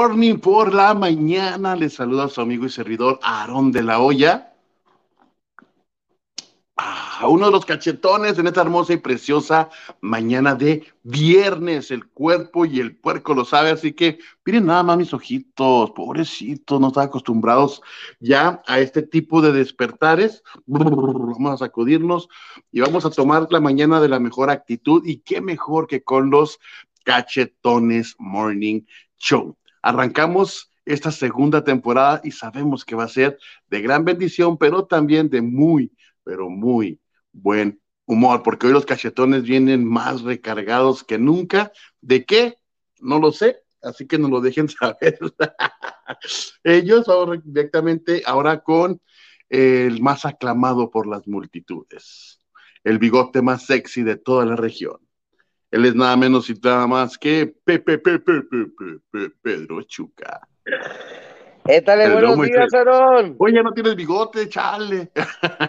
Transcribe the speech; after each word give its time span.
Morning 0.00 0.38
por 0.38 0.72
la 0.72 0.94
mañana. 0.94 1.76
Les 1.76 1.92
saluda 1.92 2.24
a 2.24 2.28
su 2.30 2.40
amigo 2.40 2.64
y 2.64 2.70
servidor 2.70 3.20
Aarón 3.22 3.70
de 3.70 3.82
la 3.82 4.00
Hoya. 4.00 4.54
Ah, 6.74 7.26
uno 7.28 7.44
de 7.44 7.52
los 7.52 7.66
cachetones 7.66 8.38
en 8.38 8.46
esta 8.46 8.62
hermosa 8.62 8.94
y 8.94 8.96
preciosa 8.96 9.68
mañana 10.00 10.54
de 10.54 10.90
viernes. 11.02 11.90
El 11.90 12.08
cuerpo 12.08 12.64
y 12.64 12.80
el 12.80 12.96
puerco 12.96 13.34
lo 13.34 13.44
sabe, 13.44 13.68
así 13.68 13.92
que 13.92 14.18
miren 14.46 14.64
nada 14.64 14.82
más 14.82 14.96
mis 14.96 15.12
ojitos, 15.12 15.90
pobrecitos, 15.90 16.80
no 16.80 16.88
están 16.88 17.08
acostumbrados 17.08 17.82
ya 18.20 18.62
a 18.66 18.80
este 18.80 19.02
tipo 19.02 19.42
de 19.42 19.52
despertares. 19.52 20.42
Vamos 20.64 21.52
a 21.52 21.58
sacudirnos 21.58 22.30
y 22.72 22.80
vamos 22.80 23.04
a 23.04 23.10
tomar 23.10 23.48
la 23.50 23.60
mañana 23.60 24.00
de 24.00 24.08
la 24.08 24.18
mejor 24.18 24.48
actitud 24.48 25.02
y 25.04 25.18
qué 25.18 25.42
mejor 25.42 25.86
que 25.86 26.02
con 26.02 26.30
los 26.30 26.58
cachetones 27.04 28.16
Morning 28.18 28.80
Show. 29.18 29.59
Arrancamos 29.82 30.70
esta 30.84 31.10
segunda 31.10 31.62
temporada 31.64 32.20
y 32.24 32.32
sabemos 32.32 32.84
que 32.84 32.94
va 32.94 33.04
a 33.04 33.08
ser 33.08 33.38
de 33.68 33.80
gran 33.80 34.04
bendición, 34.04 34.58
pero 34.58 34.86
también 34.86 35.28
de 35.28 35.42
muy, 35.42 35.92
pero 36.24 36.50
muy 36.50 37.00
buen 37.32 37.80
humor, 38.06 38.42
porque 38.42 38.66
hoy 38.66 38.72
los 38.72 38.86
cachetones 38.86 39.42
vienen 39.42 39.84
más 39.84 40.22
recargados 40.22 41.04
que 41.04 41.18
nunca. 41.18 41.72
¿De 42.00 42.24
qué? 42.24 42.56
No 43.00 43.18
lo 43.18 43.30
sé, 43.32 43.62
así 43.82 44.06
que 44.06 44.18
nos 44.18 44.30
lo 44.30 44.40
dejen 44.40 44.68
saber. 44.68 45.18
Ellos 46.64 47.08
ahora 47.08 47.40
directamente, 47.42 48.22
ahora 48.26 48.62
con 48.62 49.00
el 49.48 50.00
más 50.00 50.24
aclamado 50.24 50.90
por 50.90 51.06
las 51.06 51.26
multitudes, 51.26 52.40
el 52.84 52.98
bigote 52.98 53.42
más 53.42 53.66
sexy 53.66 54.02
de 54.02 54.16
toda 54.16 54.44
la 54.44 54.56
región. 54.56 54.98
Él 55.70 55.86
es 55.86 55.94
nada 55.94 56.16
menos 56.16 56.50
y 56.50 56.54
nada 56.54 56.86
más 56.86 57.16
que 57.16 57.46
Pepe, 57.46 57.98
Pepe, 57.98 58.42
Pepe, 58.42 59.30
Pedro 59.40 59.82
Chuca. 59.82 60.40
Étale, 61.64 62.10
buenos 62.12 62.40
días, 62.40 62.74
Aarón. 62.74 63.36
Oye, 63.38 63.62
no 63.62 63.72
tienes 63.72 63.94
bigote, 63.94 64.48
chale. 64.48 65.10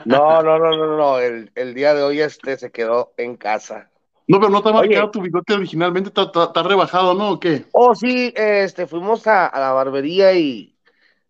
No, 0.06 0.42
no, 0.42 0.58
no, 0.58 0.72
no, 0.76 0.98
no. 0.98 1.20
El, 1.20 1.52
el, 1.54 1.74
día 1.76 1.94
de 1.94 2.02
hoy 2.02 2.22
este 2.22 2.58
se 2.58 2.72
quedó 2.72 3.14
en 3.18 3.36
casa. 3.36 3.90
No, 4.28 4.40
pero 4.40 4.50
no 4.50 4.64
te 4.64 4.70
ha 4.70 4.74
marcado 4.74 5.12
tu 5.12 5.22
bigote 5.22 5.54
originalmente, 5.54 6.10
está 6.10 6.64
rebajado, 6.64 7.14
¿no? 7.14 7.32
¿O 7.32 7.40
qué? 7.40 7.66
Oh, 7.74 7.94
sí, 7.94 8.34
este, 8.36 8.88
fuimos 8.88 9.28
a, 9.28 9.46
a, 9.48 9.60
la 9.60 9.72
barbería 9.74 10.34
y 10.34 10.76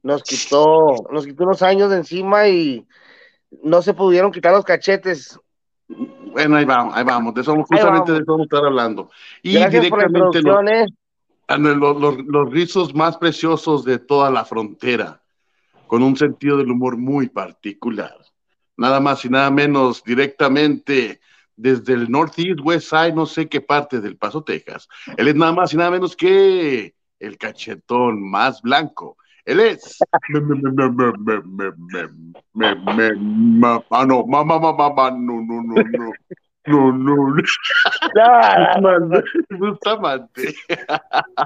nos 0.04 0.24
quitó, 0.24 1.08
nos 1.12 1.26
quitó 1.26 1.44
unos 1.44 1.62
años 1.62 1.90
de 1.90 1.98
encima 1.98 2.48
y 2.48 2.86
no 3.64 3.82
se 3.82 3.94
pudieron 3.94 4.32
quitar 4.32 4.54
los 4.54 4.64
cachetes. 4.64 5.40
Bueno, 6.32 6.56
ahí 6.58 6.66
vamos, 6.66 6.96
ahí 6.96 7.04
vamos, 7.04 7.34
de 7.34 7.42
eso, 7.42 7.56
justamente 7.56 8.12
de 8.12 8.18
eso 8.20 8.26
vamos 8.28 8.42
a 8.42 8.44
estar 8.44 8.66
hablando. 8.66 9.10
Y 9.44 9.54
Gracias 9.54 9.84
directamente 9.84 10.40
introducción, 10.40 10.70
eh. 10.70 10.86
los, 11.48 11.78
los, 11.78 12.02
los, 12.02 12.18
los 12.26 12.52
rizos 12.52 12.96
más 12.96 13.18
preciosos 13.18 13.84
de 13.84 14.00
toda 14.00 14.30
la 14.32 14.46
frontera, 14.46 15.22
con 15.88 16.04
un 16.04 16.16
sentido 16.16 16.58
del 16.58 16.72
humor 16.72 16.98
muy 16.98 17.30
particular. 17.30 18.16
Nada 18.78 19.00
más 19.00 19.24
y 19.26 19.30
nada 19.30 19.52
menos 19.52 20.04
directamente 20.04 21.20
desde 21.56 21.94
el 21.94 22.10
Northeast 22.10 22.60
West 22.64 22.90
Side, 22.90 23.14
no 23.14 23.26
sé 23.26 23.48
qué 23.48 23.62
parte 23.62 24.02
del 24.02 24.18
Paso, 24.18 24.44
Texas. 24.44 24.88
Él 25.18 25.28
es 25.28 25.36
nada 25.36 25.52
más 25.52 25.74
y 25.74 25.78
nada 25.78 25.92
menos 25.92 26.16
que 26.16 26.96
el 27.20 27.38
cachetón 27.38 28.22
más 28.22 28.62
blanco. 28.62 29.18
Él 29.46 29.60
es. 29.60 29.98
Ah, 33.90 34.06
no, 34.06 34.26
mamá, 34.26 34.60
mamá, 34.60 34.74
mamá, 34.74 35.12
no, 35.12 35.42
no, 35.42 35.64
no, 35.64 35.76
no. 35.76 36.12
No, 36.68 36.92
no, 36.92 37.16
no. 37.16 37.44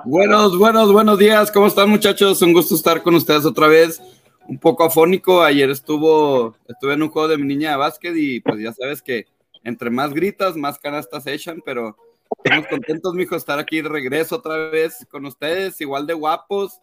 Buenos, 0.04 0.58
buenos, 0.58 0.92
buenos 0.92 1.18
días. 1.18 1.52
¿Cómo 1.52 1.68
están, 1.68 1.90
muchachos? 1.90 2.42
Un 2.42 2.52
gusto 2.52 2.76
estar 2.76 3.02
con 3.02 3.16
ustedes 3.16 3.46
otra 3.46 3.68
vez. 3.68 4.02
Un 4.48 4.60
poco 4.60 4.84
afónico. 4.84 5.42
Ayer 5.42 5.70
estuvo, 5.70 6.58
estuve 6.68 6.96
en 6.96 7.04
un 7.04 7.10
juego 7.10 7.30
de 7.30 7.38
mi 7.38 7.46
niña 7.46 7.72
de 7.72 7.78
básquet 7.78 8.14
y 8.16 8.42
pues 8.42 8.60
ya 8.60 8.74
sabes 8.74 9.02
que 9.02 9.26
entre 9.64 9.90
más 9.90 10.14
gritas, 10.14 10.58
más 10.58 10.78
canastas 10.78 11.26
echan, 11.28 11.62
pero 11.66 11.98
estamos 12.44 12.68
contentos, 12.68 13.14
mijo, 13.14 13.36
estar 13.36 13.58
aquí 13.58 13.82
de 13.82 13.90
regreso 13.90 14.36
otra 14.36 14.70
vez 14.70 15.08
con 15.10 15.26
ustedes, 15.26 15.80
igual 15.80 16.06
de 16.06 16.14
guapos. 16.14 16.82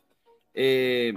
Eh, 0.55 1.15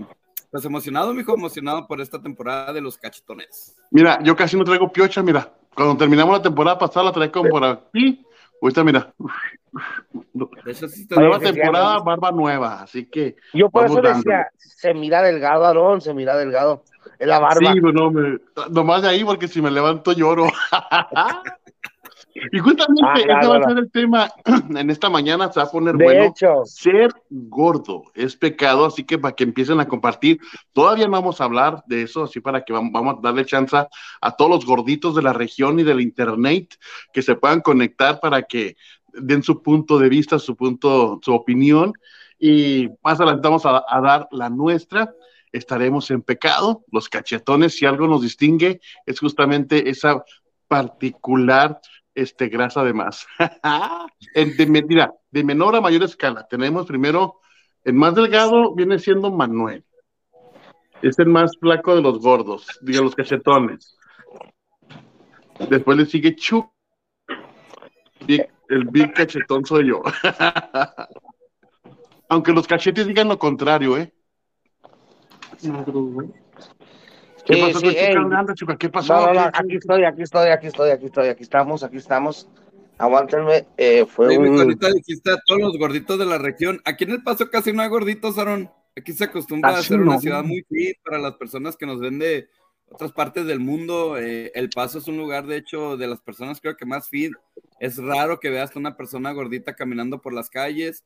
pues 0.51 0.63
emocionado, 0.65 1.13
mijo, 1.13 1.33
emocionado 1.33 1.87
por 1.87 1.99
esta 1.99 2.21
temporada 2.21 2.71
de 2.71 2.81
los 2.81 2.97
cachetones. 2.97 3.75
Mira, 3.91 4.19
yo 4.23 4.35
casi 4.35 4.55
no 4.57 4.63
traigo 4.63 4.91
piocha, 4.91 5.21
mira. 5.21 5.51
Cuando 5.73 5.97
terminamos 5.97 6.37
la 6.37 6.41
temporada 6.41 6.77
pasada, 6.77 7.07
la 7.07 7.11
traía 7.11 7.31
como 7.31 7.49
por 7.49 7.63
aquí. 7.65 8.25
Ahorita, 8.61 8.83
mira. 8.83 9.13
Eso 10.65 10.87
sí 10.87 11.07
te 11.07 11.15
Nueva 11.15 11.39
temporada, 11.39 11.99
barba 11.99 12.31
nueva, 12.31 12.81
así 12.83 13.05
que. 13.05 13.35
Yo 13.53 13.69
por 13.69 13.85
eso 13.85 14.01
vamos 14.01 14.23
decía, 14.23 14.47
se 14.57 14.93
mira 14.93 15.21
delgado, 15.21 15.65
Aarón, 15.65 15.99
se 15.99 16.13
mira 16.13 16.37
delgado. 16.37 16.83
Es 17.19 17.27
la 17.27 17.39
barba. 17.39 17.73
Sí, 17.73 17.79
no, 17.81 18.11
me, 18.11 18.39
nomás 18.71 19.01
de 19.01 19.09
ahí, 19.09 19.23
porque 19.23 19.47
si 19.47 19.61
me 19.61 19.71
levanto 19.71 20.13
lloro. 20.13 20.47
y 22.51 22.59
justamente 22.59 23.03
Ah, 23.05 23.39
ese 23.39 23.47
va 23.47 23.57
a 23.57 23.63
ser 23.63 23.77
el 23.77 23.91
tema 23.91 24.29
en 24.75 24.89
esta 24.89 25.09
mañana, 25.09 25.51
se 25.51 25.59
va 25.59 25.65
a 25.67 25.71
poner 25.71 25.95
de 25.95 26.03
bueno. 26.03 26.23
hecho, 26.25 26.65
Ser 26.65 27.13
gordo 27.29 28.03
es 28.13 28.35
pecado, 28.35 28.85
así 28.85 29.03
que 29.05 29.17
para 29.17 29.33
que 29.35 29.45
empiecen 29.45 29.79
a 29.79 29.87
compartir, 29.87 30.39
todavía 30.73 31.05
no 31.05 31.13
vamos 31.13 31.39
a 31.39 31.45
hablar 31.45 31.83
de 31.87 32.01
eso, 32.03 32.23
así 32.23 32.41
para 32.41 32.63
que 32.63 32.73
vam- 32.73 32.91
vamos 32.91 33.15
a 33.17 33.21
darle 33.21 33.45
chance 33.45 33.75
a 34.21 34.31
todos 34.35 34.51
los 34.51 34.65
gorditos 34.65 35.15
de 35.15 35.21
la 35.21 35.33
región 35.33 35.79
y 35.79 35.83
del 35.83 36.01
internet 36.01 36.75
que 37.13 37.21
se 37.21 37.35
puedan 37.35 37.61
conectar 37.61 38.19
para 38.19 38.43
que 38.43 38.75
den 39.13 39.41
su 39.41 39.61
punto 39.61 39.97
de 39.97 40.09
vista, 40.09 40.37
su 40.37 40.55
punto, 40.57 41.19
su 41.23 41.33
opinión, 41.33 41.93
y 42.37 42.89
más 43.01 43.17
adelante 43.19 43.47
vamos 43.47 43.65
a, 43.65 43.83
a 43.87 44.01
dar 44.01 44.27
la 44.31 44.49
nuestra. 44.49 45.13
Estaremos 45.53 46.11
en 46.11 46.21
pecado, 46.21 46.83
los 46.91 47.07
cachetones, 47.07 47.77
si 47.77 47.85
algo 47.85 48.07
nos 48.07 48.21
distingue, 48.21 48.81
es 49.05 49.21
justamente 49.21 49.89
esa 49.89 50.21
particular 50.67 51.79
este, 52.15 52.47
grasa 52.47 52.83
de 52.83 52.93
más. 52.93 53.27
De, 54.33 54.65
mira, 54.65 55.13
de 55.31 55.43
menor 55.43 55.75
a 55.75 55.81
mayor 55.81 56.03
escala, 56.03 56.45
tenemos 56.49 56.85
primero, 56.85 57.39
el 57.83 57.93
más 57.93 58.15
delgado 58.15 58.73
viene 58.73 58.99
siendo 58.99 59.31
Manuel. 59.31 59.83
Es 61.01 61.19
el 61.19 61.27
más 61.27 61.57
flaco 61.59 61.95
de 61.95 62.01
los 62.01 62.19
gordos, 62.19 62.67
de 62.81 63.01
los 63.01 63.15
cachetones. 63.15 63.97
Después 65.69 65.97
le 65.97 66.05
sigue 66.05 66.35
Chuck. 66.35 66.71
El 68.27 68.85
big 68.85 69.13
cachetón 69.13 69.65
soy 69.65 69.89
yo. 69.89 70.01
Aunque 72.29 72.51
los 72.51 72.67
cachetes 72.67 73.05
digan 73.05 73.27
lo 73.27 73.37
contrario, 73.37 73.97
¿eh? 73.97 74.11
¿Qué 77.45 77.53
Sí, 77.53 77.61
pasó 77.61 77.79
sí, 77.79 77.95
Chuca? 78.55 78.77
¿Qué 78.77 78.89
pasó? 78.89 79.13
no, 79.13 79.27
no, 79.27 79.33
no, 79.33 79.51
¿Qué- 79.51 79.59
aquí 79.59 79.75
estoy, 79.75 80.03
aquí 80.03 80.21
estoy, 80.23 80.49
aquí 80.49 80.67
estoy, 80.67 80.89
aquí 80.89 81.05
estoy, 81.05 81.27
aquí 81.27 81.43
estoy, 81.43 81.83
aquí 81.83 81.97
estamos. 81.97 82.49
Aguántenme, 82.97 83.65
eh, 83.77 84.05
fue 84.05 84.29
mijo, 84.39 84.53
un... 84.53 84.59
ahorita 84.61 84.87
dijiste 84.93 85.31
a 85.31 85.37
todos 85.45 85.61
los 85.61 85.77
gorditos 85.77 86.17
de 86.17 86.25
la 86.25 86.37
región. 86.37 86.81
Aquí 86.85 87.03
en 87.03 87.11
El 87.11 87.23
Paso 87.23 87.49
casi 87.49 87.73
no 87.73 87.81
hay 87.81 87.89
gorditos, 87.89 88.37
Aaron. 88.37 88.69
Aquí 88.97 89.11
se 89.11 89.25
acostumbra 89.25 89.77
a 89.77 89.83
ser 89.83 89.99
una 89.99 90.13
no. 90.15 90.21
ciudad 90.21 90.43
muy 90.43 90.63
fit 90.69 90.97
para 91.03 91.19
las 91.19 91.33
personas 91.33 91.75
que 91.75 91.85
nos 91.85 91.99
ven 91.99 92.17
de 92.19 92.47
otras 92.89 93.11
partes 93.11 93.45
del 93.45 93.59
mundo. 93.59 94.17
Eh, 94.17 94.51
el 94.55 94.69
Paso 94.69 94.99
es 94.99 95.07
un 95.09 95.17
lugar, 95.17 95.45
de 95.45 95.57
hecho, 95.57 95.97
de 95.97 96.07
las 96.07 96.21
personas 96.21 96.61
creo 96.61 96.77
que 96.77 96.85
más 96.85 97.09
fit. 97.09 97.33
Es 97.81 97.97
raro 97.97 98.39
que 98.39 98.49
veas 98.49 98.73
a 98.73 98.79
una 98.79 98.95
persona 98.95 99.33
gordita 99.33 99.75
caminando 99.75 100.21
por 100.21 100.33
las 100.33 100.49
calles. 100.49 101.03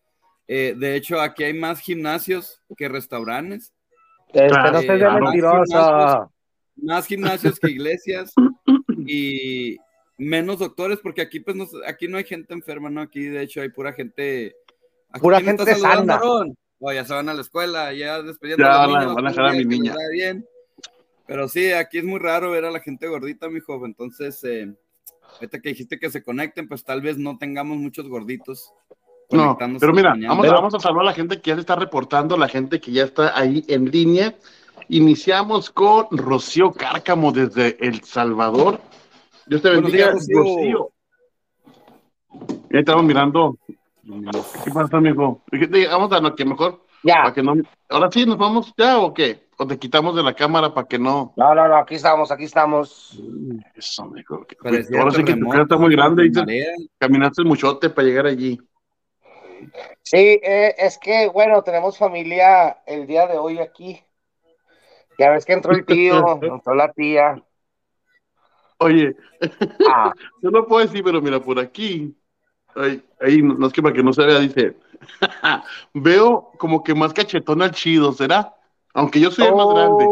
Eh, 0.47 0.75
de 0.77 0.95
hecho, 0.95 1.19
aquí 1.19 1.43
hay 1.43 1.53
más 1.55 1.79
gimnasios 1.79 2.61
que 2.77 2.87
restaurantes, 2.87 3.73
Este, 4.29 4.47
Claro, 4.47 4.71
no 4.73 4.79
seas 4.81 4.93
de 4.93 4.99
claro. 4.99 5.23
mentiroso. 5.25 6.31
más 6.77 7.05
gimnasios 7.07 7.59
que 7.59 7.71
iglesias 7.71 8.33
y 9.07 9.77
menos 10.17 10.59
doctores, 10.59 10.99
porque 11.01 11.21
aquí 11.21 11.39
pues 11.39 11.55
no, 11.55 11.65
aquí 11.87 12.07
no 12.07 12.17
hay 12.17 12.23
gente 12.25 12.53
enferma, 12.53 12.89
¿no? 12.89 13.01
Aquí 13.01 13.21
de 13.25 13.41
hecho 13.43 13.61
hay 13.61 13.69
pura 13.69 13.93
gente... 13.93 14.55
aquí 15.09 15.21
Pura 15.21 15.37
¿quién 15.39 15.49
está 15.51 15.65
gente 15.65 15.81
saludando, 15.81 16.13
sana. 16.39 16.53
O 16.79 16.93
ya 16.93 17.03
se 17.03 17.13
van 17.13 17.27
a 17.29 17.33
la 17.33 17.41
escuela, 17.41 17.91
ya 17.93 18.21
despidiendo 18.21 18.63
Ya 18.65 18.83
a 18.83 18.87
los 18.87 18.93
van 18.93 18.95
a- 18.95 18.99
niños, 19.01 19.15
van 19.15 19.25
a 19.25 19.29
dejar 19.31 19.45
a 19.47 19.51
mi 19.53 19.65
niña. 19.65 19.95
bien. 20.11 20.45
Pero 21.27 21.47
sí, 21.49 21.71
aquí 21.71 21.97
es 21.99 22.03
muy 22.05 22.19
raro 22.19 22.51
ver 22.51 22.65
a 22.65 22.71
la 22.71 22.79
gente 22.79 23.07
gordita, 23.07 23.49
mijo. 23.49 23.85
Entonces, 23.85 24.41
eh, 24.45 24.73
ahorita 25.35 25.59
que 25.59 25.69
dijiste 25.69 25.99
que 25.99 26.09
se 26.09 26.23
conecten, 26.23 26.67
pues 26.67 26.83
tal 26.83 27.01
vez 27.01 27.17
no 27.17 27.37
tengamos 27.37 27.77
muchos 27.77 28.07
gorditos. 28.07 28.73
No, 29.31 29.57
pero 29.79 29.93
mira, 29.93 30.15
vamos, 30.27 30.41
Pero- 30.45 30.55
vamos 30.55 30.73
a 30.73 30.79
saludar 30.79 31.03
a 31.03 31.09
la 31.09 31.13
gente 31.13 31.39
que 31.39 31.49
ya 31.49 31.55
se 31.55 31.61
está 31.61 31.75
reportando, 31.75 32.35
la 32.35 32.47
gente 32.47 32.79
que 32.79 32.91
ya 32.91 33.03
está 33.03 33.37
ahí 33.37 33.63
en 33.67 33.85
línea. 33.91 34.35
Iniciamos 34.87 35.69
con 35.69 36.07
Rocío 36.11 36.71
Cárcamo 36.71 37.31
desde 37.31 37.77
El 37.85 38.03
Salvador. 38.03 38.79
Dios 39.45 39.61
te 39.61 39.69
bendiga, 39.69 40.11
días, 40.11 40.13
Rocío. 40.13 40.43
Rocío. 40.43 40.89
Ya 42.71 42.79
estamos 42.79 43.03
mirando. 43.03 43.57
¿Qué 44.63 44.71
pasa, 44.71 44.97
amigo? 44.97 45.43
Vamos 45.91 46.11
a 46.11 46.19
lo 46.19 46.35
que 46.35 46.45
mejor, 46.45 46.81
Ya, 47.03 47.15
para 47.21 47.33
que 47.33 47.43
no. 47.43 47.53
Ahora 47.89 48.09
sí, 48.11 48.25
¿nos 48.25 48.37
vamos 48.37 48.73
ya 48.75 48.97
o 48.99 49.13
qué? 49.13 49.47
¿O 49.57 49.67
te 49.67 49.77
quitamos 49.77 50.15
de 50.15 50.23
la 50.23 50.33
cámara 50.33 50.73
para 50.73 50.87
que 50.87 50.97
no? 50.97 51.33
no, 51.35 51.53
no, 51.53 51.67
no, 51.67 51.75
aquí 51.77 51.95
estamos, 51.95 52.31
aquí 52.31 52.45
estamos. 52.45 53.19
Eso, 53.75 54.03
amigo. 54.03 54.45
Ahora 54.97 55.11
sí 55.11 55.23
que 55.23 55.35
tu 55.35 55.47
cara 55.49 55.63
está 55.63 55.77
muy 55.77 55.91
grande. 55.91 56.23
dices, 56.23 56.41
marea. 56.43 56.71
Caminaste 56.97 57.43
muchote 57.43 57.89
para 57.91 58.07
llegar 58.07 58.25
allí. 58.25 58.59
Sí, 60.03 60.39
eh, 60.43 60.75
es 60.77 60.97
que, 60.97 61.27
bueno, 61.29 61.61
tenemos 61.63 61.97
familia 61.97 62.79
el 62.85 63.05
día 63.07 63.27
de 63.27 63.37
hoy 63.37 63.59
aquí. 63.59 64.01
Ya 65.17 65.29
ves 65.31 65.45
que 65.45 65.53
entró 65.53 65.73
el 65.73 65.85
tío, 65.85 66.39
entró 66.41 66.75
la 66.75 66.91
tía. 66.91 67.41
Oye, 68.77 69.15
Ah, 69.89 70.13
yo 70.41 70.51
no 70.51 70.65
puedo 70.65 70.85
decir, 70.85 71.03
pero 71.03 71.21
mira, 71.21 71.39
por 71.39 71.59
aquí, 71.59 72.15
ahí, 72.75 73.03
ahí 73.19 73.41
no 73.41 73.67
es 73.67 73.73
que 73.73 73.81
para 73.81 73.93
que 73.93 74.03
no 74.03 74.13
se 74.13 74.25
vea, 74.25 74.39
dice, 74.39 74.75
veo 75.93 76.51
como 76.57 76.83
que 76.83 76.93
más 76.95 77.13
cachetón 77.13 77.61
al 77.61 77.71
chido, 77.71 78.11
¿será? 78.13 78.53
Aunque 78.93 79.19
yo 79.19 79.31
soy 79.31 79.47
el 79.47 79.55
más 79.55 79.67
grande, 79.69 80.05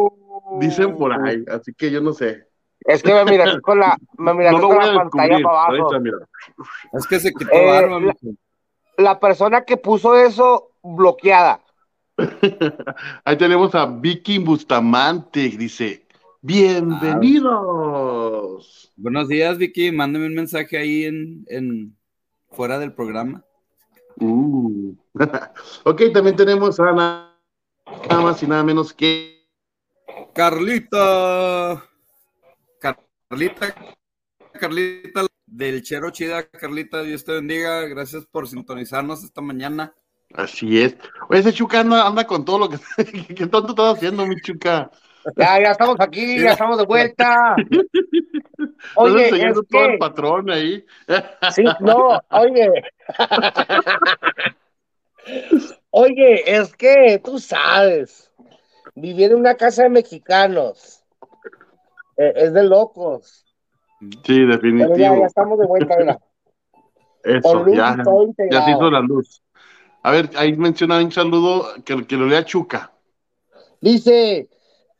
Oh. 0.49 0.59
dicen 0.61 0.95
por 0.95 1.11
ahí, 1.11 1.43
así 1.51 1.73
que 1.73 1.91
yo 1.91 1.99
no 1.99 2.13
sé. 2.13 2.47
Es 2.85 3.03
que 3.03 3.13
me 3.13 3.25
miraste 3.25 3.59
con 3.59 3.79
la, 3.79 3.97
me 4.17 4.33
miraste 4.33 4.61
No 4.61 4.61
lo 4.61 4.75
con 4.75 4.77
la 4.77 4.93
pantalla 4.93 5.39
para 5.43 5.65
Ahí 5.65 5.75
abajo. 5.75 5.87
está, 5.87 5.99
mira. 5.99 6.17
Es 6.93 7.05
que 7.07 7.19
se 7.19 7.33
quitó 7.33 7.51
Eh, 7.51 7.65
barba, 7.65 7.99
la-. 7.99 8.05
La 8.05 8.31
persona 9.19 9.63
que 9.63 9.77
puso 9.77 10.15
eso, 10.15 10.71
bloqueada. 10.83 11.63
Ahí 13.25 13.37
tenemos 13.37 13.75
a 13.75 13.85
Vicky 13.85 14.39
Bustamante, 14.39 15.49
dice, 15.49 16.07
bienvenidos. 16.41 18.91
Buenos 18.95 19.27
días, 19.27 19.59
Vicky. 19.59 19.91
Mándame 19.91 20.25
un 20.25 20.33
mensaje 20.33 20.75
ahí 20.77 21.05
en, 21.05 21.45
en 21.47 21.95
fuera 22.49 22.79
del 22.79 22.93
programa. 22.93 23.43
Uh. 24.19 24.95
ok, 25.83 26.01
también 26.11 26.35
tenemos 26.35 26.79
a 26.79 26.91
nada 26.91 27.37
nada 28.09 28.21
más 28.21 28.41
y 28.41 28.47
nada 28.47 28.63
menos 28.63 28.93
que 28.93 29.45
Carlita. 30.33 31.83
Carlita. 32.79 33.75
Carlita 34.53 35.27
del 35.57 35.81
Chero 35.81 36.11
Chida. 36.11 36.47
Carlita, 36.47 37.01
Dios 37.01 37.25
te 37.25 37.33
bendiga. 37.33 37.81
Gracias 37.87 38.25
por 38.27 38.47
sintonizarnos 38.47 39.23
esta 39.23 39.41
mañana. 39.41 39.93
Así 40.33 40.81
es. 40.81 40.95
Oye, 41.29 41.39
ese 41.39 41.53
Chuca 41.53 41.79
anda, 41.79 42.05
anda 42.05 42.25
con 42.25 42.45
todo 42.45 42.59
lo 42.59 42.69
que... 42.69 42.77
¿Qué 43.35 43.47
tonto 43.47 43.69
estás 43.69 43.97
haciendo, 43.97 44.25
mi 44.27 44.35
Chuca? 44.39 44.91
Ya, 45.35 45.59
ya 45.59 45.71
estamos 45.71 45.97
aquí, 45.99 46.39
ya 46.39 46.51
estamos 46.51 46.77
de 46.77 46.85
vuelta. 46.85 47.55
Estás 47.57 47.85
Oye, 48.95 49.27
es 49.27 49.33
enseñando 49.33 49.63
todo 49.63 49.85
el 49.85 49.97
patrón 49.97 50.49
ahí. 50.49 50.85
sí, 51.51 51.63
no, 51.79 52.21
oye. 52.29 52.71
Oye, 55.89 56.55
es 56.55 56.75
que 56.75 57.19
tú 57.23 57.39
sabes, 57.39 58.31
vivir 58.95 59.31
en 59.31 59.39
una 59.39 59.55
casa 59.55 59.83
de 59.83 59.89
mexicanos 59.89 61.03
eh, 62.17 62.33
es 62.35 62.53
de 62.53 62.63
locos. 62.63 63.46
Sí, 63.99 64.11
Pero 64.25 64.47
ya, 64.47 64.55
definitivo. 64.57 65.19
ya 65.19 65.25
estamos 65.25 65.59
de 65.59 65.65
vuelta. 65.65 65.95
Con 65.97 66.17
Eso, 67.23 67.63
luz 67.63 67.75
ya, 67.75 67.97
ya 68.51 68.65
se 68.65 68.71
hizo 68.71 68.91
la 68.91 68.99
luz. 69.01 69.41
A 70.03 70.11
ver, 70.11 70.29
ahí 70.37 70.55
menciona 70.55 70.99
un 70.99 71.11
saludo 71.11 71.65
que, 71.83 72.05
que 72.05 72.15
lo 72.15 72.25
lea 72.27 72.45
Chuca. 72.45 72.93
Dice, 73.81 74.49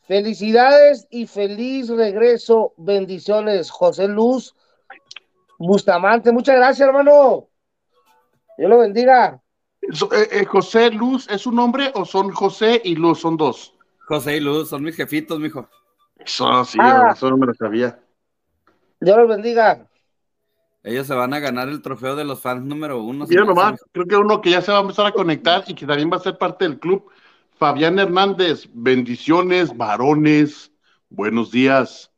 felicidades 0.07 1.07
y 1.09 1.27
feliz 1.27 1.89
regreso, 1.89 2.73
bendiciones, 2.77 3.69
José 3.69 4.07
Luz 4.07 4.55
Bustamante. 5.57 6.31
Muchas 6.31 6.55
gracias, 6.55 6.88
hermano. 6.88 7.47
Dios 8.57 8.69
lo 8.69 8.79
bendiga. 8.79 9.41
So- 9.91 10.11
eh, 10.13 10.27
eh, 10.31 10.45
José 10.45 10.89
Luz, 10.91 11.29
¿es 11.29 11.45
un 11.47 11.55
nombre 11.55 11.91
o 11.95 12.03
son 12.03 12.31
José 12.31 12.81
y 12.83 12.95
Luz? 12.95 13.19
Son 13.21 13.38
dos. 13.38 13.73
José 14.07 14.38
y 14.38 14.39
Luz 14.39 14.69
son 14.69 14.83
mis 14.83 14.95
jefitos, 14.95 15.39
mijo. 15.39 15.67
Eso 16.17 16.65
sí, 16.65 16.77
Ah. 16.81 17.11
eso 17.15 17.29
no 17.29 17.38
me 17.38 17.45
lo 17.45 17.53
sabía. 17.53 18.00
Dios 18.99 19.17
los 19.17 19.27
bendiga. 19.27 19.88
Ellos 20.83 21.05
se 21.05 21.13
van 21.13 21.33
a 21.33 21.39
ganar 21.39 21.67
el 21.67 21.81
trofeo 21.81 22.15
de 22.15 22.23
los 22.23 22.41
fans 22.41 22.63
número 22.63 23.03
uno. 23.03 23.25
Mira 23.27 23.44
nomás, 23.44 23.83
creo 23.91 24.05
que 24.05 24.15
uno 24.15 24.41
que 24.41 24.51
ya 24.51 24.61
se 24.61 24.71
va 24.71 24.77
a 24.77 24.81
empezar 24.81 25.05
a 25.05 25.11
conectar 25.11 25.63
y 25.67 25.75
que 25.75 25.85
también 25.85 26.09
va 26.11 26.17
a 26.17 26.21
ser 26.21 26.38
parte 26.38 26.63
del 26.65 26.79
club, 26.79 27.09
Fabián 27.57 27.99
Hernández. 27.99 28.69
Bendiciones, 28.73 29.75
varones. 29.75 30.71
Buenos 31.09 31.51
días. 31.51 32.11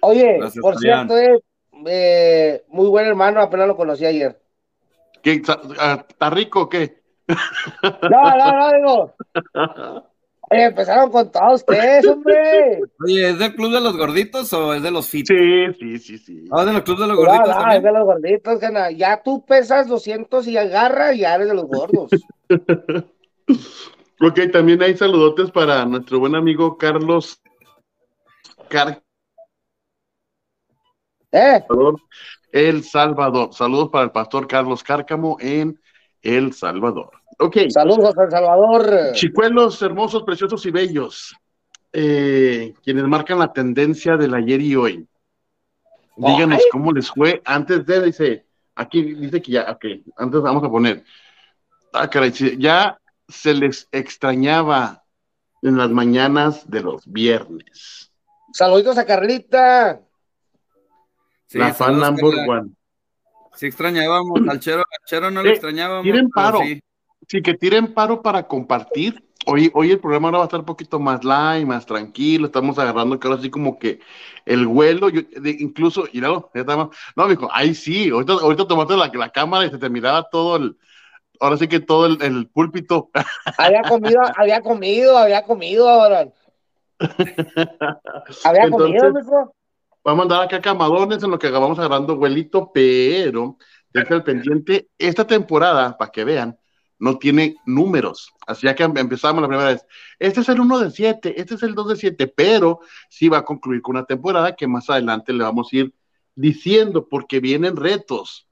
Oye, 0.00 0.38
Gracias, 0.38 0.60
por 0.60 0.74
Fabián. 0.74 1.08
cierto, 1.08 1.18
eh, 1.18 1.40
eh, 1.86 2.64
muy 2.68 2.88
buen 2.88 3.06
hermano, 3.06 3.40
apenas 3.40 3.68
lo 3.68 3.76
conocí 3.76 4.04
ayer. 4.04 4.38
¿Qué, 5.22 5.32
¿Está 5.34 6.30
rico 6.30 6.62
o 6.62 6.68
qué? 6.68 7.00
No, 7.28 8.36
no, 8.36 8.52
no, 8.58 8.72
digo. 8.72 9.14
Oye, 10.52 10.64
empezaron 10.64 11.10
con 11.10 11.30
todos 11.30 11.60
ustedes, 11.60 12.06
hombre. 12.08 12.80
Oye, 13.04 13.30
¿es 13.30 13.38
del 13.38 13.54
club 13.54 13.72
de 13.72 13.80
los 13.80 13.96
gorditos 13.96 14.52
o 14.52 14.74
es 14.74 14.82
de 14.82 14.90
los 14.90 15.06
fit? 15.08 15.26
Sí, 15.28 15.36
sí, 15.78 15.98
sí, 15.98 16.18
sí. 16.18 16.44
Ah, 16.50 16.64
de 16.64 16.72
los 16.72 16.82
clubes 16.82 17.02
de 17.02 17.06
los 17.06 17.16
No, 17.16 17.22
gorditos 17.24 17.46
no, 17.46 17.52
es 17.52 17.58
también. 17.58 17.82
de 17.84 17.92
los 17.92 18.04
gorditos, 18.04 18.58
gana. 18.60 18.90
Ya 18.90 19.22
tú 19.22 19.44
pesas 19.46 19.86
200 19.86 20.46
y 20.48 20.56
agarra 20.56 21.14
y 21.14 21.20
ya 21.20 21.36
eres 21.36 21.48
de 21.48 21.54
los 21.54 21.64
gordos. 21.66 22.10
Ok, 24.22 24.38
también 24.52 24.82
hay 24.82 24.94
saludotes 24.98 25.50
para 25.50 25.82
nuestro 25.86 26.18
buen 26.18 26.34
amigo 26.34 26.76
Carlos 26.76 27.40
Car 28.68 29.02
¿Eh? 31.32 31.64
Salvador, 31.66 31.96
El 32.52 32.84
Salvador. 32.84 33.54
Saludos 33.54 33.88
para 33.88 34.04
el 34.04 34.10
pastor 34.10 34.46
Carlos 34.46 34.82
Cárcamo 34.82 35.38
en 35.40 35.80
El 36.20 36.52
Salvador. 36.52 37.10
Ok, 37.40 37.56
Saludos 37.70 38.16
a 38.18 38.24
El 38.24 38.30
Salvador. 38.30 39.12
chicuelos 39.12 39.80
hermosos, 39.82 40.22
preciosos 40.24 40.64
y 40.66 40.70
bellos, 40.70 41.34
eh, 41.92 42.74
quienes 42.84 43.04
marcan 43.04 43.38
la 43.38 43.52
tendencia 43.52 44.16
del 44.16 44.34
ayer 44.34 44.60
y 44.60 44.76
hoy. 44.76 45.06
Díganos 46.16 46.58
Ay. 46.58 46.64
cómo 46.70 46.92
les 46.92 47.10
fue 47.10 47.40
antes 47.46 47.86
de, 47.86 48.02
dice, 48.02 48.46
aquí 48.74 49.02
dice 49.14 49.40
que 49.40 49.52
ya, 49.52 49.70
ok, 49.70 49.84
antes 50.18 50.40
vamos 50.42 50.62
a 50.64 50.68
poner, 50.68 51.02
ah, 51.94 52.10
caray, 52.10 52.30
ya 52.58 52.98
se 53.26 53.54
les 53.54 53.88
extrañaba 53.90 55.02
en 55.62 55.78
las 55.78 55.88
mañanas 55.90 56.68
de 56.68 56.82
los 56.82 57.06
viernes. 57.06 58.12
Saluditos 58.52 58.98
a 58.98 59.06
Carlita. 59.06 60.02
Sí, 61.46 61.58
la 61.58 61.72
fan 61.72 61.98
number 61.98 62.34
Carla. 62.34 62.60
one. 62.60 62.70
Sí 63.54 63.66
extrañábamos 63.66 64.40
al 64.48 64.60
Chero, 64.60 64.78
al 64.80 65.06
Chero 65.06 65.30
no 65.30 65.42
lo 65.42 65.48
Eh, 65.48 65.52
extrañábamos. 65.52 66.02
tiren 66.04 66.28
pero 66.30 66.46
paro. 66.52 66.58
sí. 66.64 66.80
Sí, 67.30 67.42
que 67.42 67.54
tiren 67.54 67.94
paro 67.94 68.22
para 68.22 68.48
compartir. 68.48 69.22
Hoy, 69.46 69.70
hoy 69.72 69.92
el 69.92 70.00
programa 70.00 70.26
ahora 70.26 70.38
va 70.38 70.44
a 70.44 70.46
estar 70.48 70.58
un 70.58 70.66
poquito 70.66 70.98
más 70.98 71.22
light, 71.22 71.64
más 71.64 71.86
tranquilo. 71.86 72.46
Estamos 72.46 72.76
agarrando 72.76 73.20
que 73.20 73.28
ahora 73.28 73.40
sí 73.40 73.48
como 73.50 73.78
que 73.78 74.00
el 74.44 74.66
vuelo, 74.66 75.08
yo- 75.10 75.22
de- 75.40 75.56
incluso, 75.60 76.06
y 76.12 76.20
no, 76.20 76.50
ya 76.52 76.62
estamos, 76.62 76.88
no, 77.14 77.28
mijo, 77.28 77.48
ahí 77.52 77.72
sí, 77.76 78.10
ahorita, 78.10 78.32
ahorita 78.32 78.66
tomaste 78.66 78.96
la, 78.96 79.06
la 79.14 79.30
cámara 79.30 79.64
y 79.64 79.70
se 79.70 79.78
te 79.78 79.88
miraba 79.88 80.28
todo 80.28 80.56
el, 80.56 80.76
ahora 81.38 81.56
sí 81.56 81.68
que 81.68 81.78
todo 81.78 82.06
el, 82.06 82.20
el 82.20 82.48
púlpito. 82.48 83.10
Había 83.58 83.82
comido, 83.82 84.20
había 84.36 84.60
comido, 84.60 85.16
había 85.16 85.44
comido, 85.44 85.88
ahora. 85.88 86.32
Había 88.44 88.64
Entonces- 88.64 88.70
comido, 88.70 89.12
mijo. 89.12 89.54
Vamos 90.02 90.18
a 90.20 90.22
andar 90.24 90.42
acá 90.42 90.60
camadones 90.60 91.22
en 91.22 91.30
lo 91.30 91.38
que 91.38 91.48
vamos 91.48 91.78
agarrando 91.78 92.16
vuelito, 92.16 92.72
pero 92.74 93.56
deja 93.92 94.14
el 94.16 94.24
pendiente. 94.24 94.88
Esta 94.98 95.24
temporada, 95.26 95.96
para 95.96 96.10
que 96.10 96.24
vean, 96.24 96.58
no 97.00 97.18
tiene 97.18 97.56
números. 97.66 98.32
Así 98.46 98.72
que 98.74 98.82
em- 98.84 98.96
empezamos 98.96 99.42
la 99.42 99.48
primera 99.48 99.70
vez. 99.70 99.84
Este 100.18 100.40
es 100.40 100.48
el 100.48 100.60
1 100.60 100.78
de 100.78 100.90
7, 100.90 101.40
este 101.40 101.54
es 101.54 101.62
el 101.62 101.74
2 101.74 101.88
de 101.88 101.96
7, 101.96 102.26
pero 102.28 102.80
sí 103.08 103.28
va 103.28 103.38
a 103.38 103.44
concluir 103.44 103.82
con 103.82 103.96
una 103.96 104.04
temporada 104.04 104.54
que 104.54 104.68
más 104.68 104.88
adelante 104.88 105.32
le 105.32 105.42
vamos 105.42 105.68
a 105.72 105.76
ir 105.76 105.94
diciendo, 106.34 107.08
porque 107.08 107.40
vienen 107.40 107.76
retos. 107.76 108.46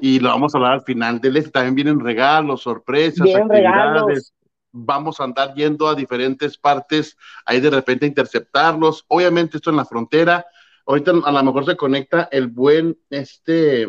Y 0.00 0.18
lo 0.18 0.30
vamos 0.30 0.54
a 0.54 0.58
hablar 0.58 0.72
al 0.72 0.82
final 0.82 1.20
del 1.20 1.36
este. 1.36 1.50
También 1.50 1.74
vienen 1.74 2.00
regalos, 2.00 2.62
sorpresas, 2.62 3.24
Bien 3.24 3.48
regalos. 3.48 4.32
Vamos 4.72 5.20
a 5.20 5.24
andar 5.24 5.54
yendo 5.54 5.86
a 5.86 5.94
diferentes 5.94 6.56
partes, 6.56 7.16
ahí 7.44 7.60
de 7.60 7.70
repente 7.70 8.06
interceptarlos. 8.06 9.04
Obviamente 9.08 9.58
esto 9.58 9.70
en 9.70 9.76
la 9.76 9.84
frontera. 9.84 10.46
Ahorita 10.86 11.12
a 11.24 11.30
lo 11.30 11.42
mejor 11.44 11.66
se 11.66 11.76
conecta 11.76 12.28
el 12.32 12.48
buen 12.48 12.98
este. 13.10 13.86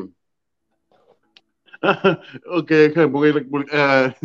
ok, 2.48 2.68
déjame 2.68 3.08
poner- 3.10 3.68
ah, 3.74 4.16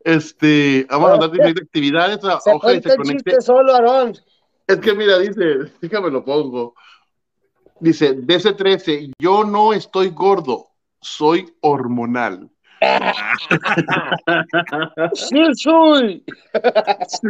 este, 0.00 0.86
vamos 0.88 1.10
a 1.10 1.14
andar 1.14 1.30
de 1.30 1.38
diferentes 1.38 1.64
actividades. 1.64 2.20
Se 2.20 2.52
Ojalá 2.52 2.80
se 2.80 2.96
conecte. 2.96 3.40
solo, 3.40 3.74
Aarón. 3.74 4.14
Es 4.66 4.78
que 4.78 4.94
mira, 4.94 5.18
dice, 5.18 5.72
déjame 5.80 6.10
lo 6.10 6.24
pongo. 6.24 6.74
Dice, 7.80 8.16
DC13, 8.16 9.12
yo 9.18 9.44
no 9.44 9.72
estoy 9.72 10.10
gordo, 10.10 10.68
soy 11.00 11.52
hormonal. 11.60 12.50
Sí, 15.14 15.42
soy. 15.54 16.22
Sí. 17.08 17.28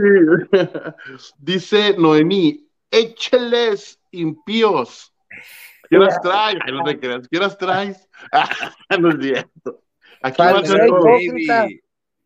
Dice 1.38 1.94
Noemí, 1.96 2.68
écheles 2.90 4.00
impíos. 4.10 5.12
¿Qué 5.88 5.98
las 5.98 6.20
traes? 6.20 6.58
No 6.72 6.82
te 6.84 6.98
creas, 6.98 7.28
¿qué 7.28 7.38
las 7.38 7.56
traes? 7.58 8.08
no 9.00 9.10
es 9.10 9.16
cierto. 9.20 9.82
Aquí 10.22 10.42
va 10.42 10.50
a 10.58 10.62
todo. 10.62 10.86
hipócrita. 10.86 11.62
Baby. 11.62 11.80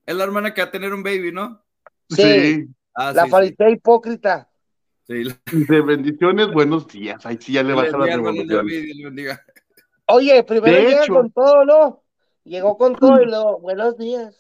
Es 0.07 0.15
la 0.17 0.25
hermana 0.25 0.55
que 0.55 0.63
va 0.63 0.69
a 0.69 0.71
tener 0.71 0.93
un 0.95 1.03
baby, 1.03 1.33
¿no? 1.33 1.63
Sí. 2.09 2.23
Sí. 2.23 2.67
Ah, 2.95 3.13
La 3.13 3.25
sí, 3.25 3.31
farisea 3.31 3.71
hipócrita. 3.71 4.49
sí. 5.07 5.25
sí. 5.25 5.37
Dice, 5.53 5.81
bendiciones, 5.81 6.51
buenos 6.53 6.87
días. 6.89 7.25
Ahí 7.27 7.39
sí 7.41 7.53
ya 7.53 7.63
le 7.63 7.75
vas 7.75 7.93
a 7.93 7.99
la 7.99 8.07
Dios 8.07 8.23
bendiga, 8.23 8.57
revolución. 8.63 8.67
Dios 8.67 8.99
bendiga. 9.05 9.43
Oye, 10.07 10.43
primero 10.45 10.75
De 10.77 10.83
llegan 10.83 11.03
hecho- 11.05 11.15
con 11.15 11.31
todo, 11.33 11.65
¿no? 11.65 12.03
Llegó 12.45 12.79
con 12.79 12.95
todo 12.97 13.21
y 13.23 13.27
luego, 13.27 13.59
buenos 13.61 13.99
días. 13.99 14.35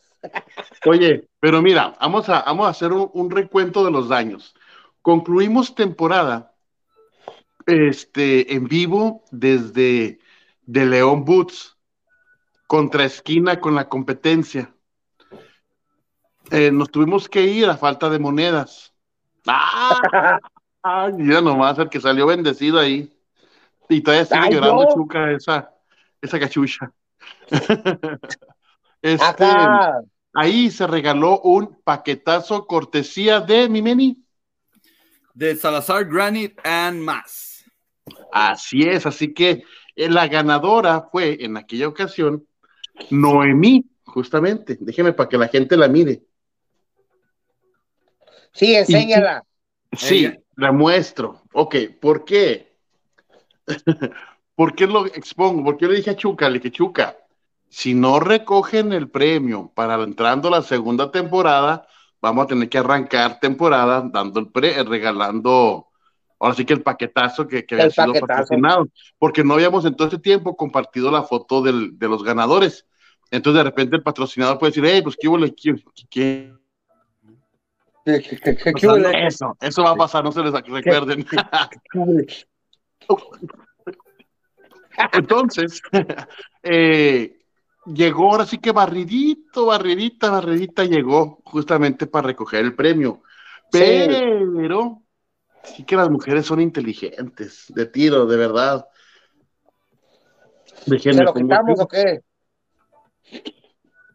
Oye, 0.87 1.29
pero 1.41 1.61
mira, 1.61 1.95
vamos 2.01 2.29
a, 2.29 2.43
vamos 2.43 2.67
a 2.67 2.71
hacer 2.71 2.93
un, 2.93 3.11
un 3.13 3.31
recuento 3.31 3.85
de 3.85 3.91
los 3.91 4.09
daños. 4.09 4.55
Concluimos 5.03 5.75
temporada 5.75 6.53
este, 7.69 8.55
en 8.55 8.67
vivo 8.67 9.25
desde 9.31 10.19
de 10.63 10.87
León 10.87 11.25
Boots 11.25 11.77
contra 12.67 13.05
esquina 13.05 13.61
con 13.61 13.75
la 13.75 13.89
competencia. 13.89 14.75
Eh, 16.51 16.71
nos 16.73 16.91
tuvimos 16.91 17.29
que 17.29 17.43
ir 17.43 17.69
a 17.69 17.77
falta 17.77 18.09
de 18.09 18.19
monedas. 18.19 18.95
¡Ah! 19.47 20.39
Ay, 20.83 21.13
mira 21.13 21.43
nomás 21.43 21.79
el 21.79 21.91
que 21.91 22.01
salió 22.01 22.27
bendecido 22.27 22.79
ahí. 22.79 23.13
Y 23.91 24.01
todavía 24.01 24.25
sigue 24.25 24.41
Ay, 24.41 24.55
llorando 24.55 24.85
no. 24.85 24.95
Chuca 24.95 25.33
esa, 25.33 25.71
esa 26.23 26.41
cachucha. 26.41 26.91
este, 29.03 29.47
ahí 30.33 30.71
se 30.71 30.87
regaló 30.87 31.41
un 31.41 31.79
paquetazo 31.85 32.67
cortesía 32.67 33.41
de 33.41 33.69
Mimeni. 33.69 34.25
De 35.35 35.55
Salazar 35.55 36.07
Granite 36.07 36.57
and 36.65 37.03
más. 37.03 37.48
Así 38.33 38.83
es, 38.83 39.07
así 39.07 39.33
que 39.33 39.63
eh, 39.97 40.09
la 40.09 40.29
ganadora 40.29 41.09
fue 41.11 41.39
en 41.45 41.57
aquella 41.57 41.89
ocasión 41.89 42.47
Noemí, 43.11 43.85
justamente. 44.05 44.77
Déjeme 44.81 45.13
para 45.13 45.29
que 45.29 45.39
la 45.39 45.49
gente 45.49 45.77
la 45.77 45.89
mire. 45.89 46.23
Sí, 48.53 48.75
enséñala. 48.75 49.45
Sí, 49.93 50.27
Ella. 50.27 50.39
la 50.57 50.73
muestro. 50.73 51.43
Ok, 51.53 51.77
¿por 52.01 52.25
qué? 52.25 52.77
¿Por 54.55 54.75
qué 54.75 54.87
lo 54.87 55.07
expongo? 55.07 55.65
Porque 55.65 55.85
yo 55.85 55.91
le 55.91 55.99
dije 55.99 56.11
a 56.11 56.17
Chuca, 56.17 56.49
le 56.49 56.59
dije, 56.59 56.73
Chuca, 56.73 57.17
si 57.69 57.95
no 57.95 58.19
recogen 58.19 58.93
el 58.93 59.09
premio 59.09 59.71
para 59.75 60.03
entrando 60.03 60.51
la 60.51 60.63
segunda 60.63 61.11
temporada, 61.11 61.87
vamos 62.21 62.45
a 62.45 62.49
tener 62.49 62.69
que 62.69 62.79
arrancar 62.79 63.39
temporada 63.41 64.09
dando 64.13 64.41
el 64.41 64.49
pre, 64.49 64.83
regalando, 64.83 65.88
ahora 66.41 66.55
sí 66.55 66.65
que 66.65 66.73
el 66.75 66.83
paquetazo 66.83 67.47
que, 67.47 67.65
que 67.67 67.75
había 67.75 67.87
El 67.87 67.93
sido 67.93 68.07
paquetazo. 68.09 68.27
patrocinado, 68.27 68.89
porque 69.19 69.43
no 69.45 69.55
habíamos 69.55 69.85
en 69.85 69.95
todo 69.97 70.09
ese 70.09 70.19
tiempo 70.19 70.57
compartido 70.57 71.11
la 71.11 71.23
foto 71.23 71.63
del- 71.63 71.99
de 71.99 72.09
los 72.09 72.23
ganadores. 72.23 72.87
Entonces 73.31 73.59
de 73.59 73.65
repente 73.65 73.97
el 73.97 74.03
patrocinador 74.03 74.59
puede 74.59 74.71
decir, 74.71 74.85
hey, 74.87 75.01
pues 75.03 75.17
qué 75.21 75.29
hubo, 75.29 75.39
qué, 75.39 75.55
qué- 76.11 76.53
¿Qué- 78.05 78.23
qué- 78.23 78.39
qué- 78.57 78.57
qué- 78.57 78.73
o 78.75 78.79
sea, 78.79 78.97
no, 78.97 79.11
eso, 79.27 79.57
eso 79.61 79.83
va 79.83 79.91
a 79.91 79.97
pasar, 79.97 80.25
no 80.25 80.33
se 80.33 80.43
les 80.43 80.53
recuerden. 80.53 81.27
Entonces, 85.13 85.83
eh, 86.63 87.39
llegó 87.87 88.31
ahora 88.33 88.47
sí 88.47 88.59
que 88.59 88.73
barridito, 88.73 89.67
barridita, 89.67 90.31
barridita 90.31 90.85
llegó 90.85 91.41
justamente 91.45 92.07
para 92.07 92.29
recoger 92.29 92.65
el 92.65 92.75
premio. 92.75 93.23
Pero 93.71 95.03
sí 95.75 95.85
que 95.85 95.97
las 95.97 96.11
mujeres 96.11 96.47
son 96.47 96.61
inteligentes, 96.61 97.67
de 97.69 97.87
tiro, 97.87 98.27
de 98.27 98.37
verdad. 98.37 98.87
Déjenme, 100.87 101.19
¿Se 101.19 101.25
lo 101.25 101.35
quitamos 101.35 101.81
aquí. 101.81 101.83
o 101.83 101.89
qué? 101.89 102.21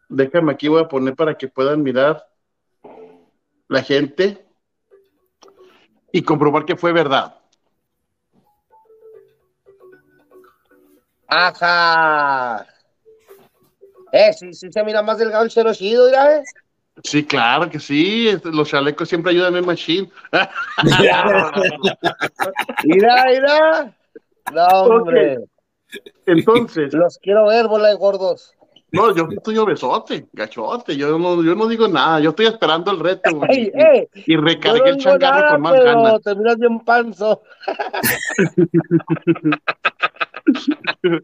Déjame 0.08 0.52
aquí, 0.52 0.68
voy 0.68 0.82
a 0.82 0.88
poner 0.88 1.14
para 1.14 1.36
que 1.36 1.48
puedan 1.48 1.82
mirar 1.82 2.26
la 3.68 3.82
gente 3.82 4.46
y 6.12 6.22
comprobar 6.22 6.64
que 6.64 6.76
fue 6.76 6.92
verdad. 6.92 7.36
Ajá. 11.26 12.66
Eh, 14.12 14.32
sí, 14.32 14.52
sí 14.54 14.70
se 14.70 14.84
mira 14.84 15.02
más 15.02 15.18
delgado 15.18 15.42
el 15.42 15.50
cero 15.50 15.74
chido, 15.74 16.06
mira, 16.06 16.36
eh. 16.36 16.44
Sí, 17.02 17.24
claro 17.24 17.68
que 17.68 17.80
sí, 17.80 18.28
este, 18.28 18.50
los 18.50 18.68
chalecos 18.68 19.08
siempre 19.08 19.32
ayudan 19.32 19.56
en 19.56 19.66
Machine. 19.66 20.08
Mira, 22.84 23.24
mira. 23.26 23.92
No, 24.52 24.66
hombre. 24.66 25.38
Entonces, 26.26 26.92
Los 26.94 27.18
quiero 27.18 27.46
ver, 27.46 27.66
bola 27.66 27.88
de 27.88 27.96
gordos. 27.96 28.54
No, 28.92 29.12
yo 29.12 29.26
estoy 29.28 29.58
obesote, 29.58 30.28
gachote, 30.32 30.96
yo 30.96 31.18
no, 31.18 31.42
yo 31.42 31.56
no 31.56 31.66
digo 31.66 31.88
nada, 31.88 32.20
yo 32.20 32.30
estoy 32.30 32.46
esperando 32.46 32.92
el 32.92 33.00
reto 33.00 33.28
Ey, 33.48 33.72
eh, 33.74 34.08
y, 34.14 34.36
recargué 34.36 34.78
no 34.78 34.86
el 34.86 34.98
changarro 34.98 35.40
nada, 35.40 35.50
con 35.50 35.62
más 35.62 35.72
pero 35.72 35.84
ganas. 35.84 36.22
te 36.22 36.32
miras 36.36 36.56
bien 36.58 36.78
panzo. 36.78 37.42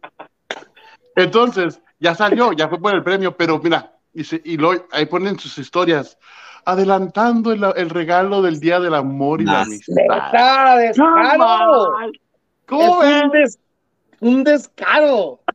Entonces, 1.15 1.81
ya 2.01 2.17
salió, 2.17 2.53
ya 2.53 2.69
fue 2.69 2.81
por 2.81 2.93
el 2.93 3.05
premio, 3.05 3.37
pero 3.37 3.61
mira, 3.61 3.93
y, 4.15 4.25
se- 4.25 4.41
y 4.45 4.57
lo, 4.57 4.73
ahí 4.93 5.07
ponen 5.07 5.39
sus 5.39 5.57
historias, 5.59 6.19
adelantando 6.65 7.53
el, 7.53 7.65
el 7.77 7.91
regalo 7.91 8.43
del 8.43 8.61
Día 8.61 8.81
del 8.81 8.95
Amor 8.95 9.41
y 9.41 9.45
la 9.45 9.63
Amistad. 9.63 9.95
Descaro. 9.97 10.81
Es 10.81 10.97
¿Cómo 12.67 12.99
ves? 13.01 13.23
un, 13.25 13.31
des- 13.31 13.59
un 14.21 14.45
descaro. 14.45 15.41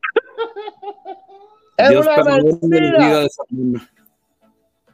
Es 1.78 1.90
Dios 1.90 2.08
una 2.08 2.36
mentira. 2.38 2.98
vida 3.00 3.20
de 3.20 3.26
esa 3.26 3.44
mona. 3.50 3.90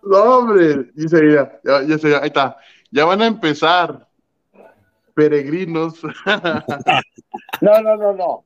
No, 0.03 0.17
hombre, 0.17 0.89
dice 0.95 1.19
ya, 1.63 1.83
ya 1.87 1.97
se- 1.99 2.15
ahí 2.15 2.25
está, 2.27 2.57
ya 2.89 3.05
van 3.05 3.21
a 3.21 3.27
empezar, 3.27 4.07
peregrinos. 5.13 6.01
No, 7.61 7.79
no, 7.83 7.95
no, 7.95 8.13
no. 8.13 8.45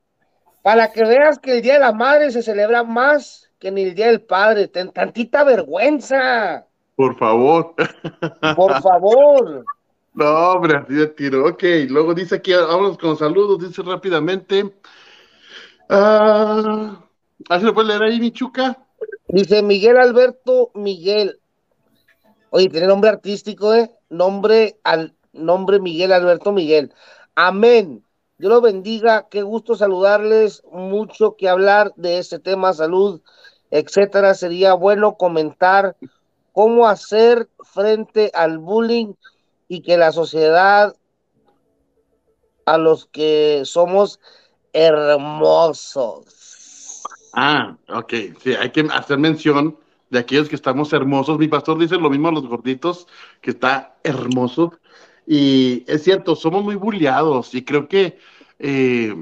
Para 0.66 0.90
que 0.90 1.04
veas 1.04 1.38
que 1.38 1.52
el 1.52 1.62
Día 1.62 1.74
de 1.74 1.78
la 1.78 1.92
Madre 1.92 2.32
se 2.32 2.42
celebra 2.42 2.82
más 2.82 3.48
que 3.60 3.70
ni 3.70 3.82
el 3.82 3.94
Día 3.94 4.08
del 4.08 4.22
Padre. 4.22 4.66
Ten 4.66 4.90
tantita 4.90 5.44
vergüenza. 5.44 6.66
Por 6.96 7.16
favor. 7.16 7.72
Por 8.56 8.82
favor. 8.82 9.64
No, 10.12 10.52
hombre, 10.52 10.78
así 10.78 10.94
de 10.94 11.08
tiro. 11.08 11.46
Ok, 11.46 11.62
luego 11.90 12.14
dice 12.14 12.36
aquí, 12.36 12.54
vámonos 12.54 12.96
con 12.96 13.18
saludos, 13.18 13.58
dice 13.60 13.82
rápidamente. 13.82 14.74
Ah, 15.90 17.02
¿Así 17.50 17.66
lo 17.66 17.74
puedes 17.74 17.88
leer 17.90 18.02
ahí, 18.02 18.18
Michuca? 18.18 18.78
Dice 19.28 19.62
Miguel 19.62 19.98
Alberto 19.98 20.70
Miguel. 20.74 21.38
Oye, 22.48 22.70
tiene 22.70 22.86
nombre 22.86 23.10
artístico, 23.10 23.74
¿eh? 23.74 23.90
Nombre 24.08 24.80
al 24.84 25.14
nombre 25.34 25.80
Miguel 25.80 26.12
Alberto 26.12 26.50
Miguel. 26.50 26.94
Amén. 27.34 28.05
Dios 28.38 28.50
los 28.50 28.62
bendiga. 28.62 29.28
Qué 29.30 29.42
gusto 29.42 29.74
saludarles. 29.74 30.62
Mucho 30.70 31.36
que 31.36 31.48
hablar 31.48 31.92
de 31.96 32.18
este 32.18 32.38
tema, 32.38 32.72
salud, 32.74 33.20
etcétera. 33.70 34.34
Sería 34.34 34.74
bueno 34.74 35.16
comentar 35.16 35.96
cómo 36.52 36.86
hacer 36.86 37.48
frente 37.64 38.30
al 38.34 38.58
bullying 38.58 39.14
y 39.68 39.80
que 39.80 39.96
la 39.96 40.12
sociedad 40.12 40.94
a 42.66 42.78
los 42.78 43.06
que 43.06 43.62
somos 43.64 44.20
hermosos. 44.72 46.24
Ah, 47.32 47.76
ok, 47.88 48.12
sí, 48.42 48.54
hay 48.54 48.70
que 48.70 48.86
hacer 48.92 49.18
mención 49.18 49.78
de 50.10 50.18
aquellos 50.18 50.48
que 50.48 50.56
estamos 50.56 50.92
hermosos. 50.92 51.38
Mi 51.38 51.48
pastor 51.48 51.78
dice 51.78 51.96
lo 51.96 52.10
mismo 52.10 52.28
a 52.28 52.32
los 52.32 52.46
gorditos, 52.46 53.06
que 53.40 53.50
está 53.50 53.96
hermoso. 54.02 54.72
Y 55.26 55.84
es 55.86 56.04
cierto, 56.04 56.36
somos 56.36 56.62
muy 56.62 56.76
bulleados 56.76 57.54
y 57.54 57.64
creo 57.64 57.88
que 57.88 58.18
eh, 58.58 59.14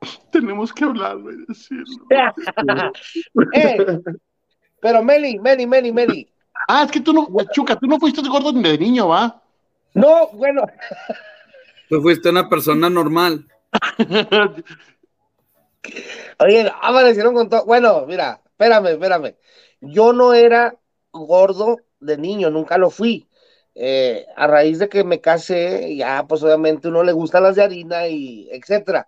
tenemos 0.30 0.72
que 0.72 0.84
hablarlo 0.84 1.32
y 1.32 1.44
decirlo. 1.46 2.06
Eh, 3.52 4.00
pero 4.80 5.02
Meli, 5.02 5.38
Meli, 5.38 5.66
Meli, 5.66 5.92
Meli. 5.92 6.28
Ah, 6.68 6.84
es 6.84 6.90
que 6.90 7.00
tú 7.00 7.12
no, 7.12 7.28
Chuca, 7.52 7.76
tú 7.76 7.86
no 7.86 7.98
fuiste 7.98 8.22
gordo 8.28 8.52
ni 8.52 8.62
de 8.62 8.78
niño, 8.78 9.08
¿va? 9.08 9.42
No, 9.94 10.28
bueno, 10.32 10.66
Tú 11.88 12.02
fuiste 12.02 12.30
una 12.30 12.48
persona 12.48 12.90
normal. 12.90 13.46
oye, 16.38 16.72
aparecieron 16.82 17.34
con 17.34 17.48
todo. 17.48 17.64
Bueno, 17.64 18.04
mira, 18.06 18.40
espérame, 18.44 18.88
espérame. 18.88 19.36
Yo 19.80 20.12
no 20.12 20.34
era 20.34 20.74
gordo 21.12 21.78
de 22.00 22.18
niño, 22.18 22.50
nunca 22.50 22.76
lo 22.76 22.90
fui. 22.90 23.28
Eh, 23.78 24.26
a 24.36 24.46
raíz 24.46 24.78
de 24.78 24.88
que 24.88 25.04
me 25.04 25.20
casé, 25.20 25.94
ya 25.96 26.26
pues 26.26 26.42
obviamente 26.42 26.88
uno 26.88 27.02
le 27.04 27.12
gustan 27.12 27.42
las 27.42 27.56
de 27.56 27.62
harina 27.62 28.08
y 28.08 28.48
etcétera. 28.50 29.06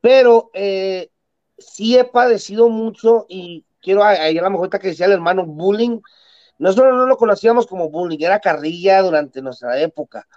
Pero 0.00 0.50
eh, 0.54 1.10
sí 1.58 1.98
he 1.98 2.04
padecido 2.04 2.68
mucho 2.68 3.26
y 3.28 3.64
quiero 3.82 4.04
ahí 4.04 4.38
a 4.38 4.42
la 4.42 4.50
mejor 4.50 4.70
que 4.70 4.78
decía 4.88 5.06
el 5.06 5.12
hermano 5.12 5.44
bullying. 5.46 6.00
Nosotros 6.58 6.94
no 6.94 7.06
lo 7.06 7.16
conocíamos 7.16 7.66
como 7.66 7.90
bullying, 7.90 8.18
era 8.20 8.40
carrilla 8.40 9.02
durante 9.02 9.42
nuestra 9.42 9.80
época. 9.80 10.28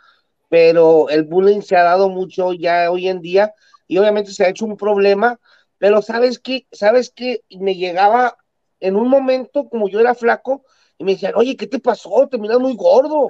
Pero 0.49 1.09
el 1.09 1.23
bullying 1.23 1.61
se 1.61 1.75
ha 1.77 1.83
dado 1.83 2.09
mucho 2.09 2.53
ya 2.53 2.91
hoy 2.91 3.07
en 3.07 3.21
día 3.21 3.53
y 3.87 3.97
obviamente 3.97 4.31
se 4.31 4.45
ha 4.45 4.49
hecho 4.49 4.65
un 4.65 4.77
problema. 4.77 5.39
Pero 5.77 6.01
sabes 6.01 6.39
qué, 6.39 6.67
sabes 6.71 7.11
qué, 7.15 7.43
me 7.59 7.75
llegaba 7.75 8.37
en 8.79 8.95
un 8.95 9.09
momento 9.09 9.69
como 9.69 9.89
yo 9.89 9.99
era 9.99 10.15
flaco 10.15 10.63
y 10.97 11.03
me 11.03 11.13
decían, 11.13 11.33
oye, 11.35 11.55
¿qué 11.57 11.67
te 11.67 11.79
pasó? 11.79 12.27
Te 12.29 12.37
miras 12.37 12.59
muy 12.59 12.75
gordo. 12.75 13.29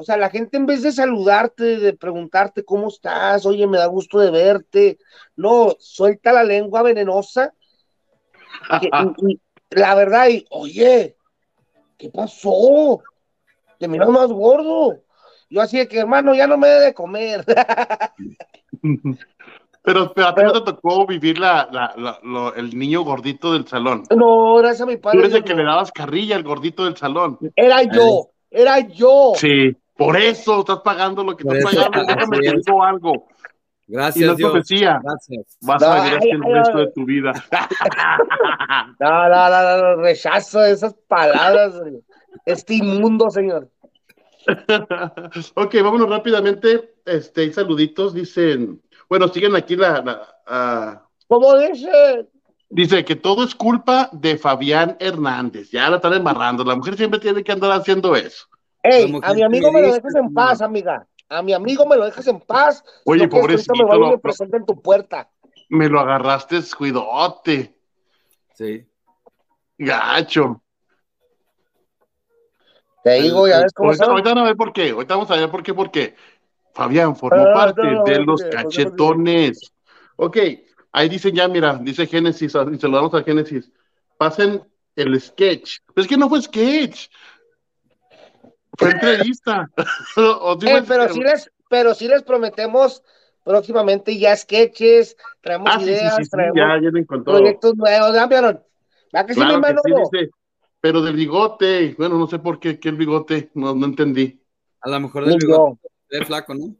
O 0.00 0.04
sea, 0.04 0.16
la 0.16 0.30
gente 0.30 0.56
en 0.56 0.64
vez 0.66 0.82
de 0.84 0.92
saludarte, 0.92 1.78
de 1.78 1.92
preguntarte 1.92 2.64
cómo 2.64 2.86
estás, 2.86 3.44
oye, 3.46 3.66
me 3.66 3.78
da 3.78 3.86
gusto 3.86 4.20
de 4.20 4.30
verte, 4.30 4.96
no, 5.34 5.74
suelta 5.80 6.30
la 6.32 6.44
lengua 6.44 6.82
venenosa 6.82 7.52
Que- 8.80 8.86
y- 9.26 9.32
y 9.32 9.40
la 9.70 9.94
verdad, 9.96 10.28
y, 10.28 10.46
oye, 10.50 11.16
¿qué 11.96 12.10
pasó? 12.10 13.02
Te 13.78 13.88
miras 13.88 14.08
más 14.08 14.28
gordo. 14.30 15.00
Yo 15.50 15.60
así 15.62 15.78
de 15.78 15.88
que, 15.88 15.98
hermano, 15.98 16.32
ya 16.34 16.46
no 16.46 16.56
me 16.58 16.68
debe 16.68 16.84
de 16.86 16.94
comer. 16.94 17.44
Pero, 19.82 20.12
pero 20.12 20.26
a 20.28 20.34
ti 20.34 20.42
no 20.42 20.52
te 20.52 20.72
tocó 20.72 21.06
vivir 21.06 21.38
la, 21.38 21.66
la- 21.72 21.94
la- 21.96 22.18
lo- 22.22 22.54
el 22.54 22.76
niño 22.78 23.02
gordito 23.02 23.52
del 23.54 23.66
salón. 23.66 24.02
no, 24.14 24.56
gracias 24.56 24.82
a 24.82 24.86
mi 24.86 24.96
Tú 24.96 25.00
padre. 25.02 25.18
eres 25.20 25.34
el 25.34 25.44
que 25.44 25.54
no. 25.54 25.60
le 25.60 25.64
dabas 25.64 25.92
carrilla 25.92 26.36
al 26.36 26.42
gordito 26.42 26.84
del 26.84 26.96
salón. 26.96 27.38
Era 27.56 27.82
yo, 27.84 28.28
era 28.50 28.80
yo. 28.80 29.32
Sí. 29.36 29.74
Por 29.98 30.16
eso 30.16 30.60
estás 30.60 30.78
pagando 30.84 31.24
lo 31.24 31.36
que 31.36 31.44
Por 31.44 31.56
estás 31.56 31.72
eso, 31.74 31.90
pagando. 31.90 32.14
Déjame 32.14 32.38
te 32.38 32.48
es. 32.56 32.64
digo 32.64 32.82
algo. 32.84 33.12
Y 33.86 33.92
no 33.92 33.98
Gracias, 33.98 34.30
es 34.30 34.36
Dios. 34.36 34.50
profecía. 34.52 35.00
Gracias. 35.02 35.58
Vas 35.60 35.82
No, 35.82 35.88
a 35.88 36.04
ay, 36.04 36.30
el 36.30 36.42
resto 36.44 36.78
de 36.78 36.92
tu 36.92 37.04
vida. 37.04 37.32
No, 39.00 39.28
no, 39.28 39.50
no, 39.50 39.62
no, 39.62 39.96
no, 39.96 40.02
rechazo 40.02 40.64
esas 40.64 40.94
palabras. 41.08 41.74
Este 42.46 42.74
inmundo, 42.74 43.28
señor. 43.30 43.68
ok, 45.54 45.74
vámonos 45.82 46.08
rápidamente. 46.08 46.94
Este, 47.04 47.52
saluditos. 47.52 48.14
Dicen, 48.14 48.80
bueno, 49.08 49.28
siguen 49.28 49.56
aquí 49.56 49.76
la, 49.76 50.00
la, 50.02 50.22
ah, 50.46 51.02
¿Cómo 51.26 51.56
dice? 51.58 52.26
Dice 52.70 53.04
que 53.04 53.16
todo 53.16 53.44
es 53.44 53.54
culpa 53.54 54.10
de 54.12 54.36
Fabián 54.38 54.96
Hernández. 55.00 55.70
Ya 55.70 55.88
la 55.90 55.96
están 55.96 56.12
embarrando. 56.14 56.64
La 56.64 56.76
mujer 56.76 56.96
siempre 56.96 57.18
tiene 57.20 57.42
que 57.42 57.52
andar 57.52 57.72
haciendo 57.72 58.14
eso. 58.14 58.46
Ey, 58.90 59.18
a 59.22 59.34
mi 59.34 59.42
amigo 59.42 59.70
me 59.70 59.82
lo 59.82 59.92
dejas 59.92 60.14
en 60.14 60.32
paz, 60.32 60.62
amiga. 60.62 61.06
A 61.28 61.42
mi 61.42 61.52
amigo 61.52 61.84
me 61.84 61.96
lo 61.96 62.06
dejas 62.06 62.26
en 62.26 62.40
paz. 62.40 62.82
Oye, 63.04 63.24
No 63.24 63.28
pobrecito, 63.28 63.74
me 63.74 63.98
lo- 63.98 64.10
me 64.12 64.18
presente 64.18 64.56
en 64.56 64.64
tu 64.64 64.80
puerta. 64.80 65.30
Me 65.68 65.88
lo 65.88 66.00
agarraste, 66.00 66.58
cuidote. 66.76 67.78
Sí. 68.54 68.86
Gacho. 69.76 70.62
Te 73.04 73.22
digo, 73.22 73.46
ya 73.46 73.60
ves 73.60 73.72
cómo 73.74 73.90
Ahorita, 73.90 74.06
ahorita 74.06 74.28
van 74.30 74.38
a 74.38 74.44
ver 74.44 74.56
por 74.56 74.72
qué. 74.72 74.90
Ahorita 74.90 75.14
vamos 75.14 75.30
a 75.30 75.36
ver 75.36 75.50
por 75.50 75.62
qué. 75.62 75.74
Porque 75.74 76.16
Fabián 76.74 77.14
formó 77.14 77.42
Ah, 77.44 77.52
parte 77.54 77.82
no, 77.82 78.04
de 78.04 78.18
no, 78.20 78.24
los 78.24 78.40
no, 78.40 78.46
no. 78.46 78.52
cachetones. 78.56 79.72
Ok, 80.16 80.36
ahí 80.92 81.08
dicen 81.08 81.34
ya, 81.34 81.46
mira, 81.46 81.74
dice 81.80 82.06
Génesis, 82.06 82.54
y 82.72 82.78
saludamos 82.78 83.14
a 83.14 83.22
Génesis. 83.22 83.70
Pasen 84.16 84.62
el 84.96 85.20
sketch. 85.20 85.78
Pero 85.94 86.02
es 86.02 86.08
que 86.08 86.16
no 86.16 86.28
fue 86.28 86.42
sketch. 86.42 87.08
Fue 88.78 88.90
entrevista. 88.90 89.68
Eh, 90.62 90.82
pero 90.86 91.08
sí 91.12 91.20
les, 91.20 91.50
pero 91.68 91.94
sí 91.94 92.08
les 92.08 92.22
prometemos 92.22 93.02
próximamente 93.44 94.18
ya 94.18 94.36
sketches, 94.36 95.16
traemos 95.40 95.70
Ah, 95.72 95.78
sí, 95.78 95.84
ideas, 95.86 96.16
sí, 96.16 96.24
sí, 96.24 96.30
traemos 96.30 96.56
ya 96.56 96.80
proyectos 97.24 97.76
nuevos, 97.76 98.14
¿ya 98.14 98.26
vieron? 98.26 98.62
¿Va 99.14 99.26
que 99.26 99.34
Claro 99.34 99.60
que 99.62 99.70
hermano? 99.70 99.80
sí, 99.84 99.92
dice, 100.16 100.30
pero 100.80 101.00
del 101.02 101.16
bigote, 101.16 101.94
bueno, 101.98 102.18
no 102.18 102.26
sé 102.26 102.38
por 102.38 102.58
qué, 102.60 102.78
qué 102.78 102.88
el 102.90 102.96
bigote, 102.96 103.50
no, 103.54 103.74
no 103.74 103.86
entendí. 103.86 104.40
A 104.80 104.90
lo 104.90 105.00
mejor 105.00 105.24
del 105.24 105.38
yo. 105.40 105.46
bigote 105.46 105.80
es 106.10 106.26
flaco, 106.26 106.54
¿no? 106.54 106.74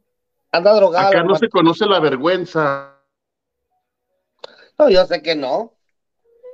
Anda 0.51 0.73
drogado. 0.73 1.07
Acá 1.09 1.23
no 1.23 1.35
se 1.35 1.49
conoce 1.49 1.85
la 1.85 1.99
vergüenza. 1.99 2.95
No, 4.77 4.89
yo 4.89 5.05
sé 5.05 5.21
que 5.21 5.35
no. 5.35 5.73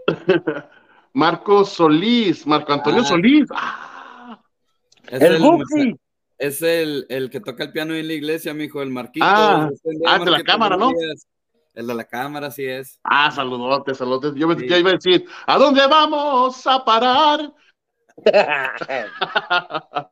Marco 1.14 1.64
Solís, 1.66 2.46
Marco 2.46 2.74
Antonio 2.74 3.02
Ah. 3.02 3.06
Solís. 3.06 3.48
Ah, 3.54 3.95
Es 5.10 5.22
El 5.22 5.98
es 6.38 6.62
el, 6.62 7.06
el 7.10 7.30
que 7.30 7.40
toca 7.40 7.64
el 7.64 7.72
piano 7.72 7.94
en 7.94 8.08
la 8.08 8.14
iglesia, 8.14 8.54
mijo, 8.54 8.82
el 8.82 8.90
Marquito. 8.92 9.26
Ah, 9.26 9.70
ah, 10.06 10.20
de 10.20 10.32
la 10.32 10.44
cámara, 10.44 10.76
¿no? 10.76 10.92
El 11.74 11.88
de 11.88 11.94
la 11.94 12.04
cámara, 12.06 12.52
sí 12.52 12.66
es. 12.66 13.00
ah, 13.04 13.32
saludotes, 13.32 13.98
saludotes. 13.98 14.34
Yo 14.36 14.48
me- 14.48 14.58
Sí. 14.60 14.68
ya 14.68 14.78
iba 14.78 14.90
a 14.92 14.94
decir, 14.94 15.26
¿a 15.46 15.58
dónde 15.58 15.86
vamos 15.88 16.66
a 16.68 16.84
parar? 16.84 17.54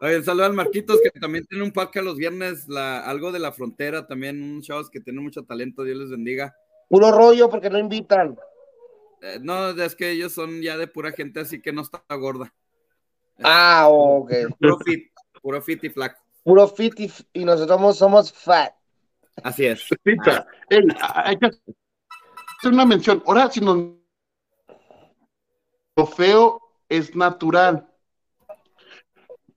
Oye, 0.00 0.16
un 0.18 0.24
saludo 0.24 0.44
al 0.44 0.52
Marquitos, 0.52 1.00
que 1.02 1.10
también 1.18 1.44
tiene 1.46 1.64
un 1.64 1.72
podcast 1.72 2.04
los 2.06 2.16
viernes, 2.16 2.68
la, 2.68 3.00
algo 3.00 3.32
de 3.32 3.40
la 3.40 3.50
frontera, 3.50 4.06
también 4.06 4.40
unos 4.40 4.64
chavos 4.64 4.88
que 4.90 5.00
tienen 5.00 5.24
mucho 5.24 5.42
talento, 5.44 5.82
Dios 5.82 5.98
les 5.98 6.10
bendiga. 6.10 6.54
Puro 6.88 7.10
rollo 7.10 7.50
porque 7.50 7.68
no 7.68 7.78
invitan. 7.78 8.36
Eh, 9.22 9.38
no, 9.42 9.70
es 9.70 9.96
que 9.96 10.12
ellos 10.12 10.32
son 10.32 10.62
ya 10.62 10.76
de 10.76 10.86
pura 10.86 11.10
gente, 11.10 11.40
así 11.40 11.60
que 11.60 11.72
no 11.72 11.82
está 11.82 12.00
gorda. 12.14 12.54
Ah, 13.42 13.86
ok. 13.88 14.32
Puro 14.58 14.78
fit, 14.80 15.10
puro 15.42 15.62
fit 15.62 15.84
y 15.84 15.90
flaco. 15.90 16.20
Puro 16.42 16.66
fit 16.68 16.98
y, 17.00 17.12
y 17.34 17.44
nosotros 17.44 17.76
somos, 17.76 17.98
somos 17.98 18.32
fat. 18.32 18.72
Así 19.42 19.66
es. 19.66 19.86
Pita, 20.02 20.46
ey, 20.68 20.80
hay 21.00 21.36
que 21.38 21.46
hacer 21.46 22.72
una 22.72 22.84
mención. 22.86 23.22
Ahora, 23.26 23.50
si 23.50 23.60
nos... 23.60 23.78
Lo 25.96 26.06
feo 26.06 26.60
es 26.88 27.14
natural. 27.14 27.88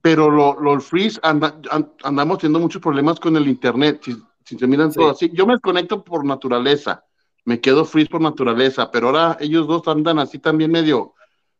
Pero 0.02 0.30
lo, 0.32 0.60
lo 0.60 0.80
freeze 0.80 1.20
anda- 1.24 1.60
an- 1.70 1.94
andamos 2.04 2.40
teniendo 2.40 2.60
muchos 2.60 2.82
problemas 2.82 3.20
con 3.20 3.36
el 3.38 3.48
internet. 3.48 4.02
Si, 4.04 4.16
si 4.44 4.58
se 4.58 4.68
miran 4.68 4.92
Sí. 4.92 5.00
todo 5.00 5.12
así, 5.12 5.30
yo 5.34 5.46
me 5.46 5.54
desconecto 5.54 6.04
por 6.04 6.26
naturaleza. 6.26 7.06
Me 7.46 7.60
quedo 7.62 7.86
freeze 7.86 8.10
por 8.10 8.22
naturaleza. 8.22 8.90
Pero 8.92 9.08
ahora 9.08 9.38
ellos 9.40 9.68
dos 9.68 9.88
andan 9.88 10.20
así 10.20 10.40
también 10.40 10.72
medio 10.72 11.14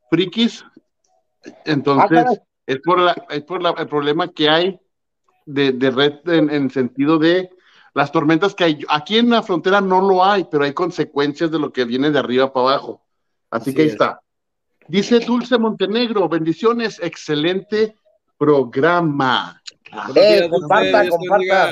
frikis. 0.10 0.66
Ah, 1.46 1.50
Entonces, 1.66 2.10
caray. 2.24 2.38
es 2.68 2.80
por, 2.82 3.00
la, 3.00 3.26
es 3.30 3.42
por 3.44 3.62
la- 3.62 3.76
el 3.78 3.88
problema 3.88 4.28
que 4.30 4.50
hay 4.50 4.80
de, 5.46 5.72
de 5.72 5.92
red 5.92 6.14
en, 6.28 6.50
en 6.50 6.64
el 6.66 6.72
sentido 6.72 7.18
de 7.18 7.50
las 7.94 8.12
tormentas 8.12 8.54
que 8.56 8.64
hay. 8.64 8.80
Aquí 8.90 9.18
en 9.18 9.30
la 9.30 9.42
frontera 9.44 9.82
no 9.82 10.02
lo 10.02 10.24
hay, 10.24 10.46
pero 10.50 10.64
hay 10.64 10.74
consecuencias 10.74 11.52
de 11.52 11.60
lo 11.60 11.74
que 11.74 11.86
viene 11.86 12.12
de 12.12 12.20
arriba 12.20 12.54
para 12.54 12.68
abajo. 12.70 13.02
Así, 13.50 13.70
Así 13.70 13.76
que 13.76 13.82
ahí 13.82 13.88
es. 13.88 13.94
está. 13.94 14.22
Dice 14.88 15.20
Dulce 15.20 15.58
Montenegro, 15.58 16.28
bendiciones, 16.30 17.00
excelente 17.02 17.96
programa. 18.38 19.62
Eh, 20.16 20.50
comparta. 20.50 21.72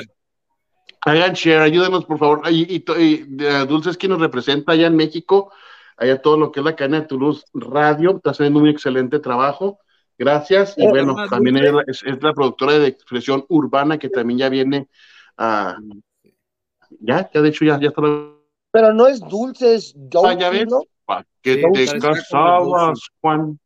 Hagan 1.06 1.32
share, 1.32 1.62
ayúdenos 1.62 2.04
por 2.04 2.18
favor. 2.18 2.42
Y, 2.50 2.76
y- 2.76 2.84
y, 2.98 3.36
eh, 3.44 3.64
Dulce 3.66 3.90
es 3.90 3.96
quien 3.96 4.10
nos 4.12 4.20
representa 4.20 4.72
allá 4.72 4.86
en 4.86 4.96
México, 4.96 5.50
allá 6.00 6.20
todo 6.20 6.36
lo 6.36 6.50
que 6.50 6.60
es 6.60 6.64
la 6.66 6.74
cadena 6.74 7.00
de 7.00 7.06
Toulouse 7.06 7.44
Radio, 7.54 8.16
está 8.16 8.30
haciendo 8.30 8.58
un 8.58 8.66
excelente 8.68 9.18
trabajo. 9.20 9.78
Gracias. 10.18 10.76
Y 10.76 10.84
Eh, 10.84 10.88
bueno, 10.88 11.12
Dulce. 11.14 11.30
también 11.30 11.56
es, 11.86 12.02
es 12.04 12.22
la 12.22 12.32
productora 12.34 12.78
de 12.78 12.88
expresión 12.88 13.44
urbana 13.48 13.98
que 13.98 14.08
también 14.08 14.38
ya 14.38 14.48
viene 14.48 14.88
a. 15.36 15.76
Ya, 17.00 17.30
ya 17.32 17.40
de 17.40 17.48
hecho 17.48 17.64
ya, 17.64 17.78
ya 17.80 17.88
está. 17.88 18.02
la- 18.02 18.32
Pero 18.72 18.92
no 18.92 19.06
es 19.06 19.20
dulce, 19.20 19.74
es 19.76 19.94
Ah, 20.24 20.34
ya 20.34 20.50
ves. 20.50 20.66
¿no? 20.68 20.82
¿Para 21.04 21.26
qué 21.42 21.54
Sí, 21.54 21.62
te 21.90 21.98
casabas, 22.00 22.86
Dulce. 22.88 23.06
Juan? 23.20 23.58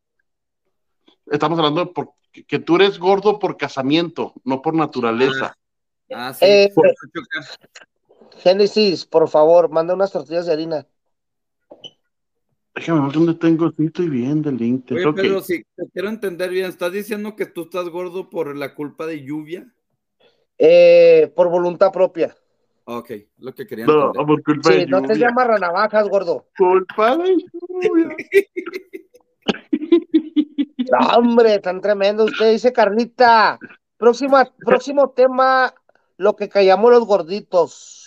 Estamos 1.30 1.58
hablando 1.58 1.84
de 1.84 1.92
por- 1.92 2.12
que 2.46 2.58
tú 2.58 2.76
eres 2.76 2.98
gordo 2.98 3.38
por 3.38 3.56
casamiento, 3.56 4.32
no 4.44 4.60
por 4.60 4.74
naturaleza. 4.74 5.56
Ah, 6.12 6.32
sí. 6.34 6.44
Eh, 6.44 6.72
por 6.74 6.86
choca. 6.88 7.48
Génesis, 8.38 9.06
por 9.06 9.28
favor, 9.28 9.70
manda 9.70 9.94
unas 9.94 10.12
tortillas 10.12 10.46
de 10.46 10.52
harina. 10.52 10.86
Déjame 12.74 13.02
ver 13.02 13.12
dónde 13.12 13.34
tengo. 13.34 13.70
Sí, 13.76 13.86
estoy 13.86 14.08
bien 14.08 14.42
del 14.42 14.56
link. 14.56 14.90
Oye, 14.90 15.06
Ok. 15.06 15.16
pero 15.16 15.40
si 15.40 15.62
te 15.76 15.88
quiero 15.92 16.08
entender 16.08 16.50
bien, 16.50 16.66
¿estás 16.66 16.92
diciendo 16.92 17.36
que 17.36 17.46
tú 17.46 17.62
estás 17.62 17.88
gordo 17.88 18.28
por 18.30 18.54
la 18.56 18.74
culpa 18.74 19.06
de 19.06 19.22
lluvia? 19.24 19.72
Eh, 20.58 21.32
por 21.34 21.48
voluntad 21.48 21.92
propia. 21.92 22.34
Ok, 22.86 23.10
lo 23.38 23.54
que 23.54 23.66
quería 23.66 23.86
No, 23.86 24.06
entender. 24.08 24.26
por 24.26 24.42
culpa 24.42 24.70
Sí, 24.70 24.76
de 24.80 24.86
no 24.86 25.02
te 25.02 25.16
llamas 25.16 25.46
ranavajas, 25.46 26.08
gordo. 26.08 26.48
Culpa 26.56 27.16
de 27.16 27.36
lluvia. 27.82 28.16
No, 30.90 30.98
hombre, 31.16 31.58
tan 31.60 31.80
tremendo. 31.80 32.24
Usted 32.24 32.52
dice, 32.52 32.72
Carlita. 32.72 33.58
Próxima, 33.96 34.44
próximo 34.58 35.10
tema, 35.10 35.72
lo 36.18 36.36
que 36.36 36.48
callamos 36.48 36.90
los 36.92 37.06
gorditos. 37.06 38.03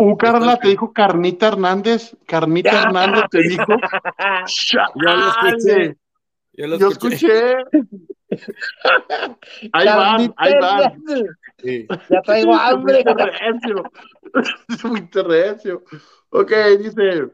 Uh, 0.00 0.16
Carla, 0.16 0.56
te 0.58 0.68
dijo 0.68 0.92
Carnita 0.92 1.48
Hernández. 1.48 2.16
Carnita 2.24 2.70
Hernández 2.82 3.24
te 3.30 3.42
dijo. 3.42 3.64
Ya 4.64 4.86
lo 4.94 5.28
escuché. 5.28 5.96
Yo 6.52 6.66
lo 6.68 6.78
Yo 6.78 6.88
escuché. 6.88 7.16
escuché. 7.16 7.88
Ahí 9.72 9.86
van, 9.86 10.34
ahí 10.36 10.54
van. 10.60 11.02
Sí. 11.58 11.86
Ya 12.10 12.20
traigo 12.22 12.54
hambre. 12.54 13.02
Es 14.68 14.84
muy 14.84 15.08
recio. 15.10 15.82
Ok, 16.30 16.52
dice, 16.78 17.30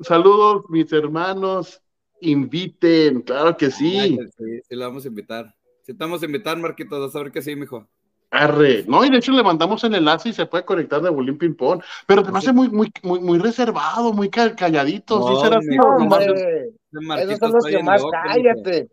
saludos 0.00 0.64
mis 0.68 0.92
hermanos, 0.92 1.82
inviten, 2.20 3.22
claro 3.22 3.56
que 3.56 3.70
sí. 3.70 4.18
Sí, 4.36 4.60
sí, 4.68 4.76
lo 4.76 4.84
vamos 4.84 5.04
a 5.04 5.08
invitar. 5.08 5.54
Si 5.82 5.94
te 5.94 6.04
vamos 6.04 6.22
a 6.22 6.26
invitar, 6.26 6.56
Marquitos, 6.58 7.00
vas 7.00 7.16
a 7.16 7.22
ver 7.22 7.32
que 7.32 7.42
sí, 7.42 7.56
mijo. 7.56 7.88
Arre. 8.34 8.84
No, 8.88 9.04
y 9.04 9.10
de 9.10 9.18
hecho 9.18 9.30
le 9.32 9.42
mandamos 9.42 9.82
el 9.84 9.94
enlace 9.94 10.30
y 10.30 10.32
se 10.32 10.46
puede 10.46 10.64
conectar 10.64 11.00
de 11.00 11.08
Bolín 11.10 11.38
Ping 11.38 11.54
Pong, 11.54 11.80
pero 12.06 12.22
te 12.24 12.32
me 12.32 12.38
hace 12.38 12.52
muy, 12.52 12.68
muy, 12.68 12.90
muy, 13.02 13.20
muy 13.20 13.38
reservado, 13.38 14.12
muy 14.12 14.28
ca- 14.28 14.56
calladito, 14.56 15.22
¿sí 15.28 15.34
No, 15.34 15.40
será 15.40 15.58
así? 15.58 15.68
esos 15.70 17.38
son 17.38 17.52
los 17.52 17.64
que 17.66 17.82
más 17.82 18.00
loco, 18.02 18.12
mijo. 18.24 18.34
cállate. 18.34 18.88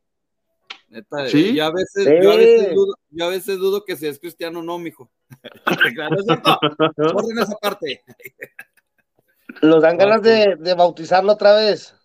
Neta, 0.89 1.27
¿Sí? 1.27 1.55
Yo 1.55 1.65
a 1.65 1.71
veces, 1.71 2.03
Sí. 2.03 2.11
yo 2.21 2.31
a 2.31 2.35
veces 2.35 2.73
dudo, 2.75 2.93
yo 3.09 3.25
a 3.25 3.29
veces 3.29 3.57
dudo 3.57 3.83
que 3.85 3.95
si 3.95 4.07
es 4.07 4.19
cristiano 4.19 4.59
o 4.59 4.63
no, 4.63 4.77
mijo. 4.77 5.09
Claro, 5.95 6.15
¿es 6.19 6.25
cierto? 6.25 6.59
Orden 7.15 7.39
esa 7.39 7.55
parte. 7.55 8.03
Nos 9.61 9.81
dan 9.81 9.97
ganas 9.97 10.21
de, 10.21 10.55
de 10.59 10.73
bautizarlo 10.75 11.33
otra 11.33 11.55
vez. 11.55 11.95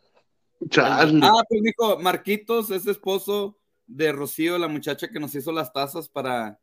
Chale. 0.70 1.20
Ah, 1.22 1.42
pues 1.49 1.62
dijo, 1.62 1.99
Marquitos 1.99 2.70
es 2.70 2.87
esposo 2.87 3.59
de 3.87 4.11
Rocío, 4.12 4.57
la 4.59 4.68
muchacha 4.68 5.09
que 5.09 5.20
nos 5.20 5.35
hizo 5.35 5.53
las 5.53 5.72
tazas 5.72 6.09
para 6.09 6.59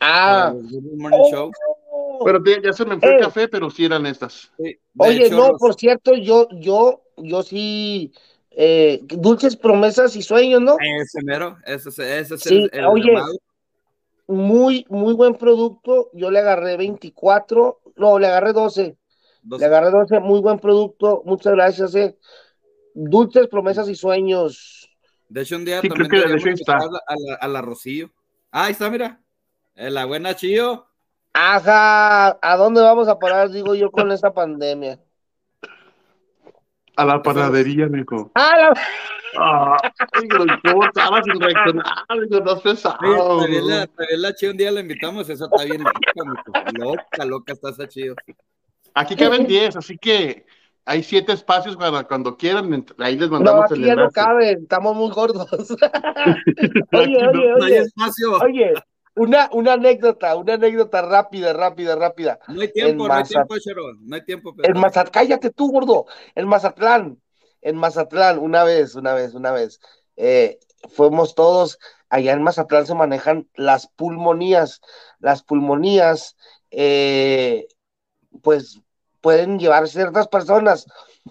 Ah, 0.00 0.54
Show. 1.30 1.50
Pero 2.24 2.42
ya 2.62 2.72
se 2.72 2.84
me 2.84 2.98
fue 2.98 3.08
el 3.10 3.16
Eh. 3.16 3.20
café, 3.20 3.48
pero 3.48 3.70
sí 3.70 3.84
eran 3.84 4.06
estas. 4.06 4.52
Sí, 4.56 4.78
Oye, 4.96 5.26
hecho, 5.26 5.36
no, 5.36 5.56
por 5.58 5.74
cierto, 5.74 6.14
yo, 6.14 6.48
yo, 6.52 7.02
yo 7.16 7.42
sí, 7.42 8.12
eh, 8.50 9.00
dulces 9.02 9.56
promesas 9.56 10.14
y 10.16 10.22
sueños, 10.22 10.60
¿no? 10.60 10.76
Ese 10.80 11.22
mero, 11.24 11.58
ese, 11.66 11.88
es- 11.88 11.98
ese 11.98 12.34
es 12.34 12.40
Sí, 12.42 12.54
el, 12.56 12.70
el 12.72 12.86
oye. 12.86 13.06
llamado. 13.12 13.34
Muy, 14.26 14.86
muy 14.88 15.12
buen 15.12 15.34
producto. 15.34 16.10
Yo 16.14 16.30
le 16.30 16.38
agarré 16.38 16.76
24, 16.76 17.80
no, 17.96 18.18
le 18.18 18.26
agarré 18.28 18.52
12. 18.52 18.96
Dos- 19.42 19.60
Le 19.60 19.66
agarré 19.66 19.90
12, 19.90 20.18
muy 20.20 20.40
buen 20.40 20.58
producto. 20.58 21.22
Muchas 21.26 21.52
gracias, 21.52 21.94
eh. 21.94 22.16
Dulces 22.94 23.48
promesas 23.48 23.88
y 23.88 23.94
sueños. 23.94 24.88
De 25.28 25.42
hecho, 25.42 25.56
un 25.56 25.64
día 25.64 25.80
Sí, 25.80 25.88
también 25.88 26.08
creo 26.08 26.22
que 26.22 26.28
de 26.30 26.36
hecho 26.36 26.48
está. 26.50 26.76
a 26.76 26.86
la, 27.16 27.34
a 27.34 27.48
la 27.48 27.60
Rocío. 27.60 28.10
Ah, 28.50 28.66
ahí 28.66 28.72
está, 28.72 28.88
mira. 28.88 29.20
Eh, 29.76 29.90
la 29.90 30.04
buena 30.04 30.34
Chío. 30.36 30.86
Ajá, 31.32 32.38
¿a 32.40 32.56
dónde 32.56 32.80
vamos 32.80 33.08
a 33.08 33.18
parar, 33.18 33.50
digo 33.50 33.74
yo, 33.74 33.90
con 33.90 34.12
esta 34.12 34.32
pandemia? 34.32 35.00
A 36.96 37.04
la 37.04 37.20
panadería, 37.22 37.86
mijo. 37.88 38.30
Ah, 38.34 38.52
la- 38.56 38.74
Ah, 39.36 39.76
ay, 40.12 40.28
pero 40.28 40.44
¿cómo 40.62 40.84
estaba 40.84 41.20
sin 41.24 41.40
reaccionar? 41.40 41.84
No 42.08 42.52
es 42.52 42.60
pesado. 42.62 42.96
Oye, 43.00 43.40
también 43.42 43.62
¿no? 43.62 43.68
la, 43.74 43.86
también 43.88 44.22
la 44.22 44.32
Chío 44.32 44.50
un 44.52 44.56
día 44.56 44.70
la 44.70 44.80
invitamos, 44.80 45.28
esa 45.28 45.46
está 45.46 45.64
bien 45.64 45.80
mijo. 45.82 46.52
Loca, 46.72 47.24
loca 47.24 47.52
está 47.52 47.70
esa 47.70 47.88
Chío. 47.88 48.14
Aquí 48.94 49.16
caben 49.16 49.48
10, 49.48 49.74
así 49.74 49.98
que 49.98 50.46
hay 50.84 51.02
siete 51.02 51.32
espacios 51.32 51.76
para 51.76 52.04
cuando 52.04 52.36
quieran. 52.36 52.86
Ahí 52.98 53.16
les 53.18 53.28
no, 53.28 53.34
mandamos 53.34 53.64
aquí 53.72 53.80
el 53.80 53.86
ya 53.86 53.94
no 53.96 54.02
enlace. 54.02 54.14
cabe, 54.14 54.52
estamos 54.52 54.94
muy 54.94 55.10
gordos. 55.10 55.48
Oye, 56.92 57.22
no- 57.22 57.30
oye, 57.30 57.52
No 57.56 57.64
hay 57.64 57.72
oye, 57.72 57.78
espacio. 57.80 58.32
oye, 58.40 58.72
una, 59.16 59.48
una 59.52 59.74
anécdota, 59.74 60.36
una 60.36 60.54
anécdota 60.54 61.02
rápida, 61.02 61.52
rápida, 61.52 61.94
rápida. 61.96 62.38
No 62.48 62.60
hay 62.60 62.72
tiempo, 62.72 62.90
en 63.04 63.08
no 63.08 63.14
hay 63.14 63.24
tiempo, 63.24 63.58
Chero. 63.58 63.82
No 64.00 64.16
hay 64.16 64.24
tiempo. 64.24 64.54
pero- 64.56 64.68
En 64.74 64.80
Mazatlán, 64.80 65.12
cállate 65.12 65.50
tú, 65.50 65.70
gordo. 65.70 66.06
En 66.34 66.48
Mazatlán, 66.48 67.20
en 67.62 67.76
Mazatlán, 67.76 68.38
una 68.38 68.64
vez, 68.64 68.94
una 68.94 69.14
vez, 69.14 69.34
una 69.34 69.52
vez. 69.52 69.80
eh, 70.16 70.58
fuimos 70.90 71.34
todos, 71.34 71.78
allá 72.08 72.32
en 72.32 72.42
Mazatlán 72.42 72.86
se 72.86 72.94
manejan 72.94 73.48
las 73.54 73.88
pulmonías. 73.88 74.80
Las 75.18 75.42
pulmonías, 75.42 76.36
eh, 76.70 77.66
pues, 78.42 78.80
pueden 79.20 79.58
llevar 79.58 79.88
ciertas 79.88 80.28
personas. 80.28 80.86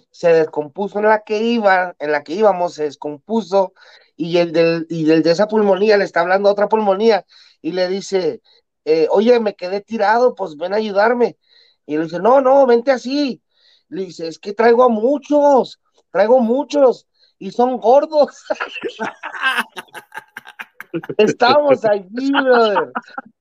Se 0.10 0.34
descompuso 0.34 1.00
en 1.00 1.06
la 1.06 1.20
que 1.24 1.38
iba, 1.44 1.96
en 2.00 2.12
la 2.12 2.24
que 2.24 2.34
íbamos, 2.34 2.74
se 2.74 2.84
descompuso, 2.86 3.74
y 4.16 4.38
el 4.38 4.52
del, 4.52 4.86
y 4.90 5.10
el 5.10 5.24
de 5.24 5.32
esa 5.32 5.48
pulmonía 5.48 5.98
le 5.98 6.06
está 6.06 6.22
hablando 6.22 6.50
a 6.50 6.52
otra 6.52 6.70
pulmonía, 6.70 7.26
y 7.62 7.72
le 7.72 7.88
dice, 7.88 8.42
eh, 8.86 9.08
oye, 9.10 9.40
me 9.40 9.56
quedé 9.56 9.82
tirado, 9.82 10.36
pues 10.36 10.56
ven 10.58 10.74
a 10.74 10.78
ayudarme. 10.78 11.38
Y 11.86 11.98
le 11.98 12.04
dice, 12.04 12.20
no, 12.20 12.42
no, 12.42 12.66
vente 12.66 12.92
así. 12.92 13.42
Le 13.90 14.06
dice, 14.06 14.28
es 14.28 14.40
que 14.40 14.54
traigo 14.54 14.84
a 14.84 14.90
muchos, 14.90 15.80
traigo 16.12 16.40
muchos, 16.40 17.08
y 17.40 17.52
son 17.52 17.78
gordos. 17.78 18.44
Estábamos 21.18 21.84
allí, 21.86 22.32
brother. 22.32 22.92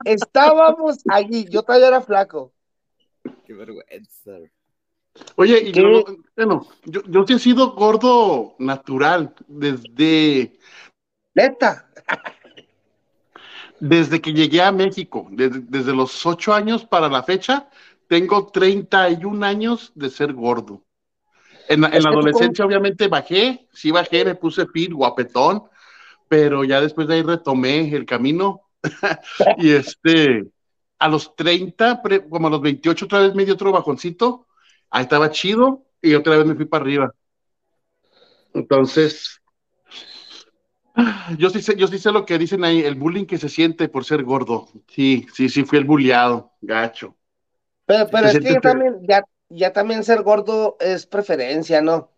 Estábamos 0.05 0.99
allí. 1.09 1.47
Yo 1.51 1.63
todavía 1.63 1.89
era 1.89 2.01
flaco. 2.01 2.53
Qué 3.45 3.53
vergüenza. 3.53 4.39
Oye, 5.37 5.61
y 5.61 5.73
¿Qué? 5.73 5.83
yo, 5.83 6.05
bueno, 6.35 6.67
yo, 6.85 7.03
yo 7.07 7.27
sí 7.27 7.35
he 7.35 7.39
sido 7.39 7.73
gordo 7.73 8.55
natural 8.59 9.35
desde, 9.47 10.59
Neta. 11.35 11.71
desde 13.81 14.21
que 14.21 14.33
llegué 14.33 14.62
a 14.62 14.73
México, 14.73 15.27
desde, 15.31 15.61
desde 15.61 15.95
los 15.95 16.25
ocho 16.27 16.55
años 16.55 16.85
para 16.85 17.09
la 17.09 17.23
fecha, 17.23 17.68
tengo 18.09 18.47
31 18.49 19.42
años 19.45 19.92
de 19.95 20.11
ser 20.11 20.33
gordo. 20.33 20.85
En, 21.68 21.83
la- 21.83 21.88
en 21.88 22.03
la 22.03 22.11
adolescencia, 22.11 22.64
obviamente, 22.64 23.09
bajé, 23.09 23.68
sí 23.73 23.90
bajé, 23.90 24.25
me 24.25 24.35
puse 24.35 24.66
fit, 24.66 24.92
guapetón, 24.92 25.64
pero 26.29 26.64
ya 26.64 26.81
después 26.81 27.09
de 27.09 27.16
ahí 27.16 27.23
retomé 27.23 27.95
el 27.95 28.07
camino. 28.07 28.62
y 29.59 29.73
este, 29.73 30.45
a 30.99 31.09
los 31.09 31.37
30, 31.37 32.03
pre- 32.03 32.29
como 32.29 32.49
a 32.49 32.51
los 32.51 32.62
28, 32.62 33.07
otra 33.07 33.21
vez 33.21 33.35
me 33.35 33.45
dio 33.45 33.55
otro 33.55 33.73
bajoncito. 33.73 34.49
Ahí 34.90 35.05
estaba 35.05 35.31
chido 35.31 35.85
y 36.03 36.14
otra 36.14 36.37
vez 36.38 36.47
me 36.47 36.55
fui 36.57 36.66
para 36.66 36.85
arriba. 36.85 37.14
Entonces, 38.55 39.41
yo 41.38 41.50
sí 41.50 41.62
sé, 41.62 41.76
yo 41.76 41.87
sí 41.87 41.98
sé 41.98 42.12
lo 42.12 42.24
que 42.26 42.38
dicen 42.38 42.64
ahí, 42.64 42.81
el 42.81 42.94
bullying 42.96 43.24
que 43.26 43.38
se 43.38 43.48
siente 43.48 43.88
por 43.88 44.05
ser 44.05 44.24
gordo. 44.24 44.68
Sí, 44.88 45.26
sí, 45.35 45.48
sí, 45.48 45.64
fui 45.64 45.78
el 45.78 45.85
bulleado, 45.85 46.52
gacho. 46.61 47.16
Pero, 47.87 48.11
pero 48.11 48.28
es 48.28 48.38
que 48.40 48.52
ya 48.52 48.61
también, 48.61 48.98
ya, 49.09 49.22
ya 49.48 49.72
también 49.72 50.05
ser 50.05 50.22
gordo 50.22 50.76
es 50.81 51.07
preferencia, 51.07 51.81
¿no? 51.83 52.12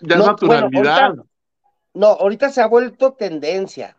Ya 0.00 0.16
No, 0.16 0.24
es 0.26 0.32
naturalidad. 0.32 1.02
bueno, 1.02 1.26
No, 1.94 2.08
ahorita 2.08 2.50
se 2.50 2.62
ha 2.62 2.66
vuelto 2.68 3.14
tendencia. 3.14 3.98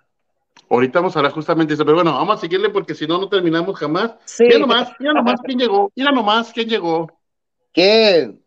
ahorita, 0.69 0.99
vamos 0.99 1.15
a 1.15 1.19
hablar 1.19 1.31
justamente 1.33 1.71
de 1.71 1.75
eso, 1.75 1.85
pero 1.85 1.95
bueno, 1.95 2.13
vamos 2.13 2.37
a 2.37 2.41
seguirle 2.41 2.69
porque 2.69 2.95
si 2.95 3.07
no, 3.07 3.17
no 3.19 3.29
terminamos 3.29 3.77
jamás. 3.77 4.15
Sí. 4.25 4.45
Mira 4.45 4.59
nomás, 4.59 4.91
mira 4.99 5.13
nomás 5.13 5.41
quién 5.43 5.59
llegó, 5.59 5.91
mira 5.95 6.11
nomás 6.11 6.51
quién 6.53 6.69
llegó. 6.69 7.07
¿Quién? 7.73 8.43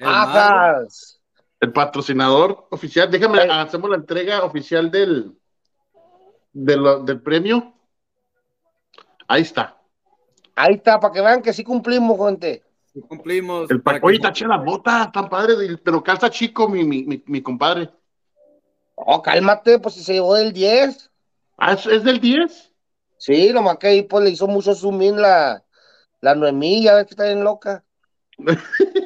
Ajas. 0.00 1.19
El 1.60 1.72
patrocinador 1.72 2.66
oficial, 2.70 3.10
déjame, 3.10 3.40
Ay. 3.40 3.48
hacemos 3.50 3.90
la 3.90 3.96
entrega 3.96 4.42
oficial 4.44 4.90
del, 4.90 5.36
del 6.52 7.20
premio. 7.20 7.74
Ahí 9.28 9.42
está. 9.42 9.76
Ahí 10.56 10.74
está, 10.74 10.98
para 10.98 11.12
que 11.12 11.20
vean 11.20 11.42
que 11.42 11.52
sí 11.52 11.62
cumplimos, 11.62 12.18
gente. 12.26 12.64
Sí 12.92 13.00
cumplimos. 13.02 13.70
El 13.70 13.82
Oye, 14.02 14.16
que- 14.18 14.22
está 14.22 14.32
chida 14.32 14.48
las 14.48 14.64
botas, 14.64 15.12
tan 15.12 15.28
padres, 15.28 15.56
y- 15.70 15.76
pero 15.76 16.02
calza 16.02 16.30
chico 16.30 16.68
mi, 16.68 16.82
mi, 16.82 17.04
mi, 17.04 17.22
mi 17.26 17.42
compadre. 17.42 17.90
Oh, 18.94 19.22
cálmate, 19.22 19.78
pues 19.78 19.94
si 19.94 20.02
se 20.02 20.14
llevó 20.14 20.34
del 20.34 20.52
10. 20.52 21.10
Ah, 21.56 21.74
¿es, 21.74 21.86
es 21.86 22.04
del 22.04 22.20
10? 22.20 22.72
Sí, 23.18 23.52
nomás 23.52 23.76
que 23.78 23.86
ahí 23.88 24.02
pues 24.02 24.24
le 24.24 24.30
hizo 24.30 24.46
mucho 24.46 24.74
zoom 24.74 25.00
in 25.02 25.20
la, 25.20 25.62
la 26.22 26.34
Noemí, 26.34 26.82
ya 26.84 26.94
ves 26.94 27.04
que 27.04 27.10
está 27.10 27.24
bien 27.24 27.44
loca. 27.44 27.84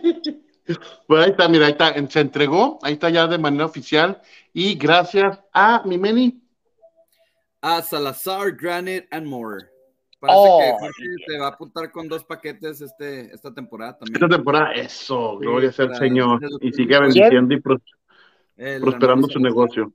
Pues 1.07 1.24
ahí 1.24 1.31
está, 1.31 1.48
mira, 1.48 1.66
ahí 1.66 1.72
está, 1.72 1.92
se 2.09 2.20
entregó, 2.20 2.79
ahí 2.83 2.94
está 2.94 3.11
ya 3.11 3.27
de 3.27 3.38
manera 3.38 3.66
oficial. 3.66 4.20
Y 4.53 4.74
gracias 4.77 5.38
a 5.53 5.83
mi 5.85 5.98
Meni. 5.98 6.40
A 7.61 7.83
Salazar, 7.83 8.53
Granite 8.57 9.07
and 9.11 9.27
More. 9.27 9.66
Parece 10.20 10.38
Oh. 10.40 10.59
que 10.59 10.72
Jorge 10.87 11.05
se 11.27 11.38
va 11.38 11.46
a 11.46 11.50
apuntar 11.50 11.90
con 11.90 12.09
dos 12.09 12.24
paquetes 12.24 12.81
este, 12.81 13.35
esta 13.35 13.53
temporada 13.53 13.98
también. 13.98 14.16
Esta 14.16 14.37
temporada, 14.37 14.72
eso, 14.72 15.37
Sí, 15.38 15.46
gloria 15.46 15.70
sea 15.72 15.85
al 15.87 15.96
Señor. 15.96 16.40
Y 16.62 16.72
siga 16.72 17.00
bendiciendo 17.00 17.55
y 17.55 17.61
pros- 17.61 17.83
El 18.57 18.81
prosperando 18.81 19.29
su 19.29 19.38
negocio. 19.40 19.92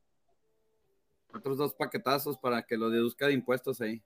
Otros 1.33 1.57
dos 1.57 1.73
paquetazos 1.73 2.37
para 2.37 2.61
que 2.63 2.77
lo 2.77 2.89
deduzca 2.89 3.27
de 3.27 3.33
impuestos 3.33 3.81
ahí. 3.81 4.01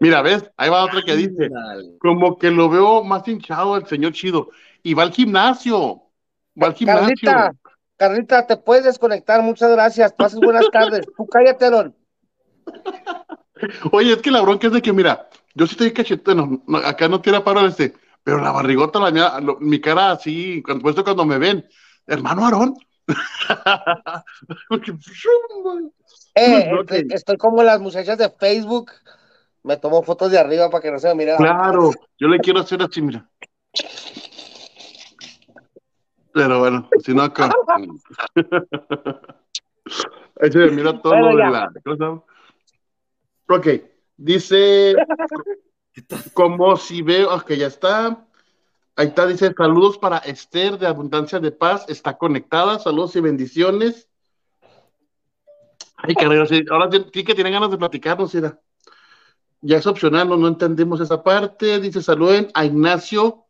Mira, 0.00 0.22
¿ves? 0.22 0.50
Ahí 0.56 0.70
va 0.70 0.84
otra 0.84 1.02
que 1.04 1.16
dice, 1.16 1.50
como 1.98 2.38
que 2.38 2.50
lo 2.50 2.68
veo 2.68 3.04
más 3.04 3.26
hinchado 3.28 3.76
el 3.76 3.86
señor 3.86 4.12
Chido. 4.12 4.50
Y 4.82 4.94
va 4.94 5.02
al 5.04 5.12
gimnasio. 5.12 6.02
Va 6.60 6.68
al 6.68 6.74
gimnasio. 6.74 7.14
Carlita, 7.30 7.54
Carlita, 7.96 8.46
te 8.46 8.56
puedes 8.56 8.84
desconectar, 8.84 9.42
muchas 9.42 9.70
gracias. 9.70 10.12
Pases 10.12 10.40
buenas 10.40 10.66
tardes. 10.70 11.06
Tú 11.16 11.26
cállate, 11.26 11.64
Aaron. 11.66 11.94
Oye, 13.92 14.12
es 14.12 14.22
que 14.22 14.30
la 14.30 14.42
bronca 14.42 14.66
es 14.66 14.72
de 14.72 14.82
que, 14.82 14.92
mira, 14.92 15.28
yo 15.54 15.66
sí 15.66 15.72
estoy 15.72 15.92
cachetón, 15.92 16.62
no, 16.66 16.78
acá 16.78 17.08
no 17.08 17.20
tira 17.20 17.42
paro 17.44 17.64
este, 17.66 17.94
pero 18.22 18.40
la 18.40 18.50
barrigota, 18.50 18.98
la 18.98 19.10
mía, 19.10 19.40
lo- 19.40 19.58
mi 19.60 19.80
cara 19.80 20.10
así, 20.12 20.62
cuando, 20.62 20.82
puesto 20.82 21.04
cuando 21.04 21.24
me 21.24 21.38
ven, 21.38 21.66
hermano 22.06 22.44
Aarón. 22.44 22.74
Eh, 26.36 26.68
estoy 27.10 27.36
como 27.36 27.62
las 27.62 27.80
muchachas 27.80 28.18
de 28.18 28.28
Facebook. 28.28 28.90
Me 29.64 29.78
tomo 29.78 30.02
fotos 30.02 30.30
de 30.30 30.38
arriba 30.38 30.68
para 30.70 30.82
que 30.82 30.90
no 30.90 30.98
se 30.98 31.08
me 31.08 31.14
mire. 31.14 31.32
la- 31.32 31.38
claro, 31.38 31.90
yo 32.18 32.28
le 32.28 32.38
quiero 32.38 32.60
hacer 32.60 32.82
así, 32.82 33.00
mira. 33.00 33.28
Pero 36.32 36.58
bueno, 36.60 36.90
si 37.02 37.14
no 37.14 37.22
acá. 37.22 37.50
Ahí 40.40 40.52
se 40.52 40.58
me 40.58 40.70
mira 40.70 41.00
todo 41.00 41.14
Bueno, 41.14 41.30
lo 41.30 41.36
de 41.36 41.42
ya. 41.44 41.50
la. 41.50 41.72
¿cómo 41.82 41.96
se 41.96 42.02
llama? 42.04 42.22
Ok, 43.48 43.68
dice 44.16 44.94
como 46.34 46.76
si 46.76 47.00
veo, 47.02 47.34
ok, 47.34 47.52
ya 47.52 47.68
está. 47.68 48.26
Ahí 48.96 49.08
está, 49.08 49.26
dice 49.26 49.52
saludos 49.56 49.96
para 49.98 50.18
Esther 50.18 50.78
de 50.78 50.86
Abundancia 50.86 51.40
de 51.40 51.52
Paz, 51.52 51.86
está 51.88 52.16
conectada, 52.18 52.78
saludos 52.78 53.16
y 53.16 53.20
bendiciones. 53.20 54.08
Ay, 55.96 56.14
caray, 56.14 56.46
sí, 56.46 56.64
ahora 56.70 56.90
sí 56.90 57.06
sí 57.14 57.24
que 57.24 57.34
tienen 57.34 57.54
ganas 57.54 57.70
de 57.70 57.78
platicarnos, 57.78 58.34
mira. 58.34 58.60
Ya 59.66 59.78
es 59.78 59.86
opcional, 59.86 60.28
no, 60.28 60.36
no 60.36 60.48
entendemos 60.48 61.00
esa 61.00 61.22
parte. 61.22 61.80
Dice 61.80 62.02
saluden 62.02 62.48
a 62.52 62.66
Ignacio 62.66 63.44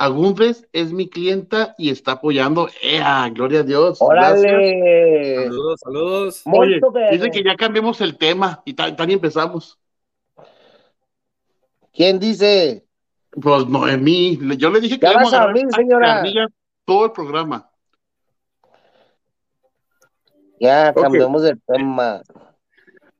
Agundres 0.00 0.68
es 0.72 0.92
mi 0.92 1.10
clienta 1.10 1.74
y 1.76 1.90
está 1.90 2.12
apoyando. 2.12 2.68
¡Ea! 2.80 3.28
Gloria 3.30 3.60
a 3.60 3.62
Dios. 3.64 3.98
¡Órale! 4.00 5.46
Saludos, 5.46 5.80
saludos. 5.80 6.42
Oye, 6.46 6.80
dice 7.10 7.30
que 7.30 7.42
ya 7.42 7.56
cambiemos 7.56 8.00
el 8.00 8.16
tema 8.16 8.62
y 8.64 8.74
tal, 8.74 8.94
tal 8.94 9.10
y 9.10 9.14
empezamos. 9.14 9.76
¿Quién 11.92 12.20
dice? 12.20 12.86
Pues 13.30 13.66
Noemí, 13.66 14.38
yo 14.56 14.70
le 14.70 14.80
dije 14.80 15.00
que 15.00 15.10
íbamos 15.10 15.34
a 15.34 15.40
a 15.40 15.42
abrir, 15.42 15.66
señora. 15.72 16.22
todo 16.84 17.06
el 17.06 17.12
programa. 17.12 17.68
Ya, 20.60 20.94
cambiamos 20.94 21.42
de 21.42 21.56
tema. 21.66 22.22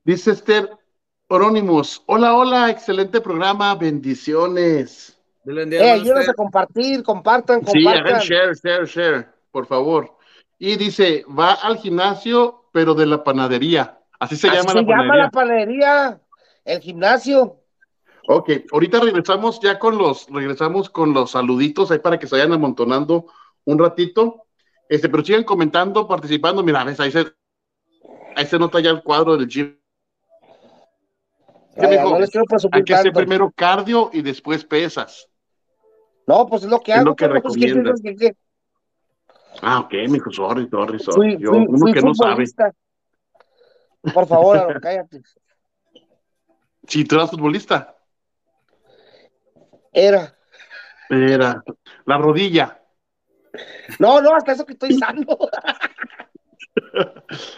Dice 0.04 0.30
Esther 0.30 0.70
Orónimos, 1.30 2.02
hola, 2.06 2.34
hola, 2.34 2.70
excelente 2.70 3.20
programa, 3.20 3.74
bendiciones. 3.74 5.14
Eh, 5.46 5.98
usted. 6.00 6.28
a 6.30 6.34
compartir, 6.34 7.02
compartan, 7.02 7.66
Sí, 7.66 7.86
hagan 7.86 8.02
compartan. 8.02 8.20
share, 8.22 8.54
share, 8.56 8.86
share, 8.86 9.28
por 9.50 9.66
favor. 9.66 10.16
Y 10.58 10.76
dice, 10.76 11.24
va 11.28 11.52
al 11.52 11.76
gimnasio, 11.78 12.64
pero 12.72 12.94
de 12.94 13.06
la 13.06 13.22
panadería. 13.22 13.98
Así 14.18 14.36
se 14.36 14.48
Así 14.48 14.56
llama 14.56 14.70
se 14.70 14.74
la 14.76 14.80
llama 14.82 14.96
panadería. 14.96 15.22
la 15.24 15.30
panadería, 15.30 16.20
el 16.64 16.80
gimnasio. 16.80 17.56
Ok, 18.26 18.50
ahorita 18.72 19.00
regresamos 19.00 19.60
ya 19.60 19.78
con 19.78 19.96
los, 19.98 20.26
regresamos 20.30 20.90
con 20.90 21.12
los 21.12 21.30
saluditos 21.32 21.90
ahí 21.90 21.98
para 21.98 22.18
que 22.18 22.26
se 22.26 22.36
vayan 22.36 22.52
amontonando 22.54 23.26
un 23.64 23.78
ratito. 23.78 24.44
Este, 24.88 25.10
pero 25.10 25.22
sigan 25.22 25.44
comentando, 25.44 26.08
participando. 26.08 26.62
Mira, 26.62 26.84
ves, 26.84 26.98
ahí 27.00 27.10
se, 27.12 27.26
ahí 28.34 28.46
se 28.46 28.58
nota 28.58 28.80
ya 28.80 28.90
el 28.90 29.02
cuadro 29.02 29.36
del 29.36 29.46
gym. 29.46 29.77
Hay 32.72 32.84
que 32.84 32.94
hacer 32.94 33.12
primero 33.12 33.50
cardio 33.54 34.10
y 34.12 34.22
después 34.22 34.64
pesas. 34.64 35.28
No, 36.26 36.46
pues 36.46 36.64
es 36.64 36.68
lo 36.70 36.80
que 36.80 36.92
Es 36.92 36.98
hago. 36.98 37.06
lo 37.10 37.16
que 37.16 37.28
pues, 37.28 37.40
¿qué 37.56 37.66
recomiendas. 37.68 38.00
piensas 38.00 38.20
que- 38.20 38.32
que- 38.32 38.36
Ah, 39.62 39.80
ok, 39.80 39.92
mijo, 40.08 40.30
sorry, 40.30 40.68
sorry, 40.68 40.98
sorry. 40.98 41.32
Fui, 41.34 41.42
Yo, 41.42 41.50
fui- 41.50 41.66
uno 41.68 41.78
fui 41.78 41.92
que 41.92 42.02
no 42.02 42.14
sabe. 42.14 42.44
Por 44.14 44.26
favor, 44.28 44.56
Aaron, 44.58 44.80
cállate. 44.82 45.22
Si 46.86 47.04
tú 47.04 47.16
eras 47.16 47.30
futbolista, 47.30 47.96
Era. 49.92 50.34
era 51.10 51.62
la 52.04 52.18
rodilla. 52.18 52.80
No, 53.98 54.20
no, 54.20 54.34
hasta 54.34 54.52
eso 54.52 54.64
que 54.66 54.74
estoy 54.74 54.94
sano. 54.94 55.22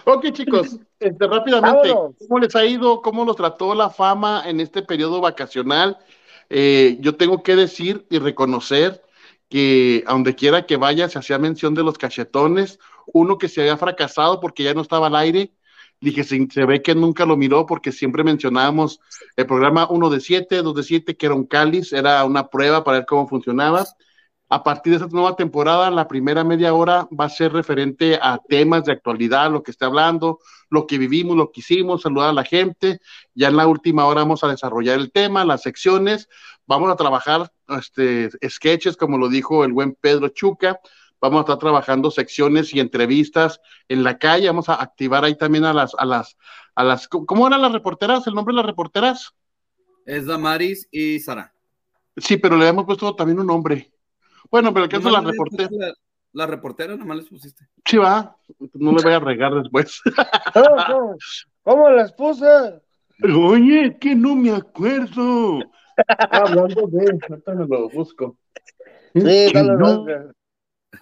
Ok, 0.05 0.33
chicos, 0.33 0.79
este, 0.99 1.27
rápidamente, 1.27 1.89
Vámonos. 1.89 2.17
¿cómo 2.19 2.39
les 2.39 2.55
ha 2.57 2.65
ido? 2.65 3.03
¿Cómo 3.03 3.25
los 3.25 3.37
trató 3.37 3.75
la 3.75 3.91
fama 3.91 4.43
en 4.47 4.61
este 4.61 4.83
periodo 4.83 5.21
vacacional? 5.21 5.99
Eh, 6.49 6.99
yo 7.01 7.17
tengo 7.17 7.43
que 7.43 7.57
decir 7.57 8.07
y 8.11 8.19
reconocer 8.19 9.03
que 9.49 10.05
a 10.07 10.13
donde 10.13 10.35
quiera 10.35 10.67
que 10.67 10.77
vaya 10.77 11.09
se 11.09 11.19
hacía 11.19 11.39
mención 11.39 11.75
de 11.75 11.83
los 11.83 11.99
cachetones, 11.99 12.79
uno 13.07 13.39
que 13.39 13.49
se 13.49 13.61
había 13.61 13.77
fracasado 13.77 14.41
porque 14.41 14.63
ya 14.63 14.75
no 14.75 14.83
estaba 14.83 15.09
al 15.09 15.17
aire, 15.17 15.53
dije, 16.01 16.25
se, 16.25 16.47
se 16.51 16.65
ve 16.65 16.83
que 16.83 16.95
nunca 16.95 17.27
lo 17.27 17.37
miró 17.37 17.67
porque 17.67 17.93
siempre 17.93 18.25
mencionábamos 18.25 19.01
el 19.37 19.47
programa 19.47 19.89
1 19.91 20.11
de 20.11 20.21
7, 20.21 20.63
2 20.63 20.75
de 20.75 20.83
7, 20.83 21.17
que 21.17 21.27
era 21.27 21.35
un 21.35 21.47
cáliz, 21.47 21.93
era 21.93 22.25
una 22.25 22.49
prueba 22.49 22.85
para 22.85 22.99
ver 22.99 23.07
cómo 23.07 23.29
funcionaba. 23.29 23.87
A 24.53 24.65
partir 24.65 24.91
de 24.91 24.97
esta 24.97 25.09
nueva 25.15 25.37
temporada, 25.37 25.93
la 25.93 26.09
primera 26.09 26.43
media 26.43 26.75
hora 26.75 27.07
va 27.19 27.27
a 27.27 27.29
ser 27.29 27.53
referente 27.53 28.19
a 28.21 28.41
temas 28.49 28.85
de 28.85 28.91
actualidad, 28.91 29.49
lo 29.49 29.63
que 29.63 29.71
esté 29.71 29.85
hablando, 29.85 30.41
lo 30.71 30.89
que 30.89 30.99
vivimos, 30.99 31.37
lo 31.37 31.53
que 31.53 31.61
hicimos, 31.61 32.03
saludar 32.03 32.31
a 32.31 32.33
la 32.33 32.43
gente. 32.43 33.01
Ya 33.33 33.47
en 33.47 33.57
la 33.57 33.69
última 33.69 34.07
hora 34.07 34.23
vamos 34.23 34.43
a 34.43 34.49
desarrollar 34.49 34.99
el 34.99 35.13
tema, 35.13 35.45
las 35.45 35.63
secciones. 35.63 36.29
Vamos 36.67 36.91
a 36.91 36.97
trabajar 36.97 37.53
este, 37.69 38.29
sketches, 38.49 38.97
como 38.97 39.19
lo 39.19 39.29
dijo 39.29 39.65
el 39.65 39.73
buen 39.73 39.95
Pedro 39.95 40.29
Chuca. 40.31 40.81
Vamos 41.21 41.39
a 41.39 41.43
estar 41.43 41.59
trabajando 41.59 42.11
secciones 42.11 42.75
y 42.75 42.81
entrevistas 42.81 43.61
en 43.89 44.03
la 44.03 44.19
calle. 44.19 44.49
Vamos 44.49 44.69
a 44.69 44.83
activar 44.83 45.25
ahí 45.25 45.37
también 45.37 45.65
a 45.65 45.73
las, 45.73 45.95
a 45.97 46.05
las, 46.05 46.37
a 46.75 46.83
las, 46.83 47.07
¿cómo 47.07 47.47
eran 47.47 47.63
las 47.63 47.71
reporteras? 47.71 48.27
¿El 48.27 48.35
nombre 48.35 48.53
de 48.53 48.57
las 48.57 48.67
reporteras? 48.67 49.33
Es 50.07 50.27
Damaris 50.27 50.89
y 50.91 51.21
Sara. 51.21 51.55
Sí, 52.17 52.37
pero 52.37 52.57
le 52.57 52.67
hemos 52.67 52.85
puesto 52.85 53.15
también 53.15 53.39
un 53.39 53.47
nombre. 53.47 53.93
Bueno, 54.51 54.73
pero 54.73 54.85
el 54.85 54.91
caso 54.91 55.11
de 55.11 55.21
reporteras. 55.31 55.69
pusiste 55.71 55.87
La, 55.87 55.95
la 56.33 56.47
reportera 56.47 56.97
nomás 56.97 57.17
les 57.19 57.29
pusiste. 57.29 57.67
Sí, 57.85 57.97
va. 57.97 58.37
No 58.75 58.93
le 58.93 59.03
voy 59.03 59.13
a 59.13 59.19
regar 59.21 59.53
después. 59.55 60.01
¿Cómo, 60.55 60.67
cómo? 60.87 61.17
¿Cómo 61.63 61.91
la 61.91 62.03
esposa? 62.03 62.81
Oye, 63.23 63.97
que 63.99 64.15
no 64.15 64.35
me 64.37 64.51
acuerdo. 64.51 65.59
Hablando 66.31 66.87
de, 66.87 67.19
ahorita 67.29 67.55
me 67.55 67.67
lo 67.67 67.89
busco. 67.91 68.37
Sí, 69.15 69.51
no, 69.53 69.63
no, 69.65 69.77
no, 70.07 70.33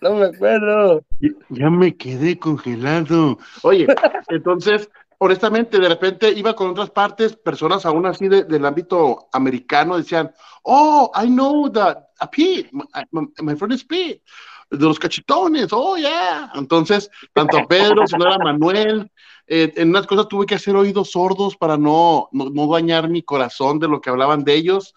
no 0.01 0.15
me 0.15 0.27
acuerdo. 0.27 1.03
ya- 1.21 1.31
ya 1.51 1.71
me 1.71 1.97
quedé 1.97 2.39
congelado. 2.39 3.39
Oye, 3.63 3.87
entonces, 4.29 4.89
honestamente, 5.19 5.79
de 5.79 5.89
repente 5.89 6.33
iba 6.33 6.55
con 6.55 6.71
otras 6.71 6.91
partes, 6.91 7.37
personas 7.37 7.85
aún 7.85 8.07
así 8.07 8.29
de- 8.29 8.45
del 8.45 8.65
ámbito 8.65 9.29
americano 9.33 9.97
decían, 9.97 10.33
oh, 10.63 11.11
I 11.15 11.27
know 11.27 11.71
that, 11.73 11.99
a 12.21 12.31
Pete, 12.31 12.71
my, 12.73 13.57
friend 13.57 13.75
is 13.75 13.85
Pete, 13.85 14.23
de 14.71 14.85
los 14.85 14.99
cachetones, 14.99 15.69
oh, 15.73 15.97
yeah. 15.97 16.51
Entonces, 16.55 17.11
tanto 17.33 17.67
Pedro, 17.69 18.07
si 18.07 18.17
no 18.17 18.27
era 18.27 18.39
Manuel, 18.39 19.11
eh, 19.47 19.73
en 19.77 19.89
unas 19.89 20.07
cosas 20.07 20.29
tuve 20.29 20.47
que 20.47 20.55
hacer 20.55 20.77
oídos 20.77 21.11
sordos 21.13 21.57
para 21.57 21.77
no, 21.77 22.29
no, 22.33 22.51
no 22.51 22.67
dañar 22.67 23.09
mi 23.09 23.23
corazón 23.23 23.79
de 23.79 23.89
lo 23.89 24.01
que 24.01 24.11
hablaban 24.11 24.45
de 24.45 24.55
ellos, 24.55 24.95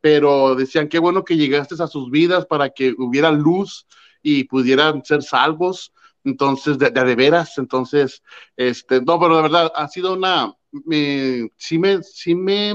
pero 0.00 0.54
decían, 0.54 0.88
qué 0.88 0.98
bueno 0.98 1.24
que 1.24 1.36
llegaste 1.36 1.82
a 1.82 1.86
sus 1.86 2.10
vidas 2.10 2.44
para 2.44 2.68
que 2.68 2.94
hubiera 2.98 3.30
luz 3.30 3.86
y 4.22 4.44
pudieran 4.44 5.02
ser 5.04 5.22
salvos. 5.22 5.92
Entonces, 6.24 6.78
de, 6.78 6.90
de, 6.90 7.04
de 7.04 7.14
veras, 7.14 7.58
entonces, 7.58 8.22
este, 8.56 9.00
no, 9.02 9.20
pero 9.20 9.36
de 9.36 9.42
verdad, 9.42 9.72
ha 9.74 9.88
sido 9.88 10.14
una, 10.14 10.54
me, 10.72 11.48
sí 11.56 11.78
me, 11.78 12.02
sí 12.02 12.34
me 12.34 12.74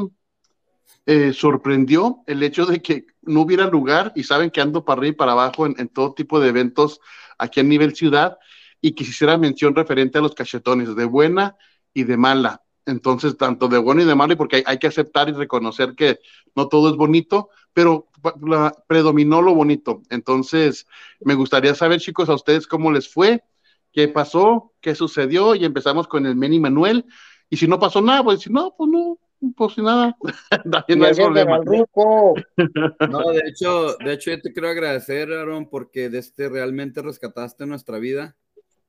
eh, 1.06 1.34
sorprendió 1.34 2.24
el 2.28 2.44
hecho 2.44 2.68
de 2.68 2.82
que 2.84 3.08
no 3.24 3.42
hubiera 3.42 3.66
lugar, 3.68 4.14
y 4.16 4.24
saben 4.24 4.52
que 4.52 4.62
ando 4.62 4.86
para 4.86 5.00
arriba 5.00 5.14
y 5.14 5.18
para 5.18 5.32
abajo 5.32 5.66
en, 5.66 5.88
todo 5.90 6.14
tipo 6.14 6.40
de 6.40 6.50
eventos 6.50 7.00
aquí 7.40 7.60
a 7.60 7.64
nivel 7.64 7.96
ciudad, 7.96 8.38
y 8.80 8.94
hiciera 9.02 9.38
mención 9.38 9.76
referente 9.76 10.20
a 10.20 10.22
los 10.22 10.36
cachetones, 10.36 10.96
de 10.96 11.06
buena 11.06 11.58
y 11.96 12.04
de 12.04 12.16
mala. 12.16 12.62
Entonces, 12.86 13.38
tanto 13.38 13.68
de 13.68 13.80
bueno 13.80 14.04
y 14.04 14.06
de 14.06 14.16
malo, 14.16 14.38
porque 14.38 14.64
hay 14.66 14.78
que 14.78 14.88
aceptar 14.88 15.30
y 15.30 15.34
reconocer 15.34 15.96
que 15.96 16.20
no 16.56 16.68
todo 16.68 16.90
es 16.90 16.96
bonito, 16.96 17.50
pero 17.74 18.08
la, 18.42 18.74
predominó 18.88 19.42
lo 19.42 19.56
bonito. 19.56 20.02
Entonces, 20.10 20.88
me 21.22 21.36
gustaría 21.36 21.76
saber, 21.76 22.00
chicos, 22.00 22.30
a 22.30 22.36
ustedes 22.36 22.68
cómo 22.68 22.92
les 22.92 23.12
fue, 23.12 23.44
qué 23.92 24.08
pasó, 24.08 24.74
qué 24.82 24.96
sucedió, 24.96 25.56
y 25.56 25.66
empezamos 25.66 26.08
con 26.08 26.26
el 26.26 26.36
Meni 26.36 26.60
Manuel. 26.60 27.06
Y 27.50 27.58
si 27.58 27.68
no 27.68 27.80
pasó 27.80 28.02
nada, 28.02 28.24
pues 28.24 28.42
si 28.42 28.52
no, 28.52 28.76
pues 28.78 28.90
no, 28.90 29.18
pues 29.56 29.74
si 29.74 29.82
nada, 29.82 30.16
también 30.72 31.00
no 31.00 31.06
hay 31.06 31.16
problema. 31.16 31.60
No, 31.60 33.32
de 33.32 33.42
hecho, 33.48 33.96
de 33.98 34.14
hecho, 34.14 34.32
yo 34.32 34.42
te 34.42 34.54
quiero 34.54 34.70
agradecer, 34.70 35.32
Aaron, 35.32 35.70
porque 35.70 36.10
de 36.10 36.20
este 36.20 36.50
realmente 36.50 37.02
rescataste 37.02 37.66
nuestra 37.66 38.00
vida 38.00 38.36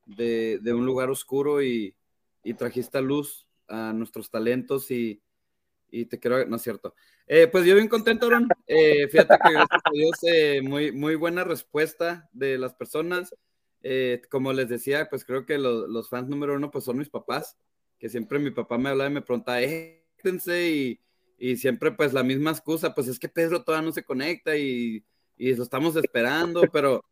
de, 0.06 0.58
de 0.60 0.74
un 0.74 0.84
lugar 0.84 1.10
oscuro 1.10 1.62
y, 1.62 1.94
y, 2.42 2.54
trajiste 2.54 2.98
a 2.98 3.00
luz 3.00 3.46
a 3.68 3.92
nuestros 3.92 4.30
talentos 4.30 4.90
y, 4.90 5.22
y 5.90 6.06
te 6.06 6.18
quiero, 6.18 6.44
no 6.46 6.56
es 6.56 6.62
cierto. 6.62 6.94
Eh, 7.26 7.46
pues 7.46 7.64
yo 7.64 7.74
bien 7.74 7.88
contento, 7.88 8.26
Aaron. 8.26 8.48
Eh, 8.66 9.08
fíjate 9.08 9.36
que 9.44 9.52
gracias 9.52 9.82
a 9.84 9.90
Dios, 9.92 10.16
eh, 10.22 10.60
muy, 10.62 10.92
muy 10.92 11.14
buena 11.14 11.44
respuesta 11.44 12.28
de 12.32 12.58
las 12.58 12.74
personas. 12.74 13.34
Eh, 13.82 14.20
como 14.30 14.52
les 14.52 14.68
decía, 14.68 15.08
pues 15.08 15.24
creo 15.24 15.46
que 15.46 15.56
lo, 15.56 15.86
los 15.86 16.08
fans 16.10 16.28
número 16.28 16.54
uno 16.54 16.70
pues 16.70 16.84
son 16.84 16.98
mis 16.98 17.08
papás, 17.08 17.56
que 17.98 18.08
siempre 18.08 18.38
mi 18.38 18.50
papá 18.50 18.76
me 18.76 18.90
hablaba 18.90 19.08
y 19.08 19.14
me 19.14 19.22
preguntaba, 19.22 19.62
eh, 19.62 20.04
y, 20.46 21.00
y 21.38 21.56
siempre 21.56 21.90
pues 21.92 22.12
la 22.12 22.22
misma 22.22 22.50
excusa, 22.50 22.94
pues 22.94 23.08
es 23.08 23.18
que 23.18 23.28
Pedro 23.28 23.64
todavía 23.64 23.86
no 23.86 23.92
se 23.92 24.04
conecta 24.04 24.56
y, 24.56 25.02
y 25.38 25.54
lo 25.54 25.62
estamos 25.62 25.96
esperando, 25.96 26.62
pero 26.72 27.02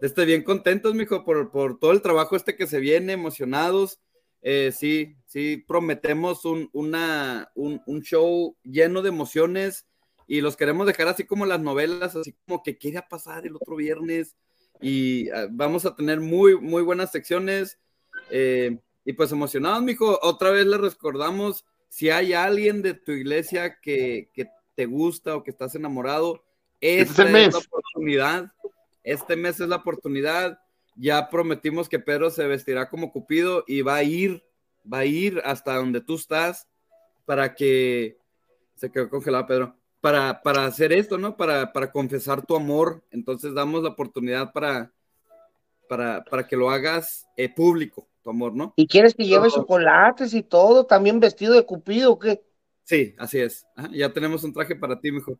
esté 0.00 0.24
bien 0.24 0.42
contentos, 0.42 0.94
mijo, 0.94 1.24
por, 1.24 1.50
por 1.50 1.78
todo 1.78 1.92
el 1.92 2.00
trabajo 2.00 2.36
este 2.36 2.56
que 2.56 2.66
se 2.66 2.80
viene, 2.80 3.12
emocionados. 3.12 4.00
Eh, 4.46 4.72
sí, 4.72 5.16
sí, 5.24 5.64
prometemos 5.66 6.44
un, 6.44 6.68
una, 6.74 7.50
un, 7.54 7.80
un, 7.86 8.02
show 8.02 8.54
lleno 8.62 9.00
de 9.00 9.08
emociones 9.08 9.86
y 10.26 10.42
los 10.42 10.54
queremos 10.54 10.86
dejar 10.86 11.08
así 11.08 11.24
como 11.24 11.46
las 11.46 11.60
novelas, 11.60 12.14
así 12.14 12.34
como 12.46 12.62
que 12.62 12.76
quiere 12.76 13.00
pasar 13.08 13.46
el 13.46 13.56
otro 13.56 13.76
viernes 13.76 14.36
y 14.82 15.30
uh, 15.30 15.48
vamos 15.50 15.86
a 15.86 15.96
tener 15.96 16.20
muy, 16.20 16.60
muy 16.60 16.82
buenas 16.82 17.10
secciones. 17.10 17.78
Eh, 18.30 18.78
y 19.06 19.14
pues 19.14 19.32
emocionados, 19.32 19.82
mijo, 19.82 20.18
otra 20.20 20.50
vez 20.50 20.66
les 20.66 20.80
recordamos, 20.80 21.64
si 21.88 22.10
hay 22.10 22.34
alguien 22.34 22.82
de 22.82 22.92
tu 22.92 23.12
iglesia 23.12 23.80
que, 23.80 24.28
que 24.34 24.48
te 24.74 24.84
gusta 24.84 25.36
o 25.36 25.42
que 25.42 25.52
estás 25.52 25.74
enamorado, 25.74 26.44
esta 26.82 27.22
este 27.22 27.46
es 27.46 27.54
la 27.54 27.58
oportunidad. 27.60 28.52
Este 29.02 29.36
mes 29.36 29.58
es 29.58 29.68
la 29.68 29.76
oportunidad. 29.76 30.58
Ya 30.96 31.28
prometimos 31.28 31.88
que 31.88 31.98
Pedro 31.98 32.30
se 32.30 32.46
vestirá 32.46 32.88
como 32.88 33.12
Cupido 33.12 33.64
y 33.66 33.82
va 33.82 33.96
a 33.96 34.02
ir, 34.02 34.44
va 34.90 34.98
a 34.98 35.04
ir 35.04 35.40
hasta 35.44 35.76
donde 35.76 36.00
tú 36.00 36.14
estás 36.14 36.68
para 37.24 37.54
que 37.54 38.18
se 38.74 38.90
quedó 38.90 39.08
congelado, 39.08 39.46
Pedro, 39.46 39.76
para, 40.00 40.42
para 40.42 40.66
hacer 40.66 40.92
esto, 40.92 41.18
¿no? 41.18 41.36
Para, 41.36 41.72
para 41.72 41.90
confesar 41.90 42.44
tu 42.44 42.54
amor. 42.56 43.02
Entonces 43.10 43.54
damos 43.54 43.82
la 43.82 43.90
oportunidad 43.90 44.52
para, 44.52 44.92
para, 45.88 46.24
para 46.24 46.46
que 46.46 46.56
lo 46.56 46.70
hagas 46.70 47.26
eh, 47.36 47.52
público, 47.52 48.06
tu 48.22 48.30
amor, 48.30 48.54
¿no? 48.54 48.74
¿Y 48.76 48.86
quieres 48.86 49.14
que 49.14 49.24
lleve 49.24 49.50
chocolates 49.50 50.34
y 50.34 50.42
todo? 50.42 50.86
¿También 50.86 51.20
vestido 51.20 51.54
de 51.54 51.64
cupido 51.64 52.12
o 52.12 52.18
qué? 52.18 52.42
Sí, 52.84 53.14
así 53.18 53.38
es. 53.40 53.66
ya 53.92 54.12
tenemos 54.12 54.44
un 54.44 54.52
traje 54.52 54.76
para 54.76 55.00
ti, 55.00 55.10
mijo. 55.10 55.38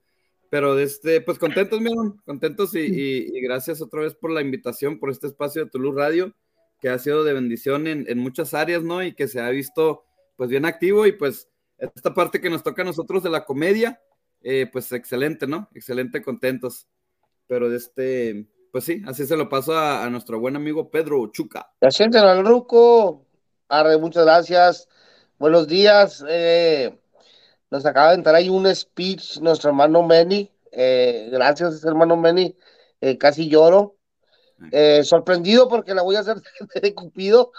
Pero 0.50 0.78
este, 0.78 1.20
pues 1.20 1.38
contentos, 1.38 1.80
mi 1.80 1.90
contentos 2.24 2.74
y, 2.74 3.40
gracias 3.40 3.82
otra 3.82 4.02
vez 4.02 4.14
por 4.14 4.30
la 4.30 4.40
invitación, 4.40 4.98
por 4.98 5.10
este 5.10 5.26
espacio 5.26 5.64
de 5.64 5.70
Toulouse 5.70 5.96
Radio, 5.96 6.34
que 6.80 6.88
ha 6.88 6.98
sido 6.98 7.24
de 7.24 7.32
bendición 7.32 7.86
en, 7.86 8.04
en, 8.08 8.18
muchas 8.18 8.54
áreas, 8.54 8.82
¿no? 8.82 9.02
Y 9.02 9.14
que 9.14 9.26
se 9.26 9.40
ha 9.40 9.48
visto 9.50 10.04
pues 10.36 10.50
bien 10.50 10.64
activo 10.64 11.06
y 11.06 11.12
pues 11.12 11.48
esta 11.78 12.14
parte 12.14 12.40
que 12.40 12.50
nos 12.50 12.62
toca 12.62 12.82
a 12.82 12.84
nosotros 12.84 13.22
de 13.22 13.30
la 13.30 13.44
comedia, 13.44 14.00
eh, 14.42 14.68
pues 14.70 14.92
excelente, 14.92 15.46
¿no? 15.46 15.68
Excelente, 15.74 16.22
contentos. 16.22 16.86
Pero 17.46 17.68
de 17.68 17.76
este, 17.76 18.46
pues 18.72 18.84
sí, 18.84 19.02
así 19.06 19.26
se 19.26 19.36
lo 19.36 19.48
paso 19.48 19.76
a, 19.76 20.08
nuestro 20.10 20.38
buen 20.38 20.56
amigo 20.56 20.90
Pedro 20.90 21.26
Chuca. 21.32 21.70
Gracias, 21.80 22.14
al 22.14 22.44
Ruco. 22.44 23.26
Arre, 23.68 23.98
muchas 23.98 24.24
gracias. 24.24 24.88
Buenos 25.38 25.66
días. 25.66 26.24
Eh, 26.28 26.98
nos 27.70 27.86
acaba 27.86 28.10
de 28.10 28.16
entrar 28.16 28.34
ahí 28.34 28.48
un 28.48 28.72
speech 28.74 29.38
nuestro 29.38 29.70
hermano 29.70 30.02
Manny. 30.02 30.50
Eh, 30.72 31.28
gracias, 31.32 31.84
hermano 31.84 32.16
Manny. 32.16 32.56
casi 33.18 33.48
lloro. 33.48 33.96
sorprendido 35.02 35.68
porque 35.68 35.94
la 35.94 36.02
voy 36.02 36.16
a 36.16 36.20
hacer 36.20 36.36
de 36.82 36.94
Cupido. 36.94 37.52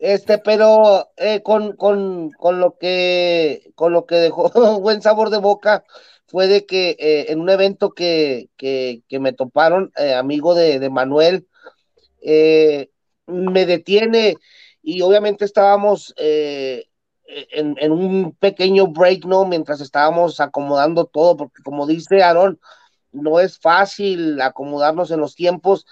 Este, 0.00 0.38
pero 0.38 1.10
eh, 1.18 1.42
con, 1.42 1.76
con, 1.76 2.30
con, 2.30 2.58
lo 2.58 2.78
que, 2.78 3.70
con 3.74 3.92
lo 3.92 4.06
que 4.06 4.14
dejó 4.14 4.50
buen 4.80 5.02
sabor 5.02 5.28
de 5.28 5.36
boca 5.36 5.84
fue 6.26 6.46
de 6.46 6.64
que 6.64 6.96
eh, 6.98 7.26
en 7.28 7.40
un 7.40 7.50
evento 7.50 7.90
que, 7.90 8.48
que, 8.56 9.02
que 9.08 9.20
me 9.20 9.34
toparon, 9.34 9.92
eh, 9.96 10.14
amigo 10.14 10.54
de, 10.54 10.78
de 10.78 10.88
Manuel, 10.88 11.46
me 13.26 13.66
detiene 13.66 14.36
y 14.82 15.02
obviamente 15.02 15.44
estábamos 15.44 16.14
en, 17.50 17.92
un 17.92 18.32
pequeño 18.32 18.88
break, 18.88 19.24
¿no? 19.24 19.44
Mientras 19.44 19.80
estábamos 19.80 20.40
acomodando 20.40 21.04
todo, 21.04 21.36
porque 21.36 21.62
como 21.62 21.86
dice 21.86 22.22
Aaron, 22.22 22.60
no 23.12 23.40
es 23.40 23.58
fácil 23.58 24.40
acomodarnos 24.40 25.10
en 25.10 25.20
los 25.20 25.34
tiempos 25.34 25.86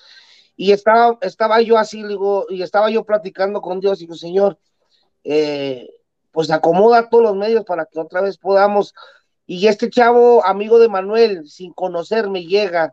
y 0.56 0.72
estaba, 0.72 1.18
estaba 1.20 1.60
yo 1.62 1.78
así, 1.78 2.02
y 2.50 2.62
estaba 2.62 2.90
yo 2.90 3.04
platicando 3.04 3.60
con 3.60 3.80
Dios, 3.80 3.98
y 3.98 4.04
digo, 4.04 4.14
Señor, 4.14 4.58
eh, 5.22 5.88
pues 6.32 6.50
acomoda 6.50 7.08
todos 7.08 7.24
los 7.24 7.36
medios 7.36 7.64
para 7.64 7.86
que 7.86 8.00
otra 8.00 8.20
vez 8.20 8.38
podamos. 8.38 8.94
Y 9.46 9.66
este 9.68 9.88
chavo, 9.88 10.44
amigo 10.44 10.78
de 10.78 10.88
Manuel, 10.88 11.48
sin 11.48 11.72
conocerme, 11.72 12.44
llega 12.44 12.90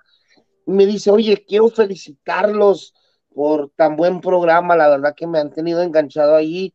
y 0.67 0.71
me 0.71 0.85
dice, 0.85 1.09
oye, 1.09 1.43
quiero 1.47 1.69
felicitarlos 1.69 2.93
por 3.33 3.71
tan 3.75 3.95
buen 3.95 4.21
programa, 4.21 4.75
la 4.75 4.87
verdad 4.87 5.15
que 5.15 5.27
me 5.27 5.39
han 5.39 5.51
tenido 5.51 5.81
enganchado 5.81 6.35
allí 6.35 6.73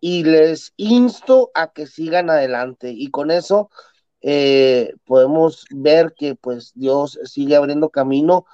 y 0.00 0.24
les 0.24 0.72
insto 0.76 1.50
a 1.54 1.72
que 1.72 1.86
sigan 1.86 2.30
adelante. 2.30 2.90
Y 2.90 3.10
con 3.10 3.30
eso 3.30 3.70
eh, 4.20 4.94
podemos 5.04 5.64
ver 5.70 6.14
que 6.16 6.34
pues 6.34 6.72
Dios 6.74 7.18
sigue 7.24 7.56
abriendo 7.56 7.90
camino 7.90 8.46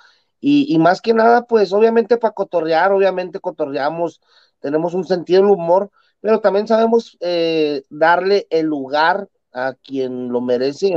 y, 0.47 0.79
más 0.79 1.01
que 1.01 1.15
nada, 1.15 1.47
pues 1.47 1.73
obviamente 1.73 2.19
para 2.19 2.35
cotorrear, 2.35 2.93
obviamente 2.93 3.41
cotorreamos, 3.41 4.21
tenemos 4.61 4.93
un 4.93 5.07
sentido 5.07 5.41
del 5.41 5.51
humor, 5.53 5.91
pero 6.21 6.41
también 6.41 6.69
sabemos 6.69 7.17
eh, 7.21 7.83
darle 7.89 8.47
el 8.51 8.67
lugar 8.67 9.31
a 9.55 9.73
quien 9.73 10.29
lo 10.29 10.43
merece 10.43 10.95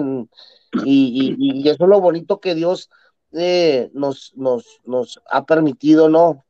y, 0.84 1.64
eso 1.66 1.84
es 1.86 1.90
lo 1.90 2.02
bonito 2.02 2.42
que 2.42 2.56
Dios 2.56 2.90
eh, 3.32 3.90
nos, 3.94 4.34
nos, 4.36 4.82
nos 4.84 5.22
ha 5.30 5.46
permitido, 5.46 6.10
¿no? 6.10 6.44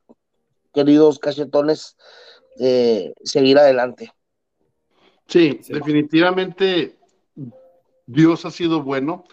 Queridos 0.73 1.19
cachetones, 1.19 1.97
eh, 2.59 3.13
seguir 3.23 3.57
adelante. 3.57 4.11
Sí, 5.27 5.59
definitivamente 5.67 6.97
Dios 8.05 8.45
ha 8.45 8.51
sido 8.51 8.81
bueno. 8.81 9.25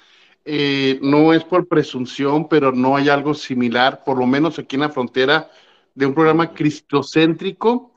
Eh, 0.44 0.98
no 1.00 1.32
es 1.32 1.42
por 1.44 1.68
presunción, 1.68 2.48
pero 2.48 2.70
no 2.72 2.96
hay 2.96 3.08
algo 3.08 3.32
similar, 3.32 4.04
por 4.04 4.18
lo 4.18 4.26
menos 4.26 4.58
aquí 4.58 4.76
en 4.76 4.82
la 4.82 4.90
frontera, 4.90 5.50
de 5.94 6.04
un 6.04 6.12
programa 6.12 6.52
cristocéntrico 6.52 7.94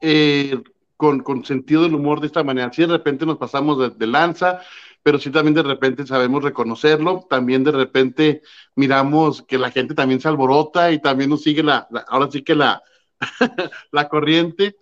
eh, 0.00 0.62
con, 0.96 1.20
con, 1.20 1.44
sentido 1.44 1.82
del 1.82 1.94
humor 1.94 2.20
de 2.20 2.28
esta 2.28 2.42
manera. 2.42 2.72
Si 2.72 2.82
de 2.82 2.88
repente 2.88 3.26
nos 3.26 3.36
pasamos 3.36 3.98
de, 3.98 4.06
lanza, 4.06 4.60
pero 5.02 5.18
sí 5.18 5.30
también 5.30 5.54
de 5.54 5.62
repente 5.62 6.06
sabemos 6.06 6.42
reconocerlo, 6.42 7.26
también 7.28 7.64
de 7.64 7.72
repente 7.72 8.42
miramos 8.76 9.42
que 9.42 9.58
la 9.58 9.70
gente 9.70 9.94
también 9.94 10.20
se 10.20 10.28
alborota 10.28 10.90
y 10.90 11.00
también 11.00 11.28
nos 11.28 11.42
sigue 11.42 11.62
la, 11.62 11.86
ahora 12.08 12.30
sí 12.30 12.42
que 12.42 12.54
la, 12.54 12.82
la 13.92 14.08
corriente. 14.08 14.76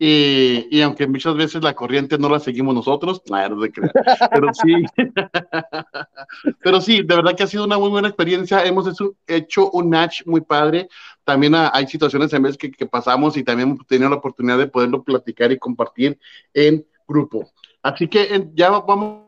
Y, 0.00 0.80
aunque 0.80 1.08
muchas 1.08 1.34
veces 1.34 1.60
la 1.60 1.74
corriente 1.74 2.18
no 2.18 2.28
la 2.28 2.38
seguimos 2.38 2.72
nosotros, 2.72 3.20
pero 3.26 4.54
sí, 4.54 4.84
pero 6.62 6.80
sí, 6.80 7.02
de 7.02 7.16
verdad 7.16 7.34
que 7.34 7.42
ha 7.42 7.48
sido 7.48 7.64
una 7.64 7.78
muy 7.78 7.90
buena 7.90 8.06
experiencia. 8.06 8.64
Hemos 8.64 8.86
hecho, 9.26 9.70
un 9.72 9.90
match 9.90 10.22
muy 10.24 10.40
padre. 10.40 10.88
También 11.24 11.54
hay 11.56 11.88
situaciones 11.88 12.32
en 12.32 12.44
vez 12.44 12.56
que, 12.56 12.70
que 12.70 12.86
pasamos 12.86 13.36
y 13.36 13.42
también 13.42 13.70
hemos 13.70 13.86
tenido 13.88 14.08
la 14.08 14.16
oportunidad 14.16 14.58
de 14.58 14.68
poderlo 14.68 15.02
platicar 15.02 15.50
y 15.50 15.58
compartir 15.58 16.16
en 16.54 16.86
grupo. 17.08 17.50
Así 17.82 18.06
que 18.06 18.50
ya 18.54 18.70
vamos. 18.70 19.24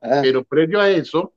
Ah. 0.00 0.20
Pero 0.22 0.44
previo 0.44 0.80
a 0.80 0.88
eso, 0.90 1.32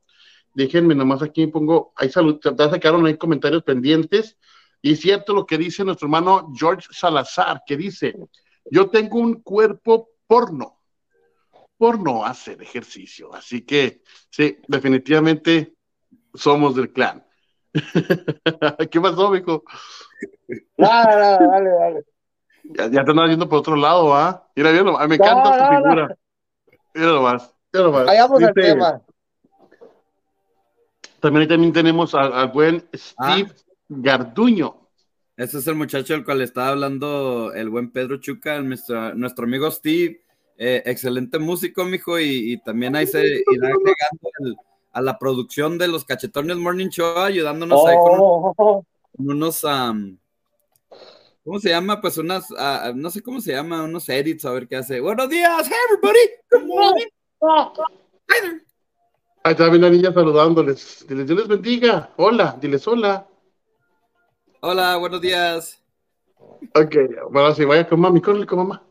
déjenme 0.54 0.94
nomás 0.94 1.22
aquí 1.22 1.46
pongo, 1.46 1.92
hay 1.96 2.10
salud, 2.10 2.38
ya 2.42 2.70
sacaron 2.70 3.06
hay 3.06 3.16
comentarios 3.16 3.62
pendientes. 3.62 4.36
Y 4.82 4.92
es 4.92 5.00
cierto 5.00 5.34
lo 5.34 5.46
que 5.46 5.58
dice 5.58 5.84
nuestro 5.84 6.06
hermano 6.06 6.52
George 6.54 6.88
Salazar, 6.90 7.62
que 7.66 7.76
dice, 7.76 8.16
yo 8.64 8.88
tengo 8.88 9.18
un 9.18 9.42
cuerpo 9.42 10.10
porno, 10.26 10.80
porno 11.76 12.24
hacer 12.24 12.62
ejercicio. 12.62 13.34
Así 13.34 13.62
que, 13.62 14.02
sí, 14.30 14.58
definitivamente 14.68 15.74
somos 16.34 16.74
del 16.74 16.92
clan. 16.92 17.26
¿Qué 18.90 19.00
pasó, 19.00 19.30
mijo? 19.30 19.64
Dale, 20.76 21.16
dale, 21.16 21.70
dale. 21.70 22.04
Ya, 22.62 23.04
te 23.04 23.10
andas 23.10 23.30
yendo 23.30 23.48
por 23.48 23.58
otro 23.58 23.76
lado, 23.76 24.14
¿ah? 24.14 24.46
Mira, 24.54 24.70
mira, 24.70 25.06
me 25.06 25.14
encanta 25.14 25.58
tu 25.58 25.76
figura. 25.76 26.16
Mira 26.94 27.06
nomás, 27.12 27.54
mira 27.72 27.84
nomás. 27.84 28.06
Vayamos 28.06 28.42
al 28.42 28.54
tema. 28.54 29.02
También, 31.20 31.48
también 31.48 31.72
tenemos 31.72 32.14
al, 32.14 32.48
buen 32.48 32.88
ah. 33.18 33.36
Garduño. 33.90 34.88
Ese 35.36 35.58
es 35.58 35.66
el 35.66 35.74
muchacho 35.74 36.12
del 36.12 36.24
cual 36.24 36.42
estaba 36.42 36.68
hablando 36.68 37.52
el 37.52 37.68
buen 37.70 37.90
Pedro 37.90 38.18
Chuca, 38.18 38.60
nuestro, 38.60 39.14
nuestro 39.14 39.44
amigo 39.44 39.70
Steve. 39.70 40.22
Eh, 40.56 40.82
excelente 40.84 41.38
músico, 41.38 41.84
mijo, 41.84 42.20
y, 42.20 42.52
y 42.52 42.58
también 42.58 42.94
ahí 42.94 43.06
se 43.06 43.24
irá 43.50 43.68
agregando 43.68 44.62
a 44.92 45.00
la 45.00 45.18
producción 45.18 45.78
de 45.78 45.88
los 45.88 46.04
Cachetones 46.04 46.58
Morning 46.58 46.88
Show, 46.88 47.16
ayudándonos 47.18 47.86
ahí 47.86 47.96
con, 47.96 48.18
oh. 48.18 48.84
unos, 49.16 49.62
¿cómo 51.42 51.58
se 51.60 51.70
llama? 51.70 52.00
Pues 52.02 52.18
unas, 52.18 52.50
uh, 52.50 52.94
no 52.94 53.08
sé 53.08 53.22
cómo 53.22 53.40
se 53.40 53.52
llama, 53.52 53.84
unos 53.84 54.06
edits, 54.10 54.44
a 54.44 54.52
ver 54.52 54.68
qué 54.68 54.76
hace. 54.76 55.00
Buenos 55.00 55.30
días, 55.30 55.66
hey 55.66 55.76
everybody, 55.88 56.18
good 56.50 56.66
morning. 56.66 57.06
Hi 57.40 58.40
there. 58.42 58.60
Ahí 59.42 59.52
está 59.52 59.70
bien 59.70 59.80
la 59.80 59.88
niña 59.88 60.12
saludándoles. 60.12 61.06
Diles, 61.08 61.26
Dios 61.26 61.38
les 61.38 61.48
bendiga. 61.48 62.12
Hola, 62.18 62.58
diles 62.60 62.86
hola. 62.86 63.26
Hola, 64.62 64.96
buenos 64.98 65.22
días. 65.22 65.82
Ok, 66.74 66.94
bueno, 67.30 67.54
si 67.54 67.64
vaya 67.64 67.88
con 67.88 67.98
mami, 67.98 68.20
córrele 68.20 68.44
con 68.44 68.58
mamá. 68.58 68.82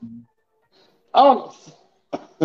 Vámonos. 1.14 1.78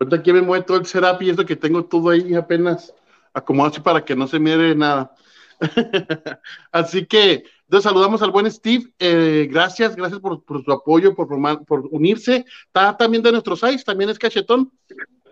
Ahorita 0.00 0.16
aquí 0.16 0.32
me 0.32 0.40
mueve 0.40 0.64
todo 0.64 0.78
el 0.78 0.86
setup 0.86 1.20
y 1.20 1.28
eso 1.28 1.44
que 1.44 1.56
tengo 1.56 1.84
todo 1.84 2.08
ahí 2.08 2.34
apenas 2.34 2.94
acomodado 3.34 3.82
para 3.82 4.02
que 4.02 4.16
no 4.16 4.26
se 4.26 4.38
mire 4.38 4.74
nada. 4.74 5.14
así 6.72 7.04
que 7.04 7.44
entonces 7.64 7.84
saludamos 7.84 8.22
al 8.22 8.30
buen 8.30 8.50
Steve. 8.50 8.94
Eh, 8.98 9.46
gracias, 9.50 9.94
gracias 9.94 10.18
por, 10.18 10.42
su 10.64 10.72
apoyo, 10.72 11.14
por, 11.14 11.28
por 11.66 11.86
unirse. 11.90 12.46
Está 12.66 12.96
también 12.96 13.22
de 13.22 13.32
nuestros 13.32 13.60
sites, 13.60 13.84
también 13.84 14.08
es 14.08 14.18
cachetón. 14.18 14.72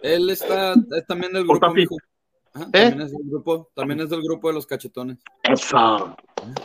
Él 0.03 0.29
está 0.29 0.75
es 0.95 1.07
también 1.07 1.33
del 1.33 1.47
grupo. 1.47 1.73
¿Eh? 2.57 2.67
también, 2.73 3.01
es 3.03 3.13
del 3.13 3.23
grupo, 3.25 3.71
también 3.75 4.01
es 4.01 4.09
del 4.11 4.23
grupo 4.23 4.49
de 4.49 4.55
los 4.55 4.67
cachetones. 4.67 5.19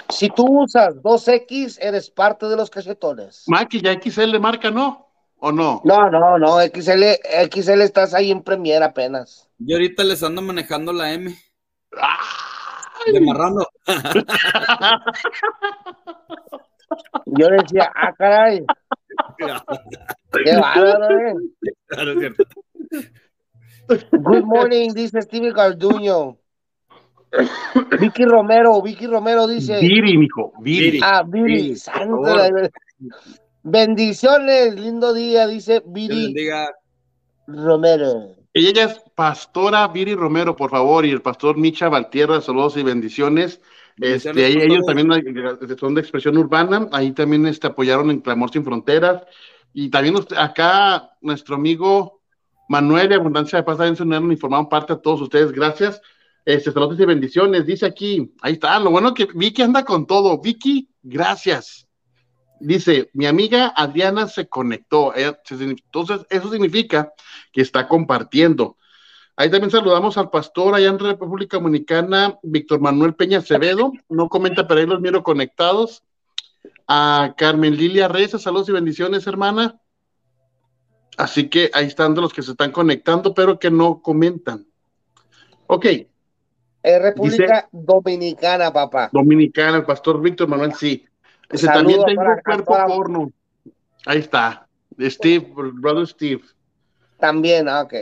Si 0.10 0.30
tú 0.30 0.62
usas 0.64 0.96
2X, 0.96 1.78
eres 1.82 2.10
parte 2.10 2.48
de 2.48 2.56
los 2.56 2.70
cachetones. 2.70 3.44
Maki, 3.48 3.82
ya 3.82 3.94
XL 3.94 4.40
marca, 4.40 4.72
¿no? 4.72 5.08
¿O 5.38 5.52
no? 5.52 5.82
No, 5.84 6.10
no, 6.10 6.38
no, 6.38 6.60
XL, 6.62 7.04
XL 7.52 7.82
estás 7.82 8.14
ahí 8.14 8.32
en 8.32 8.44
Premiere 8.44 8.86
apenas. 8.86 9.50
Yo 9.58 9.76
ahorita 9.76 10.04
les 10.04 10.24
ando 10.24 10.42
manejando 10.42 10.94
la 10.94 11.14
M. 11.14 11.36
De 13.12 13.22
marrano. 13.22 13.66
Yo 17.26 17.48
decía, 17.48 17.92
ah, 17.96 18.14
caray. 18.18 18.64
Qué 20.46 20.56
bárbaro, 20.56 21.20
eh. 21.20 21.34
Claro, 21.88 22.20
cierto. 22.20 22.44
Good 24.12 24.44
morning, 24.46 24.90
dice 24.94 25.22
Steve 25.22 25.52
Garduño. 25.52 26.38
Vicky 28.00 28.26
Romero, 28.26 28.82
Vicky 28.82 29.08
Romero 29.08 29.48
dice. 29.48 29.80
Viri, 29.80 30.18
mijo, 30.18 30.52
Viri. 30.60 31.00
Ah, 31.04 31.24
Viri, 31.26 31.76
Bendiciones, 33.64 34.76
lindo 34.76 35.14
día, 35.14 35.48
dice 35.48 35.82
Viri 35.86 36.26
bendiga. 36.26 36.70
Romero. 37.48 38.36
Ella 38.54 38.84
es 38.86 39.02
pastora 39.16 39.88
Viri 39.88 40.16
Romero, 40.16 40.56
por 40.56 40.72
favor, 40.72 41.06
y 41.06 41.12
el 41.12 41.22
pastor 41.22 41.58
Micha 41.58 41.88
Valtierra, 41.90 42.42
saludos 42.42 42.76
y 42.78 42.84
bendiciones. 42.84 43.62
Este, 43.98 44.46
ahí- 44.46 44.58
ellos 44.58 44.86
también 44.86 45.10
son 45.80 45.94
de 45.96 46.02
expresión 46.02 46.38
urbana, 46.38 46.88
ahí 46.92 47.12
también 47.12 47.46
este, 47.46 47.68
apoyaron 47.68 48.10
en 48.10 48.20
Clamor 48.22 48.52
Sin 48.52 48.64
Fronteras. 48.64 49.24
Y 49.74 49.90
también 49.90 50.16
usted- 50.16 50.38
acá 50.38 51.12
nuestro 51.22 51.56
amigo 51.56 52.21
Manuel 52.72 53.10
de 53.10 53.16
Abundancia 53.16 53.58
de 53.60 53.64
Paz 53.64 53.76
también 53.78 53.98
se 53.98 54.04
unieron 54.04 54.32
y 54.32 54.38
formaron 54.38 54.70
parte 54.70 54.94
a 54.94 55.02
todos 55.02 55.20
ustedes. 55.20 55.52
Gracias. 55.52 56.02
Este, 56.46 56.72
saludos 56.72 56.98
y 57.00 57.06
bendiciones. 57.06 57.66
Dice 57.66 57.86
aquí, 57.86 58.34
ahí 58.42 58.54
está, 58.54 58.80
lo 58.80 58.92
bueno 58.92 59.14
que 59.14 59.28
Vicky 59.36 59.62
anda 59.62 59.84
con 59.84 60.08
todo. 60.08 60.40
Vicky, 60.40 60.90
gracias. 61.04 61.86
Dice, 62.62 63.10
mi 63.14 63.26
amiga 63.26 63.74
Adriana 63.76 64.28
se 64.28 64.48
conectó. 64.48 65.14
Ella- 65.14 65.38
Entonces, 65.50 66.26
eso 66.30 66.50
significa 66.50 67.12
que 67.52 67.62
está 67.62 67.90
compartiendo. 67.90 68.78
Ahí 69.36 69.50
también 69.52 69.72
saludamos 69.72 70.18
al 70.18 70.30
pastor 70.30 70.74
allá 70.74 70.88
en 70.88 71.00
República 71.00 71.58
Dominicana, 71.58 72.38
Víctor 72.42 72.80
Manuel 72.80 73.16
Peña 73.16 73.40
Acevedo. 73.40 73.92
No 74.08 74.30
comenta, 74.30 74.66
pero 74.66 74.80
ahí 74.80 74.86
los 74.88 75.02
miro 75.02 75.24
conectados. 75.24 76.04
A 76.88 77.34
Carmen 77.38 77.76
Lilia 77.76 78.08
Reyes, 78.08 78.32
saludos 78.42 78.70
y 78.70 78.72
bendiciones, 78.72 79.28
hermana. 79.28 79.81
Así 81.22 81.50
que 81.50 81.70
ahí 81.74 81.86
están 81.86 82.16
de 82.16 82.22
los 82.22 82.34
que 82.34 82.42
se 82.42 82.52
están 82.52 82.72
conectando, 82.72 83.34
pero 83.36 83.60
que 83.60 83.70
no 83.70 84.02
comentan. 84.02 84.66
Ok, 85.68 85.86
Es 86.84 87.00
República 87.00 87.70
Dominicana, 87.72 88.74
papá. 88.74 89.10
Dominicana, 89.14 89.78
el 89.78 89.86
pastor 89.86 90.20
Víctor 90.20 90.48
Manuel, 90.48 90.74
sí. 90.74 91.06
Dice, 91.52 91.68
Saludos 91.68 91.98
también 91.98 92.06
tengo 92.08 92.22
para- 92.24 92.42
cuerpo 92.42 92.72
para- 92.74 92.86
porno. 92.88 93.32
Ahí 94.08 94.18
está. 94.18 94.68
Steve, 95.00 95.48
brother 95.56 96.08
Steve. 96.08 96.42
También, 97.20 97.70
ah, 97.70 97.84
ok. 97.84 97.94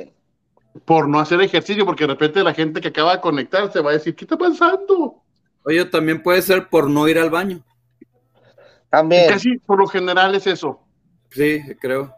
Por 0.86 1.10
no 1.10 1.20
hacer 1.20 1.42
ejercicio, 1.42 1.86
porque 1.86 2.06
de 2.06 2.14
repente 2.14 2.42
la 2.42 2.54
gente 2.54 2.80
que 2.80 2.88
acaba 2.88 3.16
de 3.18 3.22
conectarse 3.22 3.82
va 3.82 3.90
a 3.90 3.94
decir, 3.94 4.16
¿qué 4.16 4.24
está 4.24 4.38
pasando? 4.38 5.22
Oye, 5.66 5.84
también 5.84 6.24
puede 6.24 6.42
ser 6.42 6.70
por 6.70 6.90
no 6.90 7.06
ir 7.10 7.20
al 7.20 7.30
baño. 7.30 7.60
También. 8.90 9.28
Casi 9.28 9.58
por 9.58 9.78
lo 9.78 9.88
general 9.88 10.34
es 10.36 10.48
eso. 10.48 10.80
Sí, 11.32 11.62
creo. 11.82 12.16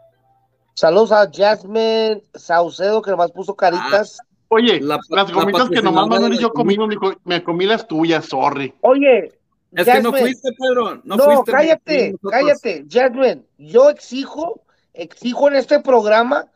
Saludos 0.74 1.12
a 1.12 1.28
Jasmine 1.32 2.22
Saucedo, 2.34 3.02
que 3.02 3.10
nomás 3.10 3.30
puso 3.32 3.54
caritas. 3.54 4.18
Oye, 4.48 4.80
La- 4.80 4.98
las 5.08 5.28
la 5.30 5.34
gomitas 5.34 5.68
que 5.70 5.82
nomás 5.82 6.06
Manuel 6.08 6.34
y 6.34 6.38
yo 6.38 6.52
comimos, 6.52 6.88
me, 6.88 6.96
co- 6.96 7.14
me 7.24 7.42
comí 7.42 7.66
las 7.66 7.86
tuyas, 7.86 8.26
sorry. 8.26 8.74
Oye, 8.82 9.32
Es 9.72 9.84
que 9.86 10.00
no 10.00 10.10
Jasmine. 10.12 10.18
fuiste, 10.20 10.50
Pedro. 10.58 11.00
No, 11.04 11.16
No, 11.16 11.24
fuiste. 11.24 11.52
cállate, 11.52 12.14
cállate, 12.30 12.84
Jasmine. 12.90 13.42
Yo 13.58 13.88
exijo, 13.90 14.62
exijo 14.92 15.48
en 15.48 15.56
este 15.56 15.80
programa 15.80 16.46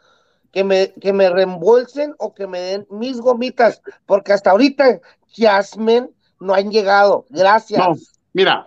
que 0.53 0.65
me, 0.65 0.93
que 0.95 1.13
me 1.13 1.29
reembolsen 1.31 2.15
o 2.19 2.35
que 2.35 2.47
me 2.47 2.61
den 2.61 2.87
mis 2.91 3.19
gomitas, 3.21 3.81
porque 4.07 4.33
hasta 4.33 4.51
ahorita 4.51 5.01
Jasmine 5.35 6.11
no 6.41 6.55
han 6.55 6.71
llegado. 6.71 7.25
Gracias. 7.31 7.79
No, 7.87 7.95
mira, 8.35 8.67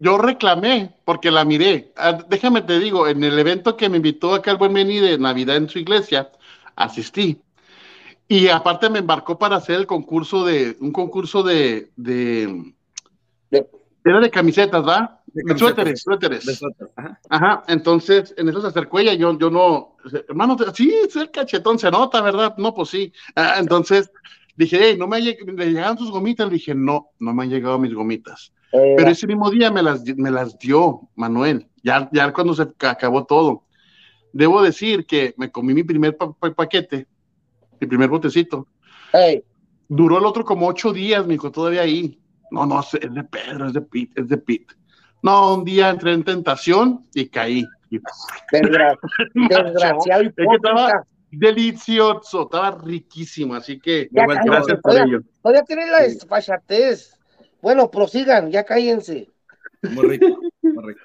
yo 0.00 0.18
reclamé 0.18 0.96
porque 1.06 1.30
la 1.30 1.44
miré. 1.46 1.92
Ah, 1.96 2.14
déjame 2.28 2.62
te 2.62 2.80
digo, 2.80 3.08
en 3.08 3.24
el 3.24 3.38
evento 3.38 3.76
que 3.76 3.90
me 3.90 3.98
invitó 3.98 4.34
acá 4.34 4.52
el 4.52 4.58
buen 4.58 4.72
Meni 4.72 4.98
de 5.00 5.18
Navidad 5.18 5.56
en 5.56 5.68
su 5.70 5.78
iglesia, 5.80 6.32
asistí. 6.76 7.42
Y 8.28 8.48
aparte 8.48 8.90
me 8.90 9.00
embarcó 9.00 9.38
para 9.38 9.56
hacer 9.56 9.76
el 9.76 9.86
concurso 9.86 10.44
de, 10.44 10.76
un 10.80 10.92
concurso 10.92 11.42
de, 11.42 11.92
de, 11.96 12.74
De- 13.50 13.68
era 14.04 14.20
de 14.20 14.30
camisetas, 14.30 14.86
¿va? 14.86 15.22
De 15.26 15.44
camisetas, 15.44 15.68
suéteres, 15.76 16.02
suéteres. 16.02 16.46
De 16.46 16.56
suéter, 16.56 16.88
ajá. 16.96 17.20
Ajá, 17.30 17.64
entonces 17.68 18.34
en 18.36 18.48
eso 18.48 18.60
se 18.60 18.68
acercó 18.68 18.98
ella, 18.98 19.14
yo, 19.14 19.38
yo 19.38 19.50
no, 19.50 19.96
hermano, 20.28 20.56
sí, 20.74 20.92
es 21.06 21.16
el 21.16 21.30
cachetón, 21.30 21.78
se 21.78 21.90
nota, 21.90 22.20
¿verdad? 22.22 22.54
No, 22.58 22.74
pues 22.74 22.90
sí. 22.90 23.12
Ah, 23.36 23.56
entonces 23.58 24.10
dije, 24.56 24.78
hey, 24.80 24.96
no 24.98 25.06
me 25.08 25.16
ha 25.16 25.20
lleg- 25.20 25.44
le 25.56 25.66
llegaron 25.66 25.96
tus 25.96 26.10
gomitas, 26.10 26.46
le 26.48 26.54
dije, 26.54 26.74
no, 26.74 27.10
no 27.18 27.34
me 27.34 27.44
han 27.44 27.50
llegado 27.50 27.78
mis 27.78 27.94
gomitas. 27.94 28.52
Eh, 28.72 28.94
Pero 28.96 29.10
ese 29.10 29.26
mismo 29.26 29.50
día 29.50 29.70
me 29.70 29.82
las, 29.82 30.02
me 30.16 30.30
las 30.30 30.58
dio 30.58 31.08
Manuel, 31.16 31.66
ya, 31.82 32.08
ya 32.12 32.32
cuando 32.32 32.54
se 32.54 32.72
ca- 32.74 32.90
acabó 32.90 33.24
todo. 33.26 33.64
Debo 34.32 34.62
decir 34.62 35.06
que 35.06 35.34
me 35.36 35.50
comí 35.50 35.74
mi 35.74 35.82
primer 35.82 36.16
pa- 36.16 36.32
pa- 36.32 36.54
paquete, 36.54 37.06
mi 37.80 37.86
primer 37.86 38.08
botecito. 38.08 38.66
hey, 39.12 39.42
Duró 39.88 40.18
el 40.18 40.24
otro 40.24 40.44
como 40.44 40.68
ocho 40.68 40.92
días, 40.92 41.26
me 41.26 41.32
dijo, 41.32 41.50
todavía 41.50 41.82
ahí. 41.82 42.20
No, 42.52 42.64
no, 42.64 42.78
es 42.80 42.92
de 42.92 43.24
Pedro, 43.24 43.66
es 43.66 43.72
de 43.72 43.80
Pete, 43.80 44.20
es 44.20 44.28
de 44.28 44.36
Pete. 44.38 44.74
No, 45.22 45.54
un 45.56 45.64
día 45.64 45.90
entré 45.90 46.12
en 46.12 46.22
tentación 46.22 47.06
y 47.12 47.26
caí. 47.28 47.64
Y- 47.90 47.98
desgra- 48.52 48.96
desgraciado 49.34 50.22
Es 50.22 50.32
que 50.36 50.44
estaba 50.54 51.02
delicioso, 51.32 52.42
estaba 52.42 52.70
riquísimo, 52.70 53.54
así 53.54 53.80
que 53.80 54.08
Ya 54.12 54.26
gracias 54.26 54.78
por 54.80 54.96
ello. 54.96 55.20
todavía 55.42 55.64
tienen 55.64 55.90
la 55.90 56.02
desfachatez. 56.02 57.16
Bueno, 57.62 57.90
prosigan, 57.90 58.50
ya 58.50 58.64
cállense. 58.64 59.28
Muy 59.82 60.06
rico. 60.18 60.38
Muy 60.62 60.84
rico. 60.94 61.00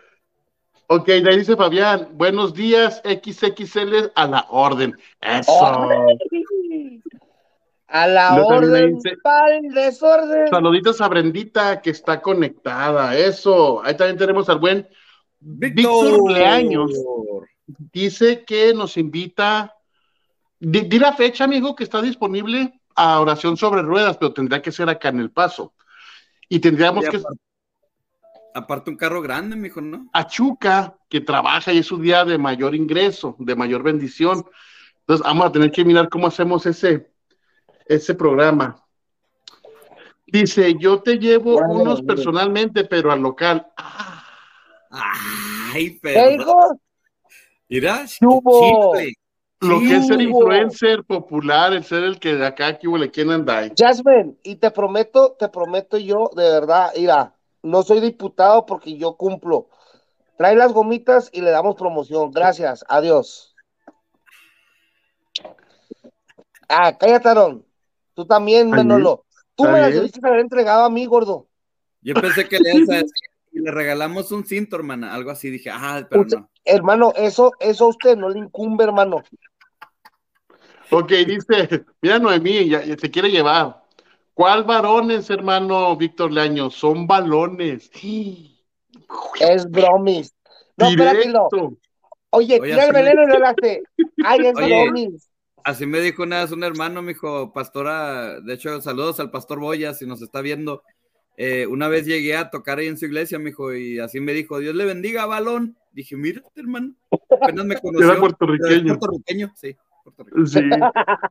Ok, 0.88 1.08
de 1.08 1.30
ahí 1.30 1.38
dice 1.40 1.56
Fabián, 1.56 2.10
buenos 2.14 2.54
días, 2.54 3.02
XXL 3.04 4.12
a 4.14 4.28
la 4.28 4.46
orden. 4.50 4.96
Eso. 5.20 5.52
¡Órale! 5.52 6.18
A 7.88 8.08
la 8.08 8.44
orden 8.44 8.96
dice- 8.96 9.16
el 9.52 9.74
desorden. 9.74 10.48
Saluditos 10.48 11.02
a 11.02 11.08
Brendita 11.08 11.82
que 11.82 11.90
está 11.92 12.22
conectada. 12.22 13.18
Eso. 13.18 13.84
Ahí 13.84 13.96
también 13.96 14.18
tenemos 14.18 14.48
al 14.50 14.60
buen 14.60 14.88
Víctor 15.40 16.32
Leaños. 16.32 16.92
Dice 17.92 18.44
que 18.44 18.74
nos 18.74 18.98
invita. 18.98 19.74
Di, 20.60 20.82
di 20.82 21.00
la 21.00 21.14
fecha, 21.14 21.44
amigo, 21.44 21.76
que 21.76 21.84
está 21.84 22.02
disponible 22.02 22.80
a 22.96 23.20
oración 23.20 23.58
sobre 23.58 23.82
ruedas, 23.82 24.18
pero 24.18 24.34
tendría 24.34 24.62
que 24.62 24.72
ser 24.72 24.90
acá 24.90 25.10
en 25.10 25.20
El 25.20 25.32
Paso. 25.32 25.74
Y 26.50 26.60
tendríamos 26.60 27.06
Y 27.06 27.10
que 27.10 27.22
aparte, 28.54 28.90
un 28.90 28.98
carro 28.98 29.22
grande, 29.22 29.56
mijo, 29.56 29.82
¿no? 29.82 30.08
a 30.14 30.28
Chuca, 30.28 30.98
que 31.10 31.22
trabaja 31.22 31.74
y 31.74 31.80
es 31.80 31.86
su 31.88 31.98
día 31.98 32.24
de 32.24 32.38
mayor 32.38 32.74
ingreso, 32.76 33.36
de 33.40 33.56
mayor 33.56 33.84
bendición. 33.84 34.46
Entonces, 35.00 35.26
vamos 35.26 35.48
a 35.48 35.52
tener 35.52 35.72
que 35.72 35.84
mirar 35.86 36.10
cómo 36.10 36.28
hacemos 36.28 36.66
ese, 36.66 37.12
ese 37.86 38.16
programa. 38.16 38.82
Dice, 40.28 40.76
yo 40.80 41.02
te 41.02 41.18
llevo 41.20 41.54
Bueno, 41.54 41.74
unos 41.74 42.02
mire. 42.02 42.16
personalmente, 42.16 42.86
pero 42.86 43.12
al 43.12 43.22
local. 43.22 43.68
Ah, 43.78 44.24
Ay, 45.74 45.92
¿Qué 45.92 46.00
pero. 46.02 46.80
Mira, 47.68 48.06
¿Qué 48.20 48.26
hubo? 48.26 48.96
chifle. 48.96 49.14
Lo 49.66 49.80
que 49.80 49.96
es 49.96 50.08
ser 50.08 50.22
influencer 50.22 51.04
popular, 51.04 51.74
el 51.74 51.84
ser 51.84 52.04
el 52.04 52.20
que 52.20 52.36
de 52.36 52.46
acá, 52.46 52.78
que 52.78 52.88
huele, 52.88 53.12
¿quién 53.12 53.32
anda 53.32 53.60
ahí? 53.60 53.72
Jasmine, 53.78 54.36
y 54.44 54.56
te 54.56 54.72
prometo, 54.72 55.36
te 55.38 55.50
prometo 55.50 55.98
yo, 55.98 56.30
de 56.36 56.44
verdad, 56.44 56.92
mira, 56.96 57.34
no 57.64 57.84
soy 57.84 58.00
diputado 58.00 58.66
porque 58.66 58.98
yo 58.98 59.16
cumplo. 59.16 59.68
Trae 60.38 60.56
las 60.56 60.74
gomitas 60.74 61.30
y 61.34 61.42
le 61.42 61.52
damos 61.52 61.76
promoción. 61.76 62.32
Gracias, 62.32 62.84
adiós. 62.88 63.56
Ah, 66.68 66.98
cállate, 66.98 67.30
Aaron. 67.30 67.66
Tú 68.14 68.26
también, 68.26 68.70
Manolo. 68.70 69.26
Tú 69.56 69.64
me 69.64 69.80
las 69.80 69.94
debiste 69.94 70.20
haber 70.26 70.42
entregado 70.42 70.84
a 70.86 70.90
mí, 70.90 71.06
gordo. 71.06 71.48
Yo 72.02 72.14
pensé 72.16 72.48
que 72.48 72.60
le, 72.60 72.76
ibas 72.76 72.90
a 72.90 72.94
decir, 72.94 73.14
y 73.52 73.60
le 73.60 73.72
regalamos 73.72 74.32
un 74.32 74.46
cinto, 74.46 74.76
hermana. 74.76 75.14
Algo 75.14 75.32
así. 75.32 75.50
Dije, 75.50 75.70
ah, 75.72 76.06
pero 76.10 76.24
Usted- 76.24 76.38
no. 76.38 76.50
Hermano, 76.66 77.14
eso, 77.16 77.52
eso 77.60 77.86
a 77.86 77.90
usted 77.90 78.18
no 78.18 78.30
le 78.30 78.40
incumbe, 78.40 78.84
hermano. 78.84 79.24
Ok, 80.92 81.12
dice, 81.26 81.86
mira 82.02 82.20
Noemí, 82.20 82.70
ya, 82.70 82.84
ya 82.84 82.98
se 82.98 83.10
quiere 83.10 83.30
llevar. 83.30 83.84
¿Cuál 84.34 84.66
varones, 84.66 85.30
hermano 85.30 85.96
Víctor 85.96 86.32
Leaño? 86.32 86.70
Son 86.70 87.08
balones. 87.08 87.90
Es 89.40 89.70
bromis. 89.70 90.34
No, 90.78 90.90
espérate, 90.90 91.28
no. 91.30 91.48
Directo. 91.50 91.78
Oye, 92.32 92.60
Oye, 92.60 92.72
tira 92.72 92.86
el 92.86 92.94
veneno 92.94 93.24
y 93.24 93.28
le 93.28 93.46
hace. 93.46 93.84
Ay, 94.26 94.40
es 94.46 94.56
Oye. 94.58 94.84
bromis. 94.84 95.30
Así 95.64 95.86
me 95.86 96.00
dijo 96.00 96.24
una 96.24 96.42
vez 96.42 96.52
un 96.52 96.64
hermano, 96.64 97.02
me 97.02 97.14
dijo, 97.14 97.52
pastora, 97.52 98.40
de 98.40 98.54
hecho, 98.54 98.82
saludos 98.82 99.20
al 99.20 99.32
pastor 99.32 99.60
Boya, 99.60 99.94
si 99.96 100.06
nos 100.06 100.22
está 100.22 100.42
viendo. 100.42 100.84
Eh, 101.38 101.66
una 101.66 101.88
vez 101.88 102.06
llegué 102.06 102.36
a 102.36 102.50
tocar 102.50 102.78
ahí 102.78 102.88
en 102.88 102.98
su 102.98 103.06
iglesia, 103.06 103.40
me 103.40 103.46
dijo, 103.50 103.74
y 103.74 104.00
así 104.00 104.20
me 104.20 104.34
dijo, 104.34 104.60
Dios 104.60 104.76
le 104.76 104.86
bendiga, 104.86 105.26
balón. 105.26 105.76
Dije, 105.92 106.16
mira, 106.18 106.44
hermano, 106.56 106.94
apenas 107.42 107.66
me 107.66 107.76
conoció. 107.82 108.12
Era 108.12 108.20
puertorriqueño. 108.20 108.94
Es 108.94 109.00
puertorriqueño, 109.00 109.54
sí. 109.56 109.76
Sí. 110.46 110.62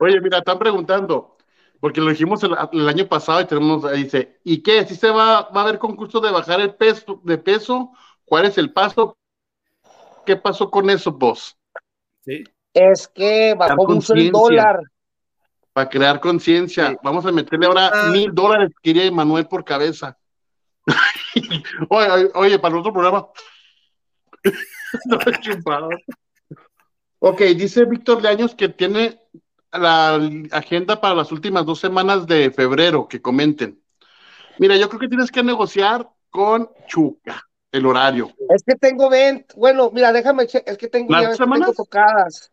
Oye, 0.00 0.20
mira, 0.20 0.38
están 0.38 0.58
preguntando, 0.58 1.36
porque 1.80 2.00
lo 2.00 2.10
dijimos 2.10 2.42
el, 2.42 2.56
el 2.72 2.88
año 2.88 3.06
pasado 3.06 3.40
y 3.40 3.46
tenemos, 3.46 3.84
ahí 3.84 4.04
dice, 4.04 4.40
¿y 4.44 4.62
qué? 4.62 4.84
¿Si 4.86 4.96
se 4.96 5.10
va, 5.10 5.42
va 5.50 5.60
a 5.60 5.64
haber 5.64 5.78
concurso 5.78 6.20
de 6.20 6.30
bajar 6.30 6.60
el 6.60 6.74
peso, 6.74 7.20
de 7.24 7.38
peso? 7.38 7.92
¿Cuál 8.24 8.46
es 8.46 8.58
el 8.58 8.72
paso? 8.72 9.16
¿Qué 10.26 10.36
pasó 10.36 10.70
con 10.70 10.90
eso, 10.90 11.12
vos? 11.12 11.56
Sí. 12.24 12.44
Es 12.72 13.06
que 13.08 13.54
bajó 13.54 13.86
mucho 13.86 14.14
el 14.14 14.30
dólar. 14.32 14.80
Para 15.72 15.88
crear 15.88 16.20
conciencia. 16.20 16.90
Sí. 16.90 16.96
Vamos 17.02 17.26
a 17.26 17.32
meterle 17.32 17.66
ahora 17.66 17.90
Ah. 17.92 18.10
mil 18.10 18.34
dólares, 18.34 18.72
quería 18.82 19.10
Manuel 19.12 19.46
por 19.46 19.64
cabeza. 19.64 20.16
oye, 21.90 22.58
para 22.58 22.74
el 22.74 22.80
otro 22.80 22.92
programa. 22.92 23.28
No, 25.06 25.18
chupado. 25.40 25.88
Ok, 27.26 27.40
dice 27.56 27.84
Víctor 27.86 28.22
Leaños 28.22 28.54
que 28.54 28.68
tiene 28.68 29.18
la 29.72 30.16
agenda 30.52 31.00
para 31.00 31.14
las 31.14 31.32
últimas 31.32 31.64
dos 31.64 31.80
semanas 31.80 32.26
de 32.26 32.50
febrero, 32.50 33.08
que 33.08 33.22
comenten. 33.22 33.82
Mira, 34.58 34.76
yo 34.76 34.88
creo 34.88 35.00
que 35.00 35.08
tienes 35.08 35.30
que 35.32 35.42
negociar 35.42 36.08
con 36.30 36.70
Chuca 36.86 37.42
el 37.72 37.86
horario. 37.86 38.30
Es 38.50 38.62
que 38.62 38.76
tengo 38.76 39.08
20, 39.08 39.54
bueno, 39.56 39.90
mira, 39.90 40.12
déjame, 40.12 40.44
es 40.44 40.78
que 40.78 40.88
tengo, 40.88 41.12
¿Las 41.12 41.38
ya 41.38 41.44
tengo 41.46 41.72
tocadas. 41.72 42.52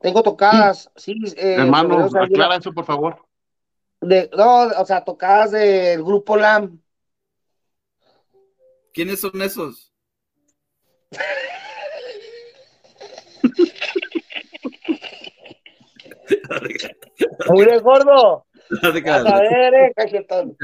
Tengo 0.00 0.22
tocadas, 0.22 0.90
sí. 0.96 1.14
eh, 1.36 1.56
Hermano, 1.58 1.90
febrero, 1.90 2.06
o 2.06 2.10
sea, 2.10 2.22
aclara 2.22 2.56
eso, 2.56 2.72
por 2.72 2.86
favor. 2.86 3.22
de- 4.00 4.30
no, 4.34 4.62
o 4.62 4.86
sea, 4.86 5.04
tocadas 5.04 5.50
del 5.50 6.02
grupo 6.02 6.38
LAM. 6.38 6.80
¿Quiénes 8.94 9.20
son 9.20 9.40
esos? 9.42 9.92
Muy 17.48 17.64
de 17.66 17.78
gordo. 17.78 18.46
A 18.82 18.90
ver, 18.90 18.96
Excelente 18.96 19.86
eh, 19.86 19.92
cachetón. 19.96 20.56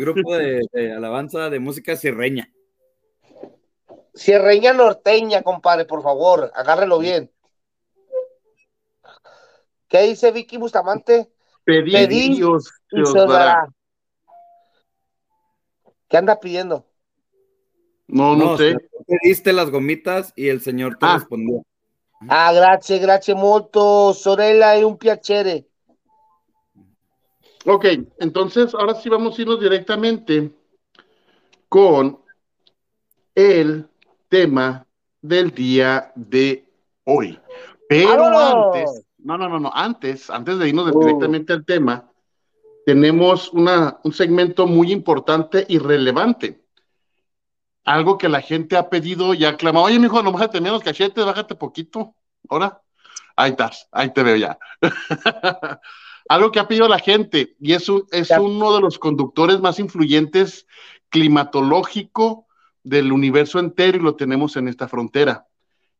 grupo 0.00 0.36
de, 0.36 0.62
de 0.72 0.92
alabanza 0.92 1.50
de 1.50 1.58
música 1.60 1.96
sirreña. 1.96 2.50
Sierreña 4.14 4.72
norteña, 4.72 5.42
compadre, 5.42 5.84
por 5.84 6.02
favor, 6.02 6.50
agárrelo 6.54 6.98
bien. 6.98 7.30
¿Qué 9.88 10.02
dice 10.02 10.32
Vicky 10.32 10.56
Bustamante? 10.56 11.30
Pedí, 11.64 11.92
Pedí 11.92 12.36
Dios 12.36 12.72
Y 12.90 13.02
dará. 13.14 13.66
¿Qué 16.08 16.16
anda 16.16 16.40
pidiendo? 16.40 16.86
No, 18.06 18.34
no, 18.34 18.56
sé. 18.56 18.72
tú 18.74 19.04
pediste 19.06 19.52
las 19.52 19.70
gomitas 19.70 20.32
y 20.34 20.48
el 20.48 20.62
señor 20.62 20.96
te 20.96 21.06
Ah. 21.06 21.18
respondió. 21.18 21.62
Ah, 22.26 22.52
grazie, 22.52 22.98
grazie 22.98 23.34
molto, 23.34 24.12
sorella, 24.12 24.72
è 24.74 24.82
un 24.82 24.96
piacere. 24.96 25.66
Ok, 27.64 27.84
entonces 28.18 28.74
ahora 28.74 28.94
sí 28.94 29.08
vamos 29.08 29.38
a 29.38 29.42
irnos 29.42 29.60
directamente 29.60 30.50
con 31.68 32.18
el 33.34 33.88
tema 34.28 34.86
del 35.20 35.50
día 35.52 36.12
de 36.14 36.66
hoy. 37.04 37.38
Pero 37.88 38.08
¡Vámonos! 38.16 38.74
antes, 38.74 39.06
no, 39.18 39.38
no, 39.38 39.48
no, 39.48 39.60
no, 39.60 39.70
antes, 39.72 40.30
antes 40.30 40.58
de 40.58 40.68
irnos 40.68 40.94
Uh. 40.94 41.00
directamente 41.00 41.52
al 41.52 41.64
tema, 41.64 42.10
tenemos 42.84 43.52
una, 43.52 44.00
un 44.02 44.12
segmento 44.12 44.66
muy 44.66 44.90
importante 44.92 45.64
y 45.68 45.78
relevante. 45.78 46.64
Algo 47.88 48.18
que 48.18 48.28
la 48.28 48.42
gente 48.42 48.76
ha 48.76 48.90
pedido 48.90 49.32
y 49.32 49.44
ha 49.46 49.56
clamado, 49.56 49.86
oye, 49.86 49.98
mijo, 49.98 50.22
no 50.22 50.30
bájate 50.30 50.60
menos 50.60 50.82
cachetes, 50.82 51.24
bájate 51.24 51.54
poquito. 51.54 52.14
Ahora, 52.48 52.82
ahí 53.34 53.52
estás, 53.52 53.88
ahí 53.92 54.12
te 54.12 54.22
veo 54.22 54.36
ya. 54.36 54.58
Algo 56.28 56.52
que 56.52 56.60
ha 56.60 56.68
pedido 56.68 56.86
la 56.88 56.98
gente 56.98 57.56
y 57.58 57.72
es, 57.72 57.88
un, 57.88 58.04
es 58.10 58.30
uno 58.30 58.74
de 58.74 58.82
los 58.82 58.98
conductores 58.98 59.60
más 59.60 59.78
influyentes 59.78 60.66
climatológico 61.08 62.46
del 62.82 63.10
universo 63.12 63.58
entero 63.58 63.96
y 63.96 64.02
lo 64.02 64.16
tenemos 64.16 64.56
en 64.56 64.68
esta 64.68 64.86
frontera. 64.88 65.46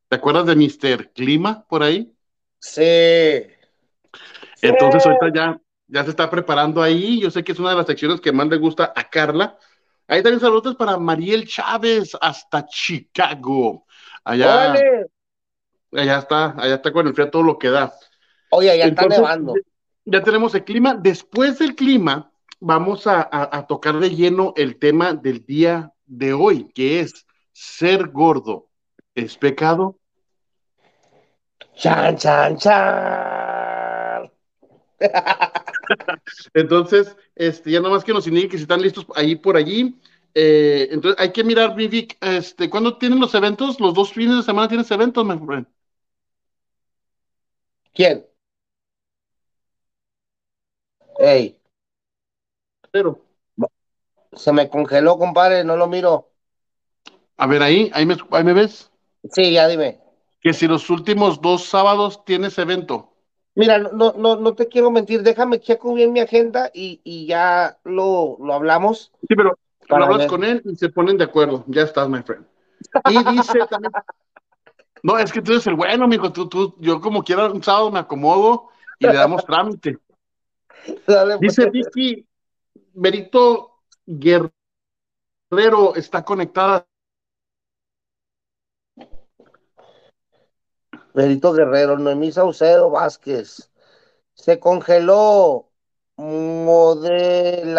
¿Te 0.09 0.17
acuerdas 0.17 0.47
de 0.47 0.57
Mr. 0.57 1.13
Clima 1.15 1.65
por 1.67 1.83
ahí? 1.83 2.13
Sí. 2.59 2.83
Entonces 4.61 5.03
Sí. 5.03 5.09
ahorita 5.09 5.33
ya, 5.35 5.61
ya 5.87 6.05
se 6.05 6.11
está 6.11 6.29
preparando 6.29 6.83
ahí. 6.83 7.21
Yo 7.21 7.31
sé 7.31 7.43
que 7.43 7.53
es 7.53 7.59
una 7.59 7.71
de 7.71 7.77
las 7.77 7.87
secciones 7.87 8.21
que 8.21 8.33
más 8.33 8.49
le 8.49 8.59
gusta 8.59 8.93
a 8.95 9.05
Carla. 9.09 9.59
Ahí 10.09 10.23
también 10.23 10.41
saludos 10.41 10.75
para 10.75 10.97
Mariel 10.97 11.47
Chávez 11.47 12.17
hasta 12.21 12.67
Chicago. 12.67 13.85
Allá, 14.25 14.73
allá 15.93 16.19
está, 16.19 16.55
allá 16.59 16.75
está 16.77 16.93
con 16.93 17.07
el 17.07 17.15
frío 17.15 17.31
todo 17.31 17.43
lo 17.43 17.59
que 17.59 17.69
da. 17.69 17.93
Oye, 18.51 18.77
ya 18.79 18.87
está 18.87 19.03
nevando. 19.07 19.55
Ya 20.07 20.23
tenemos 20.23 20.55
el 20.55 20.65
clima. 20.65 20.95
Después 20.95 21.59
del 21.59 21.75
clima, 21.75 22.33
vamos 22.59 23.07
a, 23.07 23.21
a- 23.21 23.59
a 23.59 23.67
tocar 23.67 23.99
de 23.99 24.09
lleno 24.11 24.55
el 24.57 24.79
tema 24.79 25.13
del 25.13 25.45
día 25.45 25.93
de 26.07 26.33
hoy, 26.33 26.71
que 26.75 27.01
es 27.01 27.27
ser 27.53 28.09
gordo. 28.09 28.71
¿Es 29.15 29.37
pecado? 29.37 29.99
Chan, 31.77 32.17
chan, 32.17 32.57
chan. 32.57 34.31
Entonces, 36.55 37.15
este, 37.39 37.71
ya 37.71 37.81
nada 37.81 37.95
más 37.95 38.05
que 38.05 38.13
nos 38.13 38.27
indique 38.27 38.49
que 38.51 38.57
si 38.59 38.65
están 38.65 38.83
listos 38.83 39.07
ahí 39.17 39.37
por 39.37 39.57
allí. 39.57 39.97
Eh, 40.35 40.89
entonces, 40.91 41.21
hay 41.21 41.33
que 41.33 41.45
mirar, 41.45 41.75
Vivic, 41.75 42.17
este, 42.21 42.71
¿cuándo 42.71 42.99
tienen 42.99 43.21
los 43.21 43.35
eventos? 43.35 43.81
Los 43.81 43.95
dos 43.95 44.13
fines 44.13 44.37
de 44.37 44.43
semana 44.43 44.69
tienes 44.69 44.91
eventos, 44.91 45.25
my 45.25 45.39
friend. 45.39 45.67
¿Quién? 47.95 48.27
Ey, 51.21 51.45
Pero, 52.91 53.21
se 54.33 54.53
me 54.53 54.71
congeló, 54.71 55.19
compadre, 55.19 55.65
no 55.65 55.77
lo 55.77 55.87
miro. 55.87 56.31
a 57.37 57.47
ver, 57.47 57.63
ahí, 57.63 57.91
ahí 57.95 58.07
me, 58.07 58.17
ahí 58.33 58.45
me 58.45 58.53
ves. 58.53 58.91
Sí, 59.33 59.53
ya 59.53 59.69
dime. 59.69 59.99
Que 60.41 60.53
si 60.53 60.67
los 60.67 60.91
últimos 60.91 61.41
dos 61.41 61.65
sábados 61.65 62.25
tienes 62.25 62.59
evento. 62.59 63.08
Mira, 63.59 63.79
no, 63.79 64.15
no, 64.17 64.37
no 64.37 64.55
te 64.55 64.69
quiero 64.69 64.93
mentir, 64.93 65.25
déjame 65.25 65.59
checo 65.59 65.93
bien 65.93 66.13
mi 66.13 66.21
agenda 66.21 66.71
y, 66.73 67.01
y 67.03 67.27
ya 67.27 67.77
lo, 67.83 68.37
lo 68.39 68.55
hablamos. 68.55 69.11
Sí, 69.29 69.35
pero 69.35 69.59
lo 69.89 69.97
hablas 69.97 70.19
ver. 70.19 70.29
con 70.29 70.45
él 70.45 70.63
y 70.65 70.77
se 70.77 70.91
ponen 70.91 71.19
de 71.19 71.25
acuerdo. 71.25 71.65
Ya 71.67 71.83
estás, 71.83 72.09
my 72.09 72.23
friend. 72.23 72.47
Y 73.11 73.25
dice 73.33 73.59
también. 73.69 73.93
No, 75.03 75.19
es 75.19 75.33
que 75.33 75.43
tú 75.43 75.51
eres 75.51 75.67
el 75.67 75.75
bueno, 75.75 76.07
mijo. 76.07 76.33
Tú, 76.33 76.49
tú, 76.49 76.77
yo 76.79 77.01
como 77.01 77.25
quiera 77.25 77.51
un 77.51 77.61
sábado 77.61 77.91
me 77.91 77.99
acomodo 77.99 78.69
y 79.01 79.09
le 79.09 79.15
damos 79.15 79.45
trámite. 79.45 79.99
Dale, 81.05 81.39
pues. 81.39 81.57
Dice 81.57 81.69
Vicky, 81.69 82.25
Berito 82.93 83.81
Guerrero 84.07 84.53
está 85.97 86.25
conectada. 86.25 86.87
Benito 91.19 91.53
Guerrero, 91.53 91.99
Noemí 91.99 92.31
Saucedo 92.31 92.91
Vázquez. 92.91 93.73
Se 94.35 94.61
congeló 94.61 95.69
modelando. 96.17 97.75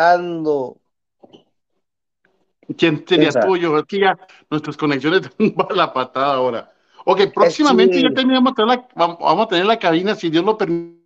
¿Quién 2.78 3.06
sería 3.08 3.30
Esa. 3.30 3.40
tú? 3.40 3.56
Yo 3.56 3.78
es 3.78 3.86
que 3.86 4.02
ya 4.02 4.18
nuestras 4.50 4.76
conexiones 4.76 5.22
van 5.56 5.72
a 5.72 5.74
la 5.74 5.94
patada 5.94 6.34
ahora. 6.34 6.70
Ok, 7.06 7.32
próximamente 7.34 7.96
sí. 7.96 8.04
ya 8.04 8.10
vamos 8.14 9.18
vamos 9.20 9.46
a 9.46 9.48
tener 9.48 9.66
la 9.66 9.80
cabina, 9.80 10.16
si 10.16 10.30
Dios 10.30 10.44
lo 10.44 10.58
permite. 10.58 11.00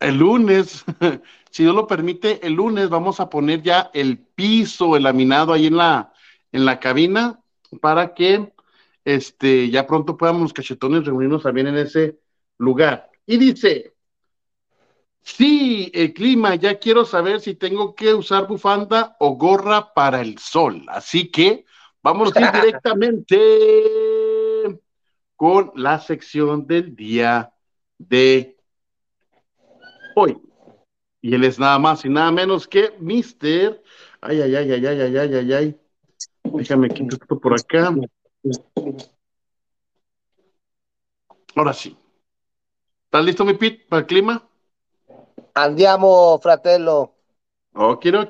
El 0.00 0.16
lunes, 0.16 0.82
si 1.50 1.62
Dios 1.62 1.74
lo 1.74 1.86
permite, 1.86 2.40
el 2.46 2.54
lunes 2.54 2.88
vamos 2.88 3.20
a 3.20 3.28
poner 3.28 3.60
ya 3.60 3.90
el 3.92 4.16
piso, 4.16 4.96
el 4.96 5.02
laminado 5.02 5.52
ahí 5.52 5.66
en 5.66 5.76
la, 5.76 6.14
en 6.52 6.64
la 6.64 6.80
cabina 6.80 7.38
para 7.82 8.14
que 8.14 8.53
este, 9.04 9.70
ya 9.70 9.86
pronto 9.86 10.16
podamos 10.16 10.42
los 10.42 10.52
cachetones 10.52 11.04
reunirnos 11.04 11.42
también 11.42 11.66
en 11.68 11.76
ese 11.76 12.18
lugar. 12.58 13.10
Y 13.26 13.36
dice, 13.36 13.94
sí, 15.22 15.90
el 15.94 16.12
clima, 16.14 16.54
ya 16.54 16.78
quiero 16.78 17.04
saber 17.04 17.40
si 17.40 17.54
tengo 17.54 17.94
que 17.94 18.14
usar 18.14 18.46
bufanda 18.46 19.16
o 19.20 19.36
gorra 19.36 19.92
para 19.92 20.20
el 20.20 20.38
sol. 20.38 20.84
Así 20.88 21.30
que 21.30 21.64
vamos 22.02 22.34
a 22.36 22.40
ir 22.40 22.52
directamente 22.62 23.38
con 25.36 25.72
la 25.74 25.98
sección 26.00 26.66
del 26.66 26.94
día 26.94 27.52
de 27.98 28.56
hoy. 30.14 30.38
Y 31.20 31.34
él 31.34 31.44
es 31.44 31.58
nada 31.58 31.78
más 31.78 32.04
y 32.04 32.10
nada 32.10 32.30
menos 32.30 32.68
que 32.68 32.94
Mister. 33.00 33.82
Ay, 34.20 34.42
ay, 34.42 34.56
ay, 34.56 34.72
ay, 34.72 34.86
ay, 34.86 35.00
ay, 35.00 35.16
ay, 35.16 35.34
ay, 35.34 35.52
ay. 35.52 35.80
Déjame 36.44 36.88
quitar 36.90 37.18
esto 37.20 37.40
por 37.40 37.54
acá. 37.54 37.94
Ahora 41.54 41.72
sí. 41.72 41.96
¿Estás 43.06 43.24
listo, 43.24 43.44
mi 43.44 43.54
Pete, 43.54 43.86
para 43.88 44.00
el 44.00 44.06
clima? 44.06 44.46
Andiamo, 45.54 46.38
fratello. 46.40 47.12
Quiero. 48.00 48.28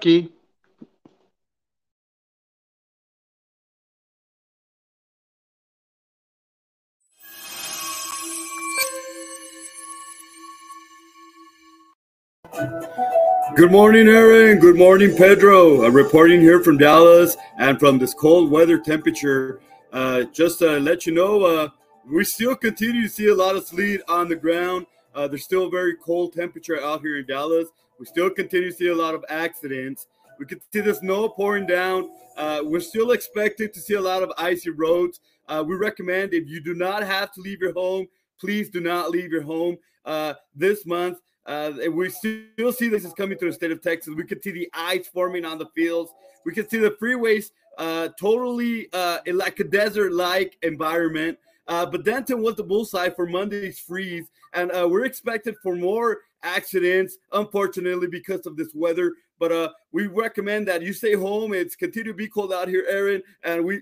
Good 13.57 13.71
morning, 13.71 14.09
Aaron. 14.09 14.59
Good 14.59 14.77
morning, 14.77 15.17
Pedro. 15.17 15.85
I'm 15.85 15.95
reporting 15.95 16.41
here 16.41 16.61
from 16.61 16.77
Dallas 16.77 17.37
and 17.59 17.79
from 17.79 17.99
this 17.99 18.13
cold 18.13 18.51
weather 18.51 18.79
temperature. 18.79 19.61
Uh, 19.95 20.25
just 20.25 20.59
to 20.59 20.81
let 20.81 21.07
you 21.07 21.13
know, 21.13 21.45
uh, 21.45 21.69
we 22.11 22.25
still 22.25 22.57
continue 22.57 23.03
to 23.03 23.09
see 23.09 23.29
a 23.29 23.35
lot 23.35 23.55
of 23.55 23.65
sleet 23.65 24.01
on 24.09 24.29
the 24.29 24.35
ground. 24.35 24.87
Uh, 25.15 25.29
there's 25.29 25.45
still 25.45 25.67
a 25.67 25.71
very 25.71 25.95
cold 25.95 26.33
temperature 26.33 26.83
out 26.83 27.01
here 27.01 27.17
in 27.19 27.27
Dallas. 27.27 27.69
We 28.01 28.07
still 28.07 28.29
continue 28.29 28.73
to 28.73 28.77
see 28.77 28.89
a 28.89 28.95
lot 28.95 29.15
of 29.15 29.25
accidents. 29.29 30.09
We 30.41 30.47
can 30.47 30.61
see 30.73 30.81
the 30.81 30.97
snow 30.97 31.29
pouring 31.29 31.67
down. 31.67 32.11
Uh, 32.37 32.63
we're 32.65 32.81
still 32.81 33.13
expected 33.13 33.73
to 33.73 33.81
see 33.81 33.95
a 33.95 34.01
lot 34.01 34.25
of 34.25 34.33
icy 34.37 34.71
roads. 34.71 35.21
Uh, 35.47 35.63
we 35.65 35.77
recommend 35.77 36.35
if 36.35 36.49
you 36.49 36.61
do 36.61 36.75
not 36.75 37.05
have 37.05 37.31
to 37.31 37.41
leave 37.41 37.61
your 37.61 37.73
home, 37.73 38.09
please 38.41 38.71
do 38.71 38.81
not 38.81 39.13
leave 39.13 39.31
your 39.31 39.43
home 39.43 39.77
uh, 40.05 40.35
this 40.57 40.85
month. 40.87 41.19
Uh, 41.47 41.71
we 41.93 42.11
still 42.11 42.73
see 42.73 42.89
this 42.89 43.05
is 43.05 43.13
coming 43.13 43.39
to 43.39 43.47
the 43.47 43.53
state 43.53 43.71
of 43.71 43.81
Texas. 43.81 44.13
We 44.17 44.25
can 44.25 44.43
see 44.43 44.51
the 44.51 44.69
ice 44.75 45.07
forming 45.07 45.45
on 45.45 45.59
the 45.59 45.67
fields. 45.67 46.11
We 46.45 46.53
can 46.53 46.69
see 46.69 46.79
the 46.79 46.91
freeways 46.91 47.51
uh, 47.79 48.09
totally 48.21 48.89
uh, 48.93 49.19
like 49.33 49.61
a 49.61 49.65
desert-like 49.65 50.57
environment. 50.63 51.39
Uh, 51.67 51.87
but 51.87 52.05
Denton 52.05 52.43
was 52.43 52.57
the 52.57 52.63
bullseye 52.63 53.09
for 53.09 53.27
Monday's 53.27 53.79
freeze, 53.79 54.27
and 54.53 54.71
uh, 54.73 54.87
we're 54.89 55.07
expected 55.07 55.55
for 55.63 55.75
more 55.75 56.19
accidents, 56.43 57.17
unfortunately, 57.33 58.07
because 58.07 58.45
of 58.47 58.57
this 58.57 58.69
weather. 58.75 59.15
But 59.39 59.53
uh, 59.53 59.71
we 59.91 60.07
recommend 60.07 60.69
that 60.69 60.83
you 60.83 60.93
stay 60.93 61.15
home. 61.15 61.55
It's 61.55 61.75
continue 61.75 62.13
to 62.13 62.17
be 62.17 62.29
cold 62.29 62.53
out 62.53 62.69
here, 62.69 62.85
Aaron, 62.89 63.23
and 63.43 63.65
we. 63.65 63.81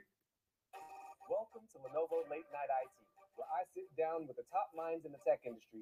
Welcome 1.28 1.62
to 1.72 1.78
Lenovo 1.78 2.22
Late 2.30 2.46
Night 2.52 2.70
IT, 2.70 2.90
where 3.34 3.48
I 3.50 3.64
sit 3.74 3.90
down 3.98 4.28
with 4.28 4.36
the 4.36 4.46
top 4.52 4.70
minds 4.76 5.04
in 5.04 5.10
the 5.10 5.18
tech 5.26 5.40
industry 5.44 5.80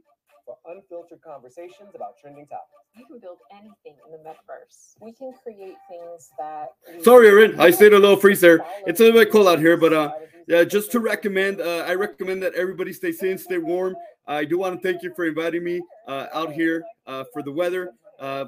for 0.50 0.72
unfiltered 0.72 1.20
conversations 1.22 1.94
about 1.94 2.18
trending 2.20 2.46
topics. 2.46 2.70
You 2.94 3.06
can 3.06 3.18
build 3.18 3.38
anything 3.52 3.96
in 4.06 4.12
the 4.12 4.18
metaverse. 4.18 4.94
We 5.00 5.12
can 5.12 5.32
create 5.42 5.76
things 5.88 6.30
that. 6.38 6.70
Sorry, 7.02 7.28
Aaron, 7.28 7.60
I 7.60 7.70
stayed 7.70 7.92
a 7.92 7.98
little 7.98 8.16
freeze 8.16 8.40
there. 8.40 8.64
It's 8.86 9.00
a 9.00 9.04
little 9.04 9.20
bit 9.20 9.30
cold 9.30 9.48
out 9.48 9.58
here, 9.58 9.76
but 9.76 9.92
uh, 9.92 10.12
yeah, 10.48 10.64
just 10.64 10.90
to 10.92 11.00
recommend, 11.00 11.60
uh, 11.60 11.84
I 11.86 11.94
recommend 11.94 12.42
that 12.42 12.54
everybody 12.54 12.92
stay 12.92 13.12
safe, 13.12 13.40
stay 13.40 13.58
warm. 13.58 13.94
I 14.26 14.44
do 14.44 14.58
want 14.58 14.80
to 14.80 14.88
thank 14.88 15.02
you 15.02 15.12
for 15.14 15.24
inviting 15.24 15.64
me 15.64 15.80
uh, 16.06 16.26
out 16.32 16.52
here 16.52 16.84
uh, 17.06 17.24
for 17.32 17.42
the 17.42 17.52
weather. 17.52 17.92
Uh, 18.18 18.46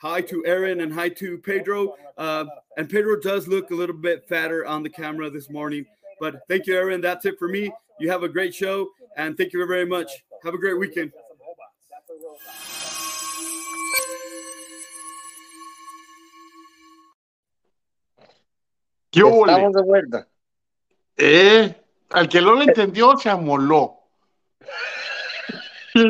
hi 0.00 0.20
to 0.22 0.44
Aaron 0.46 0.80
and 0.80 0.92
hi 0.92 1.08
to 1.08 1.38
Pedro. 1.38 1.96
Uh, 2.18 2.44
and 2.76 2.88
Pedro 2.88 3.18
does 3.20 3.48
look 3.48 3.70
a 3.70 3.74
little 3.74 3.96
bit 3.96 4.28
fatter 4.28 4.66
on 4.66 4.82
the 4.82 4.90
camera 4.90 5.30
this 5.30 5.50
morning. 5.50 5.84
But 6.20 6.42
thank 6.48 6.66
you, 6.66 6.76
Aaron. 6.76 7.00
That's 7.00 7.24
it 7.26 7.38
for 7.38 7.48
me. 7.48 7.72
You 7.98 8.10
have 8.10 8.22
a 8.22 8.28
great 8.28 8.54
show, 8.54 8.88
and 9.16 9.36
thank 9.36 9.52
you 9.52 9.66
very 9.66 9.86
much. 9.86 10.24
Have 10.42 10.54
a 10.54 10.58
great 10.58 10.76
weekend. 10.78 11.12
¿Qué? 19.10 19.20
Estamos 19.20 19.72
de 19.74 19.82
vuelta. 19.82 20.28
Eh, 21.16 21.76
al 22.10 22.28
que 22.28 22.40
no 22.40 22.52
lo 22.54 22.62
entendió, 22.62 23.16
se 23.16 23.28
amoló. 23.30 23.98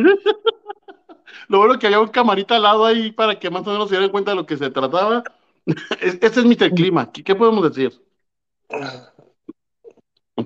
Lo 1.49 1.59
bueno 1.59 1.78
que 1.78 1.87
había 1.87 2.01
un 2.01 2.09
camarita 2.09 2.57
al 2.57 2.62
lado 2.62 2.87
ahí 2.87 3.12
para 3.12 3.39
que 3.39 3.51
más 3.51 3.66
o 3.66 3.72
menos 3.72 3.89
se 3.91 3.97
dieran 3.97 4.11
cuenta 4.11 4.30
de 4.30 4.37
lo 4.37 4.47
que 4.47 4.57
se 4.57 4.70
trataba. 4.70 5.22
Es- 6.01 6.14
Este 6.22 6.41
es 6.41 6.45
Mr. 6.47 6.70
Clima. 6.72 7.12
¿Qué, 7.12 7.22
qué 7.22 7.35
podemos 7.35 7.62
decir? 7.74 8.01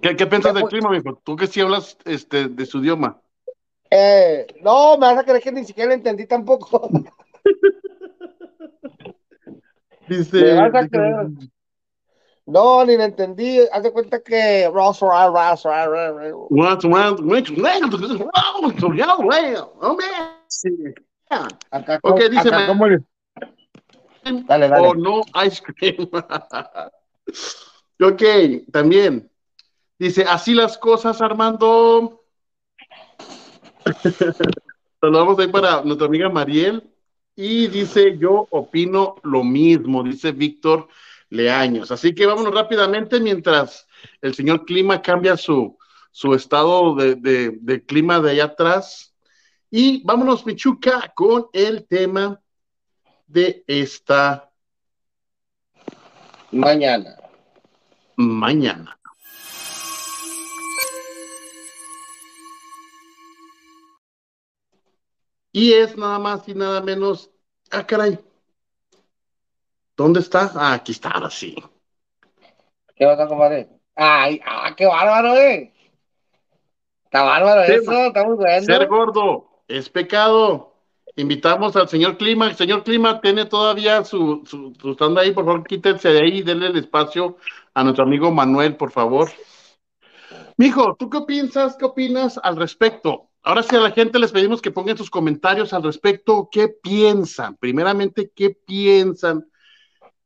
¿Qué, 0.03 0.17
qué 0.17 0.27
piensas 0.27 0.53
del 0.53 0.65
clima, 0.65 0.91
mijo? 0.91 1.21
Tú 1.23 1.37
que 1.37 1.47
sí 1.47 1.61
hablas 1.61 1.97
este, 2.07 2.49
de 2.49 2.67
su 2.67 2.79
idioma. 2.79 3.21
Eh, 3.91 4.47
no, 4.63 4.99
me 4.99 5.07
vas 5.07 5.19
a 5.19 5.25
creer 5.25 5.43
que 5.43 5.53
ni 5.53 5.65
siquiera 5.65 5.89
lo 5.89 5.95
entendí 5.95 6.27
tampoco. 6.27 6.89
Dice, 10.09 10.41
Me 10.41 10.55
vas 10.55 10.75
a 10.75 10.89
creer. 10.89 11.29
No, 12.47 12.85
ni 12.85 12.97
lo 12.97 13.03
entendí. 13.03 13.59
Haz 13.73 13.83
de 13.83 13.93
cuenta 13.93 14.23
que. 14.23 14.71
What's 14.73 15.01
wrong? 15.01 15.33
What's 15.33 15.65
wrong? 15.65 15.91
What's 16.49 16.85
wrong? 16.85 16.89
Man. 16.89 17.17
Sí. 20.47 20.69
Yeah. 21.29 21.49
Acá, 21.73 21.99
Ok, 22.03 22.21
dice, 22.31 22.49
acá 22.49 22.67
como 22.69 22.87
le- 22.87 23.03
Dale, 24.23 24.69
dale. 24.69 24.89
o 24.89 24.95
no 24.95 25.23
ice 25.45 25.61
cream. 25.63 26.09
ok, 28.01 28.23
también. 28.73 29.29
Dice, 29.99 30.23
así 30.23 30.55
las 30.55 30.79
cosas, 30.79 31.21
Armando. 31.21 32.23
Saludamos 35.01 35.39
ahí 35.39 35.49
para 35.49 35.83
nuestra 35.83 36.07
amiga 36.07 36.29
Mariel. 36.29 36.83
Y 37.39 37.67
dice, 37.69 38.17
yo 38.19 38.47
opino 38.51 39.17
lo 39.23 39.45
mismo, 39.45 40.03
dice 40.03 40.33
Víctor 40.33 40.89
Leaños. 41.29 41.91
Así 41.91 42.15
que 42.15 42.25
vámonos 42.25 42.55
rápidamente 42.55 43.21
mientras 43.21 43.87
el 44.23 44.35
señor 44.35 44.65
Clima 44.65 45.03
cambia 45.03 45.37
su, 45.37 45.77
su 46.11 46.33
estado 46.35 46.95
de, 46.95 47.15
de- 47.17 47.59
de 47.61 47.85
clima 47.85 48.21
de 48.21 48.31
allá 48.31 48.45
atrás. 48.45 49.15
Y 49.71 50.03
vámonos, 50.05 50.47
Michuca, 50.47 51.13
con 51.15 51.49
el 51.53 51.87
tema 51.87 52.41
de 53.27 53.65
esta 53.67 54.51
Mañana. 56.53 57.17
mañana. 58.17 58.96
Y 65.57 65.73
es 65.73 65.97
nada 65.97 66.19
más 66.19 66.47
y 66.51 66.55
nada 66.55 66.83
menos. 66.83 67.31
Ah, 67.71 67.87
caray. 67.87 68.19
¿Dónde 69.97 70.21
está? 70.21 70.53
Ah, 70.55 70.75
aquí 70.75 70.93
está, 70.93 71.09
ahora 71.09 71.31
sí. 71.31 71.57
¿Qué 72.95 73.07
vas 73.07 73.19
a 73.19 73.27
compadre? 73.27 73.71
Ay, 73.95 74.39
ah, 74.45 74.75
qué 74.77 74.85
bárbaro, 74.85 75.35
eh. 75.39 75.73
Está 77.05 77.23
bárbaro 77.23 77.65
Sí, 77.65 77.73
eso, 77.73 77.91
está 77.91 78.25
muy 78.25 78.37
bueno. 78.37 78.67
Ser 78.67 78.87
gordo 78.87 79.49
es 79.67 79.89
pecado. 79.89 80.75
Invitamos 81.17 81.75
al 81.75 81.89
señor 81.89 82.19
Clima. 82.19 82.49
El 82.49 82.57
señor 82.57 82.85
Clima 82.85 83.23
tiene 83.23 83.47
todavía 83.47 84.05
su, 84.05 84.43
su, 84.45 84.75
su 84.79 84.91
stand 84.93 85.17
ahí. 85.17 85.33
Por 85.33 85.47
favor, 85.47 85.67
quítense 85.67 86.11
de 86.11 86.21
ahí 86.21 86.39
y 86.41 86.43
denle 86.43 86.67
el 86.67 86.77
espacio 86.77 87.39
a 87.73 87.83
nuestro 87.83 88.05
amigo 88.05 88.31
Manuel, 88.31 88.77
por 88.77 88.91
favor. 88.91 89.31
Mijo, 90.59 90.97
¿tú 90.97 91.09
qué 91.09 91.23
piensas? 91.23 91.79
¿Qué 91.79 91.87
opinas 91.87 92.39
al 92.43 92.57
respecto? 92.57 93.26
Ahora 93.47 93.63
sí 93.63 93.77
a 93.77 93.79
la 93.79 93.93
gente 93.93 94.19
les 94.19 94.33
pedimos 94.33 94.61
que 94.61 94.73
pongan 94.73 94.99
sus 94.99 95.09
comentarios 95.09 95.73
al 95.73 95.85
respecto. 95.85 96.49
¿Qué 96.51 96.67
piensan? 96.67 97.57
Primeramente, 97.57 98.33
¿qué 98.35 98.51
piensan 98.51 99.49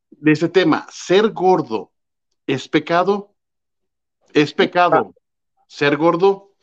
de 0.08 0.32
ese 0.32 0.48
tema? 0.48 0.86
¿Ser 0.90 1.28
gordo 1.28 1.92
es 2.46 2.66
pecado? 2.66 3.34
¿Es 4.32 4.54
pecado 4.54 5.14
ser 5.66 5.98
gordo? 5.98 6.54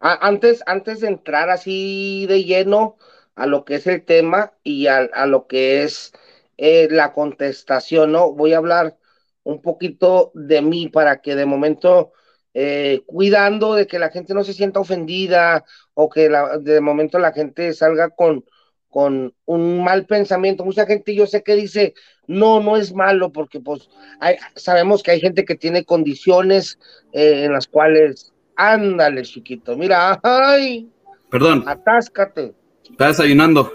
Antes, 0.00 0.62
antes 0.64 1.00
de 1.00 1.08
entrar 1.08 1.50
así 1.50 2.24
de 2.26 2.42
lleno 2.42 2.96
a 3.34 3.44
lo 3.44 3.66
que 3.66 3.74
es 3.74 3.86
el 3.86 4.02
tema 4.02 4.54
y 4.62 4.86
a, 4.86 4.96
a 5.12 5.26
lo 5.26 5.46
que 5.46 5.82
es 5.82 6.14
eh, 6.56 6.88
la 6.90 7.12
contestación, 7.12 8.12
¿no? 8.12 8.32
Voy 8.32 8.54
a 8.54 8.56
hablar 8.56 8.96
un 9.42 9.60
poquito 9.60 10.32
de 10.34 10.62
mí 10.62 10.88
para 10.88 11.20
que 11.20 11.36
de 11.36 11.44
momento, 11.44 12.14
eh, 12.54 13.02
cuidando 13.06 13.74
de 13.74 13.86
que 13.86 13.98
la 13.98 14.10
gente 14.10 14.34
no 14.34 14.44
se 14.44 14.52
sienta 14.52 14.80
ofendida 14.80 15.64
o 15.94 16.08
que 16.08 16.28
la- 16.28 16.58
de 16.58 16.80
momento 16.80 17.18
la 17.18 17.32
gente 17.32 17.72
salga 17.72 18.10
con, 18.10 18.44
con 18.88 19.34
un 19.46 19.82
mal 19.82 20.04
pensamiento. 20.06 20.64
Mucha 20.64 20.84
gente 20.86 21.14
yo 21.14 21.26
sé 21.26 21.42
que 21.42 21.54
dice, 21.54 21.94
no, 22.26 22.60
no 22.60 22.76
es 22.76 22.92
malo 22.94 23.32
porque 23.32 23.58
pues 23.60 23.88
hay- 24.20 24.36
sabemos 24.54 25.02
que 25.02 25.12
hay 25.12 25.20
gente 25.20 25.44
que 25.44 25.54
tiene 25.54 25.84
condiciones 25.84 26.78
eh, 27.12 27.44
en 27.44 27.52
las 27.52 27.66
cuales, 27.66 28.32
ándale 28.56 29.22
chiquito, 29.22 29.76
mira, 29.76 30.20
ay, 30.22 30.88
Perdón, 31.30 31.64
atáscate. 31.66 32.52
está 32.90 33.08
desayunando. 33.08 33.72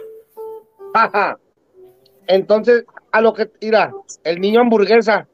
Ajá. 0.93 1.39
Entonces, 2.27 2.85
a 3.11 3.21
lo 3.21 3.33
que, 3.33 3.49
mira, 3.61 3.91
el 4.23 4.39
niño 4.39 4.61
hamburguesa. 4.61 5.27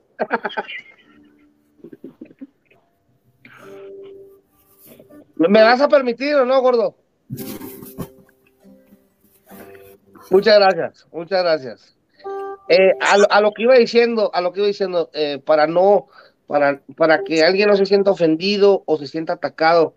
¿Me 5.50 5.62
vas 5.62 5.82
a 5.82 5.88
permitir 5.88 6.36
o 6.36 6.46
no, 6.46 6.62
gordo? 6.62 6.96
Muchas 10.30 10.56
gracias, 10.56 11.08
muchas 11.12 11.44
gracias. 11.44 11.98
Eh, 12.70 12.92
a, 13.02 13.38
a 13.38 13.42
lo 13.42 13.52
que 13.52 13.64
iba 13.64 13.76
diciendo, 13.76 14.32
a 14.34 14.42
lo 14.42 14.54
que 14.54 14.60
iba 14.60 14.68
diciendo, 14.68 15.10
eh, 15.14 15.40
para 15.44 15.68
no, 15.68 16.08
para, 16.48 16.82
para 16.96 17.24
que 17.24 17.44
alguien 17.44 17.68
no 17.68 17.76
se 17.76 17.86
sienta 17.86 18.12
ofendido 18.12 18.84
o 18.86 18.98
se 18.98 19.08
sienta 19.08 19.34
atacado. 19.34 19.96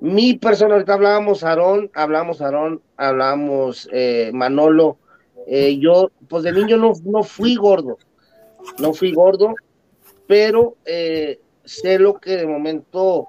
Mi 0.00 0.34
persona, 0.34 0.84
hablábamos 0.86 1.42
Aarón, 1.42 1.90
hablábamos 1.94 2.40
Aarón, 2.40 2.82
hablábamos 2.96 3.88
eh, 3.92 4.30
Manolo. 4.32 4.98
eh, 5.46 5.78
yo, 5.78 6.10
pues 6.28 6.44
de 6.44 6.52
niño 6.52 6.76
no, 6.76 6.92
no 7.04 7.22
fui 7.24 7.56
gordo, 7.56 7.98
no 8.78 8.92
fui 8.92 9.12
gordo, 9.12 9.54
pero 10.28 10.76
sé 11.64 11.98
lo 11.98 12.20
que 12.20 12.36
de 12.36 12.46
momento 12.46 13.28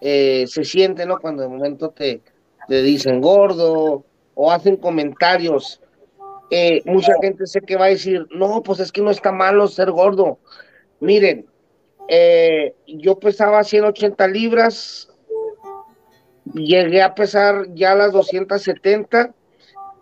eh, 0.00 0.44
se 0.46 0.64
siente, 0.64 1.06
¿no? 1.06 1.18
Cuando 1.18 1.42
de 1.42 1.48
momento 1.48 1.90
te, 1.90 2.22
te 2.68 2.82
dicen 2.82 3.20
gordo 3.20 4.04
o 4.34 4.52
hacen 4.52 4.76
comentarios. 4.76 5.80
Eh, 6.50 6.82
mucha 6.86 7.12
gente 7.20 7.46
sé 7.46 7.60
que 7.60 7.76
va 7.76 7.86
a 7.86 7.90
decir, 7.90 8.26
no, 8.30 8.62
pues 8.62 8.80
es 8.80 8.92
que 8.92 9.02
no 9.02 9.10
está 9.10 9.32
malo 9.32 9.68
ser 9.68 9.90
gordo. 9.90 10.38
Miren, 11.00 11.46
eh, 12.08 12.74
yo 12.86 13.18
pesaba 13.18 13.62
180 13.64 14.26
libras, 14.28 15.10
llegué 16.54 17.02
a 17.02 17.14
pesar 17.14 17.66
ya 17.74 17.94
las 17.94 18.12
270 18.12 19.34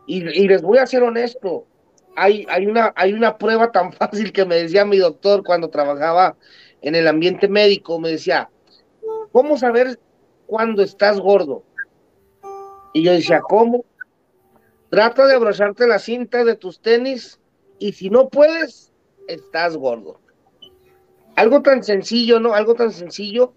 y, 0.07 0.19
y 0.19 0.47
les 0.47 0.63
voy 0.63 0.79
a 0.79 0.87
ser 0.87 1.03
honesto, 1.03 1.67
hay, 2.17 2.47
hay, 2.49 2.67
una, 2.67 2.93
hay 2.97 3.13
una 3.13 3.39
prueba 3.39 3.71
tan 3.71 3.93
fácil 3.95 4.33
que 4.33 4.45
me 4.45 4.57
decía 4.57 4.85
mi 4.85 4.99
doctor 4.99 5.45
cuando 5.45 5.69
trabajaba 5.69 6.37
en 6.83 6.95
el 6.95 7.07
ambiente 7.07 7.49
médico, 7.49 7.99
me 7.99 8.11
decía, 8.11 8.49
¿cómo 9.37 9.59
saber 9.59 10.01
cuando 10.47 10.83
estás 10.83 11.21
gordo? 11.21 11.63
Y 12.95 13.03
yo 13.03 13.13
decía, 13.13 13.43
¿cómo? 13.47 13.85
Trata 14.89 15.27
de 15.27 15.35
abrocharte 15.35 15.87
la 15.87 15.99
cinta 15.99 16.43
de 16.43 16.57
tus 16.57 16.81
tenis 16.81 17.39
y 17.79 17.93
si 17.93 18.09
no 18.09 18.31
puedes, 18.31 18.95
estás 19.29 19.77
gordo. 19.77 20.19
Algo 21.35 21.61
tan 21.61 21.85
sencillo, 21.85 22.41
¿no? 22.41 22.55
Algo 22.55 22.77
tan 22.77 22.93
sencillo, 22.93 23.53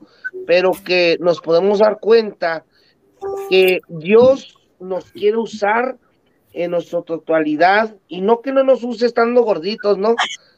pero 0.46 0.74
que 0.84 1.16
nos 1.22 1.40
podemos 1.40 1.80
dar 1.80 2.02
cuenta 2.02 2.66
que 3.50 3.80
Dios 3.88 4.60
nos 4.82 5.14
quiere 5.14 5.38
usar 5.38 5.96
en 6.52 6.72
nuestra 6.72 7.04
totalidad 7.04 7.96
y 8.10 8.20
no 8.20 8.42
que 8.42 8.52
no 8.52 8.66
nos 8.66 8.84
use 8.84 9.06
estando 9.06 9.44
gorditos, 9.44 9.98
¿no? 9.98 10.16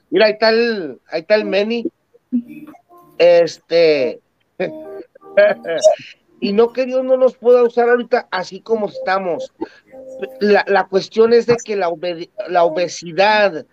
Mira, 0.09 0.25
ahí 0.25 0.31
está 0.31 0.49
el, 0.49 0.99
ahí 1.11 1.21
está 1.21 1.35
el 1.35 1.45
Meni. 1.45 1.85
Este. 3.19 4.19
y 6.39 6.53
no 6.53 6.73
que 6.73 6.85
Dios 6.85 7.03
no 7.03 7.17
nos 7.17 7.37
pueda 7.37 7.63
usar 7.63 7.89
ahorita 7.89 8.27
así 8.31 8.61
como 8.61 8.89
estamos. 8.89 9.53
La, 10.39 10.65
la 10.67 10.87
cuestión 10.87 11.33
es 11.33 11.45
de 11.45 11.55
que 11.63 11.75
la, 11.75 11.91
la 12.49 12.63
obesidad, 12.63 13.65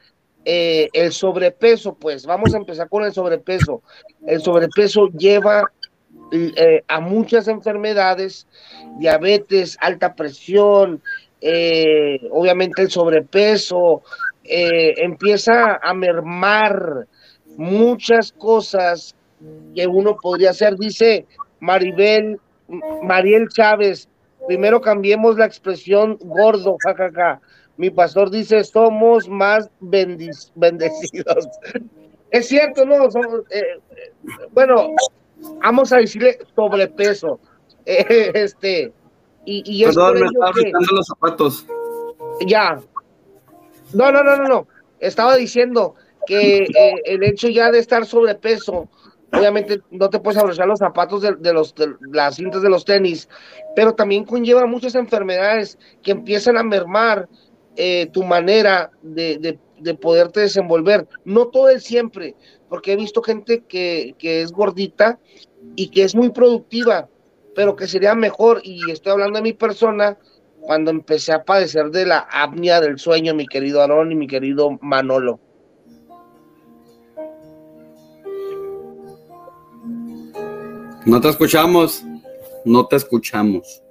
eh, 0.44 0.88
el 0.92 1.12
sobrepeso, 1.12 1.94
pues 1.94 2.26
vamos 2.26 2.54
a 2.54 2.58
empezar 2.58 2.88
con 2.88 3.04
el 3.04 3.12
sobrepeso. 3.12 3.82
El 4.26 4.40
sobrepeso 4.40 5.08
lleva 5.08 5.64
eh, 6.32 6.82
a 6.88 7.00
muchas 7.00 7.48
enfermedades, 7.48 8.46
diabetes, 8.98 9.76
alta 9.80 10.14
presión, 10.14 11.02
eh, 11.40 12.20
obviamente 12.30 12.82
el 12.82 12.90
sobrepeso, 12.90 14.02
empieza 14.42 15.78
a 15.82 15.92
mermar 15.92 17.06
muchas 17.58 18.32
cosas 18.32 19.14
que 19.74 19.86
uno 19.86 20.16
podría 20.16 20.50
hacer. 20.50 20.76
Dice 20.76 21.26
Maribel, 21.60 22.40
Mariel 23.02 23.48
Chávez, 23.48 24.08
primero 24.46 24.80
cambiemos 24.80 25.36
la 25.36 25.46
expresión 25.46 26.18
gordo, 26.20 26.76
jajaja. 26.84 27.40
Mi 27.76 27.90
pastor 27.90 28.30
dice, 28.30 28.64
somos 28.64 29.28
más 29.28 29.70
bendecidos. 29.80 31.48
es 32.30 32.48
cierto, 32.48 32.84
¿no? 32.84 33.08
Eh, 33.50 33.80
bueno, 34.50 34.94
vamos 35.62 35.92
a 35.92 35.98
decirle 35.98 36.38
sobrepeso. 36.54 37.38
este, 37.86 38.92
y, 39.44 39.62
y 39.64 39.84
es 39.84 39.94
Perdón, 39.94 40.20
me 40.20 40.26
estaba 40.26 40.52
que... 40.52 40.72
los 40.72 41.06
zapatos. 41.06 41.66
Ya. 42.46 42.80
No, 43.94 44.12
no, 44.12 44.22
no, 44.22 44.36
no, 44.36 44.44
no. 44.44 44.66
Estaba 45.00 45.36
diciendo 45.36 45.94
que 46.26 46.64
eh, 46.64 46.94
el 47.06 47.22
hecho 47.22 47.48
ya 47.48 47.70
de 47.70 47.78
estar 47.78 48.04
sobrepeso, 48.04 48.88
obviamente 49.32 49.80
no 49.90 50.08
te 50.10 50.18
puedes 50.20 50.38
abrochar 50.38 50.66
los 50.66 50.78
zapatos 50.78 51.22
de, 51.22 51.52
los 51.52 51.74
de 51.74 51.94
las 52.12 52.36
cintas 52.36 52.62
de 52.62 52.70
los 52.70 52.84
tenis, 52.84 53.28
pero 53.76 53.94
también 53.94 54.24
conlleva 54.24 54.66
muchas 54.66 54.94
enfermedades 54.94 55.78
que 56.02 56.12
empiezan 56.12 56.56
a 56.56 56.62
mermar 56.62 57.28
eh, 57.76 58.08
tu 58.12 58.24
manera 58.24 58.90
de, 59.02 59.38
de, 59.38 59.58
de, 59.78 59.94
poderte 59.94 60.40
desenvolver. 60.40 61.06
No 61.24 61.48
todo 61.48 61.68
el 61.68 61.80
siempre, 61.80 62.34
porque 62.68 62.92
he 62.92 62.96
visto 62.96 63.22
gente 63.22 63.64
que, 63.68 64.14
que 64.18 64.42
es 64.42 64.52
gordita 64.52 65.18
y 65.76 65.90
que 65.90 66.02
es 66.02 66.14
muy 66.14 66.30
productiva, 66.30 67.08
pero 67.54 67.76
que 67.76 67.86
sería 67.86 68.14
mejor, 68.14 68.60
y 68.64 68.90
estoy 68.90 69.12
hablando 69.12 69.38
de 69.38 69.42
mi 69.42 69.52
persona, 69.52 70.18
cuando 70.60 70.90
empecé 70.90 71.32
a 71.32 71.44
padecer 71.44 71.90
de 71.90 72.06
la 72.06 72.26
apnea 72.30 72.80
del 72.80 72.98
sueño, 72.98 73.34
mi 73.34 73.46
querido 73.46 73.80
Aarón 73.80 74.12
y 74.12 74.14
mi 74.14 74.26
querido 74.26 74.78
Manolo. 74.80 75.40
No 81.06 81.20
te 81.20 81.28
escuchamos, 81.28 82.04
no 82.64 82.86
te 82.86 82.96
escuchamos. 82.96 83.82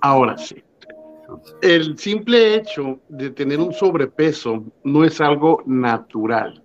Ahora 0.00 0.36
sí. 0.38 0.62
El 1.62 1.98
simple 1.98 2.54
hecho 2.54 3.00
de 3.08 3.30
tener 3.30 3.58
un 3.58 3.72
sobrepeso 3.72 4.62
no 4.84 5.04
es 5.04 5.20
algo 5.20 5.62
natural. 5.66 6.62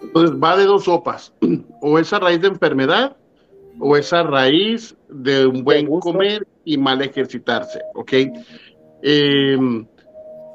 Entonces 0.00 0.36
va 0.36 0.56
de 0.56 0.64
dos 0.64 0.84
sopas, 0.84 1.34
o 1.82 1.98
esa 1.98 2.18
raíz 2.18 2.40
de 2.40 2.48
enfermedad 2.48 3.16
o 3.78 3.96
esa 3.96 4.22
raíz 4.22 4.96
de 5.08 5.46
un 5.46 5.64
buen 5.64 5.86
comer 6.00 6.46
y 6.64 6.76
mal 6.76 7.00
ejercitarse, 7.02 7.80
¿ok? 7.94 8.12
Eh, 9.02 9.58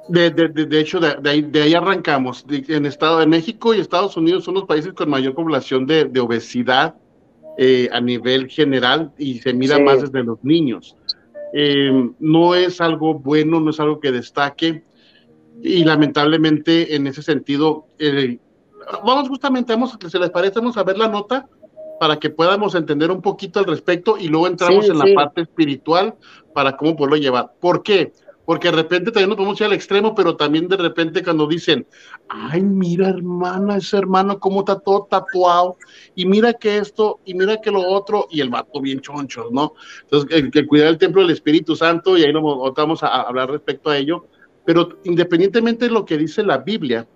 de, 0.08 0.30
de, 0.30 0.48
de, 0.50 0.80
hecho, 0.80 1.00
de, 1.00 1.18
ahí, 1.30 1.42
de 1.42 1.64
ahí 1.64 1.74
arrancamos. 1.74 2.46
en 2.50 2.86
Estado 2.86 3.20
de 3.20 3.28
México 3.28 3.74
y 3.74 3.80
Estados 3.80 4.18
Unidos 4.18 4.44
son 4.44 4.56
los 4.56 4.66
países 4.66 4.94
con 4.94 5.10
mayor 5.10 5.34
población 5.34 5.86
de, 5.86 6.20
obesidad 6.20 6.96
eh, 7.58 7.90
a 7.92 8.02
nivel 8.02 8.48
general 8.50 9.12
y 9.18 9.40
se 9.40 9.54
mira 9.54 9.78
sí. 9.78 9.84
más 9.84 10.02
desde 10.02 10.24
los 10.24 10.44
niños. 10.44 10.96
Eh, 11.54 12.12
no 12.20 12.56
es 12.56 12.82
algo 12.82 13.16
bueno, 13.16 13.60
no 13.60 13.70
es 13.70 13.80
algo 13.80 14.00
que 14.00 14.12
destaque 14.12 14.84
y 15.62 15.84
lamentablemente 15.86 16.96
en 16.96 17.08
ese 17.08 17.22
sentido 17.22 17.88
eh, 17.98 18.40
vamos 19.06 19.30
justamente, 19.30 19.74
vamos, 19.74 19.98
si 20.06 20.20
les 20.20 20.30
parece, 20.30 20.60
vamos 20.60 20.78
a 20.78 20.84
ver 20.84 20.98
la 20.98 21.08
nota 21.08 21.48
para 22.00 22.18
que 22.18 22.30
podamos 22.30 22.76
entender 22.76 23.10
un 23.10 23.22
poquito 23.22 23.60
al 23.60 23.66
respecto 23.66 24.18
y 24.18 24.28
luego 24.28 24.48
entramos 24.48 24.86
sí, 24.86 24.92
en 24.92 25.00
sí. 25.00 25.08
la 25.08 25.16
parte 25.16 25.42
espiritual 25.42 26.16
para 26.54 26.76
cómo 26.76 26.96
poderlo 26.96 27.18
llevar. 27.18 27.54
¿Por 27.60 27.84
qué? 27.84 28.12
Porque 28.46 28.70
de 28.70 28.76
repente 28.76 29.12
también 29.12 29.30
nos 29.30 29.38
podemos 29.38 29.60
ir 29.60 29.66
al 29.66 29.74
extremo, 29.74 30.14
pero 30.14 30.36
también 30.36 30.68
de 30.68 30.78
repente 30.78 31.24
cuando 31.24 31.48
dicen, 31.48 31.88
ay, 32.30 32.62
mira 32.62 33.10
hermana, 33.10 33.78
ese 33.78 33.98
hermano 33.98 34.40
cómo 34.40 34.60
está 34.60 34.80
todo 34.80 35.08
tatuado, 35.10 35.78
y 36.14 36.26
mira 36.26 36.54
que 36.54 36.78
esto, 36.78 37.20
y 37.26 37.34
mira 37.34 37.60
que 37.60 37.72
lo 37.72 37.82
otro, 37.82 38.28
y 38.30 38.42
el 38.42 38.50
vato 38.50 38.82
bien 38.82 39.02
choncho, 39.02 39.50
¿no? 39.52 39.74
Entonces, 40.04 40.30
el, 40.32 40.52
el 40.54 40.68
cuidar 40.68 40.88
el 40.90 40.98
templo 40.98 41.22
del 41.22 41.32
Espíritu 41.32 41.76
Santo, 41.76 42.18
y 42.18 42.24
ahí 42.24 42.32
nos 42.32 42.74
vamos 42.76 43.04
a, 43.04 43.08
a 43.08 43.22
hablar 43.24 43.50
respecto 43.50 43.90
a 43.90 43.98
ello, 43.98 44.28
pero 44.66 45.00
independientemente 45.04 45.86
de 45.86 45.92
lo 45.92 46.06
que 46.06 46.18
dice 46.18 46.44
la 46.44 46.60
Biblia, 46.60 47.08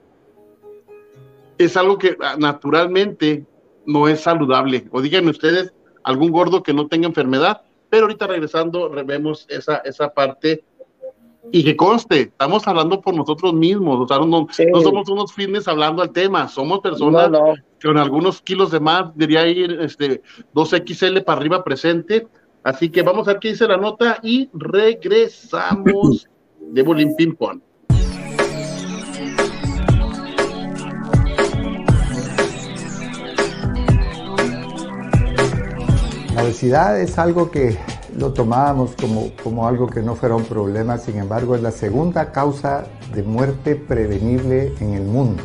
es 1.59 1.75
algo 1.77 1.97
que 1.97 2.17
ah, 2.21 2.35
naturalmente 2.39 3.45
no 3.85 4.07
es 4.07 4.21
saludable. 4.21 4.87
O 4.91 5.01
díganme 5.01 5.29
ustedes 5.29 5.73
algún 6.03 6.31
gordo 6.31 6.63
que 6.63 6.73
no 6.73 6.87
tenga 6.87 7.07
enfermedad, 7.07 7.61
pero 7.89 8.03
ahorita 8.03 8.27
regresando 8.27 8.89
vemos 9.05 9.45
esa, 9.49 9.77
esa 9.77 10.13
parte 10.13 10.63
y 11.51 11.63
que 11.63 11.75
conste, 11.75 12.21
estamos 12.21 12.67
hablando 12.67 13.01
por 13.01 13.15
nosotros 13.15 13.53
mismos, 13.53 13.99
o 13.99 14.07
sea, 14.07 14.23
no, 14.25 14.47
sí. 14.51 14.65
no 14.65 14.81
somos 14.81 15.09
unos 15.09 15.33
fitness 15.33 15.67
hablando 15.67 16.01
al 16.01 16.11
tema, 16.11 16.47
somos 16.47 16.79
personas 16.79 17.31
no, 17.31 17.47
no. 17.47 17.53
con 17.81 17.97
algunos 17.97 18.41
kilos 18.41 18.71
de 18.71 18.79
más, 18.79 19.15
diría 19.15 19.47
ir 19.47 19.79
este, 19.81 20.21
2XL 20.53 21.23
para 21.23 21.39
arriba 21.39 21.63
presente, 21.63 22.27
así 22.63 22.89
que 22.89 23.01
vamos 23.01 23.27
a 23.27 23.31
ver 23.31 23.39
qué 23.39 23.49
dice 23.49 23.67
la 23.67 23.77
nota 23.77 24.19
y 24.21 24.49
regresamos 24.53 26.27
de 26.59 26.83
Bolín 26.83 27.15
Ping 27.15 27.35
Pong. 27.35 27.61
La 36.35 36.43
obesidad 36.43 37.01
es 37.01 37.17
algo 37.17 37.51
que 37.51 37.77
lo 38.19 38.33
tomábamos 38.33 38.91
como, 38.99 39.31
como 39.41 39.65
algo 39.65 39.87
que 39.87 40.01
no 40.01 40.13
fuera 40.13 40.35
un 40.35 40.43
problema, 40.43 40.97
sin 40.97 41.17
embargo 41.17 41.55
es 41.55 41.61
la 41.61 41.71
segunda 41.71 42.33
causa 42.33 42.85
de 43.13 43.23
muerte 43.23 43.75
prevenible 43.75 44.73
en 44.81 44.93
el 44.93 45.03
mundo. 45.03 45.43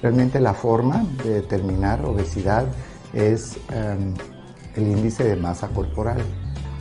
Realmente 0.00 0.40
la 0.40 0.54
forma 0.54 1.04
de 1.22 1.34
determinar 1.34 2.02
obesidad 2.06 2.64
es 3.12 3.58
um, 3.68 4.14
el 4.76 4.88
índice 4.88 5.24
de 5.24 5.36
masa 5.36 5.68
corporal. 5.68 6.22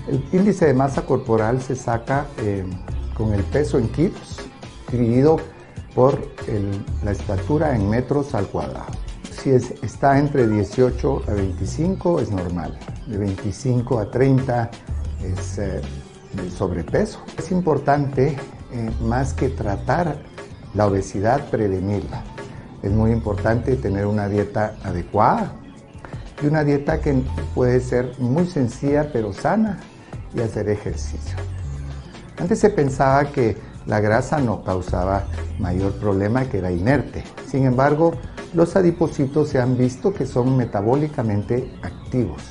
El 0.07 0.24
índice 0.32 0.67
de 0.67 0.74
masa 0.74 1.01
corporal 1.01 1.61
se 1.61 1.76
saca 1.76 2.28
eh, 2.38 2.65
con 3.13 3.34
el 3.34 3.43
peso 3.43 3.78
en 3.78 3.89
kilos 3.89 4.39
dividido 4.89 5.38
por 5.93 6.17
el, 6.47 6.84
la 7.03 7.11
estatura 7.11 7.76
en 7.76 7.89
metros 7.89 8.34
al 8.34 8.47
cuadrado 8.47 8.99
si 9.39 9.51
es, 9.51 9.72
está 9.82 10.20
entre 10.20 10.47
18 10.47 11.24
a 11.28 11.34
25 11.34 12.20
es 12.20 12.32
normal, 12.32 12.78
de 13.07 13.17
25 13.17 13.99
a 13.99 14.11
30 14.11 14.70
es 15.24 15.57
eh, 15.57 15.82
sobrepeso. 16.55 17.20
Es 17.38 17.51
importante, 17.51 18.38
eh, 18.72 18.91
más 19.01 19.34
que 19.34 19.49
tratar 19.49 20.17
la 20.74 20.88
obesidad, 20.88 21.49
prevenirla. 21.49 22.24
Es 22.84 22.91
muy 22.91 23.11
importante 23.11 23.76
tener 23.76 24.05
una 24.05 24.30
dieta 24.30 24.76
adecuada 24.84 25.53
y 26.41 26.47
una 26.47 26.63
dieta 26.63 27.01
que 27.01 27.24
puede 27.53 27.80
ser 27.82 28.13
muy 28.20 28.45
sencilla 28.45 29.11
pero 29.11 29.34
sana 29.34 29.80
y 30.34 30.41
hacer 30.41 30.70
ejercicio. 30.70 31.38
Antes 32.38 32.59
se 32.59 32.70
pensaba 32.70 33.26
que 33.26 33.57
la 33.86 33.99
grasa 33.99 34.39
no 34.39 34.63
causaba 34.63 35.26
mayor 35.57 35.93
problema, 35.93 36.45
que 36.45 36.59
era 36.59 36.72
inerte. 36.72 37.24
Sin 37.47 37.65
embargo, 37.65 38.13
los 38.53 38.76
adipocitos 38.76 39.49
se 39.49 39.59
han 39.59 39.78
visto 39.78 40.13
que 40.13 40.26
son 40.26 40.55
metabólicamente 40.55 41.74
activos 41.82 42.41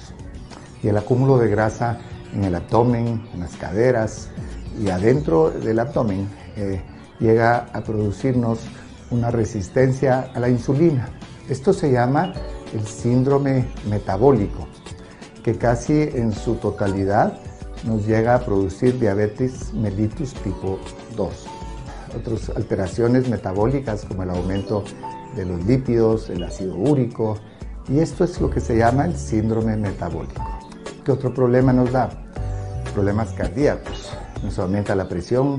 y 0.82 0.88
el 0.88 0.96
acúmulo 0.96 1.38
de 1.38 1.48
grasa 1.48 1.98
en 2.34 2.44
el 2.44 2.54
abdomen, 2.54 3.22
en 3.32 3.40
las 3.40 3.56
caderas 3.56 4.28
y 4.80 4.88
adentro 4.90 5.50
del 5.50 5.78
abdomen 5.78 6.28
eh, 6.56 6.80
llega 7.20 7.68
a 7.72 7.82
producirnos 7.82 8.60
una 9.10 9.30
resistencia 9.30 10.30
a 10.34 10.40
la 10.40 10.48
insulina. 10.48 11.08
Esto 11.48 11.72
se 11.72 11.90
llama 11.90 12.32
el 12.74 12.86
síndrome 12.86 13.66
metabólico, 13.88 14.68
que 15.42 15.56
casi 15.56 16.02
en 16.02 16.32
su 16.32 16.56
totalidad 16.56 17.38
nos 17.84 18.06
llega 18.06 18.34
a 18.34 18.44
producir 18.44 18.98
diabetes 18.98 19.72
mellitus 19.72 20.34
tipo 20.34 20.78
2. 21.16 21.46
Otras 22.16 22.50
alteraciones 22.56 23.28
metabólicas 23.28 24.04
como 24.04 24.22
el 24.22 24.30
aumento 24.30 24.84
de 25.36 25.44
los 25.44 25.64
lípidos, 25.64 26.30
el 26.30 26.42
ácido 26.42 26.74
úrico, 26.74 27.38
y 27.88 28.00
esto 28.00 28.24
es 28.24 28.40
lo 28.40 28.50
que 28.50 28.60
se 28.60 28.76
llama 28.76 29.06
el 29.06 29.16
síndrome 29.16 29.76
metabólico. 29.76 30.57
¿Qué 31.04 31.12
otro 31.12 31.32
problema 31.32 31.72
nos 31.72 31.92
da? 31.92 32.10
Problemas 32.94 33.32
cardíacos. 33.32 34.12
Nos 34.42 34.58
aumenta 34.58 34.94
la 34.94 35.08
presión, 35.08 35.58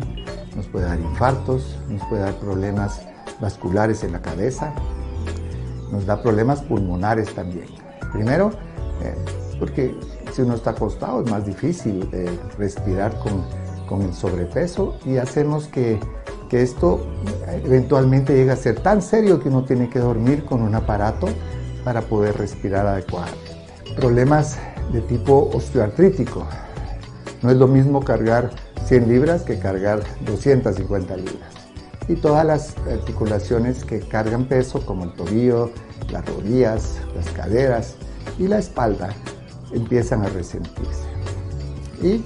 nos 0.55 0.67
puede 0.67 0.85
dar 0.85 0.99
infartos, 0.99 1.77
nos 1.89 2.03
puede 2.07 2.23
dar 2.23 2.33
problemas 2.35 3.01
vasculares 3.39 4.03
en 4.03 4.13
la 4.13 4.21
cabeza, 4.21 4.73
nos 5.91 6.05
da 6.05 6.21
problemas 6.21 6.61
pulmonares 6.61 7.33
también. 7.33 7.67
Primero, 8.13 8.51
eh, 9.01 9.15
porque 9.59 9.95
si 10.31 10.41
uno 10.41 10.55
está 10.55 10.71
acostado 10.71 11.23
es 11.23 11.31
más 11.31 11.45
difícil 11.45 12.07
eh, 12.11 12.29
respirar 12.57 13.17
con, 13.19 13.45
con, 13.87 14.01
el 14.01 14.13
sobrepeso 14.13 14.97
y 15.05 15.17
hacemos 15.17 15.67
que, 15.67 15.99
que, 16.49 16.61
esto 16.61 17.05
eventualmente 17.63 18.33
llegue 18.33 18.51
a 18.51 18.55
ser 18.55 18.79
tan 18.79 19.01
serio 19.01 19.39
que 19.39 19.49
uno 19.49 19.63
tiene 19.63 19.89
que 19.89 19.99
dormir 19.99 20.45
con 20.45 20.61
un 20.61 20.75
aparato 20.75 21.27
para 21.83 22.01
poder 22.01 22.37
respirar 22.37 22.85
adecuadamente. 22.85 23.49
Problemas 23.95 24.57
de 24.91 25.01
tipo 25.01 25.49
osteoartrítico. 25.53 26.45
No 27.41 27.51
es 27.51 27.57
lo 27.57 27.67
mismo 27.67 28.01
cargar 28.01 28.49
100 28.85 29.07
libras 29.07 29.43
que 29.43 29.59
cargar 29.59 30.01
250 30.25 31.15
libras 31.17 31.59
y 32.09 32.15
todas 32.15 32.43
las 32.43 32.75
articulaciones 32.91 33.85
que 33.85 33.99
cargan 33.99 34.45
peso 34.45 34.83
como 34.85 35.05
el 35.05 35.13
tobillo, 35.13 35.71
las 36.11 36.25
rodillas, 36.25 36.99
las 37.15 37.29
caderas 37.29 37.95
y 38.39 38.47
la 38.47 38.57
espalda 38.57 39.09
empiezan 39.71 40.23
a 40.23 40.29
resentirse. 40.29 41.07
Y 42.01 42.23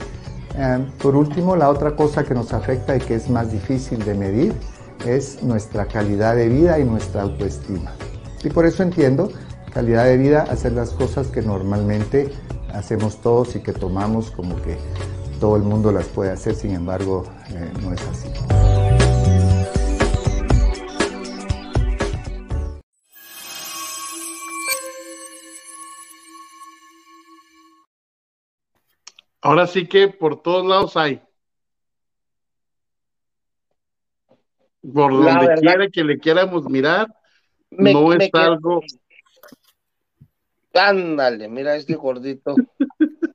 eh, 0.55 0.87
por 1.01 1.15
último, 1.17 1.57
la 1.57 1.69
otra 1.69 1.95
cosa 1.97 2.23
que 2.23 2.33
nos 2.33 2.53
afecta 2.53 2.95
y 2.95 2.99
que 2.99 3.15
es 3.15 3.29
más 3.29 3.51
difícil 3.51 4.03
de 4.05 4.13
medir 4.13 4.53
es 5.05 5.43
nuestra 5.43 5.85
calidad 5.85 6.37
de 6.37 6.47
vida 6.47 6.79
y 6.79 6.85
nuestra 6.85 7.23
autoestima. 7.23 7.91
Y 8.41 8.49
por 8.49 8.65
eso 8.65 8.83
entiendo 8.83 9.31
calidad 9.73 10.05
de 10.05 10.17
vida, 10.17 10.43
hacer 10.43 10.73
las 10.73 10.91
cosas 10.91 11.27
que 11.27 11.41
normalmente 11.41 12.31
hacemos 12.73 13.21
todos 13.21 13.55
y 13.55 13.61
que 13.61 13.71
tomamos 13.71 14.31
como 14.31 14.61
que 14.61 14.77
todo 15.39 15.55
el 15.55 15.63
mundo 15.63 15.91
las 15.91 16.07
puede 16.07 16.31
hacer, 16.31 16.55
sin 16.55 16.71
embargo, 16.71 17.25
eh, 17.49 17.71
no 17.81 17.93
es 17.93 18.01
así. 18.07 18.29
Ahora 29.41 29.67
sí 29.67 29.85
que 29.87 30.07
por 30.07 30.41
todos 30.41 30.65
lados 30.65 30.95
hay. 30.95 31.21
Por 34.81 35.11
donde 35.11 35.55
quiera 35.59 35.89
que 35.89 36.03
le 36.03 36.17
quieramos 36.17 36.69
mirar, 36.69 37.07
no 37.69 38.13
es 38.13 38.29
algo. 38.33 38.81
Ándale, 40.73 41.47
mira 41.47 41.75
este 41.75 41.95
gordito. 41.95 42.55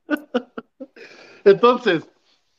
Entonces, 1.45 2.03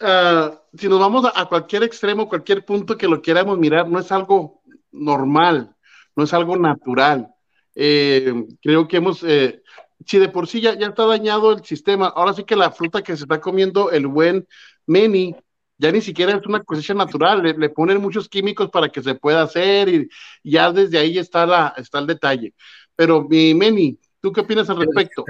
uh, 0.01 0.57
si 0.76 0.89
nos 0.89 0.99
vamos 0.99 1.24
a, 1.24 1.41
a, 1.41 1.47
cualquier 1.47 1.83
extremo, 1.83 2.28
cualquier 2.28 2.64
punto 2.64 2.97
que 2.97 3.09
lo 3.09 3.20
quieramos 3.20 3.59
mirar, 3.59 3.89
no 3.89 3.99
es 3.99 4.11
algo 4.11 4.62
normal, 4.93 5.74
no 6.16 6.24
es 6.24 6.33
algo 6.33 6.57
natural. 6.57 7.28
Eh, 7.74 8.47
creo 8.62 8.89
que 8.89 8.97
hemos, 8.97 9.22
eh, 9.22 9.62
si 10.05 10.18
de 10.18 10.28
por 10.28 10.47
sí 10.47 10.61
ya, 10.61 10.74
ya, 10.74 10.89
está 10.89 11.07
dañado 11.07 11.53
el 11.53 11.64
sistema, 11.64 12.09
ahora 12.09 12.33
sí 12.33 12.45
que 12.45 12.57
la 12.57 12.70
fruta 12.70 13.03
que 13.03 13.16
se 13.16 13.24
está 13.24 13.41
comiendo 13.41 13.91
el 13.91 14.07
buen 14.07 14.47
Meni, 14.87 15.37
ya 15.78 15.93
ni 15.93 16.01
siquiera 16.01 16.33
es 16.37 16.47
una 16.47 16.62
cosecha 16.62 16.95
natural, 16.95 17.43
le, 17.43 17.55
le 17.55 17.70
ponen 17.70 18.01
muchos 18.01 18.28
químicos 18.28 18.70
para 18.70 18.89
que 18.89 19.03
se 19.03 19.14
pueda 19.14 19.43
hacer 19.43 19.89
y 19.89 20.09
ya 20.43 20.72
desde 20.72 20.99
ahí 20.99 21.18
está, 21.18 21.47
la, 21.47 21.74
está 21.76 22.01
el 22.01 22.07
detalle. 22.07 22.55
Pero 22.97 23.26
mi 23.28 23.55
Meni, 23.55 23.99
¿tú 24.21 24.33
qué 24.33 24.41
opinas 24.41 24.68
al 24.71 24.79
respecto? 24.79 25.25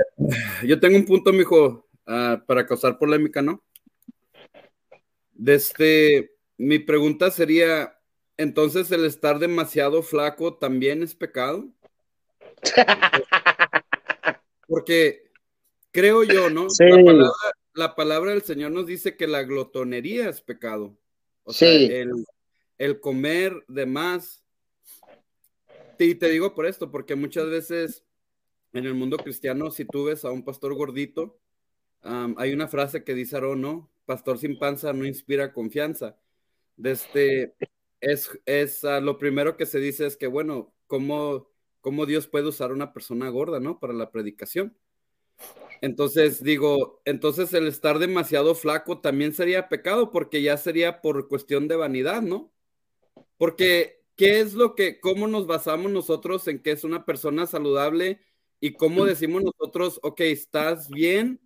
Yo 0.65 0.79
tengo 0.81 0.97
un 0.97 1.07
punto, 1.07 1.33
mijo, 1.33 1.89
uh, 2.07 2.45
para 2.47 2.67
causar 2.67 2.99
polémica, 2.99 3.43
¿no? 3.43 3.63
Desde, 5.33 5.57
este, 5.57 6.35
mi 6.59 6.79
pregunta 6.79 7.31
sería, 7.31 7.99
entonces 8.37 8.91
el 8.91 9.05
estar 9.05 9.39
demasiado 9.39 10.03
flaco 10.03 10.57
también 10.59 11.03
es 11.03 11.15
pecado? 11.15 11.69
Porque 14.67 15.31
creo 15.91 16.25
yo, 16.25 16.51
¿no? 16.51 16.69
Sí. 16.69 16.85
La, 16.85 17.03
palabra, 17.05 17.33
la, 17.75 17.95
palabra, 17.95 18.31
del 18.33 18.43
Señor 18.43 18.73
nos 18.73 18.87
dice 18.87 19.17
que 19.17 19.27
la 19.27 19.43
glotonería 19.43 20.29
es 20.29 20.43
pecado. 20.43 20.97
O 21.45 21.53
sí. 21.53 21.87
sea, 21.87 22.03
el, 22.03 22.25
el, 22.79 23.01
comer 23.01 23.65
de 23.67 23.87
más. 23.87 24.45
Y 25.99 26.15
te 26.15 26.29
digo 26.29 26.55
por 26.55 26.67
esto, 26.67 26.91
porque 26.91 27.15
muchas 27.15 27.49
veces 27.49 28.05
en 28.73 28.87
el 28.87 28.95
mundo 28.95 29.17
cristiano, 29.17 29.71
si 29.71 29.85
tú 29.85 30.05
ves 30.05 30.25
a 30.25 30.31
un 30.31 30.45
pastor 30.45 30.75
gordito, 30.75 31.39
hay 32.03 32.53
una 32.53 32.69
frase 32.69 33.05
que 33.05 33.15
dice 33.15 33.37
Aaron, 33.37 33.61
¿no? 33.61 33.91
Pastor 34.07 34.39
sin 34.39 34.59
panza 34.59 34.93
no 34.93 35.07
inspira 35.07 35.53
confianza. 35.53 36.17
Desde, 36.77 37.55
es, 38.01 38.31
es 38.47 38.83
uh, 38.85 39.01
lo 39.03 39.19
primero 39.19 39.57
que 39.57 39.67
se 39.67 39.79
dice 39.79 40.07
es 40.07 40.17
que, 40.17 40.27
bueno, 40.27 40.73
¿cómo, 40.87 41.51
cómo 41.81 42.07
Dios 42.07 42.27
puede 42.27 42.49
usar 42.49 42.71
a 42.71 42.75
una 42.75 42.93
persona 42.93 43.29
gorda, 43.29 43.61
¿no? 43.61 43.79
Para 43.79 43.93
la 43.93 44.11
predicación. 44.11 44.77
Entonces 45.83 46.43
digo, 46.43 47.01
entonces 47.05 47.53
el 47.55 47.67
estar 47.67 47.99
demasiado 47.99 48.55
flaco 48.55 49.01
también 49.01 49.33
sería 49.33 49.69
pecado 49.69 50.11
porque 50.11 50.43
ya 50.43 50.57
sería 50.57 51.01
por 51.01 51.29
cuestión 51.29 51.69
de 51.69 51.77
vanidad, 51.77 52.23
¿no? 52.23 52.53
Porque, 53.39 54.03
¿qué 54.17 54.41
es 54.41 54.55
lo 54.55 54.75
que, 54.75 55.01
cómo 55.01 55.27
nos 55.27 55.47
basamos 55.47 55.91
nosotros 55.91 56.47
en 56.49 56.63
que 56.63 56.73
es 56.73 56.85
una 56.85 57.07
persona 57.07 57.47
saludable 57.47 58.21
y 58.61 58.75
cómo 58.75 59.05
decimos 59.05 59.43
nosotros, 59.43 59.99
ok, 60.03 60.21
estás 60.21 60.89
bien? 60.91 61.41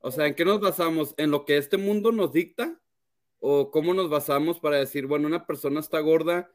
O 0.00 0.10
sea, 0.10 0.26
¿en 0.26 0.34
qué 0.34 0.44
nos 0.44 0.60
basamos? 0.60 1.14
¿En 1.18 1.30
lo 1.30 1.44
que 1.44 1.58
este 1.58 1.76
mundo 1.76 2.10
nos 2.10 2.32
dicta? 2.32 2.80
¿O 3.38 3.70
cómo 3.70 3.94
nos 3.94 4.08
basamos 4.08 4.58
para 4.58 4.78
decir, 4.78 5.06
bueno, 5.06 5.26
una 5.28 5.46
persona 5.46 5.80
está 5.80 6.00
gorda 6.00 6.50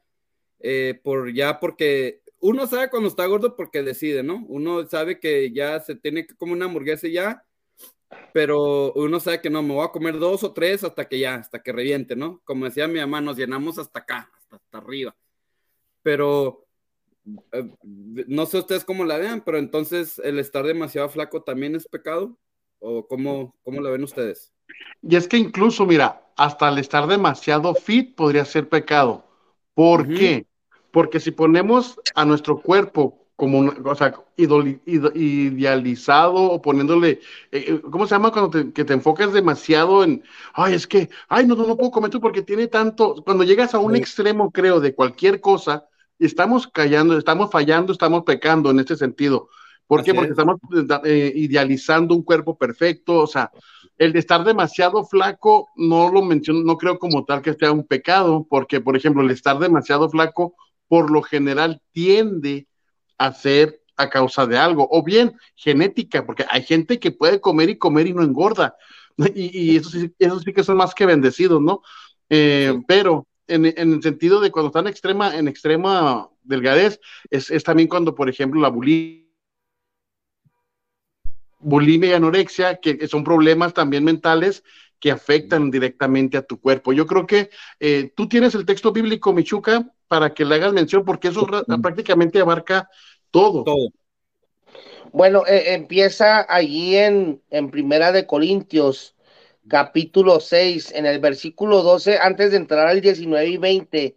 eh, 0.60 1.00
por 1.02 1.32
ya 1.32 1.60
porque 1.60 2.22
uno 2.40 2.66
sabe 2.66 2.90
cuando 2.90 3.08
está 3.08 3.26
gordo 3.26 3.56
porque 3.56 3.82
decide, 3.82 4.22
¿no? 4.22 4.44
Uno 4.48 4.86
sabe 4.88 5.20
que 5.20 5.52
ya 5.52 5.80
se 5.80 5.94
tiene 5.94 6.26
que 6.26 6.34
comer 6.36 6.56
una 6.56 6.66
hamburguesa 6.66 7.08
ya, 7.08 7.44
pero 8.32 8.92
uno 8.94 9.20
sabe 9.20 9.40
que 9.40 9.50
no, 9.50 9.62
me 9.62 9.74
voy 9.74 9.84
a 9.84 9.92
comer 9.92 10.18
dos 10.18 10.44
o 10.44 10.52
tres 10.52 10.84
hasta 10.84 11.08
que 11.08 11.18
ya, 11.18 11.36
hasta 11.36 11.62
que 11.62 11.72
reviente, 11.72 12.16
¿no? 12.16 12.40
Como 12.44 12.64
decía 12.64 12.88
mi 12.88 13.00
mamá, 13.00 13.20
nos 13.20 13.36
llenamos 13.36 13.78
hasta 13.78 14.00
acá, 14.00 14.30
hasta, 14.36 14.56
hasta 14.56 14.78
arriba. 14.78 15.16
Pero 16.02 16.67
no 17.52 18.46
sé 18.46 18.58
ustedes 18.58 18.84
cómo 18.84 19.04
la 19.04 19.18
vean, 19.18 19.42
pero 19.44 19.58
entonces 19.58 20.20
el 20.24 20.38
estar 20.38 20.64
demasiado 20.64 21.08
flaco 21.08 21.42
también 21.42 21.74
es 21.74 21.86
pecado, 21.86 22.38
o 22.80 23.06
cómo, 23.06 23.54
cómo 23.64 23.80
la 23.80 23.90
ven 23.90 24.04
ustedes? 24.04 24.52
Y 25.02 25.16
es 25.16 25.26
que 25.26 25.36
incluso, 25.36 25.86
mira, 25.86 26.22
hasta 26.36 26.68
el 26.68 26.78
estar 26.78 27.06
demasiado 27.06 27.74
fit 27.74 28.14
podría 28.14 28.44
ser 28.44 28.68
pecado. 28.68 29.24
¿Por 29.74 30.02
uh 30.02 30.04
-huh. 30.04 30.18
qué? 30.18 30.46
Porque 30.90 31.20
si 31.20 31.30
ponemos 31.30 31.98
a 32.14 32.24
nuestro 32.24 32.60
cuerpo 32.60 33.28
como 33.38 33.60
una 33.60 33.72
o 33.84 33.94
sea, 33.94 34.12
idol, 34.36 34.80
id, 34.84 35.14
idealizado 35.14 36.34
o 36.34 36.60
poniéndole, 36.60 37.20
eh, 37.52 37.80
¿cómo 37.88 38.04
se 38.04 38.16
llama 38.16 38.32
cuando 38.32 38.50
te, 38.50 38.72
que 38.72 38.84
te 38.84 38.94
enfocas 38.94 39.32
demasiado 39.32 40.02
en, 40.02 40.24
ay, 40.54 40.74
es 40.74 40.88
que, 40.88 41.08
ay, 41.28 41.46
no, 41.46 41.54
no, 41.54 41.64
no 41.64 41.76
puedo 41.76 41.92
comer 41.92 42.10
tú 42.10 42.20
porque 42.20 42.42
tiene 42.42 42.66
tanto, 42.66 43.14
cuando 43.24 43.44
llegas 43.44 43.74
a 43.74 43.78
un 43.78 43.92
sí. 43.92 44.00
extremo, 44.00 44.50
creo, 44.50 44.80
de 44.80 44.92
cualquier 44.92 45.40
cosa, 45.40 45.87
estamos 46.18 46.66
callando, 46.68 47.16
estamos 47.16 47.50
fallando, 47.50 47.92
estamos 47.92 48.24
pecando 48.24 48.70
en 48.70 48.80
este 48.80 48.96
sentido. 48.96 49.48
¿Por 49.86 50.00
Así 50.00 50.10
qué? 50.10 50.14
Porque 50.14 50.32
es. 50.32 50.38
estamos 50.38 50.58
eh, 51.04 51.32
idealizando 51.34 52.14
un 52.14 52.22
cuerpo 52.22 52.58
perfecto, 52.58 53.18
o 53.18 53.26
sea, 53.26 53.50
el 53.96 54.12
de 54.12 54.18
estar 54.18 54.44
demasiado 54.44 55.04
flaco, 55.04 55.68
no 55.76 56.10
lo 56.10 56.22
menciono, 56.22 56.60
no 56.62 56.76
creo 56.76 56.98
como 56.98 57.24
tal 57.24 57.42
que 57.42 57.54
sea 57.54 57.72
un 57.72 57.86
pecado, 57.86 58.46
porque, 58.48 58.80
por 58.80 58.96
ejemplo, 58.96 59.22
el 59.22 59.30
estar 59.30 59.58
demasiado 59.58 60.08
flaco, 60.10 60.54
por 60.88 61.10
lo 61.10 61.22
general 61.22 61.80
tiende 61.92 62.68
a 63.16 63.32
ser 63.32 63.80
a 63.96 64.08
causa 64.08 64.46
de 64.46 64.56
algo, 64.56 64.86
o 64.90 65.02
bien 65.02 65.36
genética, 65.56 66.24
porque 66.24 66.44
hay 66.48 66.62
gente 66.62 67.00
que 67.00 67.10
puede 67.10 67.40
comer 67.40 67.70
y 67.70 67.78
comer 67.78 68.06
y 68.06 68.14
no 68.14 68.22
engorda, 68.22 68.76
y, 69.34 69.72
y 69.72 69.76
eso, 69.76 69.90
sí, 69.90 70.12
eso 70.18 70.38
sí 70.38 70.52
que 70.52 70.62
son 70.62 70.76
más 70.76 70.94
que 70.94 71.06
bendecidos, 71.06 71.60
¿no? 71.60 71.82
Eh. 72.30 72.74
Pero 72.86 73.26
en, 73.48 73.66
en 73.66 73.92
el 73.94 74.02
sentido 74.02 74.40
de 74.40 74.50
cuando 74.50 74.68
está 74.68 74.80
en 74.80 74.86
extrema, 74.86 75.36
en 75.36 75.48
extrema 75.48 76.28
delgadez, 76.42 77.00
es, 77.30 77.50
es 77.50 77.64
también 77.64 77.88
cuando, 77.88 78.14
por 78.14 78.28
ejemplo, 78.28 78.60
la 78.60 78.68
bulimia 78.68 79.28
bulimia 81.60 82.10
y 82.10 82.12
anorexia, 82.12 82.76
que 82.76 83.08
son 83.08 83.24
problemas 83.24 83.74
también 83.74 84.04
mentales 84.04 84.62
que 85.00 85.10
afectan 85.10 85.70
directamente 85.70 86.36
a 86.36 86.42
tu 86.42 86.60
cuerpo. 86.60 86.92
Yo 86.92 87.06
creo 87.06 87.26
que 87.26 87.50
eh, 87.80 88.12
tú 88.16 88.28
tienes 88.28 88.54
el 88.54 88.66
texto 88.66 88.92
bíblico, 88.92 89.32
Michuca, 89.32 89.92
para 90.08 90.34
que 90.34 90.44
le 90.44 90.56
hagas 90.56 90.72
mención, 90.72 91.04
porque 91.04 91.28
eso 91.28 91.46
prácticamente 91.82 92.40
abarca 92.40 92.88
todo. 93.30 93.64
Todo. 93.64 93.90
Bueno, 95.12 95.44
eh, 95.46 95.74
empieza 95.74 96.46
allí 96.52 96.96
en, 96.96 97.42
en 97.50 97.70
Primera 97.70 98.12
de 98.12 98.26
Corintios, 98.26 99.14
capítulo 99.68 100.40
6, 100.40 100.92
en 100.92 101.06
el 101.06 101.20
versículo 101.20 101.82
12, 101.82 102.18
antes 102.18 102.50
de 102.50 102.56
entrar 102.56 102.86
al 102.86 103.00
19 103.00 103.46
y 103.46 103.56
20, 103.56 104.16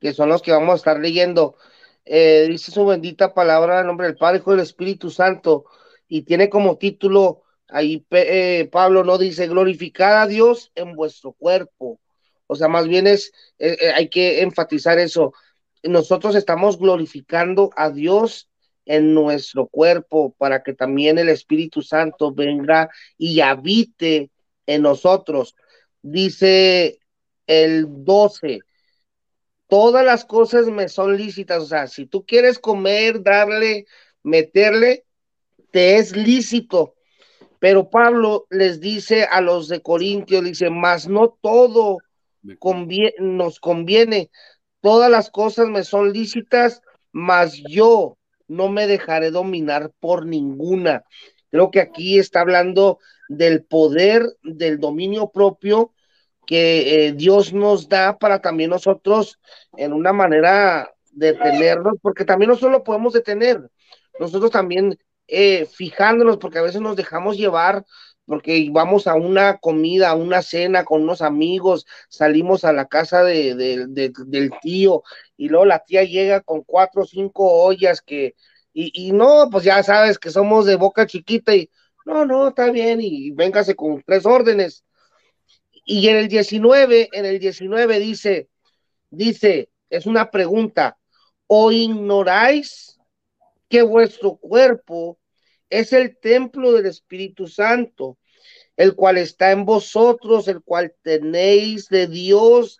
que 0.00 0.12
son 0.12 0.28
los 0.28 0.42
que 0.42 0.52
vamos 0.52 0.72
a 0.72 0.76
estar 0.76 1.00
leyendo. 1.00 1.56
Eh, 2.04 2.46
dice 2.48 2.72
su 2.72 2.84
bendita 2.86 3.34
palabra 3.34 3.80
en 3.80 3.86
nombre 3.86 4.06
del 4.06 4.16
Padre, 4.16 4.38
Hijo 4.38 4.52
del 4.52 4.60
Espíritu 4.60 5.10
Santo, 5.10 5.66
y 6.08 6.22
tiene 6.22 6.48
como 6.48 6.78
título, 6.78 7.42
ahí 7.68 8.04
eh, 8.10 8.68
Pablo 8.70 9.04
no 9.04 9.18
dice, 9.18 9.46
glorificar 9.46 10.14
a 10.16 10.26
Dios 10.26 10.72
en 10.74 10.94
vuestro 10.94 11.32
cuerpo. 11.32 12.00
O 12.46 12.54
sea, 12.54 12.68
más 12.68 12.88
bien 12.88 13.06
es, 13.06 13.32
eh, 13.58 13.92
hay 13.94 14.08
que 14.08 14.42
enfatizar 14.42 14.98
eso. 14.98 15.32
Nosotros 15.82 16.34
estamos 16.34 16.78
glorificando 16.78 17.70
a 17.76 17.90
Dios 17.90 18.48
en 18.84 19.14
nuestro 19.14 19.66
cuerpo 19.66 20.34
para 20.38 20.62
que 20.62 20.74
también 20.74 21.18
el 21.18 21.28
Espíritu 21.28 21.82
Santo 21.82 22.32
venga 22.32 22.90
y 23.16 23.40
habite 23.40 24.30
en 24.66 24.82
nosotros. 24.82 25.54
Dice 26.02 26.98
el 27.46 27.86
12, 27.88 28.60
todas 29.68 30.04
las 30.04 30.24
cosas 30.24 30.66
me 30.66 30.88
son 30.88 31.16
lícitas, 31.16 31.62
o 31.62 31.66
sea, 31.66 31.86
si 31.86 32.06
tú 32.06 32.24
quieres 32.26 32.58
comer, 32.58 33.22
darle, 33.22 33.86
meterle, 34.22 35.04
te 35.70 35.96
es 35.96 36.16
lícito. 36.16 36.94
Pero 37.58 37.90
Pablo 37.90 38.46
les 38.50 38.80
dice 38.80 39.24
a 39.24 39.40
los 39.40 39.68
de 39.68 39.80
Corintios, 39.80 40.42
dice, 40.44 40.68
más 40.68 41.08
no 41.08 41.38
todo 41.40 41.98
nos 42.42 43.60
conviene, 43.60 44.30
todas 44.80 45.10
las 45.10 45.30
cosas 45.30 45.68
me 45.68 45.84
son 45.84 46.12
lícitas, 46.12 46.82
mas 47.12 47.62
yo 47.68 48.18
no 48.48 48.68
me 48.68 48.86
dejaré 48.86 49.30
dominar 49.30 49.92
por 50.00 50.26
ninguna. 50.26 51.04
Creo 51.50 51.70
que 51.70 51.80
aquí 51.80 52.18
está 52.18 52.40
hablando 52.40 52.98
del 53.36 53.64
poder, 53.64 54.24
del 54.42 54.78
dominio 54.78 55.30
propio 55.30 55.92
que 56.46 57.06
eh, 57.06 57.12
Dios 57.12 57.52
nos 57.52 57.88
da 57.88 58.18
para 58.18 58.40
también 58.40 58.70
nosotros 58.70 59.38
en 59.76 59.92
una 59.92 60.12
manera 60.12 60.92
detenernos, 61.12 61.94
porque 62.02 62.24
también 62.24 62.50
nosotros 62.50 62.72
lo 62.72 62.84
podemos 62.84 63.12
detener. 63.12 63.70
Nosotros 64.18 64.50
también 64.50 64.98
eh, 65.28 65.66
fijándonos, 65.66 66.38
porque 66.38 66.58
a 66.58 66.62
veces 66.62 66.80
nos 66.80 66.96
dejamos 66.96 67.36
llevar 67.36 67.84
porque 68.26 68.68
vamos 68.70 69.06
a 69.06 69.14
una 69.14 69.58
comida, 69.58 70.10
a 70.10 70.14
una 70.14 70.42
cena 70.42 70.84
con 70.84 71.02
unos 71.02 71.22
amigos, 71.22 71.86
salimos 72.08 72.64
a 72.64 72.72
la 72.72 72.86
casa 72.86 73.22
de, 73.24 73.54
del 73.54 74.52
tío 74.60 75.02
y 75.36 75.48
luego 75.48 75.64
la 75.64 75.80
tía 75.80 76.04
llega 76.04 76.40
con 76.40 76.62
cuatro 76.62 77.02
o 77.02 77.06
cinco 77.06 77.50
ollas 77.64 78.00
que, 78.00 78.34
y, 78.72 78.90
y, 78.94 79.12
no, 79.12 79.48
pues 79.50 79.64
ya 79.64 79.82
sabes 79.82 80.18
que 80.18 80.30
somos 80.30 80.66
de 80.66 80.76
boca 80.76 81.06
chiquita 81.06 81.54
y 81.54 81.68
no, 82.04 82.24
no, 82.24 82.48
está 82.48 82.70
bien 82.70 83.00
y 83.00 83.30
véngase 83.32 83.74
con 83.74 84.02
tres 84.02 84.26
órdenes. 84.26 84.84
Y 85.84 86.08
en 86.08 86.16
el 86.16 86.28
19, 86.28 87.08
en 87.12 87.24
el 87.24 87.38
19 87.38 87.98
dice, 87.98 88.48
dice, 89.10 89.70
es 89.90 90.06
una 90.06 90.30
pregunta, 90.30 90.98
¿o 91.46 91.72
ignoráis 91.72 92.98
que 93.68 93.82
vuestro 93.82 94.36
cuerpo 94.36 95.18
es 95.70 95.92
el 95.92 96.18
templo 96.18 96.72
del 96.72 96.86
Espíritu 96.86 97.48
Santo, 97.48 98.18
el 98.76 98.94
cual 98.94 99.18
está 99.18 99.50
en 99.52 99.64
vosotros, 99.64 100.48
el 100.48 100.62
cual 100.62 100.94
tenéis 101.02 101.88
de 101.88 102.06
Dios 102.06 102.78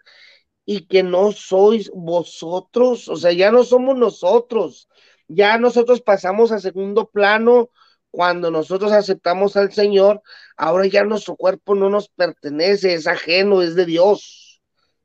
y 0.65 0.87
que 0.87 1.03
no 1.03 1.33
sois 1.33 1.91
vosotros, 1.95 3.09
o 3.09 3.17
sea, 3.17 3.33
ya 3.33 3.51
no 3.51 3.65
somos 3.65 3.97
nosotros, 3.97 4.89
ya 5.29 5.59
nosotros 5.59 6.01
pasamos 6.03 6.53
a 6.53 6.61
segundo 6.61 7.09
plano 7.09 7.71
cuando 8.13 8.51
nosotros 8.51 8.93
aceptamos 8.93 9.57
al 9.57 9.73
Señor, 9.73 10.23
ahora 10.57 10.87
ya 10.87 11.03
nuestro 11.03 11.35
cuerpo 11.35 11.75
no 11.75 11.89
nos 11.89 12.11
pertenece, 12.11 12.93
es 12.93 13.07
ajeno, 13.07 13.63
es 13.63 13.75
de 13.75 13.87
Dios. 13.87 14.61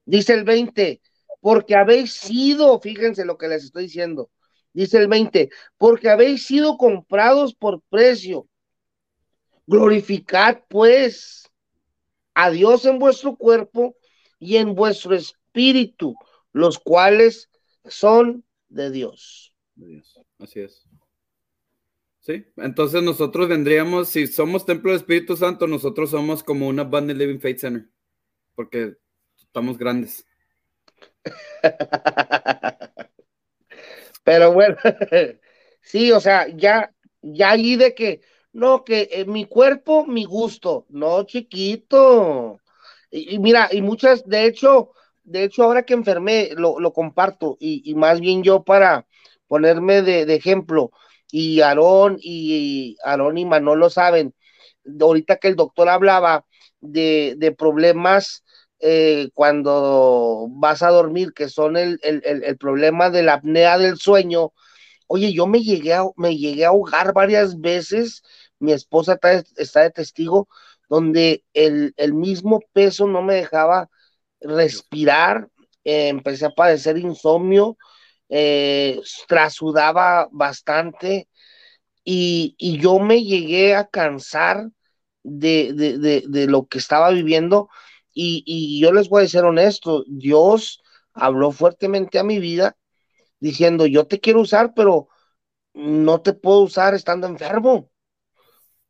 Dice 0.06 0.34
el 0.34 0.44
20, 0.44 1.02
porque 1.40 1.76
habéis 1.76 2.14
sido, 2.14 2.80
fíjense 2.82 3.24
lo 3.24 3.38
que 3.38 3.48
les 3.48 3.64
estoy 3.64 3.84
diciendo, 3.84 4.30
dice 4.74 4.98
el 4.98 5.08
20, 5.08 5.50
porque 5.78 6.10
habéis 6.10 6.46
sido 6.46 6.78
comprados 6.78 7.56
por 7.56 7.82
precio. 7.90 8.48
Glorificad 9.66 10.60
pues 10.68 11.50
a 12.34 12.52
Dios 12.52 12.86
en 12.86 13.00
vuestro 13.00 13.38
cuerpo 13.38 13.96
y 14.38 14.58
en 14.58 14.76
vuestro 14.76 15.16
espíritu, 15.16 16.14
los 16.52 16.78
cuales 16.78 17.50
son 17.86 18.44
de 18.68 18.92
Dios. 18.92 19.54
Dios. 19.76 20.20
Así 20.40 20.60
es. 20.60 20.87
Sí, 22.28 22.46
entonces 22.58 23.02
nosotros 23.02 23.48
vendríamos, 23.48 24.10
si 24.10 24.28
somos 24.28 24.66
templo 24.66 24.92
del 24.92 25.00
Espíritu 25.00 25.38
Santo, 25.38 25.66
nosotros 25.66 26.10
somos 26.10 26.44
como 26.44 26.68
una 26.68 26.84
Band 26.84 27.12
Living 27.12 27.40
Faith 27.40 27.60
Center, 27.60 27.90
porque 28.54 28.96
estamos 29.38 29.78
grandes. 29.78 30.26
Pero 34.26 34.52
bueno, 34.52 34.76
sí, 35.82 36.12
o 36.12 36.20
sea, 36.20 36.50
ya, 36.50 36.94
ya 37.22 37.52
allí 37.52 37.78
de 37.78 37.96
que, 37.96 38.20
no, 38.52 38.84
que 38.84 39.08
eh, 39.10 39.24
mi 39.24 39.46
cuerpo, 39.46 40.06
mi 40.06 40.26
gusto, 40.26 40.86
no, 40.90 41.24
chiquito. 41.24 42.60
Y, 43.10 43.40
mira, 43.40 43.70
y 43.72 43.82
muchas, 43.82 44.28
de 44.28 44.48
hecho, 44.48 44.92
de 45.24 45.46
hecho, 45.46 45.64
ahora 45.64 45.84
que 45.84 45.94
enfermé, 45.94 46.50
lo, 46.58 46.78
lo 46.82 46.92
comparto, 46.92 47.56
y, 47.58 47.96
más 47.96 48.20
bien 48.20 48.44
yo 48.44 48.66
para 48.66 49.08
ponerme 49.48 50.02
de, 50.02 50.26
de 50.26 50.36
ejemplo, 50.36 50.92
y 51.32 51.62
Aarón 51.62 52.18
y 52.22 52.98
Aarón 53.04 53.38
y 53.38 53.46
Manolo 53.46 53.90
saben, 53.90 54.34
ahorita 55.00 55.38
que 55.38 55.50
el 55.50 55.56
doctor 55.56 55.90
hablaba 55.90 56.46
de, 56.82 57.36
de 57.38 57.52
problemas 57.52 58.44
eh, 58.80 59.30
cuando 59.34 60.48
vas 60.52 60.84
a 60.84 60.90
dormir, 60.90 61.34
que 61.34 61.50
son 61.50 61.78
el, 61.78 62.00
el, 62.04 62.22
el, 62.24 62.58
problema 62.58 63.10
de 63.10 63.24
la 63.24 63.36
apnea 63.36 63.78
del 63.78 63.98
sueño. 63.98 64.54
Oye, 65.08 65.34
yo 65.34 65.48
me 65.48 65.64
llegué 65.64 65.94
a, 65.94 66.04
me 66.16 66.38
llegué 66.38 66.66
a 66.66 66.70
ahogar 66.70 67.14
varias 67.14 67.60
veces, 67.60 68.24
mi 68.60 68.74
esposa 68.74 69.14
está, 69.14 69.44
está 69.58 69.82
de 69.82 69.92
testigo, 69.92 70.48
donde 70.90 71.44
el, 71.54 71.94
el, 71.98 72.14
mismo 72.14 72.62
peso 72.74 73.08
no 73.08 73.22
me 73.22 73.36
dejaba 73.36 73.90
respirar, 74.42 75.50
eh, 75.84 76.10
empecé 76.10 76.46
a 76.46 76.52
padecer 76.52 76.98
insomnio, 76.98 77.78
eh, 78.30 79.00
trasudaba 79.28 80.28
bastante 80.32 81.30
y, 82.04 82.56
y, 82.58 82.80
yo 82.80 83.00
me 83.00 83.24
llegué 83.24 83.76
a 83.76 83.88
cansar 83.88 84.70
de, 85.24 85.74
de, 85.74 86.24
de, 86.28 86.48
lo 86.48 86.68
que 86.68 86.78
estaba 86.78 87.10
viviendo 87.12 87.70
y, 88.14 88.80
yo 88.82 88.94
les 88.94 89.10
voy 89.10 89.26
a 89.26 89.28
ser 89.28 89.46
honesto, 89.46 90.04
Dios 90.08 90.82
habló 91.14 91.52
fuertemente 91.52 92.20
a 92.20 92.24
mi 92.24 92.40
vida 92.40 92.78
diciendo, 93.40 93.86
yo 93.86 94.08
te 94.08 94.20
quiero 94.20 94.42
usar, 94.42 94.74
pero 94.76 95.10
no 95.74 96.22
te 96.22 96.34
puedo 96.34 96.62
usar 96.62 96.96
estando 96.96 97.28
enfermo. 97.28 97.92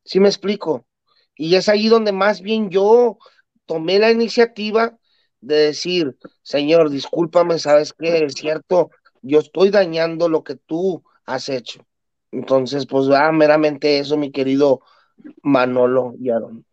¿Sí 0.05 0.19
me 0.19 0.29
explico? 0.29 0.88
Y 1.35 1.55
es 1.55 1.69
ahí 1.69 1.89
donde 1.89 2.13
más 2.13 2.41
bien 2.41 2.69
yo 2.69 3.17
tomé 3.65 3.99
la 3.99 4.11
iniciativa 4.11 4.97
de 5.41 5.55
decir, 5.55 6.17
Señor, 6.41 6.89
discúlpame, 6.89 7.59
sabes 7.59 7.93
que 7.93 8.25
es 8.25 8.33
cierto, 8.33 8.89
yo 9.28 9.39
estoy 9.39 9.69
dañando 9.69 10.30
lo 10.30 10.43
que 10.43 10.55
tú 10.55 11.03
has 11.25 11.49
hecho. 11.49 11.86
Entonces, 12.32 12.86
pues, 12.86 13.09
ah, 13.09 13.32
meramente 13.32 13.99
eso, 13.99 14.17
mi 14.17 14.32
querido 14.32 14.82
Manolo 15.43 16.13
y 16.19 16.30
Aaron. 16.30 16.65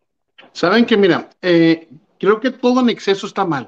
Saben 0.51 0.85
que, 0.85 0.97
mira, 0.97 1.29
eh, 1.41 1.87
creo 2.19 2.39
que 2.39 2.51
todo 2.51 2.81
en 2.81 2.89
exceso 2.89 3.27
está 3.27 3.45
mal. 3.45 3.67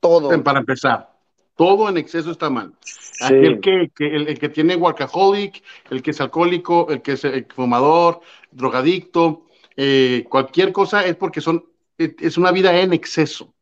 Todo. 0.00 0.42
Para 0.42 0.60
empezar, 0.60 1.10
todo 1.56 1.88
en 1.88 1.96
exceso 1.96 2.30
está 2.30 2.50
mal. 2.50 2.72
Sí. 2.80 3.24
Aquel 3.24 3.60
que, 3.60 3.90
que 3.94 4.14
el, 4.14 4.28
el, 4.28 4.38
que 4.38 4.48
tiene 4.48 4.76
workaholic, 4.76 5.62
el 5.90 6.02
que 6.02 6.10
es 6.10 6.20
alcohólico, 6.20 6.88
el 6.90 7.02
que 7.02 7.12
es 7.12 7.24
el 7.24 7.46
fumador, 7.46 8.20
drogadicto, 8.50 9.46
eh, 9.76 10.24
cualquier 10.28 10.72
cosa 10.72 11.04
es 11.04 11.16
porque 11.16 11.40
son, 11.40 11.64
es 11.98 12.36
una 12.36 12.52
vida 12.52 12.78
en 12.78 12.92
exceso. 12.92 13.54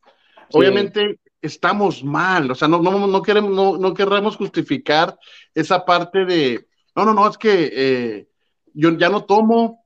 Sí. 0.49 0.57
Obviamente 0.57 1.19
estamos 1.45 2.03
mal, 2.03 2.51
o 2.51 2.55
sea, 2.55 2.67
no, 2.67 2.81
no, 2.81 3.07
no 3.07 3.21
queremos, 3.21 3.51
no, 3.51 3.77
no 3.77 3.93
queremos 3.93 4.37
justificar 4.37 5.17
esa 5.53 5.85
parte 5.85 6.25
de, 6.25 6.67
no, 6.95 7.05
no, 7.05 7.13
no, 7.13 7.27
es 7.27 7.37
que 7.37 7.71
eh, 7.73 8.27
yo 8.73 8.97
ya 8.97 9.09
no 9.09 9.23
tomo, 9.25 9.85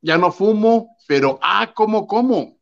ya 0.00 0.18
no 0.18 0.32
fumo, 0.32 0.96
pero, 1.06 1.38
ah, 1.42 1.72
¿cómo, 1.74 2.06
cómo? 2.06 2.56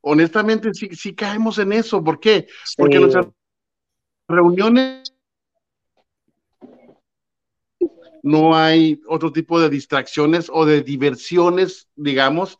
honestamente 0.00 0.72
sí, 0.74 0.88
sí 0.92 1.14
caemos 1.14 1.58
en 1.58 1.72
eso. 1.72 2.02
¿Por 2.02 2.20
qué? 2.20 2.46
Porque 2.76 2.98
nuestra 2.98 3.30
reuniones 4.28 5.14
no 8.22 8.54
hay 8.54 9.00
otro 9.06 9.32
tipo 9.32 9.60
de 9.60 9.70
distracciones 9.70 10.50
o 10.52 10.66
de 10.66 10.82
diversiones, 10.82 11.88
digamos, 11.94 12.58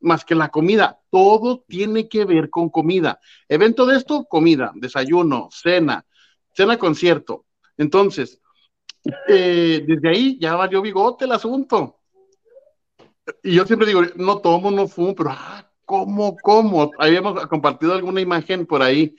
más 0.00 0.24
que 0.24 0.34
la 0.34 0.48
comida. 0.48 1.00
Todo 1.10 1.64
tiene 1.66 2.08
que 2.08 2.24
ver 2.24 2.50
con 2.50 2.70
comida. 2.70 3.20
Evento 3.48 3.86
de 3.86 3.96
esto, 3.96 4.24
comida, 4.24 4.72
desayuno, 4.74 5.48
cena, 5.50 6.04
cena 6.52 6.78
concierto. 6.78 7.46
Entonces, 7.76 8.40
eh, 9.28 9.84
desde 9.86 10.08
ahí 10.08 10.38
ya 10.40 10.56
valió 10.56 10.82
bigote 10.82 11.24
el 11.24 11.32
asunto. 11.32 11.98
Y 13.42 13.54
yo 13.54 13.64
siempre 13.66 13.86
digo, 13.86 14.02
no 14.16 14.38
tomo, 14.38 14.70
no 14.70 14.88
fumo, 14.88 15.14
pero 15.14 15.30
ah, 15.30 15.70
¿cómo, 15.84 16.36
cómo? 16.42 16.90
Habíamos 16.98 17.46
compartido 17.46 17.94
alguna 17.94 18.20
imagen 18.20 18.66
por 18.66 18.82
ahí 18.82 19.14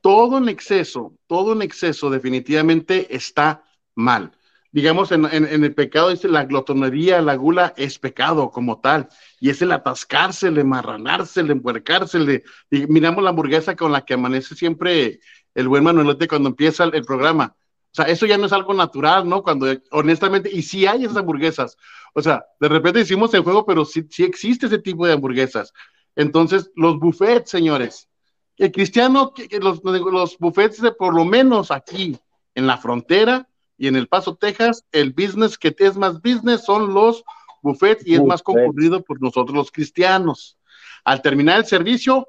todo 0.00 0.38
en 0.38 0.48
exceso, 0.48 1.14
todo 1.26 1.52
en 1.52 1.62
exceso 1.62 2.10
definitivamente 2.10 3.14
está 3.14 3.64
mal. 3.94 4.32
Digamos, 4.72 5.10
en, 5.10 5.24
el 5.24 5.74
pecado 5.74 6.10
dice 6.10 6.28
la 6.28 6.44
glotonería, 6.44 7.20
la 7.20 7.34
gula 7.34 7.74
es 7.76 7.98
pecado 7.98 8.50
como 8.50 8.80
tal, 8.80 9.08
y 9.40 9.50
es 9.50 9.60
el 9.62 9.72
atascársele, 9.72 10.62
marranársele, 10.62 11.52
empuercársele. 11.52 12.44
Y 12.70 12.86
miramos 12.86 13.24
la 13.24 13.30
hamburguesa 13.30 13.74
con 13.74 13.90
la 13.90 14.04
que 14.04 14.14
amanece 14.14 14.54
siempre 14.54 15.18
el 15.54 15.66
buen 15.66 15.82
Manuelete 15.82 16.28
cuando 16.28 16.50
empieza 16.50 16.84
el, 16.84 17.04
programa. 17.04 17.56
O 17.56 17.94
sea, 17.94 18.04
eso 18.04 18.26
ya 18.26 18.38
no 18.38 18.46
es 18.46 18.52
algo 18.52 18.72
natural, 18.72 19.28
¿no? 19.28 19.42
Cuando 19.42 19.66
honestamente, 19.90 20.48
y 20.52 20.62
sí 20.62 20.86
hay 20.86 21.04
esas 21.04 21.16
hamburguesas. 21.16 21.76
O 22.14 22.22
sea, 22.22 22.44
de 22.60 22.68
repente 22.68 23.00
hicimos 23.00 23.34
el 23.34 23.42
juego, 23.42 23.66
pero 23.66 23.84
sí, 23.84 24.06
sí 24.08 24.22
existe 24.22 24.66
ese 24.66 24.78
tipo 24.78 25.04
de 25.04 25.14
hamburguesas. 25.14 25.72
Entonces, 26.14 26.70
los 26.76 27.00
buffets, 27.00 27.50
señores, 27.50 28.08
el 28.56 28.70
cristiano, 28.70 29.32
los, 29.60 29.82
los 29.82 30.38
buffets 30.38 30.80
por 30.96 31.12
lo 31.12 31.24
menos 31.24 31.72
aquí 31.72 32.16
en 32.54 32.68
la 32.68 32.78
frontera 32.78 33.49
y 33.80 33.88
en 33.88 33.96
El 33.96 34.08
Paso, 34.08 34.36
Texas, 34.36 34.84
el 34.92 35.14
business 35.14 35.56
que 35.56 35.74
es 35.78 35.96
más 35.96 36.20
business 36.20 36.66
son 36.66 36.92
los 36.92 37.24
buffets 37.62 38.06
y 38.06 38.14
es 38.14 38.22
más 38.22 38.42
concurrido 38.42 39.02
por 39.02 39.22
nosotros 39.22 39.56
los 39.56 39.72
cristianos. 39.72 40.58
Al 41.02 41.22
terminar 41.22 41.60
el 41.60 41.64
servicio, 41.64 42.28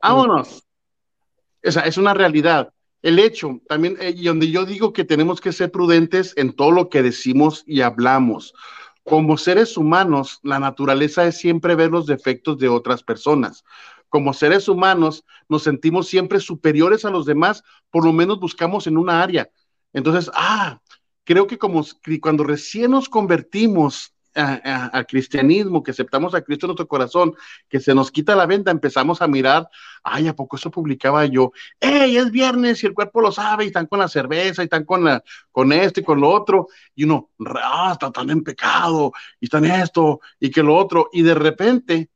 vámonos. 0.00 0.64
Esa 1.60 1.82
es 1.82 1.98
una 1.98 2.14
realidad. 2.14 2.72
El 3.02 3.18
hecho, 3.18 3.60
también, 3.68 3.98
eh, 4.00 4.14
y 4.16 4.24
donde 4.24 4.50
yo 4.50 4.64
digo 4.64 4.94
que 4.94 5.04
tenemos 5.04 5.42
que 5.42 5.52
ser 5.52 5.70
prudentes 5.70 6.32
en 6.38 6.54
todo 6.54 6.70
lo 6.70 6.88
que 6.88 7.02
decimos 7.02 7.62
y 7.66 7.82
hablamos. 7.82 8.54
Como 9.04 9.36
seres 9.36 9.76
humanos, 9.76 10.40
la 10.42 10.58
naturaleza 10.58 11.26
es 11.26 11.36
siempre 11.36 11.74
ver 11.74 11.90
los 11.90 12.06
defectos 12.06 12.56
de 12.56 12.70
otras 12.70 13.02
personas 13.02 13.62
como 14.08 14.32
seres 14.32 14.68
humanos 14.68 15.24
nos 15.48 15.64
sentimos 15.64 16.06
siempre 16.06 16.40
superiores 16.40 17.04
a 17.04 17.10
los 17.10 17.26
demás, 17.26 17.62
por 17.90 18.04
lo 18.04 18.12
menos 18.12 18.40
buscamos 18.40 18.86
en 18.86 18.96
una 18.96 19.22
área. 19.22 19.50
Entonces, 19.96 20.30
ah, 20.34 20.78
creo 21.24 21.46
que 21.46 21.56
como 21.56 21.82
cuando 22.20 22.44
recién 22.44 22.90
nos 22.90 23.08
convertimos 23.08 24.12
al 24.34 25.06
cristianismo, 25.06 25.82
que 25.82 25.92
aceptamos 25.92 26.34
a 26.34 26.42
Cristo 26.42 26.66
en 26.66 26.68
nuestro 26.68 26.86
corazón, 26.86 27.34
que 27.70 27.80
se 27.80 27.94
nos 27.94 28.10
quita 28.10 28.36
la 28.36 28.44
venda, 28.44 28.70
empezamos 28.70 29.22
a 29.22 29.26
mirar, 29.26 29.70
ay, 30.02 30.28
¿a 30.28 30.36
poco 30.36 30.56
eso 30.56 30.70
publicaba 30.70 31.24
yo? 31.24 31.52
¡Ey, 31.80 32.18
es 32.18 32.30
viernes 32.30 32.82
y 32.82 32.86
el 32.86 32.92
cuerpo 32.92 33.22
lo 33.22 33.32
sabe! 33.32 33.64
Y 33.64 33.68
están 33.68 33.86
con 33.86 33.98
la 33.98 34.08
cerveza, 34.08 34.60
y 34.60 34.64
están 34.64 34.84
con, 34.84 35.02
la, 35.02 35.24
con 35.50 35.72
esto 35.72 36.00
y 36.00 36.04
con 36.04 36.20
lo 36.20 36.28
otro, 36.28 36.68
y 36.94 37.04
uno, 37.04 37.30
ah, 37.46 37.96
están 37.98 38.28
en 38.28 38.44
pecado, 38.44 39.12
y 39.40 39.46
están 39.46 39.64
esto, 39.64 40.20
y 40.38 40.50
que 40.50 40.62
lo 40.62 40.76
otro, 40.76 41.08
y 41.10 41.22
de 41.22 41.34
repente 41.34 42.10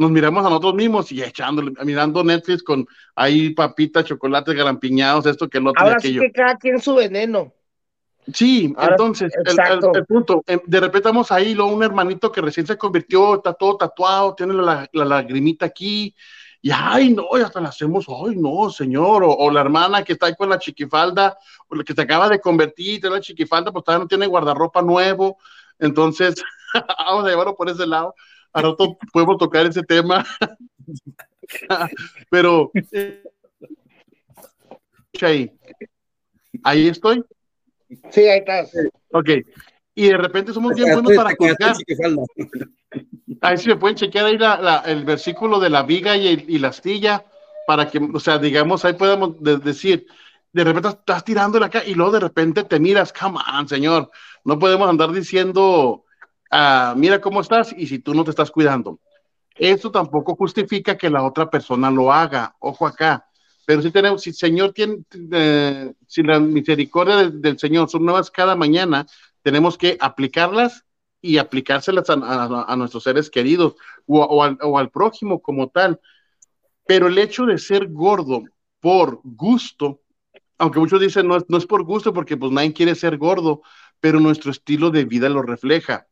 nos 0.00 0.10
miramos 0.10 0.46
a 0.46 0.48
nosotros 0.48 0.72
mismos 0.72 1.12
y 1.12 1.22
echándole, 1.22 1.72
mirando 1.84 2.24
Netflix 2.24 2.62
con 2.62 2.86
ahí 3.14 3.50
papitas, 3.50 4.06
chocolates, 4.06 4.54
garampiñados, 4.54 5.26
esto 5.26 5.46
que 5.46 5.58
el 5.58 5.66
otro 5.66 5.84
Ahora 5.84 6.00
sí 6.00 6.18
que 6.18 6.32
cada 6.32 6.56
quien 6.56 6.80
su 6.80 6.94
veneno. 6.94 7.52
Sí, 8.32 8.74
entonces, 8.78 9.30
el, 9.44 10.06
punto, 10.06 10.42
em, 10.46 10.58
de 10.64 10.80
repente 10.80 10.98
estamos 10.98 11.30
ahí, 11.30 11.52
luego 11.52 11.74
un 11.74 11.82
hermanito 11.82 12.32
que 12.32 12.40
recién 12.40 12.66
se 12.66 12.78
convirtió, 12.78 13.34
está 13.34 13.52
todo 13.52 13.76
tatuado, 13.76 14.34
tiene 14.34 14.54
la, 14.54 14.88
lagrimita 14.90 15.66
aquí, 15.66 16.14
y 16.62 16.70
ay, 16.72 17.10
no, 17.12 17.26
y 17.38 17.42
hasta 17.42 17.60
le 17.60 17.68
hacemos, 17.68 18.06
ay, 18.08 18.36
no, 18.36 18.70
señor, 18.70 19.22
o, 19.26 19.50
la 19.50 19.60
hermana 19.60 20.02
que 20.02 20.14
está 20.14 20.26
ahí 20.26 20.34
con 20.34 20.48
la 20.48 20.58
chiquifalda, 20.58 21.36
o 21.68 21.74
la 21.74 21.84
que 21.84 21.92
se 21.92 22.00
acaba 22.00 22.30
de 22.30 22.40
convertir, 22.40 23.02
tiene 23.02 23.16
la 23.16 23.20
chiquifalda, 23.20 23.70
pues 23.70 23.84
todavía 23.84 24.04
no 24.04 24.08
tiene 24.08 24.26
guardarropa 24.26 24.80
nuevo, 24.80 25.36
entonces, 25.78 26.42
vamos 27.06 27.26
a 27.26 27.28
llevarlo 27.28 27.54
por 27.54 27.68
ese 27.68 27.86
lado 27.86 28.14
a 28.52 28.62
rato 28.62 28.98
podemos 29.12 29.38
tocar 29.38 29.66
ese 29.66 29.82
tema. 29.82 30.24
Pero 32.30 32.70
ahí. 35.22 35.50
ahí 36.64 36.88
estoy. 36.88 37.24
Sí, 38.10 38.20
ahí 38.20 38.38
estás. 38.38 38.72
Ok. 39.12 39.30
Y 39.94 40.08
de 40.08 40.16
repente 40.16 40.52
somos 40.52 40.74
bien 40.74 40.92
buenos 40.92 41.12
para 41.14 41.34
colgar. 41.34 41.76
Ahí 43.40 43.58
sí 43.58 43.68
me 43.68 43.76
pueden 43.76 43.96
chequear 43.96 44.26
ahí 44.26 44.38
el 44.86 45.04
versículo 45.04 45.60
de 45.60 45.70
la 45.70 45.82
viga 45.82 46.16
y, 46.16 46.58
la 46.58 46.68
astilla 46.68 47.24
para 47.66 47.88
que, 47.88 47.98
o 47.98 48.20
sea, 48.20 48.38
digamos, 48.38 48.84
ahí 48.84 48.94
podemos 48.94 49.36
decir, 49.40 50.06
de 50.52 50.64
repente 50.64 50.88
estás 50.88 51.24
tirando 51.24 51.58
la 51.60 51.66
acá 51.66 51.84
y 51.84 51.94
luego 51.94 52.12
de 52.12 52.20
repente 52.20 52.64
te 52.64 52.80
miras, 52.80 53.12
come 53.12 53.38
on, 53.52 53.68
señor, 53.68 54.10
no 54.44 54.58
podemos 54.58 54.88
andar 54.88 55.12
diciendo 55.12 56.04
Ah, 56.50 56.94
mira 56.96 57.20
cómo 57.20 57.40
estás 57.40 57.72
y 57.76 57.86
si 57.86 58.00
tú 58.00 58.12
no 58.14 58.24
te 58.24 58.30
estás 58.30 58.50
cuidando. 58.50 58.98
Eso 59.54 59.90
tampoco 59.90 60.34
justifica 60.36 60.96
que 60.96 61.10
la 61.10 61.22
otra 61.22 61.50
persona 61.50 61.90
lo 61.90 62.12
haga, 62.12 62.56
ojo 62.60 62.86
acá. 62.86 63.26
Pero 63.66 63.82
si 63.82 63.90
tenemos, 63.90 64.22
si 64.22 64.32
Señor 64.32 64.72
tiene, 64.72 65.04
eh, 65.32 65.92
si 66.06 66.22
la 66.22 66.40
misericordia 66.40 67.30
del, 67.30 67.58
Señor 67.58 67.88
son 67.88 68.04
nuevas 68.04 68.30
cada 68.30 68.56
mañana, 68.56 69.06
tenemos 69.42 69.78
que 69.78 69.96
aplicarlas 70.00 70.84
y 71.22 71.38
aplicárselas 71.38 72.08
a, 72.08 72.74
nuestros 72.76 73.02
seres 73.04 73.30
queridos 73.30 73.74
o, 74.06 74.42
al, 74.42 74.90
prójimo 74.90 75.40
como 75.40 75.68
tal. 75.68 76.00
Pero 76.86 77.06
el 77.06 77.18
hecho 77.18 77.46
de 77.46 77.58
ser 77.58 77.88
gordo 77.88 78.42
por 78.80 79.20
gusto, 79.22 80.00
aunque 80.58 80.80
muchos 80.80 81.00
dicen 81.00 81.28
no, 81.28 81.38
no 81.48 81.58
es 81.58 81.66
por 81.66 81.84
gusto 81.84 82.12
porque 82.12 82.36
pues 82.36 82.50
nadie 82.50 82.72
quiere 82.72 82.94
ser 82.94 83.18
gordo, 83.18 83.62
pero 84.00 84.18
nuestro 84.18 84.50
estilo 84.50 84.90
de 84.90 85.04
vida 85.04 85.28
lo 85.28 85.42
refleja. 85.42 86.06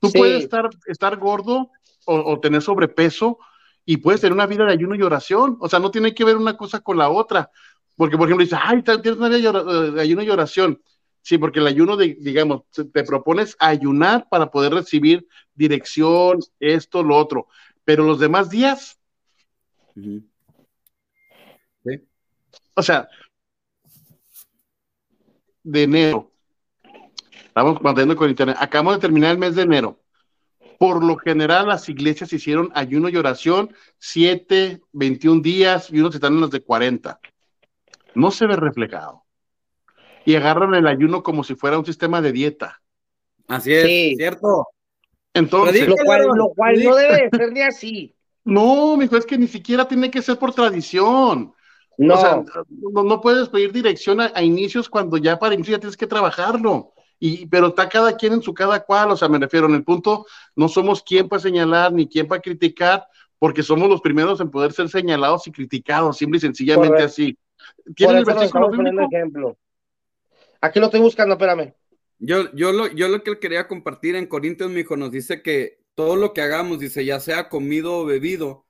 Tú 0.00 0.10
puedes 0.12 0.44
estar, 0.44 0.68
estar 0.86 1.16
gordo 1.16 1.70
o, 2.04 2.38
tener 2.40 2.62
sobrepeso 2.62 3.38
y 3.84 3.98
puedes 3.98 4.20
tener 4.20 4.32
una 4.32 4.46
vida 4.46 4.64
de 4.64 4.72
ayuno 4.72 4.94
y 4.94 5.02
oración. 5.02 5.56
O 5.60 5.68
sea, 5.68 5.78
no 5.78 5.90
tiene 5.90 6.14
que 6.14 6.24
ver 6.24 6.36
una 6.36 6.56
cosa 6.56 6.80
con 6.80 6.98
la 6.98 7.08
otra. 7.08 7.50
Porque, 7.96 8.16
por 8.16 8.28
ejemplo, 8.28 8.44
dices, 8.44 8.58
ay, 8.62 8.82
tienes 8.82 9.16
una 9.16 9.28
vida 9.28 9.52
de 9.90 10.00
ayuno 10.00 10.22
y 10.22 10.30
oración. 10.30 10.80
Sí, 11.22 11.38
porque 11.38 11.58
el 11.58 11.66
ayuno, 11.66 11.96
de, 11.96 12.16
digamos, 12.20 12.62
te 12.70 13.02
propones 13.02 13.56
ayunar 13.58 14.28
para 14.28 14.50
poder 14.50 14.74
recibir 14.74 15.26
dirección, 15.54 16.38
esto, 16.60 17.02
lo 17.02 17.16
otro. 17.16 17.48
Pero 17.84 18.04
los 18.04 18.20
demás 18.20 18.50
días. 18.50 19.00
O 22.74 22.82
sea, 22.82 23.08
de 25.64 25.82
enero 25.82 26.35
Estamos 27.56 27.80
manteniendo 27.80 28.16
con 28.16 28.28
internet. 28.28 28.58
Acabamos 28.60 28.96
de 28.96 29.00
terminar 29.00 29.30
el 29.30 29.38
mes 29.38 29.54
de 29.54 29.62
enero. 29.62 29.98
Por 30.78 31.02
lo 31.02 31.16
general, 31.16 31.68
las 31.68 31.88
iglesias 31.88 32.30
hicieron 32.34 32.70
ayuno 32.74 33.08
y 33.08 33.16
oración 33.16 33.74
7, 33.98 34.82
21 34.92 35.40
días 35.40 35.90
y 35.90 36.00
unos 36.00 36.14
están 36.14 36.34
en 36.34 36.42
los 36.42 36.50
de 36.50 36.60
40. 36.60 37.18
No 38.14 38.30
se 38.30 38.46
ve 38.46 38.56
reflejado. 38.56 39.24
Y 40.26 40.34
agarran 40.34 40.74
el 40.74 40.86
ayuno 40.86 41.22
como 41.22 41.44
si 41.44 41.54
fuera 41.54 41.78
un 41.78 41.86
sistema 41.86 42.20
de 42.20 42.32
dieta. 42.32 42.82
Así 43.48 43.72
es, 43.72 44.18
¿cierto? 44.18 44.66
Entonces, 45.32 45.88
lo 45.88 45.94
cual, 46.04 46.26
lo 46.34 46.48
cual 46.50 46.84
no 46.84 46.94
debe 46.94 47.30
ser 47.30 47.52
ni 47.52 47.62
así. 47.62 48.14
No, 48.44 49.02
hijo, 49.02 49.16
es 49.16 49.24
que 49.24 49.38
ni 49.38 49.46
siquiera 49.46 49.88
tiene 49.88 50.10
que 50.10 50.20
ser 50.20 50.38
por 50.38 50.52
tradición. 50.52 51.54
No. 51.96 52.14
O 52.16 52.18
sea, 52.18 52.44
no, 52.68 53.20
puedes 53.22 53.48
pedir 53.48 53.72
dirección 53.72 54.20
a, 54.20 54.30
a, 54.34 54.42
inicios 54.42 54.90
cuando 54.90 55.16
ya 55.16 55.38
para 55.38 55.54
inicios 55.54 55.76
ya 55.76 55.80
tienes 55.80 55.96
que 55.96 56.06
trabajarlo 56.06 56.92
y, 57.18 57.46
pero 57.46 57.68
está 57.68 57.88
cada 57.88 58.16
quien 58.16 58.34
en 58.34 58.42
su 58.42 58.52
cada 58.52 58.80
cual, 58.80 59.10
o 59.10 59.16
sea, 59.16 59.28
me 59.28 59.38
refiero 59.38 59.66
en 59.66 59.74
el 59.74 59.84
punto, 59.84 60.26
no 60.54 60.68
somos 60.68 61.02
quien 61.02 61.28
para 61.28 61.40
señalar 61.40 61.92
ni 61.92 62.06
quien 62.06 62.28
para 62.28 62.42
criticar, 62.42 63.06
porque 63.38 63.62
somos 63.62 63.88
los 63.88 64.00
primeros 64.00 64.40
en 64.40 64.50
poder 64.50 64.72
ser 64.72 64.88
señalados 64.88 65.46
y 65.46 65.52
criticados, 65.52 66.18
simple 66.18 66.38
y 66.38 66.40
sencillamente 66.40 67.02
así. 67.02 67.38
¿Tienen 67.94 68.18
el 68.18 68.24
versículo 68.24 68.70
ejemplo. 69.10 69.56
Aquí 70.60 70.80
lo 70.80 70.86
estoy 70.86 71.00
buscando, 71.00 71.34
espérame. 71.34 71.74
Yo, 72.18 72.50
yo, 72.54 72.72
lo, 72.72 72.86
yo 72.88 73.08
lo 73.08 73.22
que 73.22 73.38
quería 73.38 73.68
compartir 73.68 74.16
en 74.16 74.26
Corintios, 74.26 74.70
mi 74.70 74.80
hijo, 74.80 74.96
nos 74.96 75.10
dice 75.10 75.42
que 75.42 75.80
todo 75.94 76.16
lo 76.16 76.32
que 76.32 76.40
hagamos, 76.40 76.78
dice, 76.78 77.04
ya 77.04 77.20
sea 77.20 77.48
comido 77.48 77.98
o 77.98 78.04
bebido, 78.04 78.64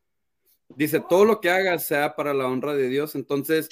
dice, 0.68 1.00
todo 1.08 1.24
lo 1.24 1.40
que 1.40 1.50
hagas 1.50 1.86
sea 1.86 2.16
para 2.16 2.34
la 2.34 2.46
honra 2.46 2.74
de 2.74 2.88
Dios. 2.88 3.14
Entonces, 3.14 3.68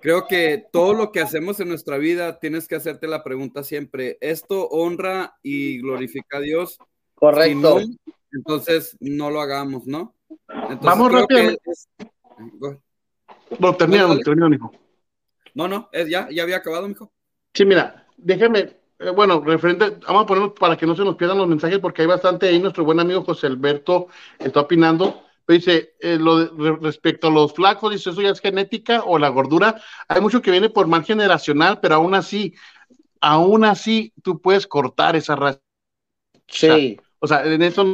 Creo 0.00 0.26
que 0.26 0.64
todo 0.72 0.94
lo 0.94 1.12
que 1.12 1.20
hacemos 1.20 1.60
en 1.60 1.68
nuestra 1.68 1.98
vida 1.98 2.38
tienes 2.38 2.66
que 2.66 2.76
hacerte 2.76 3.06
la 3.06 3.22
pregunta 3.22 3.62
siempre, 3.62 4.16
¿esto 4.20 4.66
honra 4.68 5.36
y 5.42 5.80
glorifica 5.80 6.38
a 6.38 6.40
Dios? 6.40 6.78
Correcto. 7.14 7.80
entonces 8.32 8.96
no 9.00 9.30
lo 9.30 9.40
hagamos, 9.42 9.86
¿no? 9.86 10.14
Vamos 10.80 11.12
rápido. 11.12 11.56
Bueno, 13.58 13.76
termina, 13.76 14.02
Dale, 14.02 14.14
dale. 14.14 14.24
termina, 14.24 14.48
mijo. 14.48 14.72
No, 15.54 15.68
no, 15.68 15.88
es 15.92 16.08
ya, 16.08 16.28
ya 16.30 16.44
había 16.44 16.56
acabado, 16.56 16.88
mijo. 16.88 17.12
Sí, 17.52 17.66
mira, 17.66 18.06
déjame, 18.16 18.80
eh, 19.00 19.10
bueno, 19.10 19.40
referente, 19.40 19.98
vamos 20.06 20.22
a 20.22 20.26
ponerlo 20.26 20.54
para 20.54 20.76
que 20.76 20.86
no 20.86 20.94
se 20.94 21.04
nos 21.04 21.16
pierdan 21.16 21.38
los 21.38 21.48
mensajes, 21.48 21.78
porque 21.78 22.02
hay 22.02 22.08
bastante 22.08 22.48
ahí. 22.48 22.58
Nuestro 22.58 22.84
buen 22.84 23.00
amigo 23.00 23.22
José 23.22 23.48
Alberto 23.48 24.06
está 24.38 24.60
opinando. 24.60 25.24
Dice, 25.52 25.94
eh, 26.00 26.16
lo 26.18 26.38
de- 26.38 26.50
re- 26.56 26.78
respecto 26.80 27.28
a 27.28 27.30
los 27.30 27.52
flacos, 27.52 27.92
dice, 27.92 28.10
eso 28.10 28.22
ya 28.22 28.30
es 28.30 28.40
genética 28.40 29.02
o 29.04 29.18
la 29.18 29.28
gordura. 29.28 29.80
Hay 30.08 30.20
mucho 30.20 30.40
que 30.42 30.50
viene 30.50 30.70
por 30.70 30.86
mal 30.86 31.04
generacional, 31.04 31.80
pero 31.80 31.96
aún 31.96 32.14
así, 32.14 32.54
aún 33.20 33.64
así, 33.64 34.12
tú 34.22 34.40
puedes 34.40 34.66
cortar 34.66 35.16
esa 35.16 35.36
raza. 35.36 35.60
Sí. 36.48 36.98
O 37.18 37.26
sea, 37.26 37.44
en 37.44 37.62
eso 37.62 37.84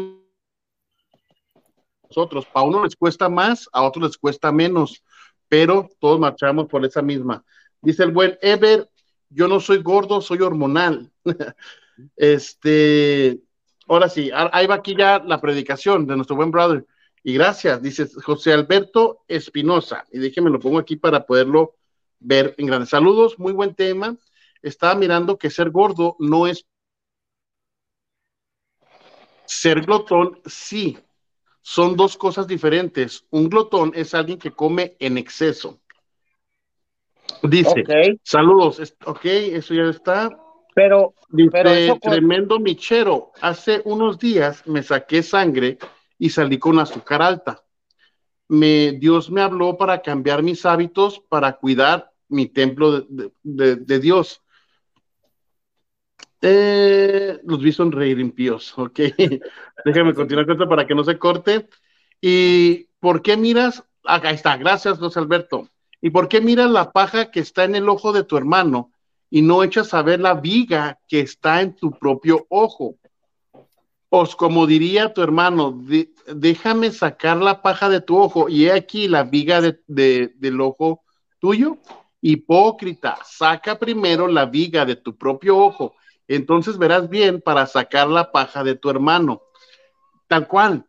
nosotros, 2.08 2.46
a 2.54 2.62
uno 2.62 2.84
les 2.84 2.96
cuesta 2.96 3.28
más, 3.28 3.68
a 3.72 3.82
otros 3.82 4.04
les 4.08 4.18
cuesta 4.18 4.52
menos, 4.52 5.02
pero 5.48 5.88
todos 6.00 6.18
marchamos 6.18 6.66
por 6.66 6.84
esa 6.84 7.02
misma. 7.02 7.44
Dice 7.80 8.04
el 8.04 8.12
buen 8.12 8.38
Ever, 8.40 8.88
yo 9.28 9.48
no 9.48 9.60
soy 9.60 9.82
gordo, 9.82 10.20
soy 10.20 10.40
hormonal. 10.40 11.10
este, 12.16 13.40
ahora 13.88 14.08
sí, 14.08 14.30
ahí 14.32 14.66
va 14.66 14.76
aquí 14.76 14.96
ya 14.96 15.18
la 15.18 15.40
predicación 15.40 16.06
de 16.06 16.16
nuestro 16.16 16.36
buen 16.36 16.50
brother. 16.50 16.86
Y 17.26 17.34
gracias, 17.34 17.82
dice 17.82 18.06
José 18.22 18.52
Alberto 18.52 19.24
Espinosa. 19.26 20.04
Y 20.12 20.20
déjeme 20.20 20.48
lo 20.48 20.60
pongo 20.60 20.78
aquí 20.78 20.94
para 20.94 21.26
poderlo 21.26 21.74
ver 22.20 22.54
en 22.56 22.66
grandes 22.66 22.90
saludos. 22.90 23.36
Muy 23.36 23.52
buen 23.52 23.74
tema. 23.74 24.16
Estaba 24.62 24.94
mirando 24.94 25.36
que 25.36 25.50
ser 25.50 25.70
gordo 25.70 26.14
no 26.20 26.46
es 26.46 26.64
ser 29.44 29.80
glotón, 29.80 30.40
sí. 30.46 31.00
Son 31.62 31.96
dos 31.96 32.16
cosas 32.16 32.46
diferentes. 32.46 33.26
Un 33.30 33.48
glotón 33.48 33.90
es 33.96 34.14
alguien 34.14 34.38
que 34.38 34.52
come 34.52 34.94
en 35.00 35.18
exceso. 35.18 35.80
Dice, 37.42 37.82
saludos, 38.22 38.94
ok, 39.04 39.24
eso 39.24 39.74
ya 39.74 39.88
está. 39.90 40.30
Pero, 40.76 41.12
Dice, 41.30 41.50
Pero 41.50 41.70
eso 41.70 41.98
con- 41.98 42.12
tremendo 42.12 42.60
michero. 42.60 43.32
Hace 43.40 43.82
unos 43.84 44.16
días 44.16 44.64
me 44.68 44.84
saqué 44.84 45.24
sangre 45.24 45.76
y 46.18 46.30
salí 46.30 46.58
con 46.58 46.78
azúcar 46.78 47.22
alta. 47.22 47.62
Me, 48.48 48.92
Dios 48.92 49.30
me 49.30 49.42
habló 49.42 49.76
para 49.76 50.02
cambiar 50.02 50.42
mis 50.42 50.64
hábitos, 50.64 51.20
para 51.28 51.56
cuidar 51.56 52.12
mi 52.28 52.46
templo 52.46 53.06
de, 53.42 53.98
Dios. 54.00 54.42
Eh, 56.40 57.40
los 57.44 57.60
vi 57.60 57.72
sonreír 57.72 58.20
impíos, 58.20 58.72
ok. 58.78 59.00
Déjame 59.84 60.14
continuar 60.14 60.46
con 60.46 60.68
para 60.68 60.86
que 60.86 60.94
no 60.94 61.04
se 61.04 61.18
corte. 61.18 61.68
¿Y 62.20 62.84
por 63.00 63.22
qué 63.22 63.36
miras? 63.36 63.84
Acá 64.04 64.30
está, 64.30 64.56
gracias, 64.56 64.98
José 64.98 65.18
Alberto. 65.18 65.68
¿Y 66.00 66.10
por 66.10 66.28
qué 66.28 66.40
miras 66.40 66.70
la 66.70 66.92
paja 66.92 67.30
que 67.30 67.40
está 67.40 67.64
en 67.64 67.74
el 67.74 67.88
ojo 67.88 68.12
de 68.12 68.22
tu 68.22 68.36
hermano 68.36 68.92
y 69.28 69.42
no 69.42 69.64
echas 69.64 69.92
a 69.92 70.02
ver 70.02 70.20
la 70.20 70.34
viga 70.34 71.00
que 71.08 71.20
está 71.20 71.62
en 71.62 71.74
tu 71.74 71.90
propio 71.90 72.46
ojo? 72.48 72.96
Os 74.18 74.34
como 74.34 74.66
diría 74.66 75.12
tu 75.12 75.20
hermano, 75.20 75.72
"De- 75.72 76.08
déjame 76.26 76.90
sacar 76.90 77.36
la 77.36 77.60
paja 77.60 77.90
de 77.90 78.00
tu 78.00 78.16
ojo 78.16 78.48
y 78.48 78.64
he 78.64 78.72
aquí 78.72 79.08
la 79.08 79.24
viga 79.24 79.60
de- 79.60 79.82
de- 79.86 80.32
del 80.36 80.58
ojo 80.62 81.02
tuyo. 81.38 81.76
Hipócrita, 82.22 83.18
saca 83.26 83.78
primero 83.78 84.26
la 84.26 84.46
viga 84.46 84.86
de 84.86 84.96
tu 84.96 85.14
propio 85.18 85.58
ojo, 85.58 85.94
entonces 86.26 86.78
verás 86.78 87.10
bien 87.10 87.42
para 87.42 87.66
sacar 87.66 88.08
la 88.08 88.32
paja 88.32 88.64
de 88.64 88.74
tu 88.74 88.88
hermano. 88.88 89.42
Tal 90.28 90.48
cual, 90.48 90.86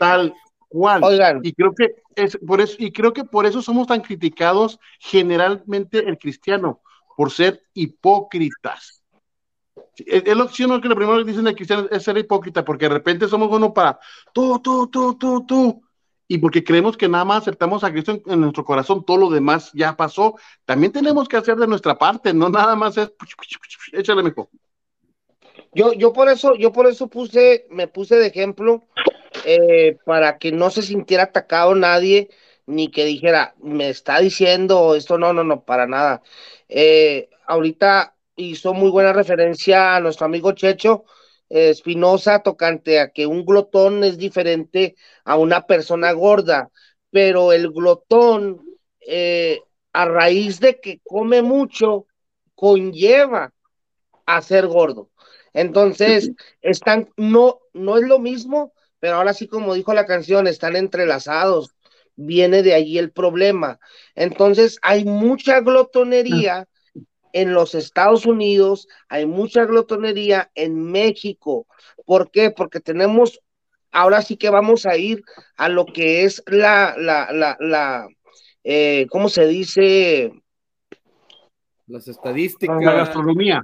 tal 0.00 0.34
cual. 0.68 1.04
oigan, 1.04 1.40
Y 1.44 1.52
creo 1.52 1.72
que 1.72 1.94
es 2.16 2.36
por 2.44 2.60
eso, 2.60 2.74
y 2.80 2.90
creo 2.90 3.12
que 3.12 3.22
por 3.22 3.46
eso 3.46 3.62
somos 3.62 3.86
tan 3.86 4.00
criticados 4.00 4.80
generalmente 4.98 6.00
el 6.00 6.18
cristiano, 6.18 6.80
por 7.16 7.30
ser 7.30 7.62
hipócritas. 7.74 9.04
Es, 9.96 10.36
lo, 10.36 10.48
sí, 10.48 10.66
no, 10.66 10.80
que 10.80 10.88
lo 10.88 10.96
primero 10.96 11.18
que 11.18 11.30
dicen 11.30 11.44
del 11.44 11.54
cristiano 11.54 11.88
es 11.90 12.02
ser 12.02 12.16
hipócrita, 12.18 12.64
porque 12.64 12.86
de 12.86 12.94
repente 12.94 13.28
somos 13.28 13.50
uno 13.50 13.72
para 13.72 13.98
tú, 14.32 14.60
tú, 14.60 14.88
tú, 14.88 15.16
tú, 15.18 15.44
tú. 15.46 15.82
Y 16.28 16.38
porque 16.38 16.64
creemos 16.64 16.96
que 16.96 17.08
nada 17.08 17.24
más 17.24 17.42
aceptamos 17.42 17.84
a 17.84 17.92
Cristo 17.92 18.12
en, 18.12 18.22
en 18.26 18.40
nuestro 18.40 18.64
corazón, 18.64 19.04
todo 19.04 19.16
lo 19.16 19.30
demás 19.30 19.70
ya 19.74 19.96
pasó. 19.96 20.34
También 20.64 20.92
tenemos 20.92 21.28
que 21.28 21.36
hacer 21.36 21.56
de 21.56 21.68
nuestra 21.68 21.96
parte, 21.96 22.34
no 22.34 22.48
nada 22.48 22.74
más 22.74 22.96
es 22.96 23.12
échale 23.92 24.22
mejor. 24.22 24.48
yo, 25.72 25.92
yo 25.92 26.12
por 26.12 26.28
eso, 26.28 26.56
yo 26.56 26.72
por 26.72 26.86
eso 26.86 27.08
puse, 27.08 27.66
me 27.70 27.86
puse 27.86 28.16
de 28.16 28.26
ejemplo 28.26 28.84
eh, 29.44 29.98
para 30.04 30.38
que 30.38 30.50
no 30.50 30.70
se 30.70 30.82
sintiera 30.82 31.24
atacado 31.24 31.74
nadie, 31.74 32.30
ni 32.66 32.90
que 32.90 33.04
dijera, 33.04 33.54
me 33.62 33.88
está 33.88 34.18
diciendo 34.18 34.96
esto, 34.96 35.18
no, 35.18 35.32
no, 35.32 35.44
no, 35.44 35.64
para 35.64 35.86
nada. 35.86 36.22
Eh, 36.68 37.30
ahorita 37.46 38.15
hizo 38.36 38.74
muy 38.74 38.90
buena 38.90 39.12
referencia 39.12 39.96
a 39.96 40.00
nuestro 40.00 40.26
amigo 40.26 40.52
Checho 40.52 41.04
eh, 41.48 41.70
Espinosa 41.70 42.40
tocante 42.42 43.00
a 43.00 43.10
que 43.10 43.26
un 43.26 43.44
glotón 43.44 44.04
es 44.04 44.18
diferente 44.18 44.96
a 45.24 45.36
una 45.36 45.66
persona 45.66 46.12
gorda, 46.12 46.70
pero 47.10 47.52
el 47.52 47.70
glotón, 47.70 48.62
eh, 49.00 49.60
a 49.92 50.04
raíz 50.06 50.60
de 50.60 50.80
que 50.80 51.00
come 51.04 51.42
mucho, 51.42 52.06
conlleva 52.54 53.52
a 54.26 54.42
ser 54.42 54.66
gordo. 54.66 55.10
Entonces, 55.52 56.30
están, 56.62 57.08
no, 57.16 57.60
no 57.72 57.96
es 57.96 58.04
lo 58.04 58.18
mismo, 58.18 58.72
pero 58.98 59.16
ahora 59.16 59.32
sí, 59.32 59.46
como 59.46 59.74
dijo 59.74 59.94
la 59.94 60.06
canción, 60.06 60.46
están 60.46 60.76
entrelazados. 60.76 61.70
Viene 62.16 62.62
de 62.62 62.74
allí 62.74 62.98
el 62.98 63.12
problema. 63.12 63.78
Entonces, 64.14 64.78
hay 64.82 65.04
mucha 65.04 65.60
glotonería 65.60 66.66
en 67.36 67.52
los 67.52 67.74
Estados 67.74 68.24
Unidos, 68.24 68.88
hay 69.10 69.26
mucha 69.26 69.66
glotonería 69.66 70.50
en 70.54 70.90
México. 70.90 71.66
¿Por 72.06 72.30
qué? 72.30 72.50
Porque 72.50 72.80
tenemos, 72.80 73.42
ahora 73.92 74.22
sí 74.22 74.38
que 74.38 74.48
vamos 74.48 74.86
a 74.86 74.96
ir 74.96 75.22
a 75.58 75.68
lo 75.68 75.84
que 75.84 76.24
es 76.24 76.42
la, 76.46 76.94
la, 76.96 77.30
la, 77.32 77.58
la, 77.60 78.08
eh, 78.64 79.06
¿cómo 79.10 79.28
se 79.28 79.46
dice? 79.46 80.32
Las 81.86 82.08
estadísticas. 82.08 82.82
La 82.82 82.94
gastronomía. 82.94 83.60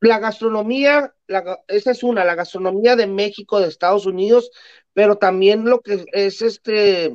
la 0.00 0.18
gastronomía, 0.18 1.14
la, 1.28 1.60
esa 1.68 1.92
es 1.92 2.02
una, 2.02 2.24
la 2.24 2.34
gastronomía 2.34 2.96
de 2.96 3.06
México, 3.06 3.60
de 3.60 3.68
Estados 3.68 4.04
Unidos, 4.04 4.50
pero 4.94 5.14
también 5.14 5.64
lo 5.64 5.78
que 5.80 6.04
es 6.12 6.42
este, 6.42 7.12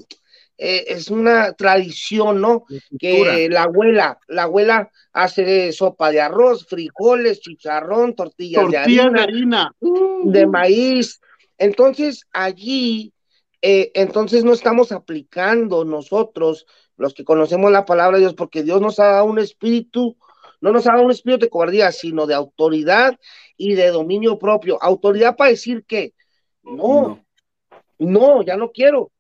eh, 0.58 0.86
es 0.88 1.10
una 1.10 1.54
tradición, 1.54 2.40
¿no? 2.40 2.66
Que 2.98 3.50
la 3.50 3.64
abuela, 3.64 4.20
la 4.28 4.44
abuela 4.44 4.90
hace 5.12 5.72
sopa 5.74 6.12
de 6.12 6.22
arroz, 6.22 6.66
frijoles, 6.68 7.42
chicharrón, 7.42 8.16
tortillas, 8.16 8.64
Tortillas 8.64 9.06
de 9.06 9.12
de 9.12 9.22
harina, 9.24 9.24
harina. 9.24 9.76
de 10.24 10.48
maíz. 10.48 11.20
Entonces, 11.58 12.26
allí, 12.32 13.14
eh, 13.62 13.92
entonces 13.96 14.44
no 14.44 14.54
estamos 14.54 14.92
aplicando 14.92 15.84
nosotros, 15.84 16.66
los 16.98 17.14
que 17.14 17.26
conocemos 17.26 17.72
la 17.72 17.86
palabra 17.86 18.18
de 18.18 18.24
Dios, 18.24 18.34
porque 18.34 18.64
Dios 18.64 18.80
nos 18.80 19.00
ha 19.00 19.08
dado 19.08 19.26
un 19.26 19.40
espíritu, 19.40 20.16
no 20.62 20.72
nos 20.72 20.88
ha 20.88 20.94
dado 20.94 21.04
un 21.04 21.12
espíritu 21.12 21.46
de 21.46 21.50
cobardía, 21.50 21.92
sino 21.92 22.28
de 22.28 22.34
autoridad 22.34 23.20
y 23.58 23.74
de 23.76 23.88
dominio 23.88 24.40
propio. 24.40 24.82
Autoridad 24.82 25.36
para 25.36 25.50
decir 25.50 25.84
que 25.86 26.14
no, 26.64 27.26
no, 28.00 28.42
ya 28.42 28.56
no 28.56 28.72
quiero. 28.72 29.12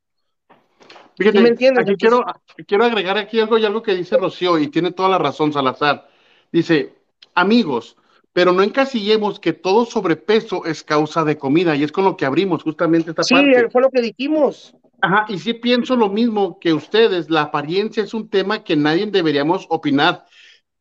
Fíjate, 1.17 1.37
¿Sí 1.37 1.43
me 1.43 1.49
entiendes? 1.49 1.83
aquí 1.83 1.95
quiero, 1.95 2.25
quiero 2.67 2.83
agregar 2.83 3.17
aquí 3.17 3.39
algo 3.39 3.57
y 3.57 3.65
algo 3.65 3.81
que 3.81 3.95
dice 3.95 4.17
Rocío, 4.17 4.57
y 4.59 4.67
tiene 4.67 4.91
toda 4.91 5.09
la 5.09 5.17
razón 5.17 5.53
Salazar. 5.53 6.09
Dice, 6.51 6.93
amigos, 7.33 7.95
pero 8.33 8.51
no 8.51 8.63
encasillemos 8.63 9.39
que 9.39 9.53
todo 9.53 9.85
sobrepeso 9.85 10.65
es 10.65 10.83
causa 10.83 11.23
de 11.23 11.37
comida, 11.37 11.75
y 11.75 11.83
es 11.83 11.91
con 11.91 12.03
lo 12.03 12.17
que 12.17 12.25
abrimos 12.25 12.63
justamente 12.63 13.11
esta 13.11 13.23
Sí, 13.23 13.33
parte. 13.33 13.69
fue 13.69 13.81
lo 13.81 13.89
que 13.89 14.01
dijimos. 14.01 14.75
Ajá, 15.01 15.25
y 15.29 15.39
sí 15.39 15.53
pienso 15.53 15.95
lo 15.95 16.09
mismo 16.09 16.59
que 16.59 16.73
ustedes, 16.73 17.29
la 17.29 17.43
apariencia 17.43 18.03
es 18.03 18.13
un 18.13 18.29
tema 18.29 18.63
que 18.63 18.75
nadie 18.75 19.05
deberíamos 19.05 19.65
opinar, 19.69 20.25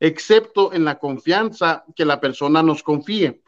excepto 0.01 0.73
en 0.73 0.85
la 0.85 0.99
confianza 0.99 1.85
que 1.95 2.05
la 2.05 2.21
persona 2.21 2.63
nos 2.63 2.83
confíe. 2.83 3.41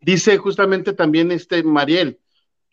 Dice 0.00 0.36
justamente 0.38 0.92
también 0.92 1.30
este 1.30 1.62
Mariel, 1.62 2.18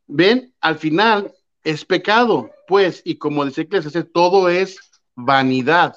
ven, 0.07 0.53
al 0.61 0.77
final 0.77 1.31
es 1.63 1.85
pecado, 1.85 2.51
pues, 2.67 3.01
y 3.05 3.15
como 3.17 3.45
dice 3.45 3.61
Eclesiastes, 3.61 4.11
todo 4.13 4.49
es 4.49 4.79
vanidad. 5.15 5.95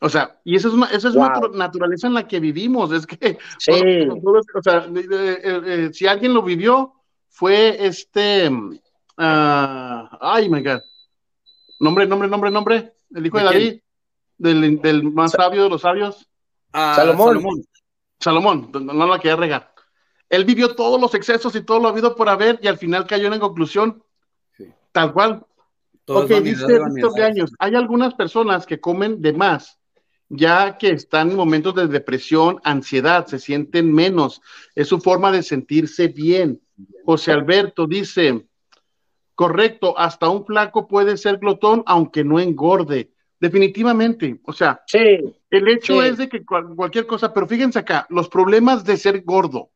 O 0.00 0.08
sea, 0.08 0.40
y 0.44 0.56
esa 0.56 0.68
es 0.68 0.74
una, 0.74 0.86
esa 0.86 1.08
es 1.08 1.14
Wow. 1.14 1.24
una 1.26 1.34
natu- 1.40 1.54
naturaleza 1.54 2.06
en 2.08 2.14
la 2.14 2.26
que 2.26 2.40
vivimos, 2.40 2.90
es 2.92 3.06
que, 3.06 3.38
Sí. 3.58 3.72
o 3.72 4.62
sea, 4.62 4.86
eh, 4.94 5.06
eh, 5.12 5.60
eh, 5.64 5.90
si 5.92 6.06
alguien 6.06 6.34
lo 6.34 6.42
vivió, 6.42 6.94
fue 7.28 7.84
este, 7.86 8.50
ah, 9.16 10.18
ay, 10.20 10.48
my 10.48 10.62
God, 10.62 10.80
nombre, 11.80 12.06
nombre, 12.06 12.28
nombre, 12.28 12.50
nombre, 12.50 12.92
el 13.14 13.26
hijo 13.26 13.38
de. 13.38 13.44
David, 13.44 13.80
del, 14.38 14.80
del 14.80 15.02
más 15.04 15.32
sabio 15.32 15.64
de 15.64 15.68
los 15.70 15.82
sabios, 15.82 16.28
Ah, 16.72 16.94
Salomón. 16.96 17.62
Salomón, 18.18 18.70
no, 18.72 18.80
no 18.80 19.06
la 19.06 19.18
quería 19.18 19.36
regar. 19.36 19.74
Él 20.30 20.44
vivió 20.46 20.74
todos 20.74 20.98
los 20.98 21.14
excesos 21.14 21.54
y 21.54 21.62
todo 21.62 21.78
lo 21.80 21.88
habido 21.88 22.16
por 22.16 22.28
haber 22.30 22.58
y 22.62 22.66
al 22.68 22.78
final 22.78 23.06
cayó 23.06 23.26
en 23.26 23.32
la 23.32 23.40
conclusión. 23.40 24.02
Tal 24.92 25.12
cual. 25.12 25.44
Todo 26.04 26.24
ok, 26.24 26.30
dice 26.42 26.66
Víctor 26.66 27.12
de 27.14 27.24
años, 27.24 27.52
hay 27.58 27.74
algunas 27.74 28.14
personas 28.14 28.66
que 28.66 28.80
comen 28.80 29.22
de 29.22 29.32
más, 29.32 29.78
ya 30.28 30.76
que 30.76 30.90
están 30.90 31.30
en 31.30 31.36
momentos 31.36 31.74
de 31.76 31.86
depresión, 31.86 32.60
ansiedad, 32.64 33.26
se 33.26 33.38
sienten 33.38 33.92
menos. 33.92 34.40
Es 34.74 34.88
su 34.88 34.98
forma 35.00 35.30
de 35.30 35.42
sentirse 35.42 36.08
bien. 36.08 36.60
José 37.04 37.30
Alberto 37.32 37.86
dice, 37.86 38.46
correcto, 39.34 39.96
hasta 39.98 40.28
un 40.28 40.44
flaco 40.44 40.88
puede 40.88 41.16
ser 41.16 41.38
glotón 41.38 41.82
aunque 41.86 42.24
no 42.24 42.40
engorde. 42.40 43.12
Definitivamente, 43.38 44.40
o 44.44 44.52
sea, 44.52 44.82
Sí, 44.86 44.98
el 45.50 45.68
hecho 45.68 46.00
Sí. 46.00 46.08
es 46.08 46.16
de 46.18 46.28
que 46.28 46.44
cual- 46.44 46.74
cualquier 46.76 47.06
cosa, 47.06 47.32
pero 47.34 47.46
fíjense 47.48 47.78
acá, 47.78 48.06
los 48.08 48.28
problemas 48.28 48.84
de 48.84 48.96
ser 48.96 49.22
gordo, 49.24 49.70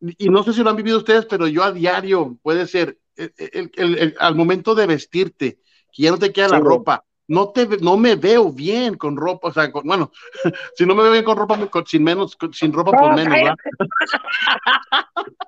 y 0.00 0.28
no 0.28 0.42
sé 0.42 0.52
si 0.52 0.62
lo 0.62 0.70
han 0.70 0.76
vivido 0.76 0.98
ustedes, 0.98 1.26
pero 1.26 1.46
yo 1.48 1.62
a 1.64 1.72
diario 1.72 2.36
puede 2.42 2.66
ser, 2.66 2.98
el- 3.16 3.32
el- 3.36 3.70
el- 3.74 3.98
el- 3.98 4.16
al 4.18 4.34
momento 4.34 4.74
de 4.74 4.86
vestirte, 4.86 5.60
que 5.92 6.02
ya 6.02 6.10
no 6.10 6.18
te 6.18 6.32
queda 6.32 6.48
la 6.48 6.60
ropa, 6.60 7.04
no, 7.26 7.50
te, 7.50 7.66
no 7.80 7.96
me 7.96 8.14
veo 8.16 8.52
bien 8.52 8.96
con 8.96 9.16
ropa, 9.16 9.48
o 9.48 9.52
sea, 9.52 9.70
con- 9.70 9.84
bueno, 9.86 10.12
si 10.76 10.86
no 10.86 10.94
me 10.94 11.02
veo 11.02 11.12
bien 11.12 11.24
con 11.24 11.36
ropa, 11.36 11.66
con- 11.66 11.86
sin 11.86 12.04
menos, 12.04 12.36
con- 12.36 12.52
sin 12.54 12.72
ropa, 12.72 12.92
No, 12.92 12.98
pues 12.98 13.16
menos. 13.16 13.34
¿verdad? 13.34 13.56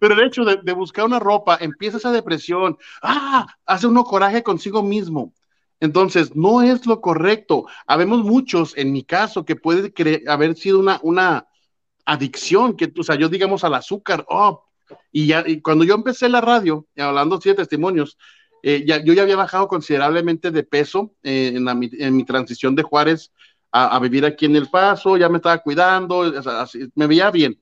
Pero 0.00 0.14
el 0.14 0.20
hecho 0.26 0.44
de, 0.44 0.56
de 0.62 0.72
buscar 0.72 1.04
una 1.04 1.18
ropa, 1.18 1.58
empieza 1.60 1.98
esa 1.98 2.12
depresión, 2.12 2.78
ah, 3.02 3.46
hace 3.66 3.86
uno 3.86 4.04
coraje 4.04 4.42
consigo 4.42 4.82
mismo. 4.82 5.34
Entonces, 5.80 6.34
no 6.36 6.62
es 6.62 6.86
lo 6.86 7.00
correcto. 7.00 7.66
Habemos 7.86 8.22
muchos, 8.24 8.76
en 8.76 8.92
mi 8.92 9.02
caso, 9.04 9.44
que 9.44 9.56
puede 9.56 9.92
haber 10.28 10.56
sido 10.56 10.78
una, 10.78 11.00
una 11.02 11.46
adicción, 12.04 12.76
que, 12.76 12.92
o 12.98 13.02
sea, 13.02 13.16
yo 13.16 13.28
digamos 13.28 13.64
al 13.64 13.74
azúcar, 13.74 14.24
oh, 14.28 14.64
y 15.12 15.26
ya, 15.28 15.44
y 15.46 15.60
cuando 15.60 15.84
yo 15.84 15.94
empecé 15.94 16.28
la 16.28 16.40
radio, 16.40 16.86
y 16.94 17.00
hablando 17.00 17.36
así 17.36 17.48
de 17.48 17.54
testimonios, 17.56 18.18
eh, 18.62 18.84
ya, 18.86 19.02
yo 19.02 19.12
ya 19.14 19.22
había 19.22 19.36
bajado 19.36 19.68
considerablemente 19.68 20.50
de 20.50 20.62
peso 20.64 21.14
eh, 21.22 21.52
en, 21.54 21.64
la 21.64 21.74
mi- 21.74 21.90
en 21.92 22.16
mi 22.16 22.24
transición 22.24 22.74
de 22.74 22.82
Juárez 22.82 23.32
a, 23.72 23.96
a 23.96 23.98
vivir 24.00 24.24
aquí 24.26 24.46
en 24.46 24.56
El 24.56 24.68
Paso, 24.68 25.16
ya 25.16 25.28
me 25.28 25.36
estaba 25.38 25.58
cuidando, 25.58 26.18
o 26.18 26.42
sea, 26.42 26.62
así, 26.62 26.90
me 26.94 27.06
veía 27.06 27.30
bien. 27.30 27.58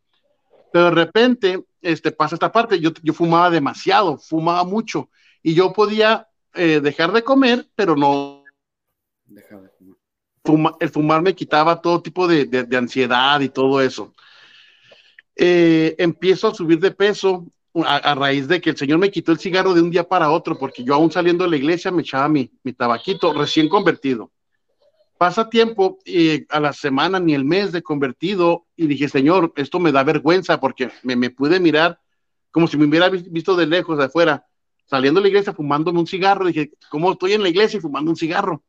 Pero 0.73 0.87
de 0.87 0.91
repente 0.93 1.65
este, 1.83 2.11
pasa 2.13 2.35
esta 2.37 2.51
parte, 2.51 2.81
yo, 2.81 2.91
yo 3.03 3.13
fumaba 3.13 3.49
demasiado, 3.51 4.19
fumaba 4.19 4.65
mucho, 4.65 5.09
y 5.43 5.55
yo 5.55 5.73
podía 5.73 6.27
eh, 6.55 6.81
dejar 6.83 7.13
de 7.13 7.23
comer, 7.23 7.69
pero 7.75 7.95
no, 7.95 8.43
Deja 9.27 9.57
de 9.61 9.69
fumar. 9.69 9.97
fuma- 10.45 10.77
el 10.81 10.89
fumar 10.91 11.23
me 11.23 11.35
quitaba 11.35 11.81
todo 11.81 12.03
tipo 12.03 12.27
de, 12.27 12.47
de- 12.47 12.65
de 12.65 12.77
ansiedad 12.77 13.41
y 13.41 13.49
todo 13.51 13.81
eso. 13.81 14.15
Eh, 15.41 15.95
empiezo 15.99 16.49
a 16.49 16.55
subir 16.55 16.81
de 16.81 16.91
peso 16.91 17.47
a, 17.85 18.15
raíz 18.17 18.49
de 18.49 18.61
que 18.61 18.71
el 18.71 18.77
Señor 18.77 18.99
me 18.99 19.11
quitó 19.11 19.31
el 19.31 19.39
cigarro 19.39 19.73
de 19.73 19.81
un 19.81 19.91
día 19.91 20.03
para 20.03 20.33
otro, 20.33 20.59
porque 20.59 20.83
yo 20.83 20.95
aún 20.95 21.13
saliendo 21.13 21.45
de 21.45 21.51
la 21.51 21.57
iglesia 21.57 21.93
me 21.93 22.03
echaba 22.03 22.29
mi, 22.29 22.51
tabaquito 22.77 23.33
recién 23.33 23.69
convertido. 23.69 24.33
Pasa 25.17 25.49
tiempo 25.49 25.99
y 26.05 26.45
a 26.49 26.59
la 26.59 26.73
semana 26.73 27.21
ni 27.21 27.35
el 27.35 27.45
mes 27.45 27.71
de 27.71 27.83
convertido 27.83 28.67
y 28.77 28.89
dije, 28.89 29.09
Señor, 29.09 29.53
esto 29.55 29.79
me 29.79 29.93
da 29.93 30.03
vergüenza 30.03 30.59
porque 30.59 30.91
me, 31.05 31.31
pude 31.31 31.61
mirar 31.61 32.01
como 32.51 32.67
si 32.67 32.77
me 32.77 32.87
hubiera 32.87 33.09
vis- 33.09 33.31
visto 33.31 33.55
de 33.55 33.67
lejos, 33.67 33.97
de 33.99 34.05
afuera, 34.05 34.45
saliendo 34.87 35.21
de 35.21 35.25
la 35.25 35.29
iglesia 35.29 35.53
fumándome 35.53 36.01
un 36.01 36.07
cigarro. 36.07 36.47
Dije, 36.47 36.73
¿cómo 36.91 37.13
estoy 37.13 37.35
en 37.35 37.43
la 37.43 37.49
iglesia 37.49 37.81
fumando 37.81 38.11
un 38.11 38.17
cigarro? 38.17 38.65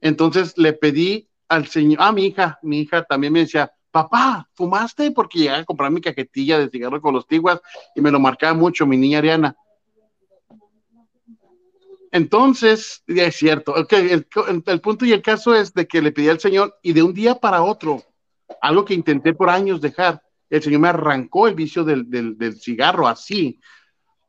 Entonces 0.00 0.56
le 0.56 0.74
pedí 0.74 1.28
al 1.48 1.66
señor, 1.66 2.02
a 2.02 2.12
mi 2.12 2.26
hija, 2.26 2.58
mi 2.62 2.80
hija 2.80 3.04
también 3.04 3.32
me 3.32 3.40
decía, 3.40 3.72
papá, 4.02 4.48
¿fumaste? 4.54 5.10
Porque 5.10 5.38
llegaba 5.38 5.58
a 5.58 5.64
comprar 5.64 5.90
mi 5.90 6.00
cajetilla 6.00 6.58
de 6.58 6.68
cigarro 6.68 7.00
con 7.00 7.14
los 7.14 7.26
tiguas 7.26 7.60
y 7.94 8.00
me 8.00 8.10
lo 8.10 8.20
marcaba 8.20 8.54
mucho 8.54 8.86
mi 8.86 8.96
niña 8.96 9.18
Ariana. 9.18 9.56
Entonces, 12.12 13.02
ya 13.06 13.24
es 13.24 13.36
cierto, 13.36 13.72
ok, 13.72 13.92
el, 13.92 14.80
punto 14.80 15.04
y 15.04 15.12
el 15.12 15.20
caso 15.20 15.54
es 15.54 15.74
de 15.74 15.86
que 15.86 16.00
le 16.00 16.12
pedí 16.12 16.28
al 16.28 16.40
Señor 16.40 16.78
y 16.82 16.92
de 16.92 17.02
un 17.02 17.12
día 17.12 17.34
para 17.34 17.62
otro, 17.62 18.02
algo 18.62 18.84
que 18.84 18.94
intenté 18.94 19.34
por 19.34 19.50
años 19.50 19.80
dejar, 19.80 20.22
el 20.48 20.62
Señor 20.62 20.80
me 20.80 20.88
arrancó 20.88 21.48
el 21.48 21.54
vicio 21.54 21.84
del, 21.84 22.56
cigarro 22.58 23.06
así. 23.08 23.60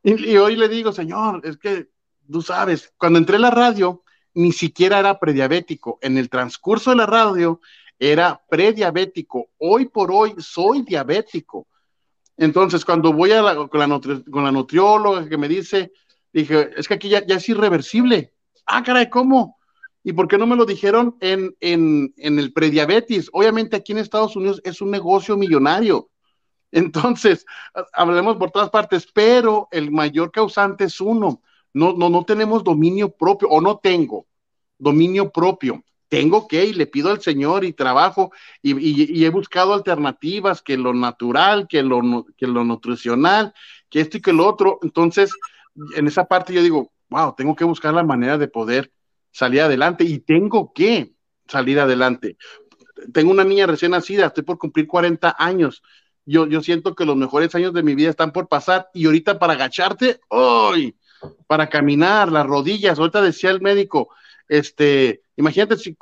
Y, 0.04 0.32
y 0.32 0.38
hoy 0.38 0.58
le 0.58 0.68
digo, 0.68 0.92
Señor, 0.92 1.42
es 1.46 1.58
que 1.58 1.90
tú 2.30 2.42
sabes, 2.42 2.92
cuando 2.98 3.20
entré 3.20 3.38
a 3.38 3.40
la 3.40 3.52
radio, 3.52 4.04
ni 4.34 4.52
siquiera 4.52 5.00
era 5.00 5.20
prediabético. 5.20 6.00
En 6.02 6.18
el 6.18 6.30
transcurso 6.30 6.90
de 6.90 6.98
la 6.98 7.06
radio 7.06 7.62
era 8.00 8.42
prediabético. 8.50 9.50
Hoy 9.58 9.88
por 9.88 10.12
hoy 10.12 10.34
soy 10.40 10.84
diabético. 10.84 11.68
Entonces, 12.38 12.86
cuando 12.86 13.12
voy 13.12 13.34
a 13.34 13.42
la, 13.42 13.68
con, 13.68 13.80
la 13.80 14.52
nutrióloga 14.52 15.28
que 15.28 15.38
me 15.38 15.50
dice, 15.50 15.92
dije, 16.32 16.70
es 16.78 16.88
que 16.88 16.94
aquí 16.94 17.10
ya, 17.10 17.26
ya 17.26 17.36
es 17.36 17.50
irreversible. 17.50 18.34
Ah, 18.66 18.82
caray, 18.82 19.10
¿cómo? 19.10 19.58
¿Y 20.04 20.14
por 20.14 20.30
qué 20.30 20.38
no 20.38 20.48
me 20.48 20.56
lo 20.56 20.66
dijeron 20.66 21.18
en, 21.20 21.54
en, 21.60 22.14
en 22.16 22.40
el 22.40 22.54
prediabetes? 22.54 23.30
Obviamente 23.34 23.76
aquí 23.76 23.92
en 23.92 23.98
Estados 23.98 24.38
Unidos 24.38 24.62
es 24.64 24.80
un 24.82 24.90
negocio 24.90 25.36
millonario. 25.36 26.10
Entonces, 26.72 27.46
hablemos 27.94 28.38
por 28.38 28.52
todas 28.52 28.70
partes, 28.70 29.08
pero 29.14 29.68
el 29.72 29.92
mayor 29.92 30.32
causante 30.32 30.86
es 30.86 31.02
uno. 31.02 31.42
No, 31.74 31.94
no, 31.94 32.10
no 32.10 32.24
tenemos 32.24 32.64
dominio 32.64 33.12
propio, 33.12 33.50
o 33.50 33.60
no 33.60 33.78
tengo 33.78 34.26
dominio 34.80 35.30
propio. 35.30 35.84
Tengo 36.10 36.48
que, 36.48 36.66
y 36.66 36.74
le 36.74 36.88
pido 36.88 37.12
al 37.12 37.22
Señor 37.22 37.64
y 37.64 37.74
trabajo, 37.74 38.32
y, 38.64 39.24
he 39.24 39.30
buscado 39.30 39.76
alternativas, 39.76 40.64
que 40.64 40.76
lo 40.76 40.94
natural, 40.94 41.68
que 41.68 41.84
lo, 41.84 42.26
que 42.36 42.48
lo 42.48 42.64
nutricional, 42.64 43.54
que 43.90 44.02
esto 44.02 44.18
y 44.18 44.22
que 44.22 44.34
lo 44.34 44.48
otro. 44.48 44.80
Entonces, 44.82 45.32
en 45.96 46.08
esa 46.08 46.26
parte 46.26 46.52
yo 46.52 46.64
digo, 46.64 46.92
wow, 47.10 47.36
tengo 47.38 47.56
que 47.56 47.64
buscar 47.64 47.94
la 47.94 48.04
manera 48.04 48.40
de 48.40 48.48
poder 48.48 48.92
salir 49.32 49.62
adelante 49.62 50.04
y 50.04 50.20
tengo 50.20 50.74
que 50.74 51.14
salir 51.48 51.80
adelante. 51.80 52.38
Tengo 53.14 53.32
una 53.32 53.44
niña 53.44 53.68
recién 53.68 53.92
nacida, 53.92 54.28
estoy 54.28 54.44
por 54.44 54.58
cumplir 54.58 54.88
40 54.88 55.36
años. 55.38 55.84
Yo, 56.26 56.48
yo 56.48 56.62
siento 56.62 56.96
que 56.96 57.06
los 57.06 57.16
mejores 57.16 57.54
años 57.54 57.74
de 57.74 57.84
mi 57.84 57.94
vida 57.94 58.10
están 58.10 58.32
por 58.32 58.48
pasar 58.48 58.90
y 58.96 59.06
ahorita 59.06 59.38
para 59.38 59.54
agacharte, 59.54 60.20
¡ay! 60.30 60.96
Para 61.48 61.70
caminar, 61.70 62.32
las 62.32 62.46
rodillas, 62.46 62.98
ahorita 62.98 63.22
decía 63.22 63.52
el 63.52 63.62
médico, 63.62 64.10
este, 64.50 65.22
imagínate 65.38 65.78
si 65.78 65.96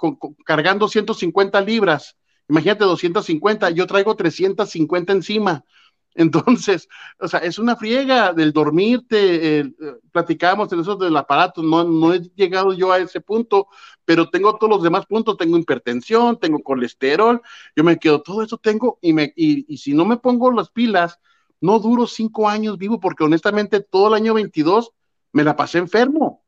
cargando 0.46 0.88
150 0.88 1.62
libras, 1.62 2.18
imagínate 2.50 2.86
250, 2.86 3.70
yo 3.72 3.86
traigo 3.86 4.16
350 4.16 5.14
encima. 5.14 5.64
Entonces, 6.16 6.88
o 7.20 7.28
sea, 7.28 7.42
es 7.42 7.60
una 7.60 7.76
friega 7.76 8.34
del 8.34 8.52
dormirte, 8.52 9.60
eh, 9.60 9.72
platicábamos 10.12 10.72
en 10.74 10.80
eso 10.80 10.96
del 10.96 11.16
aparato, 11.16 11.62
no, 11.62 11.84
no 11.84 12.12
he 12.12 12.22
llegado 12.36 12.74
yo 12.74 12.92
a 12.92 12.98
ese 12.98 13.22
punto, 13.22 13.68
pero 14.04 14.28
tengo 14.28 14.58
todos 14.58 14.72
los 14.72 14.82
demás 14.82 15.06
puntos, 15.06 15.38
tengo 15.38 15.60
hipertensión, 15.60 16.40
tengo 16.40 16.64
colesterol, 16.64 17.40
yo 17.76 17.84
me 17.84 18.00
quedo, 18.00 18.24
todo 18.24 18.42
eso 18.42 18.58
tengo, 18.58 18.98
y, 19.00 19.14
me, 19.14 19.32
y 19.36 19.78
si 19.78 19.94
no 19.94 20.06
me 20.06 20.18
pongo 20.18 20.52
las 20.52 20.72
pilas, 20.72 21.20
no 21.62 21.78
duro 21.78 22.08
cinco 22.08 22.50
años 22.50 22.80
vivo, 22.80 23.00
porque 23.00 23.24
honestamente 23.24 23.82
todo 23.82 24.08
el 24.08 24.16
año 24.16 24.34
22 24.34 24.94
me 25.34 25.44
la 25.44 25.56
pasé 25.56 25.78
enfermo 25.78 26.47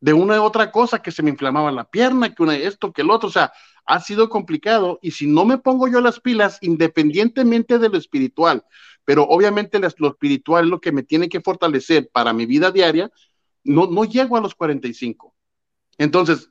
de 0.00 0.12
una 0.12 0.40
u 0.40 0.44
otra 0.44 0.70
cosa, 0.70 1.00
que 1.00 1.10
se 1.10 1.22
me 1.22 1.30
inflamaba 1.30 1.72
la 1.72 1.84
pierna, 1.84 2.34
que 2.34 2.42
una 2.42 2.56
esto, 2.56 2.92
que 2.92 3.02
el 3.02 3.10
otro, 3.10 3.28
o 3.28 3.32
sea, 3.32 3.52
ha 3.86 4.00
sido 4.00 4.28
complicado 4.28 4.98
y 5.00 5.12
si 5.12 5.26
no 5.26 5.44
me 5.44 5.58
pongo 5.58 5.88
yo 5.88 6.00
las 6.00 6.20
pilas, 6.20 6.58
independientemente 6.60 7.78
de 7.78 7.88
lo 7.88 7.96
espiritual, 7.96 8.64
pero 9.04 9.24
obviamente 9.24 9.78
lo 9.78 10.08
espiritual 10.08 10.64
es 10.64 10.70
lo 10.70 10.80
que 10.80 10.92
me 10.92 11.02
tiene 11.02 11.28
que 11.28 11.40
fortalecer 11.40 12.10
para 12.12 12.32
mi 12.32 12.46
vida 12.46 12.70
diaria, 12.72 13.10
no, 13.64 13.86
no 13.86 14.04
llego 14.04 14.36
a 14.36 14.40
los 14.40 14.54
45. 14.54 15.34
Entonces, 15.98 16.50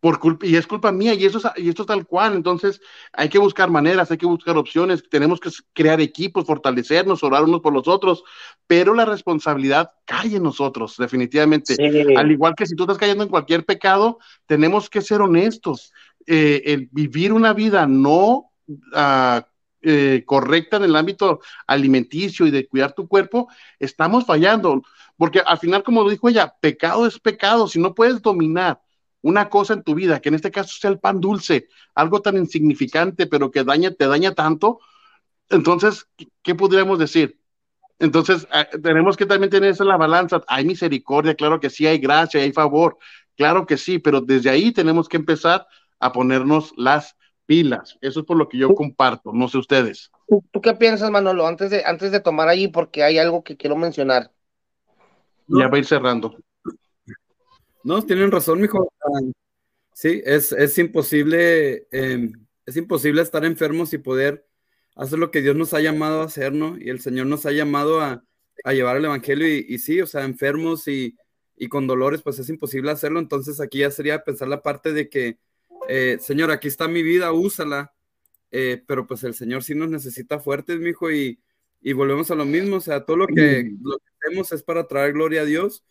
por 0.00 0.18
culpa, 0.18 0.46
y 0.46 0.56
es 0.56 0.66
culpa 0.66 0.92
mía, 0.92 1.14
y 1.14 1.24
eso 1.24 1.38
es, 1.38 1.44
y 1.56 1.68
esto 1.68 1.82
es 1.82 1.88
tal 1.88 2.06
cual, 2.06 2.34
entonces 2.34 2.80
hay 3.12 3.28
que 3.28 3.38
buscar 3.38 3.70
maneras, 3.70 4.10
hay 4.10 4.18
que 4.18 4.26
buscar 4.26 4.56
opciones, 4.56 5.02
tenemos 5.08 5.40
que 5.40 5.50
crear 5.72 6.00
equipos, 6.00 6.46
fortalecernos, 6.46 7.22
orar 7.22 7.44
unos 7.44 7.60
por 7.60 7.72
los 7.72 7.88
otros, 7.88 8.24
pero 8.66 8.94
la 8.94 9.04
responsabilidad 9.04 9.92
cae 10.04 10.36
en 10.36 10.42
nosotros, 10.42 10.96
definitivamente. 10.98 11.74
Sí. 11.74 12.14
Al 12.16 12.30
igual 12.30 12.54
que 12.54 12.66
si 12.66 12.74
tú 12.74 12.84
estás 12.84 12.98
cayendo 12.98 13.24
en 13.24 13.30
cualquier 13.30 13.64
pecado, 13.64 14.18
tenemos 14.46 14.88
que 14.88 15.02
ser 15.02 15.20
honestos. 15.20 15.92
Eh, 16.26 16.62
el 16.66 16.88
vivir 16.90 17.32
una 17.32 17.52
vida 17.52 17.86
no 17.86 18.50
ah, 18.94 19.46
eh, 19.82 20.22
correcta 20.24 20.78
en 20.78 20.84
el 20.84 20.96
ámbito 20.96 21.40
alimenticio 21.66 22.46
y 22.46 22.50
de 22.50 22.66
cuidar 22.66 22.94
tu 22.94 23.06
cuerpo, 23.06 23.48
estamos 23.78 24.24
fallando. 24.24 24.82
Porque 25.16 25.40
al 25.44 25.58
final, 25.58 25.82
como 25.82 26.02
lo 26.02 26.08
dijo 26.08 26.28
ella, 26.28 26.54
pecado 26.60 27.06
es 27.06 27.18
pecado. 27.18 27.68
Si 27.68 27.78
no 27.78 27.94
puedes 27.94 28.22
dominar 28.22 28.80
una 29.24 29.48
cosa 29.48 29.72
en 29.72 29.82
tu 29.82 29.94
vida, 29.94 30.20
que 30.20 30.28
en 30.28 30.34
este 30.34 30.50
caso 30.50 30.76
sea 30.78 30.90
el 30.90 30.98
pan 30.98 31.18
dulce, 31.18 31.68
algo 31.94 32.20
tan 32.20 32.36
insignificante, 32.36 33.26
pero 33.26 33.50
que 33.50 33.64
daña, 33.64 33.90
te 33.90 34.06
daña 34.06 34.34
tanto, 34.34 34.80
entonces, 35.48 36.06
¿qué, 36.42 36.54
podríamos 36.54 36.98
decir? 36.98 37.40
Entonces, 37.98 38.46
eh, 38.52 38.78
tenemos 38.82 39.16
que 39.16 39.24
también 39.24 39.50
tener 39.50 39.70
eso 39.70 39.82
en 39.82 39.88
la 39.88 39.96
balanza. 39.96 40.42
Hay 40.46 40.66
misericordia, 40.66 41.34
claro 41.34 41.58
que 41.58 41.70
sí, 41.70 41.86
hay 41.86 41.98
gracia, 41.98 42.42
hay 42.42 42.52
favor, 42.52 42.98
claro 43.34 43.64
que 43.64 43.78
sí, 43.78 43.98
pero 43.98 44.20
desde 44.20 44.50
ahí 44.50 44.72
tenemos 44.72 45.08
que 45.08 45.16
empezar 45.16 45.66
a 46.00 46.12
ponernos 46.12 46.74
las 46.76 47.16
pilas. 47.46 47.96
Eso 48.02 48.20
es 48.20 48.26
por 48.26 48.36
lo 48.36 48.46
que 48.46 48.58
yo 48.58 48.74
comparto, 48.74 49.32
no 49.32 49.48
sé 49.48 49.56
ustedes. 49.56 50.10
¿Tú, 50.28 50.44
tú 50.52 50.60
qué 50.60 50.74
piensas, 50.74 51.10
Manolo? 51.10 51.46
Antes 51.46 51.70
de, 51.70 51.82
antes 51.86 52.12
de 52.12 52.20
tomar 52.20 52.48
allí, 52.48 52.68
porque 52.68 53.02
hay 53.02 53.16
algo 53.16 53.42
que 53.42 53.56
quiero 53.56 53.76
mencionar. 53.76 54.30
Ya 55.46 55.68
va 55.68 55.76
a 55.76 55.78
ir 55.78 55.86
cerrando. 55.86 56.36
No, 57.84 58.02
tienen 58.02 58.30
razón, 58.30 58.60
mijo. 58.62 58.90
Sí, 59.92 60.22
es, 60.24 60.52
es 60.52 60.76
imposible, 60.78 61.86
eh, 61.92 62.32
es 62.66 62.76
imposible 62.76 63.22
estar 63.22 63.44
enfermos 63.44 63.92
y 63.92 63.98
poder 63.98 64.46
hacer 64.96 65.18
lo 65.18 65.30
que 65.30 65.42
Dios 65.42 65.54
nos 65.54 65.74
ha 65.74 65.80
llamado 65.80 66.22
a 66.22 66.24
hacer, 66.24 66.52
¿no? 66.52 66.76
Y 66.80 66.88
el 66.88 67.00
Señor 67.00 67.26
nos 67.26 67.46
ha 67.46 67.52
llamado 67.52 68.00
a, 68.00 68.24
a 68.64 68.72
llevar 68.72 68.96
el 68.96 69.04
Evangelio 69.04 69.46
y, 69.46 69.66
y, 69.68 69.78
sí, 69.78 70.00
o 70.00 70.06
sea, 70.06 70.24
enfermos 70.24 70.88
y, 70.88 71.16
y, 71.56 71.68
con 71.68 71.86
dolores, 71.86 72.22
pues 72.22 72.38
es 72.38 72.48
imposible 72.48 72.90
hacerlo. 72.90 73.20
Entonces 73.20 73.60
aquí 73.60 73.78
ya 73.80 73.90
sería 73.90 74.24
pensar 74.24 74.48
la 74.48 74.62
parte 74.62 74.92
de 74.92 75.08
que, 75.10 75.38
eh, 75.88 76.16
Señor, 76.20 76.50
aquí 76.50 76.68
está 76.68 76.88
mi 76.88 77.02
vida, 77.02 77.32
úsala, 77.32 77.92
eh, 78.50 78.82
pero 78.86 79.06
pues 79.06 79.22
el 79.24 79.34
Señor 79.34 79.62
sí 79.62 79.74
nos 79.74 79.90
necesita 79.90 80.40
fuertes, 80.40 80.80
mijo, 80.80 81.12
y, 81.12 81.38
y 81.82 81.92
volvemos 81.92 82.30
a 82.30 82.34
lo 82.34 82.46
mismo, 82.46 82.76
o 82.76 82.80
sea, 82.80 83.04
todo 83.04 83.18
lo 83.18 83.26
que, 83.26 83.70
lo 83.82 83.98
que 83.98 84.04
hacemos 84.22 84.52
es 84.52 84.62
para 84.62 84.88
traer 84.88 85.12
gloria 85.12 85.42
a 85.42 85.44
Dios 85.44 85.84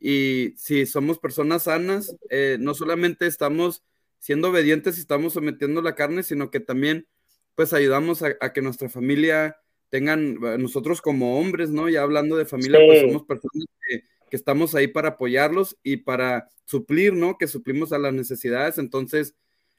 y 0.00 0.54
si 0.56 0.86
somos 0.86 1.18
personas 1.18 1.64
sanas, 1.64 2.16
eh, 2.30 2.56
no 2.60 2.74
solamente 2.74 3.26
estamos 3.26 3.82
siendo 4.18 4.50
obedientes 4.50 4.96
y 4.96 5.00
estamos 5.00 5.32
sometiendo 5.32 5.82
la 5.82 5.94
carne, 5.94 6.22
sino 6.22 6.50
que 6.50 6.60
también 6.60 7.06
pues 7.54 7.72
ayudamos 7.72 8.22
a, 8.22 8.36
a 8.40 8.52
que 8.52 8.62
nuestra 8.62 8.88
familia 8.88 9.56
tengan, 9.88 10.34
nosotros 10.60 11.00
como 11.00 11.38
hombres, 11.38 11.70
¿no? 11.70 11.88
Ya 11.88 12.02
hablando 12.02 12.36
de 12.36 12.44
familia, 12.44 12.78
sí. 12.78 12.86
pues 12.86 13.00
somos 13.00 13.24
personas 13.24 13.64
que, 13.88 14.02
que, 14.30 14.36
estamos 14.36 14.74
ahí 14.74 14.86
para 14.86 15.10
apoyarlos 15.10 15.76
y 15.82 15.98
para 15.98 16.48
suplir, 16.64 17.14
¿no? 17.14 17.38
Que 17.38 17.46
suplimos 17.46 17.92
a 17.92 17.98
las 17.98 18.12
necesidades, 18.12 18.78
entonces, 18.78 19.34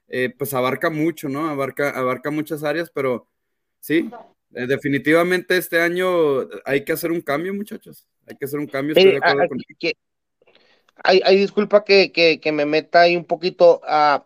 eh, 0.08 0.34
pues 0.36 0.54
abarca 0.54 0.90
mucho, 0.90 1.30
¿no? 1.30 1.48
Abarca, 1.48 1.92
abarca 1.92 2.32
muchas 2.32 2.64
áreas, 2.64 2.92
pero 2.94 3.28
sí, 3.80 4.10
eh, 4.56 4.66
definitivamente 4.66 5.58
este 5.58 5.80
año 5.80 6.48
hay 6.66 6.84
que 6.84 6.94
hacer 6.94 7.12
un 7.12 7.22
cambio, 7.22 7.54
muchachos. 7.54 8.08
Hay 8.26 8.36
que 8.36 8.46
hacer 8.46 8.60
un 8.60 8.68
cambio. 8.68 8.96
Estoy 8.96 9.12
de 9.12 9.18
acuerdo 9.18 9.48
con 9.50 9.60
que, 9.80 9.94
hay, 11.04 11.22
hay, 11.26 11.38
disculpa 11.38 11.84
que, 11.84 12.12
que, 12.12 12.40
que, 12.40 12.52
me 12.52 12.66
meta 12.66 13.02
ahí 13.02 13.16
un 13.16 13.26
poquito. 13.26 13.82
Uh, 13.88 14.22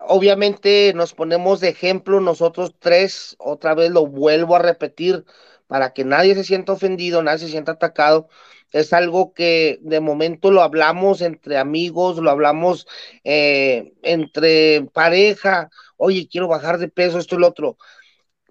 obviamente 0.00 0.92
nos 0.94 1.14
ponemos 1.14 1.60
de 1.60 1.68
ejemplo 1.68 2.20
nosotros 2.20 2.74
tres, 2.78 3.36
otra 3.38 3.74
vez 3.74 3.90
lo 3.90 4.06
vuelvo 4.06 4.56
a 4.56 4.60
repetir, 4.60 5.24
para 5.66 5.92
que 5.92 6.04
nadie 6.04 6.34
se 6.34 6.44
sienta 6.44 6.72
ofendido, 6.72 7.22
nadie 7.22 7.40
se 7.40 7.48
sienta 7.48 7.72
atacado. 7.72 8.28
Es 8.72 8.92
algo 8.92 9.34
que 9.34 9.78
de 9.82 10.00
momento 10.00 10.50
lo 10.50 10.62
hablamos 10.62 11.20
entre 11.20 11.58
amigos, 11.58 12.18
lo 12.18 12.30
hablamos 12.30 12.86
eh, 13.24 13.92
entre 14.02 14.82
pareja, 14.92 15.70
oye, 15.96 16.28
quiero 16.30 16.48
bajar 16.48 16.78
de 16.78 16.88
peso, 16.88 17.18
esto 17.18 17.36
y 17.36 17.38
lo 17.38 17.48
otro. 17.48 17.76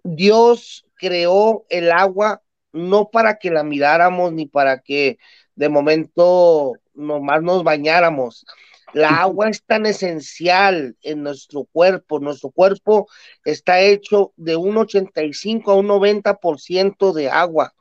Dios 0.03 0.85
creó 0.95 1.65
el 1.69 1.91
agua 1.91 2.43
no 2.73 3.09
para 3.11 3.37
que 3.37 3.51
la 3.51 3.63
miráramos 3.63 4.31
ni 4.33 4.45
para 4.45 4.79
que 4.81 5.17
de 5.61 5.69
momento 5.69 6.73
nomás 6.95 7.43
nos 7.43 7.63
bañáramos. 7.63 8.47
La 8.93 9.09
agua 9.21 9.47
es 9.47 9.63
tan 9.63 9.85
esencial 9.85 10.97
en 11.03 11.21
nuestro 11.21 11.65
cuerpo. 11.71 12.19
Nuestro 12.19 12.49
cuerpo 12.49 13.07
está 13.45 13.79
hecho 13.79 14.33
de 14.37 14.55
un 14.55 14.75
85 14.75 15.71
a 15.71 15.75
un 15.75 15.87
90% 15.87 17.13
de 17.13 17.29
agua. 17.29 17.75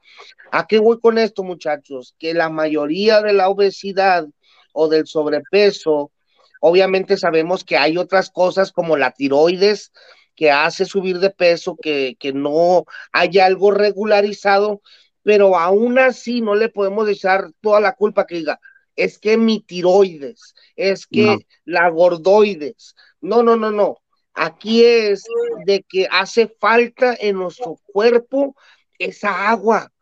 ¿A 0.53 0.67
qué 0.67 0.79
voy 0.79 1.01
con 1.01 1.17
esto, 1.17 1.43
muchachos? 1.43 2.15
Que 2.19 2.35
la 2.35 2.51
mayoría 2.51 3.23
de 3.23 3.33
la 3.33 3.49
obesidad 3.49 4.27
o 4.75 4.89
del 4.89 5.07
sobrepeso, 5.07 6.13
obviamente 6.61 7.17
sabemos 7.17 7.65
que 7.65 7.79
hay 7.79 7.97
otras 7.97 8.29
cosas 8.31 8.73
como 8.73 8.99
la 8.99 9.13
tiroides 9.13 9.91
que 10.37 10.51
hace 10.51 10.85
subir 10.85 11.19
de 11.19 11.31
peso, 11.31 11.79
que, 11.81 12.17
que 12.21 12.35
no 12.35 12.85
haya 13.11 13.47
algo 13.47 13.71
regularizado, 13.71 14.83
pero 15.23 15.57
aún 15.57 15.99
así 15.99 16.41
no 16.41 16.55
le 16.55 16.69
podemos 16.69 17.09
echar 17.09 17.53
toda 17.61 17.81
la 17.81 17.95
culpa 17.95 18.27
que 18.27 18.37
diga, 18.37 18.61
es 18.97 19.19
que 19.19 19.37
mi 19.37 19.61
tiroides, 19.61 20.55
es 20.77 21.07
que 21.07 21.27
no. 21.27 21.39
la 21.65 21.89
gordoides. 21.89 22.95
No, 23.21 23.43
no, 23.43 23.57
no, 23.57 23.71
no. 23.71 23.99
Aquí 24.35 24.85
es 24.85 25.25
de 25.67 25.85
que 25.89 26.07
hace 26.11 26.49
falta 26.61 27.17
en 27.19 27.37
nuestro 27.37 27.79
cuerpo 27.93 28.55
esa 28.99 29.51
agua, 29.51 29.93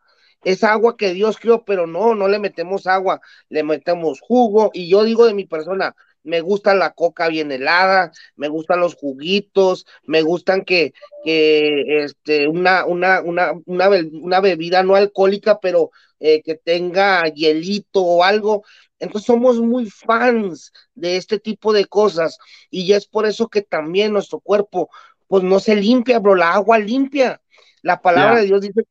esa 0.43 0.71
agua 0.71 0.95
que 0.97 1.13
Dios 1.13 1.37
creó, 1.37 1.65
pero 1.65 1.87
no, 1.87 2.15
no 2.15 2.27
le 2.27 2.39
metemos 2.39 2.87
agua, 2.87 3.21
le 3.49 3.63
metemos 3.63 4.19
jugo. 4.21 4.71
Y 4.73 4.89
yo 4.89 5.03
digo 5.03 5.25
de 5.25 5.33
mi 5.33 5.45
persona, 5.45 5.95
me 6.23 6.41
gusta 6.41 6.73
la 6.75 6.91
coca 6.91 7.27
bien 7.27 7.51
helada, 7.51 8.11
me 8.35 8.47
gustan 8.47 8.79
los 8.79 8.95
juguitos, 8.95 9.85
me 10.03 10.21
gustan 10.21 10.63
que, 10.63 10.93
que 11.23 12.03
este, 12.03 12.47
una, 12.47 12.85
una, 12.85 13.21
una, 13.21 13.53
una, 13.65 13.89
una 13.89 14.39
bebida 14.39 14.83
no 14.83 14.95
alcohólica, 14.95 15.59
pero 15.59 15.91
eh, 16.19 16.41
que 16.41 16.55
tenga 16.55 17.27
hielito 17.27 18.01
o 18.01 18.23
algo. 18.23 18.63
Entonces 18.99 19.25
somos 19.27 19.59
muy 19.61 19.89
fans 19.89 20.73
de 20.93 21.15
este 21.17 21.39
tipo 21.39 21.71
de 21.71 21.85
cosas 21.85 22.37
y 22.69 22.91
es 22.91 23.07
por 23.07 23.25
eso 23.25 23.47
que 23.47 23.61
también 23.61 24.11
nuestro 24.11 24.39
cuerpo 24.39 24.89
pues 25.27 25.43
no 25.43 25.59
se 25.59 25.75
limpia, 25.75 26.19
bro, 26.19 26.35
la 26.35 26.53
agua 26.53 26.79
limpia. 26.79 27.41
La 27.81 28.01
palabra 28.01 28.33
yeah. 28.33 28.41
de 28.41 28.47
Dios 28.47 28.61
dice, 28.61 28.81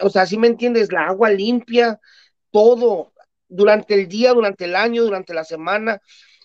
o 0.00 0.10
sea, 0.10 0.26
si 0.26 0.30
¿sí 0.30 0.38
me 0.38 0.48
entiendes, 0.48 0.90
la 0.90 1.06
agua 1.06 1.30
limpia 1.30 2.00
todo 2.50 3.12
durante 3.48 3.94
el 3.94 4.08
día, 4.08 4.32
durante 4.32 4.64
el 4.64 4.74
año, 4.74 5.04
durante 5.04 5.34
la 5.34 5.44
semana 5.44 6.00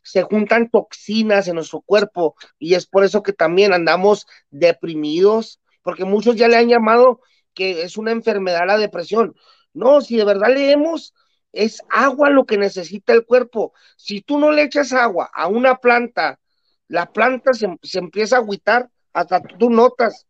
se 0.08 0.24
juntan 0.24 0.70
toxinas 0.70 1.48
en 1.48 1.56
nuestro 1.56 1.82
cuerpo 1.82 2.36
y 2.58 2.76
es 2.76 2.88
por 2.88 3.04
eso 3.04 3.24
que 3.24 3.34
también 3.34 3.74
andamos 3.74 4.26
deprimidos, 4.50 5.60
porque 5.84 6.06
muchos 6.06 6.38
ya 6.38 6.48
le 6.48 6.56
han 6.56 6.70
llamado 6.70 7.20
que 7.54 7.82
es 7.82 7.98
una 7.98 8.12
enfermedad 8.12 8.66
la 8.66 8.78
depresión. 8.78 9.36
No, 9.74 10.00
si 10.00 10.16
de 10.16 10.24
verdad 10.24 10.54
leemos, 10.54 11.14
es 11.52 11.82
agua 11.90 12.30
lo 12.30 12.46
que 12.46 12.58
necesita 12.58 13.12
el 13.12 13.26
cuerpo. 13.26 13.74
Si 13.98 14.22
tú 14.22 14.40
no 14.40 14.52
le 14.52 14.64
echas 14.64 14.94
agua 14.94 15.30
a 15.34 15.48
una 15.48 15.76
planta, 15.76 16.40
la 16.88 17.12
planta 17.12 17.54
se, 17.54 17.68
se 17.84 18.00
empieza 18.00 18.38
a 18.38 18.40
agüitar, 18.40 18.90
hasta 19.12 19.42
tú 19.42 19.70
notas. 19.70 20.26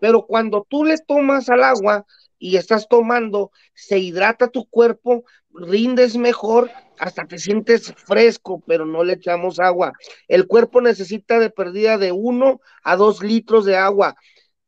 Pero 0.00 0.26
cuando 0.26 0.66
tú 0.68 0.84
le 0.84 0.98
tomas 0.98 1.48
al 1.48 1.62
agua 1.62 2.04
y 2.42 2.56
estás 2.56 2.88
tomando, 2.88 3.52
se 3.72 4.00
hidrata 4.00 4.48
tu 4.48 4.64
cuerpo, 4.68 5.24
rindes 5.54 6.16
mejor, 6.16 6.72
hasta 6.98 7.24
te 7.24 7.38
sientes 7.38 7.94
fresco, 7.96 8.60
pero 8.66 8.84
no 8.84 9.04
le 9.04 9.12
echamos 9.12 9.60
agua. 9.60 9.92
El 10.26 10.48
cuerpo 10.48 10.80
necesita 10.80 11.38
de 11.38 11.50
pérdida 11.50 11.98
de 11.98 12.10
uno 12.10 12.60
a 12.82 12.96
dos 12.96 13.22
litros 13.22 13.64
de 13.64 13.76
agua. 13.76 14.16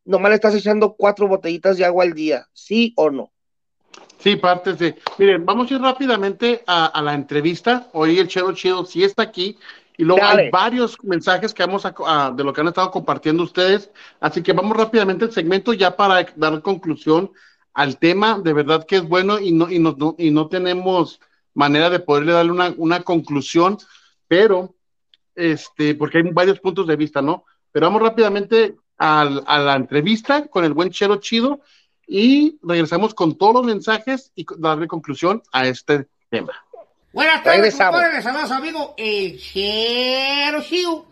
Nomás 0.04 0.30
le 0.30 0.34
estás 0.36 0.54
echando 0.54 0.94
cuatro 0.94 1.26
botellitas 1.26 1.76
de 1.76 1.84
agua 1.84 2.04
al 2.04 2.12
día, 2.12 2.46
¿sí 2.52 2.92
o 2.96 3.10
no? 3.10 3.32
Sí, 4.18 4.36
partes 4.36 4.78
de. 4.78 4.94
Miren, 5.18 5.44
vamos 5.44 5.68
a 5.68 5.74
ir 5.74 5.80
rápidamente 5.80 6.62
a, 6.68 6.86
a 6.86 7.02
la 7.02 7.14
entrevista. 7.14 7.88
Hoy 7.92 8.20
el 8.20 8.28
Chero 8.28 8.52
Chido 8.52 8.86
sí 8.86 9.02
está 9.02 9.24
aquí. 9.24 9.58
Y 9.96 10.04
luego 10.04 10.22
Dale. 10.22 10.44
hay 10.44 10.50
varios 10.50 10.96
mensajes 11.02 11.52
que 11.52 11.64
vamos 11.64 11.84
a, 11.86 11.94
a, 12.06 12.30
de 12.30 12.44
lo 12.44 12.52
que 12.52 12.60
han 12.60 12.68
estado 12.68 12.92
compartiendo 12.92 13.42
ustedes. 13.42 13.90
Así 14.20 14.42
que 14.42 14.52
vamos 14.52 14.76
rápidamente 14.76 15.24
al 15.24 15.32
segmento 15.32 15.72
ya 15.72 15.96
para 15.96 16.24
dar 16.36 16.62
conclusión 16.62 17.32
al 17.74 17.98
tema. 17.98 18.40
De 18.42 18.52
verdad 18.52 18.86
que 18.86 18.96
es 18.96 19.08
bueno 19.08 19.38
y 19.38 19.52
no, 19.52 19.70
y 19.70 19.78
no, 19.78 19.94
no 19.98 20.14
y 20.16 20.30
no 20.30 20.48
tenemos 20.48 21.20
manera 21.52 21.90
de 21.90 22.00
poderle 22.00 22.32
darle 22.32 22.52
una, 22.52 22.74
una 22.76 23.02
conclusión, 23.02 23.78
pero 24.26 24.74
este, 25.34 25.94
porque 25.94 26.18
hay 26.18 26.24
varios 26.32 26.60
puntos 26.60 26.86
de 26.86 26.96
vista, 26.96 27.20
¿no? 27.20 27.44
Pero 27.72 27.86
vamos 27.86 28.02
rápidamente 28.02 28.76
al, 28.96 29.42
a 29.46 29.58
la 29.58 29.74
entrevista 29.74 30.46
con 30.46 30.64
el 30.64 30.72
buen 30.72 30.90
Chero 30.90 31.16
Chido 31.16 31.60
y 32.06 32.58
regresamos 32.62 33.14
con 33.14 33.36
todos 33.36 33.54
los 33.54 33.64
mensajes 33.64 34.32
y 34.34 34.46
darle 34.58 34.86
conclusión 34.86 35.42
a 35.52 35.66
este 35.66 36.06
tema. 36.30 36.52
Buenas 37.12 37.42
tardes, 37.44 37.76
compadre, 37.76 38.14
les 38.14 38.26
habla 38.26 38.46
su 38.46 38.54
amigo 38.54 38.94
el 38.96 39.38
Chero 39.38 40.62
Chido. 40.62 41.06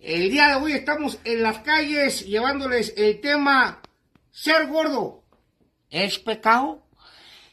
El 0.00 0.30
día 0.30 0.48
de 0.48 0.54
hoy 0.54 0.72
estamos 0.72 1.18
en 1.24 1.42
las 1.42 1.58
calles 1.60 2.24
llevándoles 2.26 2.94
el 2.96 3.20
tema 3.20 3.80
ser 4.30 4.68
gordo. 4.68 5.17
¿Es 5.90 6.18
pecado? 6.18 6.82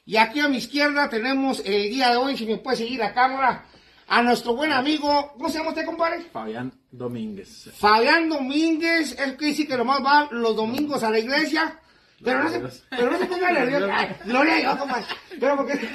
Y 0.05 0.17
aquí 0.17 0.39
a 0.39 0.47
mi 0.47 0.57
izquierda 0.57 1.09
tenemos 1.09 1.61
el 1.65 1.89
día 1.89 2.11
de 2.11 2.17
hoy, 2.17 2.37
si 2.37 2.45
me 2.45 2.57
puede 2.57 2.77
seguir 2.77 2.99
la 2.99 3.13
cámara, 3.13 3.65
a 4.07 4.21
nuestro 4.21 4.55
buen 4.55 4.71
amigo, 4.71 5.33
¿cómo 5.33 5.49
se 5.49 5.57
llama 5.57 5.71
usted, 5.71 5.85
compadre? 5.85 6.21
Fabián 6.31 6.71
Domínguez. 6.91 7.71
Fabián 7.75 8.29
Domínguez, 8.29 9.17
es 9.19 9.33
que 9.33 9.45
dice 9.45 9.67
que 9.67 9.77
nomás 9.77 10.03
va 10.05 10.27
los 10.31 10.55
domingos 10.55 11.01
a 11.03 11.09
la 11.09 11.19
iglesia. 11.19 11.79
Pero 12.23 12.43
no 12.43 12.49
se, 12.49 12.61
pero 12.89 13.11
no 13.11 13.17
se 13.17 13.25
ponga 13.25 13.51
nervioso. 13.51 13.87
Ay, 13.91 14.15
gloria 14.25 14.53
a 14.53 14.59
Dios, 14.59 14.75
compadre. 14.77 15.05
Pero 15.37 15.57
¿por 15.57 15.67
qué, 15.67 15.89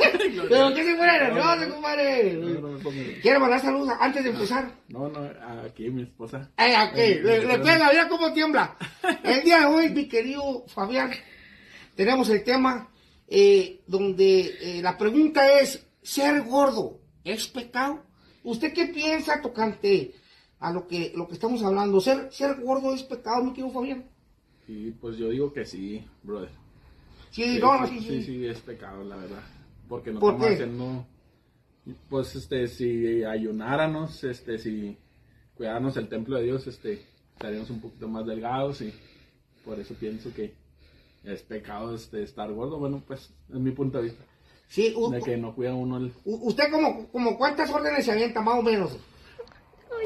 pero 0.49 0.75
qué 0.75 0.85
se 0.85 0.95
pone 0.95 1.13
nervioso, 1.13 1.71
compadre? 1.73 2.33
No, 2.35 2.49
no 2.61 2.69
me 2.69 2.79
pongo 2.79 3.01
¿Quiere 3.23 3.39
mandar 3.39 3.61
saludos 3.61 3.95
antes 3.99 4.25
de 4.25 4.31
empezar? 4.31 4.71
No, 4.89 5.09
no, 5.09 5.31
aquí 5.65 5.89
mi 5.89 6.03
esposa. 6.03 6.51
Ay, 6.57 6.73
aquí, 6.75 7.15
le, 7.15 7.47
le 7.47 7.59
pega, 7.59 7.89
mira 7.91 8.09
cómo 8.09 8.33
tiembla. 8.33 8.77
El 9.23 9.43
día 9.43 9.61
de 9.61 9.67
hoy, 9.67 9.89
mi 9.91 10.09
querido 10.09 10.65
Fabián, 10.69 11.11
tenemos 12.01 12.31
el 12.31 12.43
tema 12.43 12.89
eh, 13.29 13.83
donde 13.87 14.41
eh, 14.59 14.81
la 14.83 14.97
pregunta 14.97 15.61
es, 15.61 15.87
¿ser 16.01 16.41
gordo 16.45 16.99
es 17.25 17.47
pecado? 17.47 18.03
¿Usted 18.43 18.73
qué 18.73 18.87
piensa 18.87 19.43
tocante 19.43 20.15
a 20.61 20.73
lo 20.73 20.87
que, 20.87 21.13
lo 21.15 21.29
que 21.29 21.35
estamos 21.35 21.63
hablando? 21.63 22.01
¿Ser, 22.01 22.33
¿Ser 22.33 22.59
gordo 22.63 22.95
es 22.95 23.03
pecado, 23.03 23.45
mi 23.45 23.51
querido 23.51 23.71
Fabián? 23.71 24.07
Sí, 24.67 24.95
pues 24.99 25.19
yo 25.19 25.29
digo 25.29 25.53
que 25.53 25.67
sí, 25.67 26.03
brother. 26.23 26.49
Sí, 27.33 27.45
sí 27.45 27.59
no, 27.61 27.87
sí, 27.87 28.01
sí, 28.01 28.09
sí, 28.09 28.23
sí, 28.23 28.47
es 28.47 28.61
pecado, 28.61 29.05
la 29.05 29.17
verdad. 29.17 29.43
Porque 29.87 30.11
no 30.11 30.21
¿Por 30.21 30.33
estamos 30.33 30.49
qué? 30.49 30.55
haciendo 30.55 31.07
pues 32.09 32.35
este, 32.35 32.67
si 32.67 33.25
ayunáramos, 33.25 34.25
este, 34.25 34.59
si 34.59 34.97
cuidáramos 35.55 35.99
el 35.99 36.09
templo 36.09 36.39
de 36.39 36.45
Dios, 36.45 36.67
este, 36.67 37.05
estaríamos 37.35 37.69
un 37.69 37.83
poquito 37.83 38.09
más 38.09 38.25
delgados 38.25 38.81
y 38.81 38.91
por 39.67 39.79
eso 39.79 39.93
pienso 39.95 40.33
que 40.33 40.60
es 41.25 41.43
pecado 41.43 41.95
este, 41.95 42.23
estar 42.23 42.51
gordo. 42.53 42.79
Bueno, 42.79 43.03
pues 43.07 43.31
es 43.49 43.55
mi 43.57 43.71
punto 43.73 43.99
de 43.99 44.05
vista. 44.05 44.25
Sí, 44.69 44.95
u- 44.97 45.11
De 45.11 45.21
que 45.21 45.37
no 45.37 45.55
cuida 45.55 45.75
uno 45.75 45.97
el... 45.97 46.13
¿Usted 46.25 46.71
como, 46.71 47.09
como 47.09 47.37
cuántas 47.37 47.71
órdenes 47.71 48.05
se 48.05 48.13
avienta, 48.13 48.41
más 48.41 48.59
o 48.59 48.63
menos? 48.63 48.97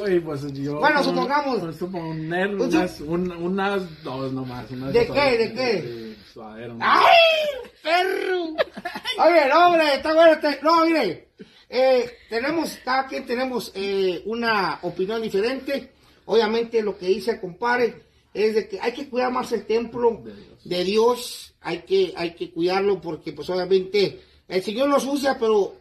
Oye, 0.01 0.21
pues 0.23 0.51
yo... 0.55 0.79
Bueno, 0.81 1.03
como- 1.03 1.11
supongamos. 1.15 1.59
pues, 1.61 1.77
suponer 1.77 2.55
unas, 2.55 3.01
un- 3.01 3.31
unas 3.31 4.03
dos 4.03 4.33
nomás. 4.33 4.71
unas 4.71 4.93
¿De 4.93 5.05
dos 5.05 5.15
qué? 5.17 5.39
¿De 5.39 5.53
qué? 5.53 5.83
de 5.83 6.17
suadero, 6.33 6.75
¿no? 6.75 6.81
¡Ay, 6.85 7.71
perro! 7.83 8.45
Oye, 9.25 9.49
no, 9.49 9.67
hombre, 9.69 9.95
está 9.95 10.15
bueno. 10.15 10.33
este- 10.33 10.59
No, 10.63 10.87
mire, 10.87 11.29
eh, 11.69 12.11
tenemos, 12.31 12.79
cada 12.85 13.07
quien 13.07 13.27
tenemos 13.27 13.71
eh, 13.75 14.23
una 14.27 14.79
opinión 14.83 15.21
diferente. 15.23 15.93
Obviamente 16.25 16.83
lo 16.83 16.97
que 16.97 17.07
dice 17.07 17.33
el 17.33 17.41
compadre 17.41 18.04
es 18.35 18.55
de 18.57 18.69
que 18.69 18.81
hay 18.81 18.93
que 18.93 19.09
cuidar 19.09 19.33
más 19.33 19.53
el 19.53 19.65
templo 19.65 20.21
De 20.23 20.35
Dios. 20.35 20.65
de 20.65 20.85
Dios, 20.85 21.55
hay 21.61 21.79
que, 21.83 22.13
hay 22.17 22.35
que 22.35 22.51
cuidarlo 22.51 23.01
porque 23.01 23.33
pues 23.33 23.49
obviamente 23.49 24.21
el 24.49 24.63
Señor 24.63 24.89
los 24.89 25.07
usa, 25.07 25.39
pero 25.39 25.77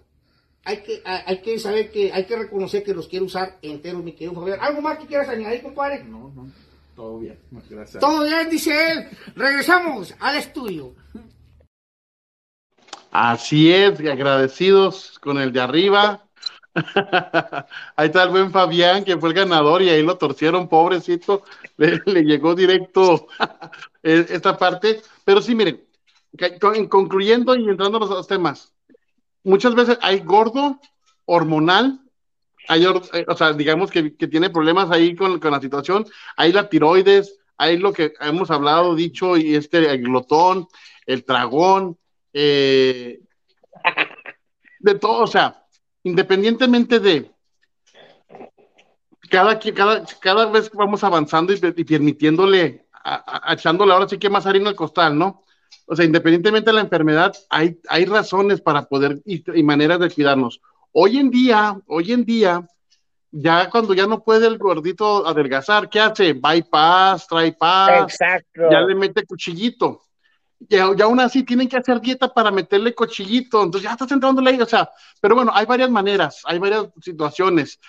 hay 0.63 0.77
que, 0.77 1.01
hay 1.03 1.21
hay 1.25 1.41
que 1.41 1.59
saber 1.59 1.91
que, 1.91 2.13
hay 2.13 2.25
que 2.25 2.35
reconocer 2.37 2.83
que 2.83 2.93
los 2.93 3.07
quiere 3.07 3.25
usar 3.25 3.57
enteros, 3.61 4.03
mi 4.03 4.13
querido 4.13 4.39
Fabián. 4.39 4.59
¿Algo 4.61 4.81
más 4.81 4.99
que 4.99 5.07
quieras 5.07 5.27
añadir, 5.27 5.63
compadre? 5.63 6.03
No, 6.03 6.31
no, 6.33 6.51
todo 6.95 7.19
bien. 7.19 7.37
Muchas 7.51 7.71
gracias. 7.71 7.99
Todo 7.99 8.23
bien, 8.23 8.49
dice 8.49 8.91
él. 8.91 9.07
Regresamos 9.35 10.13
al 10.19 10.37
estudio. 10.37 10.93
Así 13.11 13.71
es, 13.71 13.99
y 13.99 14.07
agradecidos 14.07 15.19
con 15.19 15.39
el 15.39 15.51
de 15.51 15.61
arriba. 15.61 16.22
ahí 17.95 18.07
está 18.07 18.23
el 18.23 18.29
buen 18.29 18.51
Fabián, 18.51 19.03
que 19.03 19.17
fue 19.17 19.29
el 19.29 19.35
ganador, 19.35 19.81
y 19.81 19.89
ahí 19.89 20.03
lo 20.03 20.17
torcieron, 20.17 20.67
pobrecito. 20.67 21.43
Le, 21.77 22.01
le 22.05 22.23
llegó 22.23 22.55
directo 22.55 23.27
eh, 24.03 24.25
esta 24.29 24.57
parte. 24.57 25.01
Pero 25.25 25.41
sí, 25.41 25.55
miren, 25.55 25.83
concluyendo 26.89 27.55
y 27.55 27.69
entrando 27.69 27.97
a 27.97 28.01
los, 28.01 28.09
los 28.09 28.27
temas, 28.27 28.73
muchas 29.43 29.75
veces 29.75 29.97
hay 30.01 30.19
gordo 30.19 30.79
hormonal, 31.25 31.99
hay, 32.67 32.85
eh, 32.85 33.25
o 33.27 33.35
sea, 33.35 33.53
digamos 33.53 33.91
que, 33.91 34.15
que 34.15 34.27
tiene 34.27 34.49
problemas 34.49 34.89
ahí 34.91 35.15
con, 35.15 35.39
con 35.39 35.51
la 35.51 35.61
situación, 35.61 36.05
hay 36.37 36.51
la 36.51 36.69
tiroides, 36.69 37.39
hay 37.57 37.77
lo 37.77 37.93
que 37.93 38.13
hemos 38.19 38.51
hablado, 38.51 38.95
dicho, 38.95 39.37
y 39.37 39.55
este, 39.55 39.89
el 39.89 40.01
glotón, 40.03 40.67
el 41.05 41.23
tragón, 41.23 41.97
eh, 42.33 43.19
de 44.79 44.95
todo, 44.95 45.23
o 45.23 45.27
sea, 45.27 45.62
independientemente 46.03 46.99
de 46.99 47.31
cada, 49.29 49.57
cada, 49.59 50.03
cada 50.19 50.45
vez 50.47 50.69
que 50.69 50.77
vamos 50.77 51.03
avanzando 51.03 51.53
y, 51.53 51.59
y 51.75 51.83
permitiéndole, 51.83 52.85
a- 52.93 53.49
a- 53.49 53.53
echándole 53.53 53.93
ahora 53.93 54.07
sí 54.07 54.17
que 54.17 54.29
más 54.29 54.45
harina 54.45 54.69
al 54.69 54.75
costal, 54.75 55.17
¿no? 55.17 55.43
O 55.85 55.95
sea, 55.95 56.05
independientemente 56.05 56.69
de 56.69 56.75
la 56.75 56.81
enfermedad, 56.81 57.33
hay, 57.49 57.79
hay 57.89 58.05
razones 58.05 58.61
para 58.61 58.85
poder 58.85 59.21
y, 59.25 59.43
y 59.59 59.63
maneras 59.63 59.99
de 59.99 60.09
cuidarnos. 60.09 60.61
Hoy 60.91 61.17
en 61.17 61.29
día, 61.29 61.79
hoy 61.87 62.11
en 62.11 62.23
día, 62.23 62.67
ya 63.31 63.69
cuando 63.69 63.93
ya 63.95 64.05
no 64.05 64.23
puede 64.23 64.45
el 64.45 64.59
gordito 64.59 65.25
adelgazar, 65.25 65.89
¿qué 65.89 65.99
hace? 65.99 66.33
Bypass, 66.33 67.27
trypass, 67.27 68.03
Exacto. 68.03 68.69
ya 68.69 68.81
le 68.81 68.93
mete 68.93 69.25
cuchillito. 69.25 70.01
Y, 70.69 70.77
aún 70.77 71.19
así 71.19 71.43
tienen 71.43 71.67
que 71.67 71.77
hacer 71.77 71.99
dieta 72.01 72.27
para 72.33 72.51
meterle 72.51 72.93
cuchillito. 72.93 73.63
Entonces 73.63 73.83
ya 73.87 73.93
estás 73.93 74.11
entrándole 74.11 74.51
ahí, 74.51 74.61
o 74.61 74.65
sea, 74.65 74.89
pero 75.21 75.35
bueno, 75.35 75.51
hay 75.53 75.65
varias 75.65 75.89
maneras, 75.89 76.41
hay 76.45 76.59
varias 76.59 76.87
situaciones. 77.01 77.79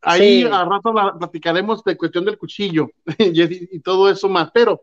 Ahí 0.00 0.42
Sí. 0.42 0.48
a 0.50 0.64
rato 0.64 0.92
la- 0.92 1.16
platicaremos 1.16 1.84
de 1.84 1.96
cuestión 1.96 2.24
del 2.24 2.38
cuchillo 2.38 2.88
y, 3.18 3.76
y 3.76 3.80
todo 3.80 4.10
eso 4.10 4.28
más, 4.28 4.50
pero 4.52 4.82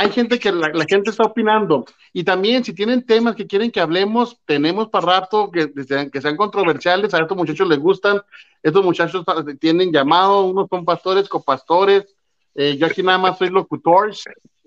hay 0.00 0.10
gente 0.10 0.38
que 0.38 0.52
la, 0.52 0.68
la 0.68 0.84
gente 0.88 1.10
está 1.10 1.24
opinando. 1.24 1.84
Y 2.12 2.22
también, 2.22 2.62
si 2.64 2.72
tienen 2.72 3.04
temas 3.04 3.34
que 3.34 3.48
quieren 3.48 3.70
que 3.72 3.80
hablemos, 3.80 4.38
tenemos 4.44 4.88
para 4.90 5.06
rato 5.20 5.50
que, 5.50 5.72
que 5.72 6.20
sean 6.20 6.36
controversiales. 6.36 7.12
A 7.14 7.18
estos 7.18 7.36
muchachos 7.36 7.66
les 7.68 7.80
gustan. 7.80 8.20
Estos 8.62 8.84
muchachos 8.84 9.24
tienen 9.58 9.92
llamado, 9.92 10.42
unos 10.42 10.68
son 10.70 10.84
pastores, 10.84 11.28
copastores. 11.28 12.14
Eh, 12.54 12.76
yo 12.76 12.86
aquí 12.86 13.02
nada 13.02 13.18
más 13.18 13.38
soy 13.38 13.50
locutor. 13.50 14.12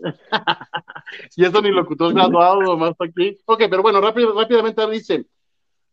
y 1.36 1.46
eso 1.46 1.62
ni 1.62 1.72
locutor 1.72 2.14
graduado, 2.14 2.62
nomás 2.62 2.96
aquí. 3.00 3.38
Ok, 3.46 3.64
pero 3.70 3.82
bueno, 3.82 4.02
rápido, 4.02 4.38
rápidamente 4.40 4.90
dice. 4.90 5.26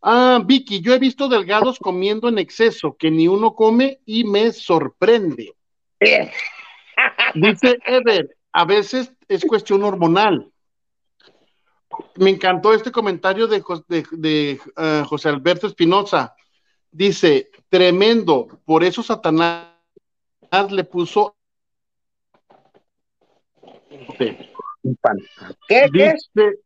Ah, 0.00 0.40
Vicky, 0.44 0.80
yo 0.80 0.94
he 0.94 0.98
visto 0.98 1.28
delgados 1.28 1.78
comiendo 1.78 2.28
en 2.28 2.38
exceso, 2.38 2.96
que 2.96 3.10
ni 3.10 3.26
uno 3.26 3.54
come 3.54 4.00
y 4.06 4.24
me 4.24 4.52
sorprende. 4.52 5.54
Dice 7.34 7.78
Ever, 7.84 8.36
a 8.52 8.64
veces 8.64 9.12
es 9.26 9.44
cuestión 9.44 9.82
hormonal. 9.82 10.50
Me 12.16 12.30
encantó 12.30 12.72
este 12.74 12.92
comentario 12.92 13.48
de, 13.48 13.62
de- 13.88 14.06
de, 14.12 14.60
eh, 14.76 15.02
José 15.06 15.30
Alberto 15.30 15.66
Espinosa. 15.66 16.34
Dice, 16.90 17.50
tremendo, 17.68 18.46
por 18.64 18.84
eso 18.84 19.02
Satanás 19.02 19.66
le 20.70 20.84
puso... 20.84 21.34
¿Qué? 24.18 24.46
¿Qué? 25.68 25.86
Dice, 26.36 26.58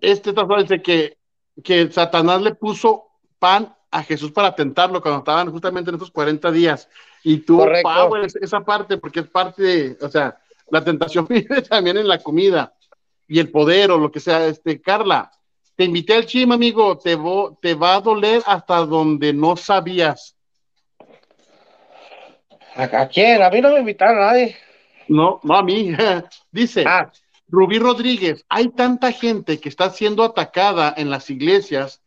este 0.00 0.32
tratado 0.32 0.60
dice 0.62 0.80
que, 0.82 1.16
que 1.62 1.90
Satanás 1.90 2.40
le 2.42 2.54
puso 2.54 3.04
pan 3.38 3.74
a 3.90 4.02
Jesús 4.02 4.32
para 4.32 4.54
tentarlo 4.54 5.00
cuando 5.02 5.18
estaban 5.18 5.50
justamente 5.50 5.90
en 5.90 5.96
esos 5.96 6.10
40 6.10 6.50
días. 6.50 6.88
Y 7.24 7.38
tuvo 7.38 7.64
power 7.82 8.24
es- 8.24 8.36
esa 8.36 8.60
parte, 8.60 8.96
porque 8.98 9.20
es 9.20 9.26
parte 9.28 9.62
de, 9.62 9.98
o 10.00 10.08
sea, 10.08 10.38
la 10.70 10.82
tentación 10.82 11.26
vive 11.28 11.62
también 11.62 11.96
en 11.98 12.08
la 12.08 12.18
comida 12.18 12.72
y 13.28 13.38
el 13.38 13.50
poder 13.50 13.90
o 13.90 13.98
lo 13.98 14.10
que 14.10 14.20
sea. 14.20 14.46
Este, 14.46 14.80
Carla, 14.80 15.30
te 15.76 15.84
invité 15.84 16.14
al 16.14 16.26
chim, 16.26 16.52
amigo, 16.52 16.98
te, 16.98 17.16
vo- 17.16 17.58
te 17.60 17.74
va 17.74 17.96
a 17.96 18.00
doler 18.00 18.42
hasta 18.46 18.76
donde 18.86 19.32
no 19.32 19.56
sabías. 19.56 20.36
¿A, 22.74 22.84
a 22.84 23.08
quién? 23.08 23.42
A 23.42 23.50
mí 23.50 23.60
no 23.60 23.70
me 23.72 23.80
invitaron 23.80 24.22
a 24.22 24.26
nadie. 24.26 24.56
No, 25.12 25.40
no 25.42 25.54
a 25.56 25.62
mí. 25.62 25.92
Dice, 26.50 26.84
Ah, 26.86 27.10
Rubí 27.48 27.78
Rodríguez, 27.78 28.44
hay 28.48 28.68
tanta 28.70 29.12
gente 29.12 29.60
que 29.60 29.68
está 29.68 29.90
siendo 29.90 30.22
atacada 30.24 30.94
en 30.96 31.10
las 31.10 31.28
iglesias, 31.30 32.00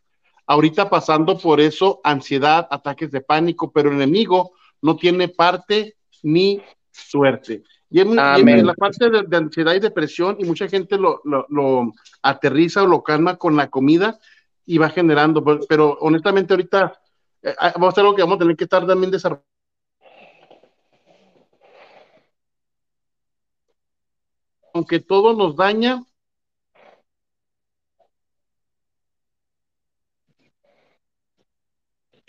ahorita 0.46 0.90
pasando 0.90 1.38
por 1.38 1.60
eso, 1.60 2.00
ansiedad, 2.04 2.66
ataques 2.70 3.10
de 3.10 3.20
pánico, 3.20 3.70
pero 3.72 3.90
el 3.90 3.96
enemigo 3.96 4.52
no 4.82 4.96
tiene 4.96 5.28
parte 5.28 5.96
ni 6.22 6.60
suerte. 6.90 7.62
Y 7.88 8.00
en, 8.00 8.08
y 8.08 8.12
en 8.12 8.18
Amén. 8.18 8.66
la 8.66 8.74
parte 8.74 9.08
de, 9.08 9.22
de 9.22 9.36
ansiedad 9.36 9.74
y 9.74 9.80
depresión, 9.80 10.36
y 10.40 10.44
mucha 10.44 10.66
gente 10.68 10.98
lo, 10.98 11.20
lo- 11.24 11.46
lo 11.48 11.92
aterriza 12.22 12.82
o 12.82 12.86
lo 12.86 13.02
calma 13.02 13.36
con 13.36 13.54
la 13.56 13.68
comida 13.68 14.18
y 14.66 14.78
va 14.78 14.90
generando, 14.90 15.44
pero, 15.68 15.96
honestamente 16.00 16.52
ahorita 16.52 16.98
eh, 17.42 17.54
ah, 17.60 17.72
vamos 17.76 17.96
a 17.96 18.00
algo 18.00 18.14
que 18.16 18.22
vamos 18.22 18.36
a 18.36 18.38
tener 18.40 18.56
que 18.56 18.64
estar 18.64 18.84
también 18.84 19.12
desarrollando. 19.12 19.46
Aunque 24.76 25.00
todo 25.00 25.32
nos 25.32 25.56
daña, 25.56 26.04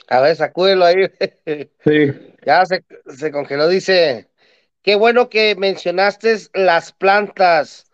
a 0.08 0.22
ver, 0.22 0.34
sacúdelo 0.38 0.86
ahí. 0.86 0.96
Sí. 1.84 2.14
Ya 2.46 2.66
se, 2.66 2.86
se 3.08 3.32
congeló, 3.34 3.68
dice. 3.68 4.30
Qué 4.82 4.96
bueno 4.96 5.28
que 5.28 5.56
mencionaste 5.58 6.38
las 6.54 6.94
plantas. 6.94 7.92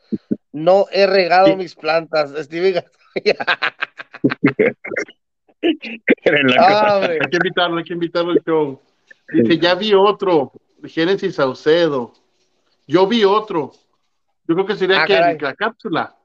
No 0.51 0.85
he 0.91 1.07
regado 1.07 1.47
Sí. 1.47 1.55
mis 1.55 1.73
plantas. 1.73 2.31
Ah, 6.59 6.97
hombre. 6.97 7.13
Hay 7.23 7.29
que 7.31 7.37
invitarlo, 7.37 7.77
hay 7.77 7.83
que 7.83 7.93
invitarlo 7.93 8.31
al 8.33 8.43
show. 8.45 8.79
Dice, 9.33 9.57
ya 9.57 9.73
vi 9.73 9.95
otro, 9.95 10.51
Génesis 10.83 11.33
Saucedo. 11.37 12.13
Yo 12.85 13.07
vi 13.07 13.23
otro. 13.23 13.71
Yo 14.47 14.55
creo 14.55 14.65
que 14.65 14.75
sería 14.75 15.03
Ah, 15.03 15.05
que 15.05 15.13
caray. 15.13 15.37
la 15.39 15.55
cápsula. 15.55 16.15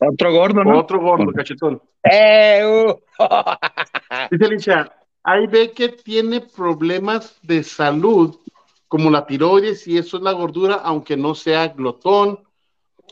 Otro 0.00 0.32
gordo, 0.32 0.62
¿no? 0.62 0.78
Otro 0.78 1.00
gordo, 1.00 1.32
cachetón. 1.32 1.82
Eh, 2.04 2.62
uh. 2.64 2.94
Dice 4.30 4.44
Alicia, 4.44 4.92
ahí 5.24 5.46
ve 5.48 5.72
que 5.72 5.88
tiene 5.88 6.40
problemas 6.40 7.38
de 7.42 7.64
salud, 7.64 8.38
como 8.86 9.10
la 9.10 9.26
tiroides, 9.26 9.86
y 9.88 9.98
eso 9.98 10.18
es 10.18 10.22
la 10.22 10.32
gordura, 10.32 10.76
aunque 10.76 11.16
no 11.16 11.34
sea 11.34 11.68
glotón. 11.68 12.44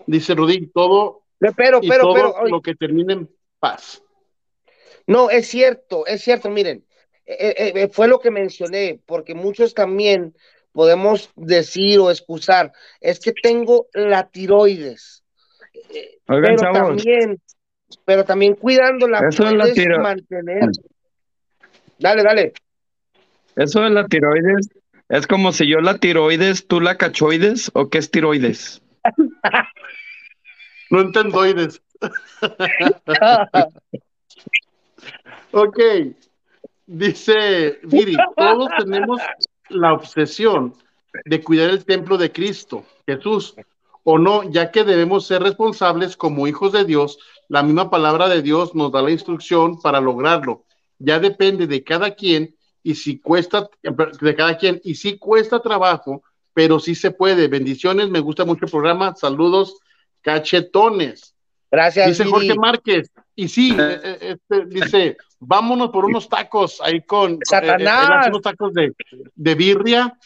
Dice 0.06 0.34
Rudy, 0.34 0.68
todo 0.68 1.22
pero, 1.56 1.80
y 1.82 1.88
pero, 1.88 2.02
todo 2.02 2.14
pero, 2.14 2.48
lo 2.48 2.62
que 2.62 2.74
termine 2.74 3.12
en 3.14 3.30
paz. 3.58 4.02
No, 5.06 5.30
es 5.30 5.48
cierto, 5.48 6.06
es 6.06 6.22
cierto, 6.22 6.48
miren, 6.50 6.84
eh, 7.26 7.72
eh, 7.74 7.88
fue 7.88 8.08
lo 8.08 8.20
que 8.20 8.30
mencioné, 8.30 9.00
porque 9.04 9.34
muchos 9.34 9.74
también 9.74 10.34
podemos 10.76 11.30
decir 11.36 11.98
o 12.00 12.10
excusar, 12.10 12.70
es 13.00 13.18
que 13.18 13.32
tengo 13.32 13.86
la 13.94 14.28
tiroides, 14.28 15.24
Eh, 15.72 16.18
Oigan, 16.28 16.56
pero 16.56 16.72
chavos. 16.72 16.96
también, 16.96 17.40
pero 18.04 18.24
también 18.24 18.54
cuidándola 18.56 19.26
Eso 19.26 19.46
es 19.46 19.52
la 19.54 19.64
puedes 19.64 19.98
mantener. 19.98 20.68
Dale, 21.98 22.22
dale. 22.22 22.52
Eso 23.56 23.80
de 23.80 23.90
la 23.90 24.06
tiroides 24.06 24.68
es 25.08 25.26
como 25.26 25.52
si 25.52 25.66
yo 25.66 25.80
la 25.80 25.96
tiroides, 25.96 26.66
tú 26.66 26.82
la 26.82 26.98
cachoides, 26.98 27.70
o 27.72 27.88
qué 27.88 27.96
es 27.96 28.10
tiroides. 28.10 28.82
no 30.90 31.00
entendoides. 31.00 31.80
ok. 35.52 35.80
Dice 36.86 37.78
Viri, 37.82 38.16
todos 38.36 38.68
tenemos 38.78 39.20
la 39.68 39.92
obsesión 39.92 40.74
de 41.24 41.42
cuidar 41.42 41.70
el 41.70 41.84
templo 41.84 42.18
de 42.18 42.32
Cristo, 42.32 42.84
Jesús, 43.06 43.54
o 44.04 44.18
no, 44.18 44.48
ya 44.50 44.70
que 44.70 44.84
debemos 44.84 45.26
ser 45.26 45.42
responsables 45.42 46.16
como 46.16 46.46
hijos 46.46 46.72
de 46.72 46.84
Dios. 46.84 47.18
La 47.48 47.62
misma 47.62 47.90
palabra 47.90 48.28
de 48.28 48.42
Dios 48.42 48.74
nos 48.74 48.92
da 48.92 49.02
la 49.02 49.10
instrucción 49.10 49.80
para 49.80 50.00
lograrlo. 50.00 50.64
Ya 50.98 51.18
depende 51.18 51.66
de 51.66 51.82
cada 51.82 52.14
quien 52.14 52.54
y 52.82 52.94
si 52.94 53.18
cuesta, 53.18 53.68
de 53.82 54.34
cada 54.36 54.56
quien, 54.58 54.80
y 54.84 54.94
si 54.94 55.18
cuesta 55.18 55.60
trabajo, 55.60 56.22
pero 56.54 56.78
sí 56.78 56.94
se 56.94 57.10
puede. 57.10 57.48
Bendiciones, 57.48 58.08
me 58.10 58.20
gusta 58.20 58.44
mucho 58.44 58.66
el 58.66 58.70
programa. 58.70 59.14
Saludos, 59.16 59.76
cachetones. 60.22 61.34
Gracias. 61.68 62.06
Dice 62.06 62.24
Jorge 62.26 62.54
Márquez. 62.54 63.10
Y 63.34 63.48
sí, 63.48 63.76
eh, 63.76 64.00
eh, 64.04 64.18
este, 64.36 64.66
dice, 64.66 65.16
vámonos 65.40 65.90
por 65.90 66.04
unos 66.04 66.28
tacos 66.28 66.80
ahí 66.82 67.02
con 67.02 67.34
eh, 67.34 67.38
Satanás. 67.44 68.28
unos 68.28 68.42
tacos 68.42 68.72
de, 68.72 68.92
de 69.34 69.54
birria. 69.54 70.16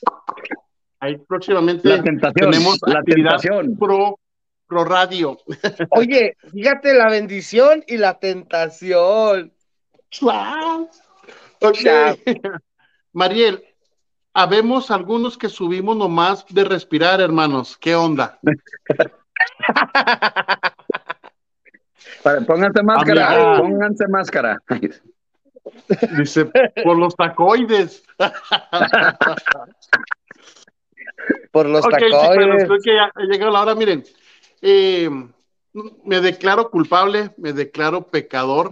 Ahí 1.00 1.16
próximamente 1.16 1.88
La 1.88 2.02
tentación, 2.02 2.50
tenemos 2.50 2.78
la 2.86 2.98
actividad 2.98 3.38
tentación. 3.40 3.78
pro, 3.78 4.18
pro 4.66 4.84
radio. 4.84 5.38
Oye, 5.90 6.36
fíjate 6.52 6.94
la 6.94 7.08
bendición 7.08 7.82
y 7.86 7.96
la 7.96 8.18
tentación. 8.18 9.52
Ok. 11.60 11.76
Ya. 11.82 12.16
Mariel, 13.12 13.64
habemos 14.34 14.90
algunos 14.90 15.36
que 15.36 15.48
subimos 15.48 15.96
nomás 15.96 16.44
de 16.48 16.64
respirar, 16.64 17.20
hermanos. 17.20 17.76
¿Qué 17.76 17.94
onda? 17.94 18.38
Pónganse 22.22 22.82
máscara, 22.82 23.26
Amiga. 23.26 23.59
pónganse 23.59 24.09
máscara. 24.09 24.59
Dice, 26.18 26.51
por 26.84 26.97
los 26.98 27.14
tacoides. 27.16 28.02
Por 31.51 31.66
los 31.66 31.84
Ok, 31.84 31.90
tacoides. 31.92 32.12
chicos, 32.22 32.64
creo 32.64 32.78
que 32.82 32.94
ya 32.94 33.10
ha 33.14 33.24
llegado 33.24 33.51
la 33.52 33.62
hora. 33.62 33.74
Miren, 33.74 34.05
eh, 34.62 35.10
me 36.05 36.20
declaro 36.20 36.70
culpable, 36.70 37.30
me 37.36 37.52
declaro 37.52 38.02
pecador, 38.02 38.70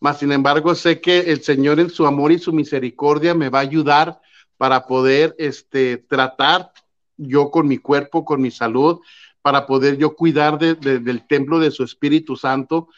mas 0.00 0.18
sin 0.18 0.32
embargo 0.32 0.74
sé 0.74 1.00
que 1.00 1.20
el 1.30 1.42
Señor 1.42 1.80
en 1.80 1.90
su 1.90 2.06
amor 2.06 2.32
y 2.32 2.38
su 2.38 2.52
misericordia 2.52 3.34
me 3.34 3.48
va 3.48 3.58
a 3.58 3.62
ayudar 3.62 4.20
para 4.56 4.86
poder 4.86 5.34
este, 5.38 5.98
tratar 5.98 6.72
yo 7.16 7.50
con 7.50 7.66
mi 7.66 7.78
cuerpo, 7.78 8.24
con 8.24 8.40
mi 8.42 8.50
salud, 8.50 9.00
para 9.46 9.64
poder 9.64 9.96
yo 9.96 10.16
cuidar 10.16 10.58
de- 10.58 10.74
de- 10.74 10.98
del 10.98 11.24
templo 11.24 11.60
de 11.60 11.70
su 11.70 11.84
Espíritu 11.84 12.34
Santo. 12.34 12.88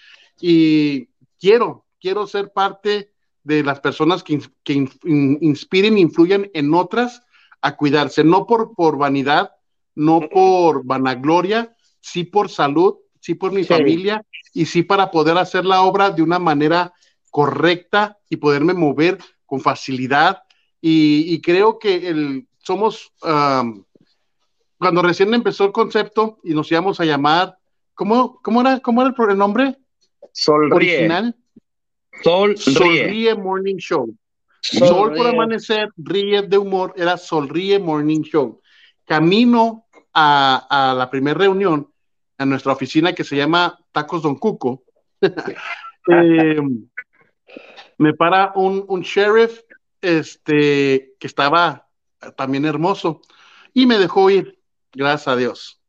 Y 0.40 1.08
quiero, 1.38 1.84
quiero 2.00 2.26
ser 2.26 2.54
parte 2.54 3.12
de 3.44 3.62
las 3.62 3.80
personas 3.80 4.22
que, 4.22 4.40
que 4.64 4.72
in- 4.72 4.90
in- 5.04 5.38
inspiren, 5.42 5.98
influyan 5.98 6.48
en 6.54 6.72
otras 6.72 7.20
a 7.60 7.76
cuidarse, 7.76 8.24
no 8.24 8.46
por, 8.46 8.72
por 8.74 8.96
vanidad, 8.96 9.50
no 9.94 10.20
por 10.22 10.86
vanagloria, 10.86 11.76
sí 12.00 12.24
por 12.24 12.48
salud, 12.48 12.94
sí 13.20 13.34
por 13.34 13.52
mi 13.52 13.64
Sí. 13.64 13.68
familia 13.68 14.24
y 14.54 14.64
sí 14.64 14.82
para 14.82 15.10
poder 15.10 15.36
hacer 15.36 15.66
la 15.66 15.82
obra 15.82 16.08
de 16.12 16.22
una 16.22 16.38
manera 16.38 16.94
correcta 17.30 18.16
y 18.30 18.36
poderme 18.38 18.72
mover 18.72 19.18
con 19.44 19.60
facilidad. 19.60 20.38
Y, 20.80 21.26
y 21.28 21.42
creo 21.42 21.78
que 21.78 22.08
el, 22.08 22.46
somos, 22.60 23.12
cuando 24.78 25.02
recién 25.02 25.32
empezó 25.34 25.64
el 25.64 25.72
concepto 25.72 26.38
y 26.44 26.54
nos 26.54 26.70
íbamos 26.70 27.00
a 27.00 27.04
llamar, 27.04 27.58
¿cómo, 27.94 28.40
cómo 28.42 28.60
era, 28.60 28.80
cómo 28.80 29.02
era 29.02 29.14
el 29.30 29.38
nombre 29.38 29.76
Sonríe, 30.32 30.74
original? 30.74 31.36
sonríe. 32.22 32.56
Sonríe 32.56 33.34
Morning 33.34 33.76
Show. 33.76 34.14
Sol 34.60 34.88
por 34.88 35.16
Sonríe. 35.16 35.28
amanecer, 35.28 35.88
ríe 35.96 36.42
de 36.42 36.58
humor, 36.58 36.94
era 36.96 37.16
Sonríe 37.16 37.78
Morning 37.78 38.22
Show. 38.22 38.60
Camino 39.04 39.86
a, 40.12 40.90
a 40.90 40.94
la 40.94 41.10
primera 41.10 41.38
reunión 41.38 41.90
a 42.38 42.46
nuestra 42.46 42.72
oficina 42.72 43.12
que 43.12 43.24
se 43.24 43.36
llama 43.36 43.78
Tacos 43.92 44.22
Don 44.22 44.36
Cuco. 44.36 44.84
eh, 45.20 46.60
me 47.98 48.14
para 48.14 48.52
un, 48.54 48.84
un 48.88 49.00
sheriff 49.02 49.60
este, 50.00 51.14
que 51.18 51.26
estaba 51.26 51.88
también 52.36 52.64
hermoso 52.64 53.20
y 53.74 53.86
me 53.86 53.98
dejó 53.98 54.30
ir, 54.30 54.57
gracias 54.92 55.28
a 55.28 55.36
Dios. 55.36 55.80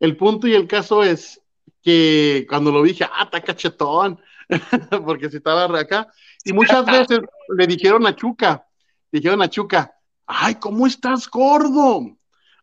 El 0.00 0.16
punto 0.16 0.46
y 0.46 0.54
el 0.54 0.66
caso 0.66 1.02
es 1.02 1.40
que 1.82 2.46
cuando 2.48 2.72
lo 2.72 2.82
dije, 2.82 3.04
ah, 3.04 3.24
está 3.24 3.40
cachetón, 3.42 4.20
porque 5.04 5.30
si 5.30 5.36
estaba 5.36 5.64
acá, 5.78 6.08
y 6.44 6.52
muchas 6.52 6.84
veces 6.86 7.20
le 7.56 7.66
dijeron 7.66 8.06
a 8.06 8.16
Chuca, 8.16 8.66
dijeron 9.12 9.42
a 9.42 9.48
Chuca, 9.48 9.94
ay, 10.26 10.56
¿cómo 10.56 10.86
estás 10.86 11.28
gordo? 11.28 12.16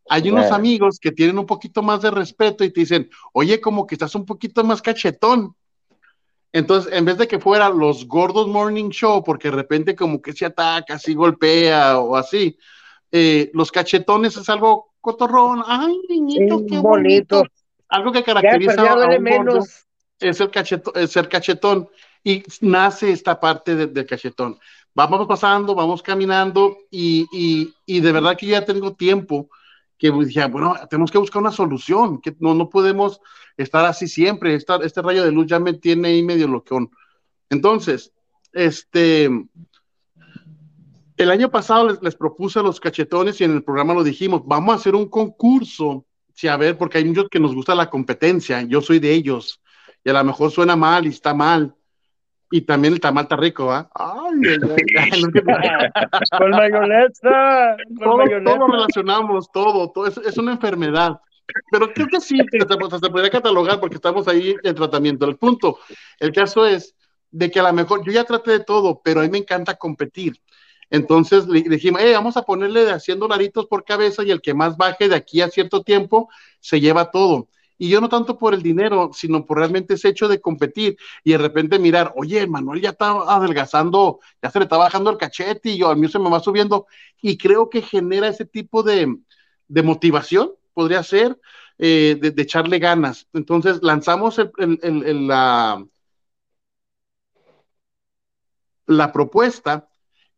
Hay 0.09 0.29
unos 0.29 0.41
Bueno. 0.45 0.55
amigos 0.55 0.99
que 0.99 1.11
tienen 1.11 1.37
un 1.37 1.45
poquito 1.45 1.81
más 1.81 2.01
de 2.01 2.11
respeto 2.11 2.63
y 2.63 2.71
te 2.71 2.81
dicen, 2.81 3.09
oye, 3.33 3.61
como 3.61 3.85
que 3.85 3.95
estás 3.95 4.15
un 4.15 4.25
poquito 4.25 4.63
más 4.63 4.81
cachetón. 4.81 5.55
Entonces, 6.51 6.91
en 6.91 7.05
vez 7.05 7.17
de 7.17 7.27
que 7.27 7.39
fuera 7.39 7.69
los 7.69 8.05
gordos 8.07 8.47
morning 8.47 8.89
show, 8.89 9.23
porque 9.23 9.49
de 9.49 9.55
repente 9.55 9.95
como 9.95 10.21
que 10.21 10.33
se 10.33 10.45
ataca, 10.45 10.95
así 10.95 11.13
golpea 11.13 11.99
o 11.99 12.17
así, 12.17 12.57
eh, 13.11 13.51
los 13.53 13.71
cachetones 13.71 14.35
es 14.35 14.49
algo 14.49 14.90
cotorrón, 15.01 15.63
ay, 15.65 15.99
niñito, 16.07 16.63
qué 16.65 16.77
bonito. 16.79 16.81
bonito. 17.37 17.43
Algo 17.89 18.11
que 18.11 18.23
caracteriza 18.23 18.75
ya 18.75 18.93
a 18.93 18.95
un 18.95 19.01
gordo 19.01 19.19
menos. 19.21 19.85
es 20.19 20.39
el, 20.39 20.49
cacheto- 20.51 20.93
es 20.95 21.17
el 21.17 21.27
cachetón 21.27 21.89
y 22.23 22.43
nace 22.61 23.11
esta 23.11 23.39
parte 23.39 23.75
de- 23.75 23.87
del 23.87 24.05
cachetón. 24.05 24.57
Vamos 24.93 25.25
pasando, 25.27 25.73
vamos 25.73 26.01
caminando 26.03 26.77
y, 26.91 27.25
y- 27.33 27.73
y 27.85 27.99
de 27.99 28.11
verdad 28.11 28.37
que 28.37 28.45
ya 28.45 28.63
tengo 28.63 28.93
tiempo 28.93 29.49
que 29.97 30.11
dije, 30.11 30.45
bueno, 30.45 30.75
tenemos 30.89 31.11
que 31.11 31.17
buscar 31.17 31.41
una 31.41 31.51
solución, 31.51 32.21
que 32.21 32.35
no, 32.39 32.53
no 32.53 32.69
podemos 32.69 33.19
estar 33.57 33.85
así 33.85 34.07
siempre, 34.07 34.55
esta- 34.55 34.77
este 34.83 35.01
rayo 35.01 35.23
de 35.23 35.31
luz 35.31 35.47
ya 35.47 35.59
me 35.59 35.73
tiene 35.73 36.07
ahí 36.09 36.23
medio 36.23 36.47
loqueón. 36.47 36.89
Entonces, 37.49 38.11
este, 38.53 39.29
el 41.23 41.31
año 41.31 41.49
pasado 41.49 41.87
les, 41.89 42.01
les 42.01 42.15
propuse 42.15 42.59
a 42.59 42.63
los 42.63 42.79
cachetones 42.79 43.39
y 43.41 43.43
en 43.43 43.51
el 43.53 43.63
programa 43.63 43.93
lo 43.93 44.03
dijimos, 44.03 44.41
vamos 44.45 44.73
a 44.73 44.77
hacer 44.77 44.95
un 44.95 45.09
concurso, 45.09 46.05
sí, 46.33 46.47
a 46.47 46.57
ver, 46.57 46.77
porque 46.77 46.97
hay 46.99 47.05
muchos 47.05 47.27
que 47.29 47.39
nos 47.39 47.53
gusta 47.55 47.75
la 47.75 47.89
competencia, 47.89 48.61
yo 48.63 48.81
soy 48.81 48.99
de 48.99 49.11
ellos, 49.13 49.61
y 50.03 50.09
a 50.09 50.13
lo 50.13 50.23
mejor 50.23 50.51
suena 50.51 50.75
mal 50.75 51.05
y 51.05 51.09
está 51.09 51.33
mal, 51.33 51.75
y 52.49 52.61
también 52.61 52.93
el 52.93 52.99
tamal 52.99 53.23
está 53.23 53.37
rico, 53.37 53.71
¿ah? 53.71 53.89
Te- 54.41 55.41
Con 56.37 56.49
mayonesa. 56.51 57.77
Todo, 57.99 58.17
todo 58.43 58.67
relacionamos, 58.67 59.51
todo, 59.51 59.91
todo 59.91 60.07
es, 60.07 60.17
es 60.17 60.37
una 60.37 60.51
enfermedad. 60.53 61.19
Pero 61.71 61.91
creo 61.93 62.07
que 62.07 62.19
sí, 62.21 62.37
se, 62.51 62.59
se- 62.59 62.99
se 62.99 63.09
podría 63.09 63.29
catalogar 63.29 63.79
porque 63.79 63.95
estamos 63.95 64.27
ahí 64.27 64.55
en 64.63 64.75
tratamiento. 64.75 65.25
El 65.27 65.37
punto, 65.37 65.79
el 66.19 66.31
caso 66.31 66.65
es 66.65 66.95
de 67.29 67.49
que 67.49 67.59
a 67.59 67.63
lo 67.63 67.73
mejor 67.73 68.03
yo 68.05 68.11
ya 68.11 68.23
traté 68.25 68.51
de 68.51 68.59
todo, 68.61 69.01
pero 69.03 69.19
a 69.21 69.23
mí 69.23 69.29
me 69.29 69.37
encanta 69.39 69.75
competir. 69.75 70.33
Entonces 70.91 71.47
le, 71.47 71.61
dijimos, 71.63 72.01
"Eh, 72.01 72.13
vamos 72.13 72.37
a 72.37 72.43
ponerle 72.43 72.85
de 72.85 72.91
a 72.91 72.99
100 72.99 73.17
dolaritos 73.19 73.65
por 73.67 73.83
cabeza 73.85 74.23
y 74.23 74.31
el 74.31 74.41
que 74.41 74.53
más 74.53 74.77
baje 74.77 75.09
de 75.09 75.15
aquí 75.15 75.41
a 75.41 75.49
cierto 75.49 75.83
tiempo 75.83 76.29
se 76.59 76.79
lleva 76.81 77.09
todo. 77.11 77.47
Y 77.77 77.89
yo 77.89 77.99
no 78.01 78.09
tanto 78.09 78.37
por 78.37 78.53
el 78.53 78.61
dinero, 78.61 79.09
sino 79.13 79.45
por 79.45 79.57
realmente 79.57 79.95
ese 79.95 80.09
hecho 80.09 80.27
de 80.27 80.39
competir 80.39 80.97
y 81.23 81.31
de 81.31 81.37
repente 81.39 81.79
mirar, 81.79 82.13
oye, 82.15 82.45
Manuel 82.45 82.81
ya 82.81 82.89
está 82.91 83.09
adelgazando, 83.11 84.19
ya 84.41 84.51
se 84.51 84.59
le 84.59 84.65
está 84.65 84.77
bajando 84.77 85.09
el 85.09 85.17
cachete 85.17 85.71
y 85.71 85.77
yo, 85.79 85.89
a 85.89 85.95
mí 85.95 86.07
se 86.07 86.19
me 86.19 86.29
va 86.29 86.39
subiendo. 86.41 86.85
Y 87.21 87.37
creo 87.37 87.69
que 87.69 87.81
genera 87.81 88.27
ese 88.27 88.45
tipo 88.45 88.83
de, 88.83 89.17
motivación, 89.83 90.51
podría 90.73 91.01
ser, 91.03 91.39
eh, 91.79 92.17
de, 92.21 92.39
echarle 92.43 92.77
ganas. 92.79 93.27
Entonces 93.33 93.79
lanzamos 93.81 94.37
el- 94.37 95.27
la 98.85 99.11
propuesta 99.11 99.90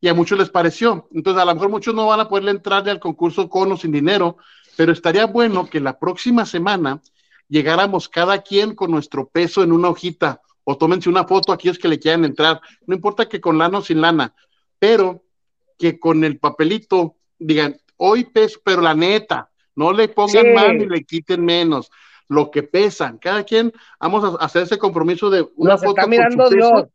y 0.03 0.09
a 0.09 0.13
muchos 0.13 0.37
les 0.37 0.49
pareció. 0.49 1.07
Entonces, 1.13 1.41
a 1.41 1.45
lo 1.45 1.53
mejor 1.53 1.69
muchos 1.69 1.95
no 1.95 2.07
van 2.07 2.19
a 2.19 2.27
poderle 2.27 2.51
entrarle 2.51 2.91
al 2.91 2.99
concurso 2.99 3.47
con 3.47 3.71
o 3.71 3.77
sin 3.77 3.93
dinero, 3.93 4.35
pero 4.75 4.91
estaría 4.91 5.25
bueno 5.27 5.69
que 5.69 5.79
la 5.79 5.97
próxima 5.97 6.45
semana 6.45 7.01
llegáramos 7.47 8.09
cada 8.09 8.41
quien 8.41 8.75
con 8.75 8.91
nuestro 8.91 9.29
peso 9.29 9.63
en 9.63 9.71
una 9.71 9.87
hojita 9.87 10.41
o 10.65 10.77
tómense 10.77 11.07
una 11.07 11.23
foto 11.23 11.53
a 11.53 11.55
aquellos 11.55 11.79
que 11.79 11.87
le 11.87 11.99
quieran 11.99 12.25
entrar. 12.25 12.59
No 12.85 12.95
importa 12.95 13.29
que 13.29 13.39
con 13.39 13.57
lana 13.57 13.77
o 13.77 13.81
sin 13.81 14.01
lana, 14.01 14.35
pero 14.77 15.23
que 15.79 15.97
con 15.97 16.25
el 16.25 16.37
papelito 16.37 17.15
digan, 17.39 17.77
hoy 17.95 18.25
peso, 18.25 18.59
pero 18.61 18.81
la 18.81 18.93
neta, 18.93 19.51
no 19.73 19.93
le 19.93 20.09
pongan 20.09 20.43
Sí. 20.47 20.51
más 20.53 20.67
ni 20.73 20.85
le 20.85 21.05
quiten 21.05 21.45
menos. 21.45 21.89
Lo 22.27 22.51
que 22.51 22.63
pesan, 22.63 23.19
cada 23.19 23.45
quien, 23.45 23.71
vamos 24.01 24.35
a 24.37 24.43
hacer 24.43 24.63
ese 24.63 24.77
compromiso 24.77 25.29
de 25.29 25.47
una 25.55 25.75
Nos 25.75 25.79
foto 25.81 25.91
está 25.91 26.01
con 26.01 26.09
mirando 26.09 26.47
su 26.47 26.55
peso. 26.55 26.69
Dios. 26.69 26.87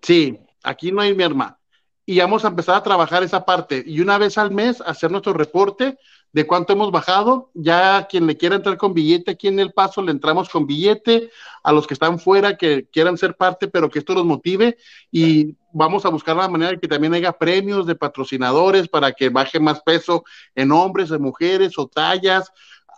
Sí, 0.00 0.38
aquí 0.62 0.92
no 0.92 1.02
hay 1.02 1.14
mi 1.14 1.24
hermano. 1.24 1.58
Y 2.04 2.18
vamos 2.18 2.44
a 2.44 2.48
empezar 2.48 2.76
a 2.76 2.82
trabajar 2.82 3.22
esa 3.22 3.44
parte. 3.44 3.82
Y 3.86 4.00
una 4.00 4.18
vez 4.18 4.38
al 4.38 4.50
mes 4.50 4.80
hacer 4.80 5.10
nuestro 5.10 5.32
reporte 5.32 5.98
de 6.32 6.46
cuánto 6.46 6.72
hemos 6.72 6.90
bajado. 6.90 7.50
Ya 7.54 8.06
quien 8.08 8.26
le 8.26 8.36
quiera 8.36 8.56
entrar 8.56 8.76
con 8.76 8.94
billete 8.94 9.32
aquí 9.32 9.48
en 9.48 9.60
El 9.60 9.72
Paso, 9.72 10.02
le 10.02 10.10
entramos 10.10 10.48
con 10.48 10.66
billete. 10.66 11.30
A 11.62 11.72
los 11.72 11.86
que 11.86 11.94
están 11.94 12.18
fuera, 12.18 12.56
que 12.56 12.88
quieran 12.90 13.16
ser 13.16 13.36
parte, 13.36 13.68
pero 13.68 13.88
que 13.88 14.00
esto 14.00 14.14
los 14.14 14.24
motive. 14.24 14.76
Y 15.12 15.56
vamos 15.72 16.04
a 16.04 16.08
buscar 16.08 16.36
la 16.36 16.48
manera 16.48 16.72
de 16.72 16.80
que 16.80 16.88
también 16.88 17.14
haya 17.14 17.32
premios 17.32 17.86
de 17.86 17.94
patrocinadores 17.94 18.88
para 18.88 19.12
que 19.12 19.28
baje 19.28 19.60
más 19.60 19.80
peso 19.82 20.24
en 20.56 20.72
hombres, 20.72 21.10
en 21.12 21.22
mujeres 21.22 21.78
o 21.78 21.86
tallas. 21.86 22.50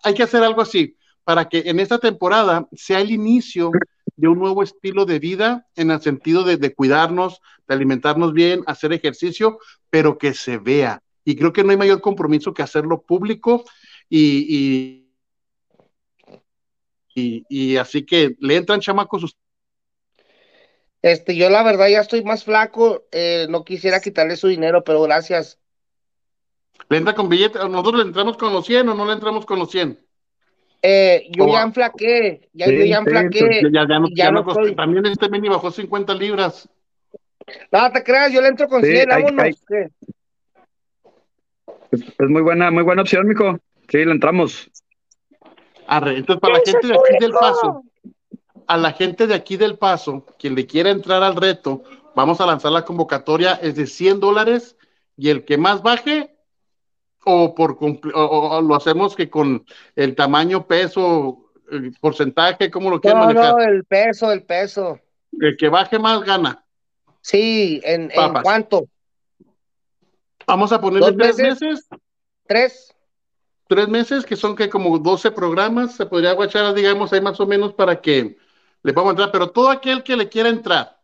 Hay 0.03 0.15
que 0.15 0.23
hacer 0.23 0.43
algo 0.43 0.63
así 0.63 0.97
para 1.25 1.49
que 1.49 1.63
en 1.67 1.81
esta 1.81 1.99
temporada 1.99 2.69
sea 2.73 3.01
el 3.01 3.11
inicio 3.11 3.71
de 4.17 4.29
un 4.29 4.39
nuevo 4.39 4.63
estilo 4.63 5.05
de 5.05 5.19
vida 5.19 5.67
en 5.77 5.91
el 5.91 6.01
sentido 6.01 6.45
de, 6.45 6.57
de, 6.57 6.75
cuidarnos, 6.75 7.41
de 7.67 7.75
alimentarnos 7.75 8.33
bien, 8.33 8.63
hacer 8.67 8.93
ejercicio, 8.93 9.59
pero 9.91 10.19
que 10.19 10.35
se 10.35 10.59
vea. 10.59 11.03
Y 11.25 11.37
creo 11.37 11.53
que 11.53 11.65
no 11.65 11.71
hay 11.71 11.77
mayor 11.77 12.01
compromiso 12.01 12.53
que 12.53 12.63
hacerlo 12.63 13.03
público 13.03 13.65
y, 14.09 15.07
y, 17.15 17.45
y, 17.49 17.77
así 17.77 18.05
que 18.05 18.37
le 18.39 18.57
entran 18.57 18.81
chamacos. 18.81 19.37
Este, 21.03 21.37
yo 21.37 21.51
la 21.51 21.63
verdad 21.63 21.89
ya 21.89 22.01
estoy 22.01 22.23
más 22.25 22.45
flaco, 22.45 23.07
eh, 23.13 23.47
no 23.49 23.65
quisiera 23.65 24.01
quitarle 24.01 24.37
su 24.37 24.49
dinero, 24.49 24.85
pero 24.85 25.03
gracias. 25.03 25.59
¿Le 26.89 26.99
entra 26.99 27.15
con 27.15 27.29
billete? 27.29 27.59
¿Nosotros 27.59 27.97
le 27.97 28.03
entramos 28.03 28.37
con 28.37 28.53
los 28.53 28.67
100 28.67 28.89
o 28.89 28.95
no 28.95 29.07
le 29.07 29.13
entramos 29.13 29.47
con 29.47 29.59
los 29.59 29.71
100? 29.71 30.04
Eh, 30.87 31.29
yo 31.31 31.49
ya 31.51 31.63
enflaqué, 31.63 32.51
ya, 32.53 32.67
sí, 32.67 32.77
yo 32.77 32.85
ya 32.85 32.99
enflaqué. 32.99 33.39
Sí, 33.39 33.69
ya, 33.73 33.87
ya, 33.89 33.99
no, 33.99 34.07
ya, 34.11 34.25
ya 34.27 34.31
no 34.31 34.41
estoy... 34.47 34.77
También 34.77 35.07
este 35.07 35.31
mini 35.31 35.49
bajó 35.49 35.71
50 35.71 36.13
libras. 36.13 36.69
No 37.73 37.91
te 37.91 38.05
creas, 38.05 38.31
yo 38.31 38.43
le 38.43 38.49
entro 38.49 38.69
con 38.69 38.83
100, 38.83 39.09
vámonos. 39.09 39.43
Hay, 39.43 39.55
hay... 39.71 39.87
Es, 41.91 42.03
es, 42.03 42.29
muy 42.29 42.43
buena, 42.43 42.71
muy 42.71 42.83
buena 42.83 43.01
opción, 43.01 43.27
mijo. 43.27 43.59
Sí, 43.89 44.05
le 44.05 44.13
entramos. 44.13 44.71
Arre, 45.87 46.19
entonces, 46.19 46.41
para 46.43 46.59
la 46.59 46.61
gente 46.63 46.87
de 46.87 46.95
aquí 46.95 47.19
del 47.19 47.33
Paso, 47.33 47.83
a 48.67 48.77
la 48.77 48.93
gente 48.93 49.27
de 49.27 49.35
aquí 49.35 49.57
del 49.57 49.79
Paso, 49.79 50.27
quien 50.39 50.55
le 50.55 50.67
quiera 50.67 50.91
entrar 50.91 51.23
al 51.23 51.37
reto, 51.37 51.83
vamos 52.15 52.43
a 52.43 52.47
lanzar 52.47 52.73
la 52.73 52.85
convocatoria, 52.85 53.55
es 53.55 53.77
de 53.77 53.87
100 53.87 54.21
dólares, 54.21 54.77
y 55.17 55.31
el 55.31 55.47
que 55.47 55.57
más 55.57 55.83
baje, 55.83 56.34
o 57.25 57.55
por 57.55 57.79
o, 57.81 57.99
o, 58.15 58.63
lo 58.63 58.75
hacemos 58.75 59.15
que 59.15 59.31
con 59.31 59.65
el 59.97 60.15
tamaño, 60.15 60.67
peso, 60.67 61.51
el 61.71 61.95
porcentaje, 62.01 62.71
¿cómo 62.71 62.91
lo 62.91 63.01
quieren 63.01 63.21
no, 63.21 63.27
manejar? 63.27 63.53
No, 63.53 63.61
el 63.61 63.85
peso, 63.85 64.33
el 64.33 64.43
peso. 64.43 65.01
El 65.41 65.57
que 65.57 65.69
baje 65.69 65.99
más 65.99 66.23
gana. 66.23 66.65
Sí, 67.21 67.81
¿en, 67.85 68.11
¿en 68.13 68.33
cuánto? 68.43 68.87
Vamos 70.47 70.73
a 70.73 70.81
ponerle 70.81 71.13
tres 71.13 71.39
meses? 71.39 71.61
meses. 71.63 71.89
Tres. 72.47 72.95
Tres 73.67 73.89
meses, 73.89 74.27
que 74.27 74.37
son 74.37 74.55
que 74.55 74.69
como 74.69 74.99
12 74.99 75.31
programas, 75.31 75.97
se 75.97 76.05
podría 76.05 76.33
guachar, 76.33 76.75
digamos, 76.75 77.13
ahí 77.13 77.21
más 77.21 77.41
o 77.41 77.47
menos 77.47 77.73
para 77.73 78.01
que 78.01 78.37
le 78.83 78.93
podamos 78.93 79.13
entrar, 79.13 79.33
pero 79.33 79.51
todo 79.51 79.71
aquel 79.71 80.03
que 80.03 80.17
le 80.17 80.29
quiera 80.29 80.51
entrar 80.51 81.01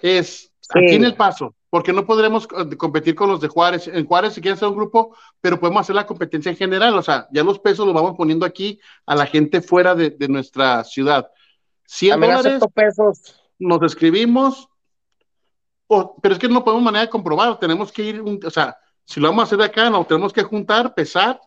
es 0.00 0.52
sí. 0.60 0.78
aquí 0.78 0.94
en 0.94 1.04
el 1.04 1.16
paso, 1.16 1.54
porque 1.70 1.92
no 1.92 2.04
podremos 2.04 2.48
competir 2.76 3.14
con 3.14 3.30
los 3.30 3.40
de 3.40 3.48
Juárez. 3.48 3.86
En 3.86 4.04
Juárez, 4.04 4.34
si 4.34 4.40
quieren 4.40 4.56
hacer 4.56 4.68
un 4.68 4.76
grupo, 4.76 5.16
pero 5.40 5.58
podemos 5.58 5.82
hacer 5.82 5.94
la 5.94 6.06
competencia 6.06 6.50
en 6.50 6.56
general, 6.56 6.94
o 6.94 7.02
sea, 7.02 7.28
ya 7.32 7.44
los 7.44 7.60
pesos 7.60 7.86
los 7.86 7.94
vamos 7.94 8.16
poniendo 8.16 8.44
aquí 8.44 8.80
a 9.06 9.14
la 9.14 9.26
gente 9.26 9.62
fuera 9.62 9.94
de, 9.94 10.10
de 10.10 10.28
nuestra 10.28 10.82
ciudad. 10.82 11.30
100 11.86 12.20
dólares, 12.20 12.62
pesos. 12.74 13.40
nos 13.58 13.82
escribimos, 13.82 14.68
o, 15.86 16.16
pero 16.20 16.34
es 16.34 16.40
que 16.40 16.48
no 16.48 16.64
podemos 16.64 16.84
manera 16.84 17.04
de 17.04 17.10
comprobar, 17.10 17.58
tenemos 17.58 17.92
que 17.92 18.02
ir, 18.02 18.20
un, 18.20 18.40
o 18.44 18.50
sea, 18.50 18.76
si 19.04 19.20
lo 19.20 19.28
vamos 19.28 19.42
a 19.42 19.46
hacer 19.46 19.58
de 19.58 19.64
acá, 19.64 19.90
nos 19.90 20.06
tenemos 20.06 20.32
que 20.32 20.42
juntar, 20.42 20.94
pesar 20.94 21.40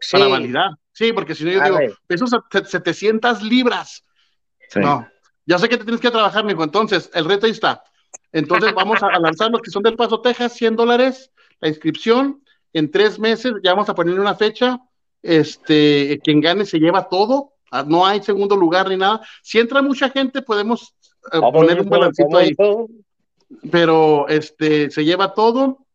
sí. 0.00 0.16
para 0.16 0.28
validar. 0.28 0.70
Sí, 0.92 1.12
porque 1.12 1.34
si 1.34 1.44
no 1.44 1.50
yo 1.50 1.60
a 1.60 1.64
digo, 1.64 1.76
ver. 1.76 1.94
pesos 2.06 2.30
700 2.50 3.42
libras. 3.42 4.02
Sí. 4.70 4.80
No, 4.80 5.06
ya 5.44 5.58
sé 5.58 5.68
que 5.68 5.76
te 5.76 5.84
tienes 5.84 6.00
que 6.00 6.10
trabajar, 6.10 6.44
mijo, 6.44 6.64
entonces 6.64 7.10
el 7.12 7.26
reto 7.26 7.44
ahí 7.44 7.52
está. 7.52 7.82
Entonces 8.36 8.74
vamos 8.74 9.02
a, 9.02 9.18
lanzar 9.18 9.50
los 9.50 9.62
que 9.62 9.70
son 9.70 9.82
del 9.82 9.96
Paso, 9.96 10.20
Texas, 10.20 10.52
100 10.52 10.76
dólares 10.76 11.30
la 11.60 11.68
inscripción, 11.68 12.42
en 12.74 12.90
tres 12.90 13.18
meses 13.18 13.54
ya 13.64 13.72
vamos 13.72 13.88
a 13.88 13.94
ponerle 13.94 14.20
una 14.20 14.34
fecha, 14.34 14.78
este, 15.22 16.20
quien 16.22 16.42
gane 16.42 16.66
se 16.66 16.78
lleva 16.78 17.08
todo, 17.08 17.54
ah, 17.70 17.82
no 17.82 18.04
hay 18.04 18.22
segundo 18.22 18.56
lugar 18.56 18.90
ni 18.90 18.98
nada. 18.98 19.22
Si 19.42 19.58
entra 19.58 19.80
mucha 19.80 20.10
gente, 20.10 20.42
podemos 20.42 20.94
eh, 21.32 21.40
poner 21.40 21.80
un 21.80 21.88
balancito 21.88 22.36
ahí 22.36 22.54
pero 23.70 24.28
este 24.28 24.90
se 24.90 25.04
lleva 25.04 25.32
todo 25.32 25.86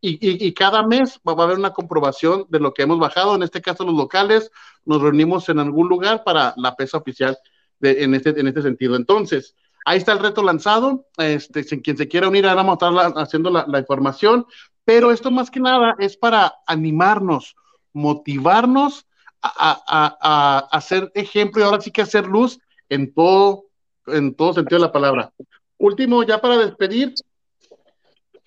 y, 0.00 0.10
y, 0.10 0.46
y, 0.46 0.52
cada 0.52 0.86
mes 0.86 1.18
va 1.26 1.32
a 1.32 1.44
haber 1.44 1.58
una 1.58 1.72
comprobación 1.72 2.44
de 2.50 2.60
lo 2.60 2.72
que 2.72 2.82
hemos 2.82 3.00
bajado. 3.00 3.34
En 3.34 3.42
este 3.42 3.60
caso, 3.60 3.84
los 3.84 3.94
locales 3.94 4.52
nos 4.84 5.02
reunimos 5.02 5.48
en 5.48 5.58
algún 5.58 5.88
lugar 5.88 6.22
para 6.22 6.54
la 6.56 6.76
pesa 6.76 6.98
oficial 6.98 7.36
de, 7.80 8.04
en, 8.04 8.14
este, 8.14 8.38
en 8.38 8.46
este 8.46 8.62
sentido. 8.62 8.94
Entonces, 8.94 9.56
ahí 9.88 9.98
está 9.98 10.12
el 10.12 10.18
reto 10.18 10.42
lanzado. 10.42 11.06
Este, 11.16 11.64
quien 11.80 11.96
se 11.96 12.08
quiera 12.08 12.28
unir, 12.28 12.46
ahora 12.46 12.62
vamos 12.62 12.72
a 12.72 12.74
estar 12.74 12.92
la, 12.92 13.22
haciendo 13.22 13.50
la, 13.50 13.64
la 13.66 13.78
información. 13.78 14.46
Pero 14.84 15.12
esto 15.12 15.30
más 15.30 15.50
que 15.50 15.60
nada 15.60 15.96
es 15.98 16.16
para 16.16 16.54
animarnos, 16.66 17.54
motivarnos 17.92 19.06
a, 19.42 19.82
a, 19.86 20.76
hacer 20.76 21.12
ejemplo 21.14 21.62
y 21.62 21.64
ahora 21.64 21.80
sí 21.80 21.90
que 21.90 22.02
hacer 22.02 22.26
luz 22.26 22.58
en 22.88 23.12
todo, 23.12 23.66
en 24.06 24.34
todo 24.34 24.54
sentido 24.54 24.80
de 24.80 24.86
la 24.86 24.92
palabra 24.92 25.32
último, 25.78 26.22
ya 26.22 26.40
para 26.40 26.58
despedir. 26.58 27.14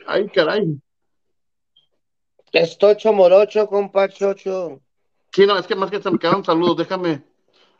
Ay, 0.05 0.27
caray. 0.29 0.77
Estocho 2.51 3.13
morocho, 3.13 3.67
compa 3.67 4.09
chocho. 4.09 4.81
Sí, 5.31 5.45
no, 5.45 5.57
es 5.57 5.65
que 5.65 5.75
más 5.75 5.89
que 5.89 6.01
se 6.01 6.11
me 6.11 6.19
quedaron 6.19 6.43
saludos, 6.43 6.77
déjame. 6.77 7.23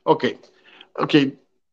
Ok, 0.03 0.25
ok. 0.95 1.15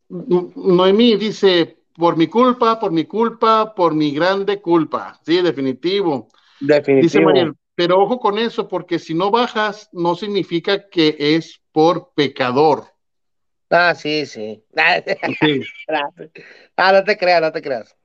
Noemí 0.09 1.17
dice, 1.17 1.78
por 1.99 2.17
mi 2.17 2.29
culpa, 2.29 2.79
por 2.79 2.93
mi 2.93 3.05
culpa, 3.05 3.75
por 3.75 3.93
mi 3.93 4.13
grande 4.13 4.63
culpa. 4.63 5.19
Sí, 5.27 5.43
definitivo. 5.43 6.29
Definitivo. 6.61 7.03
Dice 7.03 7.21
Mariel, 7.21 7.55
pero 7.75 7.99
ojo 8.01 8.21
con 8.21 8.39
eso, 8.39 8.69
porque 8.69 9.01
si 9.01 9.15
no 9.15 9.33
bajas, 9.33 9.89
no 9.93 10.15
significa 10.15 10.89
que 10.89 11.17
es 11.19 11.61
por 11.73 12.13
pecador. 12.15 12.85
Ah, 13.69 13.95
sí, 13.97 14.27
sí. 14.27 14.63
sí. 15.41 15.61
ah, 16.77 16.93
no 16.93 17.05
te 17.05 17.19
creas, 17.19 17.43
no 17.43 17.51
te 17.51 17.61
creas. 17.61 17.97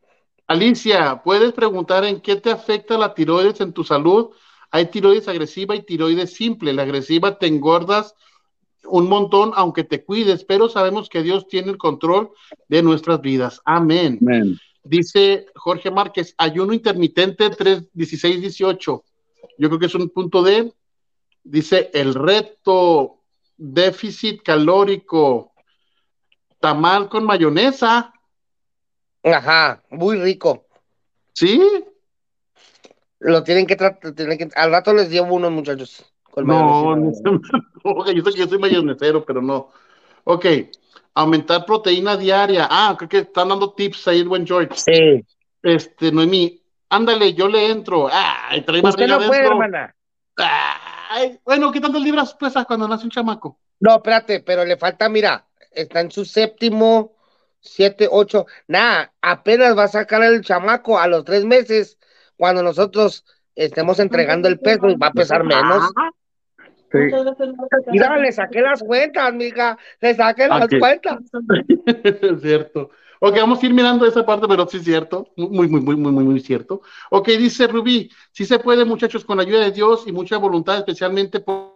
Alicia, 0.47 1.21
¿puedes 1.23 1.53
preguntar 1.53 2.03
en 2.03 2.19
qué 2.19 2.35
te 2.35 2.49
afecta 2.51 2.97
la 2.97 3.13
tiroides 3.13 3.61
en 3.61 3.73
tu 3.73 3.83
salud? 3.83 4.31
Hay 4.71 4.87
tiroides 4.87 5.27
agresiva 5.27 5.75
y 5.75 5.83
tiroides 5.83 6.33
simple. 6.33 6.73
La 6.73 6.81
agresiva 6.81 7.37
te 7.37 7.45
engordas 7.45 8.15
un 8.85 9.07
montón, 9.07 9.51
aunque 9.55 9.83
te 9.83 10.03
cuides, 10.03 10.43
pero 10.43 10.69
sabemos 10.69 11.09
que 11.09 11.23
Dios 11.23 11.47
tiene 11.47 11.71
el 11.71 11.77
control 11.77 12.31
de 12.67 12.83
nuestras 12.83 13.21
vidas. 13.21 13.61
Amén. 13.65 14.19
Amén. 14.21 14.57
Dice 14.83 15.45
Jorge 15.55 15.91
Márquez, 15.91 16.35
ayuno 16.37 16.73
intermitente 16.73 17.49
3, 17.49 17.89
16, 17.93 18.41
18. 18.41 19.03
Yo 19.57 19.69
creo 19.69 19.79
que 19.79 19.85
es 19.85 19.95
un 19.95 20.09
punto 20.09 20.43
de, 20.43 20.73
dice, 21.43 21.89
el 21.93 22.13
reto, 22.13 23.21
déficit 23.55 24.41
calórico, 24.43 25.53
tamal 26.59 27.07
con 27.07 27.23
mayonesa. 27.23 28.13
Ajá, 29.23 29.81
muy 29.89 30.17
rico. 30.19 30.65
¿Sí? 31.33 31.61
Lo 33.19 33.43
tienen 33.43 33.65
que 33.65 33.77
tratar, 33.77 34.13
que... 34.13 34.49
al 34.53 34.71
rato 34.71 34.93
les 34.93 35.09
llevo 35.09 35.35
unos 35.35 35.51
muchachos. 35.51 36.12
No, 36.37 36.95
no, 36.95 37.11
yo 38.13 38.23
sé 38.23 38.31
que 38.31 38.39
yo 38.39 38.47
soy 38.47 38.57
mayonesero, 38.57 39.23
pero 39.23 39.41
no. 39.41 39.69
Ok, 40.23 40.45
aumentar 41.13 41.65
proteína 41.65 42.17
diaria. 42.17 42.67
Ah, 42.69 42.95
creo 42.97 43.09
que 43.09 43.19
están 43.19 43.49
dando 43.49 43.73
tips 43.73 44.07
ahí 44.07 44.21
el 44.21 44.27
buen 44.27 44.47
George. 44.47 44.73
Sí. 44.75 45.23
Este, 45.61 46.11
Noemí, 46.11 46.61
ándale, 46.89 47.33
yo 47.33 47.47
le 47.47 47.69
entro. 47.69 48.09
Ay, 48.11 48.61
trae 48.61 48.81
Usted 48.83 49.07
no 49.07 49.19
puede, 49.19 49.45
hermana. 49.45 49.95
Ay, 50.35 51.39
bueno, 51.45 51.71
¿qué 51.71 51.79
tantas 51.79 52.01
libras 52.01 52.33
pesas 52.33 52.65
cuando 52.65 52.87
nace 52.87 53.05
un 53.05 53.11
chamaco? 53.11 53.59
No, 53.79 53.95
espérate, 53.95 54.39
pero 54.39 54.65
le 54.65 54.77
falta, 54.77 55.09
mira, 55.09 55.45
está 55.71 56.01
en 56.01 56.09
su 56.09 56.25
séptimo, 56.25 57.13
siete, 57.59 58.07
ocho, 58.09 58.47
nada, 58.67 59.13
apenas 59.21 59.77
va 59.77 59.83
a 59.83 59.89
sacar 59.89 60.23
el 60.23 60.41
chamaco 60.41 60.97
a 60.97 61.07
los 61.07 61.23
tres 61.23 61.45
meses, 61.45 61.99
cuando 62.35 62.63
nosotros 62.63 63.25
estemos 63.55 63.99
entregando 63.99 64.47
el 64.47 64.59
peso 64.59 64.89
y 64.89 64.95
va 64.95 65.07
a 65.07 65.13
pesar 65.13 65.43
menos. 65.43 65.91
Sí. 66.93 66.99
Mira, 67.91 68.17
le 68.17 68.31
saqué 68.31 68.61
las 68.61 68.83
cuentas, 68.83 69.33
mija, 69.33 69.79
le 69.99 70.13
saqué 70.13 70.47
las 70.47 70.65
okay. 70.65 70.79
cuentas. 70.79 71.17
es 72.03 72.41
cierto. 72.41 72.91
Ok, 73.19 73.35
vamos 73.37 73.63
a 73.63 73.65
ir 73.65 73.73
mirando 73.73 74.05
esa 74.05 74.23
parte, 74.23 74.47
pero 74.47 74.67
sí 74.67 74.77
es 74.77 74.83
cierto, 74.83 75.27
muy, 75.35 75.67
muy, 75.67 75.81
muy, 75.81 75.95
muy, 75.95 76.11
muy, 76.11 76.23
muy 76.23 76.39
cierto. 76.39 76.83
Ok, 77.09 77.29
dice 77.29 77.65
Rubí, 77.65 78.11
sí 78.31 78.45
se 78.45 78.59
puede, 78.59 78.85
muchachos, 78.85 79.25
con 79.25 79.37
la 79.37 79.43
ayuda 79.43 79.61
de 79.61 79.71
Dios 79.71 80.03
y 80.05 80.11
mucha 80.11 80.37
voluntad, 80.37 80.77
especialmente 80.77 81.39
por 81.39 81.73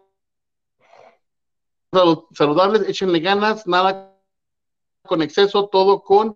saludables, 2.33 2.87
échenle 2.87 3.19
ganas, 3.19 3.65
nada 3.65 4.13
con 5.01 5.23
exceso, 5.23 5.67
todo 5.67 6.03
con... 6.03 6.35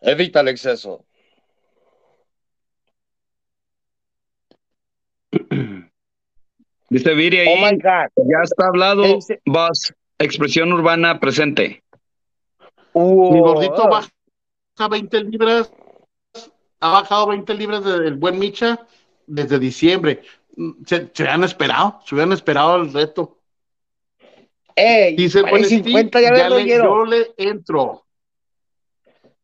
Evita 0.00 0.40
el 0.42 0.48
exceso. 0.48 1.04
Dice 6.90 7.14
Viri 7.14 7.38
ahí, 7.40 7.48
Oh 7.54 7.56
my 7.66 7.76
God. 7.76 8.08
ya 8.28 8.38
está 8.42 8.66
hablado, 8.66 9.04
Ese- 9.04 9.40
Boss, 9.44 9.92
expresión 10.18 10.72
urbana 10.72 11.20
presente. 11.20 11.82
Mi 12.94 13.40
gordito 13.40 13.88
baja 13.88 14.88
20 14.90 15.24
libras, 15.24 15.70
ha 16.80 16.90
bajado 16.90 17.28
20 17.28 17.54
libras 17.54 17.84
del 17.84 18.14
buen 18.14 18.38
Micha 18.38 18.80
desde 19.26 19.58
diciembre. 19.58 20.22
Se, 20.86 21.08
se 21.12 21.22
hubieran 21.22 21.44
esperado, 21.44 22.00
se 22.06 22.14
hubieran 22.14 22.32
esperado 22.32 22.76
el 22.76 22.92
reto. 22.92 23.38
Ey, 24.74 25.14
Dice 25.16 25.40
el 25.40 25.44
buen 25.44 25.56
hay 25.64 25.64
Steve, 25.64 25.82
50 25.84 26.20
ya, 26.20 26.48
le- 26.48 26.66
yo 26.68 27.04
le 27.04 27.26
entro. 27.36 28.04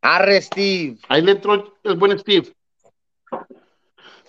Arre, 0.00 0.40
Steve. 0.42 0.96
Ahí 1.08 1.22
le 1.22 1.32
entró 1.32 1.74
el 1.82 1.96
buen 1.96 2.18
Steve. 2.18 2.48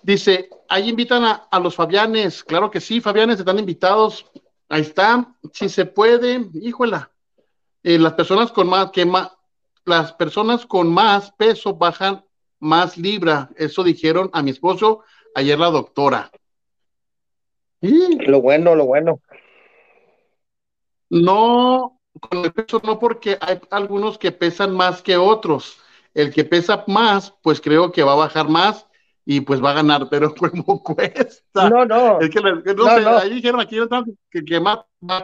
Dice, 0.06 0.50
ahí 0.70 0.90
invitan 0.90 1.24
a, 1.24 1.48
a 1.50 1.60
los 1.60 1.74
Fabianes. 1.74 2.44
Claro 2.44 2.70
que 2.70 2.80
sí, 2.80 3.02
Fabianes 3.02 3.40
están 3.40 3.58
invitados. 3.58 4.30
Ahí 4.70 4.82
está. 4.82 5.36
Si 5.52 5.68
se 5.68 5.88
puede, 5.88 6.48
híjola. 6.54 7.10
Eh, 7.82 7.98
las 7.98 8.14
personas 8.14 8.52
con 8.52 8.70
más, 8.70 8.92
que 8.92 9.04
más, 9.04 9.32
las 9.84 10.14
personas 10.14 10.68
con 10.68 10.94
más 10.94 11.32
peso 11.32 11.74
bajan 11.74 12.24
más 12.60 13.00
libra. 13.00 13.50
Eso 13.56 13.84
dijeron 13.84 14.30
a 14.32 14.44
mi 14.44 14.52
esposo 14.52 15.04
ayer 15.34 15.58
la 15.58 15.72
doctora. 15.72 16.30
Y 17.82 18.24
Lo 18.28 18.42
bueno, 18.42 18.76
lo 18.76 18.86
bueno. 18.86 19.20
no, 21.10 22.00
con 22.20 22.46
el 22.46 22.54
peso 22.54 22.80
no, 22.84 23.00
porque 23.00 23.40
hay 23.42 23.60
algunos 23.72 24.20
que 24.20 24.32
pesan 24.32 24.76
más 24.76 25.02
que 25.02 25.18
otros. 25.18 25.78
El 26.14 26.32
que 26.32 26.46
pesa 26.46 26.84
más, 26.86 27.34
pues 27.42 27.60
creo 27.60 27.92
que 27.92 28.04
va 28.04 28.12
a 28.14 28.18
bajar 28.28 28.48
más 28.48 28.86
y 29.26 29.42
pues 29.42 29.64
va 29.64 29.72
a 29.72 29.76
ganar, 29.76 30.08
pero 30.10 30.34
como 30.34 30.82
cuesta. 30.84 31.70
No, 31.70 31.86
no. 31.86 32.20
Es 32.20 32.30
que 32.30 32.40
no, 32.42 32.56
No, 32.56 32.96
sé, 32.96 33.02
no. 33.02 33.18
ahí 33.18 33.34
dijeron 33.36 33.60
aquí 33.60 33.78
que, 34.32 34.44
que 34.46 34.60
más. 34.60 34.80
más. 35.02 35.24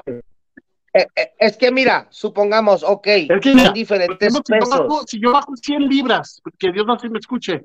Eh, 0.93 1.07
eh, 1.15 1.31
es 1.39 1.55
que 1.55 1.71
mira, 1.71 2.07
supongamos, 2.09 2.83
ok, 2.83 3.07
Es 3.07 3.39
que 3.41 3.55
mira, 3.55 3.71
diferentes 3.71 4.27
ejemplo, 4.27 4.43
si, 4.45 4.53
yo 4.53 4.59
pesos. 4.59 4.79
bajo, 4.79 5.07
si 5.07 5.19
yo 5.21 5.31
bajo 5.31 5.55
100 5.55 5.87
libras, 5.87 6.41
que 6.59 6.71
Dios 6.71 6.85
no 6.85 6.99
se 6.99 7.09
me 7.09 7.19
escuche, 7.19 7.63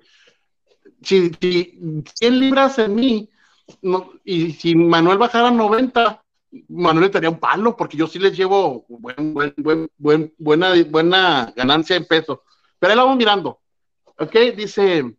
si, 1.03 1.33
si 1.41 1.79
100 2.15 2.39
libras 2.39 2.79
en 2.79 2.95
mí, 2.95 3.29
no, 3.83 4.13
y 4.25 4.53
si 4.53 4.77
Manuel 4.77 5.19
bajara 5.19 5.51
90, 5.51 6.23
Manuel 6.69 7.07
le 7.07 7.11
daría 7.11 7.31
un 7.31 7.41
palo, 7.41 7.77
porque 7.77 7.97
yo 7.97 8.07
sí 8.07 8.21
les 8.21 8.37
llevo 8.37 8.85
buen, 8.89 9.35
buen, 9.35 9.53
buen, 9.57 9.91
buen- 9.99 10.33
buena, 10.39 10.73
buena 10.89 11.53
ganancia 11.57 11.97
en 11.97 12.05
peso. 12.07 12.45
Pero 12.79 12.93
ahí 12.93 12.97
la 12.97 13.03
vamos 13.03 13.19
mirando. 13.19 13.61
Ok, 14.19 14.37
dice, 14.57 15.17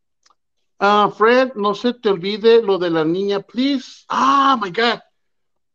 ah, 0.79 1.11
Fred, 1.15 1.53
no 1.55 1.75
se 1.75 1.93
te 1.93 2.09
olvide 2.09 2.61
lo 2.61 2.77
de 2.77 2.89
la 2.89 3.03
niña, 3.03 3.39
please. 3.39 4.05
Ah, 4.09 4.57
my 4.61 4.71
God. 4.71 4.99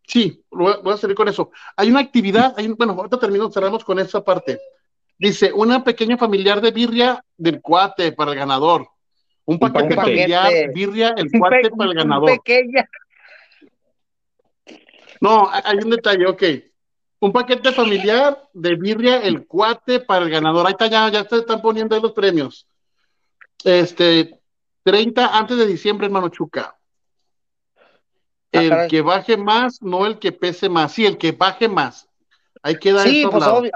Sí, 0.07 0.45
voy 0.51 0.93
a, 0.93 0.97
salir 0.97 1.17
con 1.17 1.29
eso. 1.29 1.51
Hay 1.77 1.91
una 1.91 2.01
actividad, 2.01 2.55
hay, 2.57 2.67
un- 2.67 2.75
bueno, 2.75 2.93
ahorita 2.93 3.19
termino, 3.19 3.51
cerramos 3.51 3.85
con 3.85 3.99
esa 3.99 4.23
parte. 4.23 4.61
Dice, 5.19 5.53
una 5.53 5.85
pequeña 5.85 6.19
familiar 6.19 6.61
de 6.61 6.71
birria 6.71 7.25
del 7.37 7.61
cuate 7.61 8.13
para 8.13 8.33
el 8.33 8.39
ganador. 8.39 8.89
Un 9.45 9.59
paquete 9.59 9.95
paquete. 9.95 10.01
familiar, 10.01 10.53
birria, 10.75 11.15
el 11.17 11.29
Un 11.33 11.41
cuate 11.41 11.71
para 11.71 11.91
el 11.91 11.97
un 11.97 12.03
ganador. 12.03 12.31
pequeña. 12.31 12.89
No, 15.21 15.49
hay 15.51 15.79
un 15.79 15.91
detalle, 15.91 16.27
ok. 16.27 16.43
Un 17.21 17.33
paquete 17.33 17.71
familiar 17.73 18.49
de 18.53 18.75
birria, 18.75 19.19
el 19.21 19.47
cuate 19.47 20.01
para 20.01 20.25
el 20.25 20.31
ganador. 20.31 20.67
Ahí 20.67 20.73
está, 20.73 20.89
ya, 20.89 21.09
ya 21.09 21.25
se 21.25 21.37
están 21.37 21.63
poniendo 21.63 21.95
ahí 21.95 22.03
los 22.03 22.13
premios. 22.13 22.67
Este, 23.65 24.41
30 24.83 25.39
antes 25.39 25.57
de 25.57 25.67
diciembre, 25.67 26.07
hermano 26.07 26.29
Chuca. 26.29 26.77
Ah, 28.55 28.63
El 28.63 28.89
que 28.89 29.01
baje 29.01 29.37
más, 29.37 29.81
no 29.83 30.07
el 30.07 30.19
que 30.19 30.33
pese 30.33 30.69
más. 30.69 30.93
Sí, 30.93 31.07
el 31.07 31.17
que 31.19 31.33
baje 31.33 31.69
más. 31.69 32.09
Ahí 32.63 32.79
queda 32.79 33.03
Sí, 33.03 33.21
eso 33.21 33.31
pues 33.31 33.45
obvio. 33.45 33.73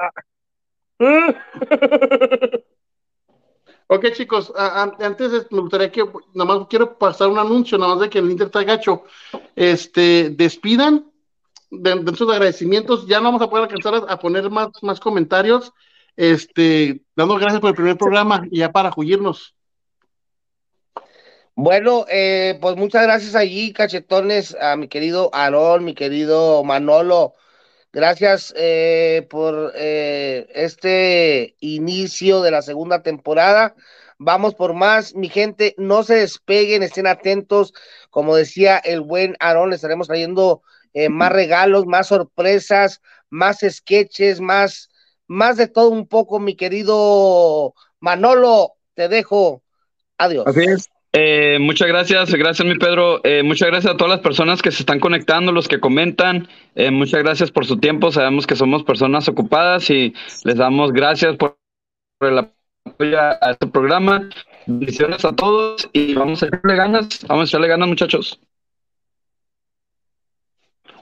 Ok, 3.88 4.06
chicos, 4.14 4.52
antes 4.56 5.46
me 5.52 5.60
gustaría 5.60 5.92
que, 5.92 6.04
nada 6.34 6.58
más 6.58 6.66
quiero 6.68 6.98
pasar 6.98 7.28
un 7.28 7.38
anuncio, 7.38 7.78
nada 7.78 7.92
más 7.92 8.00
de 8.00 8.10
que 8.10 8.18
el 8.18 8.28
Inter 8.28 8.48
está 8.48 8.64
gacho. 8.64 9.04
Este, 9.54 10.30
despidan 10.30 11.08
de, 11.70 11.94
de 11.94 12.16
sus 12.16 12.28
agradecimientos. 12.28 13.06
Ya 13.06 13.18
no 13.18 13.26
vamos 13.26 13.42
a 13.42 13.48
poder 13.48 13.64
alcanzar 13.64 13.94
a, 13.94 14.12
a 14.12 14.18
poner 14.18 14.50
más, 14.50 14.70
más 14.82 14.98
comentarios. 14.98 15.72
Este, 16.16 17.02
dando 17.14 17.36
gracias 17.36 17.60
por 17.60 17.70
el 17.70 17.76
primer 17.76 17.96
programa 17.96 18.46
y 18.50 18.58
ya 18.58 18.72
para 18.72 18.90
juirnos. 18.90 19.55
Bueno, 21.58 22.04
eh, 22.10 22.58
pues 22.60 22.76
muchas 22.76 23.02
gracias 23.04 23.34
allí, 23.34 23.72
cachetones, 23.72 24.54
a 24.60 24.76
mi 24.76 24.88
querido 24.88 25.30
Aarón, 25.32 25.86
mi 25.86 25.94
querido 25.94 26.62
Manolo. 26.64 27.32
Gracias 27.94 28.52
eh, 28.58 29.26
por 29.30 29.72
eh, 29.74 30.46
este 30.54 31.56
inicio 31.60 32.42
de 32.42 32.50
la 32.50 32.60
segunda 32.60 33.02
temporada. 33.02 33.74
Vamos 34.18 34.54
por 34.54 34.74
más, 34.74 35.14
mi 35.14 35.30
gente, 35.30 35.74
no 35.78 36.02
se 36.02 36.16
despeguen, 36.16 36.82
estén 36.82 37.06
atentos. 37.06 37.72
Como 38.10 38.36
decía 38.36 38.76
el 38.76 39.00
buen 39.00 39.34
Aarón, 39.40 39.72
estaremos 39.72 40.08
trayendo 40.08 40.60
eh, 40.92 41.08
más 41.08 41.32
regalos, 41.32 41.86
más 41.86 42.08
sorpresas, 42.08 43.00
más 43.30 43.60
sketches, 43.66 44.42
más, 44.42 44.90
más 45.26 45.56
de 45.56 45.68
todo 45.68 45.88
un 45.88 46.06
poco, 46.06 46.38
mi 46.38 46.54
querido 46.54 47.72
Manolo. 47.98 48.74
Te 48.92 49.08
dejo. 49.08 49.62
Adiós. 50.18 50.46
Así 50.46 50.64
es. 50.64 50.90
Eh, 51.12 51.58
muchas 51.60 51.88
gracias, 51.88 52.32
gracias 52.34 52.66
mi 52.66 52.76
Pedro. 52.76 53.20
Eh, 53.24 53.42
muchas 53.42 53.68
gracias 53.68 53.94
a 53.94 53.96
todas 53.96 54.10
las 54.10 54.20
personas 54.20 54.60
que 54.60 54.70
se 54.70 54.82
están 54.82 55.00
conectando, 55.00 55.52
los 55.52 55.68
que 55.68 55.80
comentan. 55.80 56.48
Eh, 56.74 56.90
muchas 56.90 57.22
gracias 57.22 57.50
por 57.50 57.64
su 57.64 57.78
tiempo. 57.78 58.12
Sabemos 58.12 58.46
que 58.46 58.56
somos 58.56 58.82
personas 58.82 59.28
ocupadas 59.28 59.88
y 59.90 60.14
les 60.44 60.56
damos 60.56 60.92
gracias 60.92 61.36
por, 61.36 61.58
el 62.20 62.38
apoyo 62.38 63.18
a 63.18 63.50
este 63.50 63.66
programa. 63.66 64.28
Bendiciones 64.66 65.24
a 65.24 65.34
todos 65.34 65.88
y 65.92 66.14
vamos 66.14 66.42
a 66.42 66.46
echarle 66.46 66.76
ganas. 66.76 67.24
Vamos 67.26 67.54
a 67.54 67.58
ganas, 67.58 67.88
muchachos. 67.88 68.40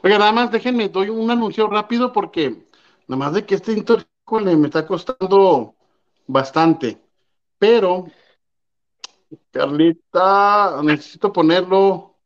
Oiga, 0.03 0.19
nada 0.19 0.33
más 0.33 0.53
déjenme, 0.53 0.91
doy 0.91 1.09
un 1.09 1.31
anuncio 1.31 1.67
rápido 1.67 2.13
porque 2.13 2.51
nada 3.09 3.19
más 3.19 3.33
de 3.33 3.47
que 3.47 3.55
este 3.55 3.73
híjole, 3.73 4.57
me 4.57 4.67
está 4.67 4.87
costando 4.87 5.75
bastante. 6.27 6.99
Pero, 7.59 8.07
Carlita, 9.51 10.81
necesito 10.83 11.33
ponerlo 11.33 12.17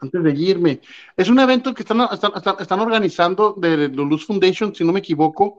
antes 0.00 0.22
de 0.22 0.32
irme. 0.32 0.80
Es 1.16 1.28
un 1.28 1.38
evento 1.38 1.74
que 1.74 1.82
están, 1.82 2.80
organizando 2.80 3.54
de 3.56 3.88
Lulus 3.88 4.24
Foundation, 4.26 4.74
si 4.74 4.84
no 4.84 4.92
me 4.92 5.00
equivoco, 5.00 5.58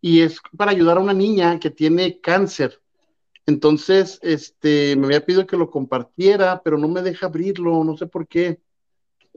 y 0.00 0.20
es 0.20 0.40
para 0.56 0.70
ayudar 0.70 0.98
a 0.98 1.00
una 1.00 1.12
niña 1.12 1.58
que 1.58 1.70
tiene 1.70 2.20
cáncer. 2.20 2.80
Entonces, 3.46 4.18
este, 4.22 4.94
me 4.96 5.06
había 5.06 5.24
pedido 5.24 5.46
que 5.46 5.56
lo 5.56 5.70
compartiera, 5.70 6.60
pero 6.62 6.78
no 6.78 6.88
me 6.88 7.02
deja 7.02 7.26
abrirlo, 7.26 7.82
no 7.82 7.96
sé 7.96 8.06
por 8.06 8.26
qué. 8.26 8.60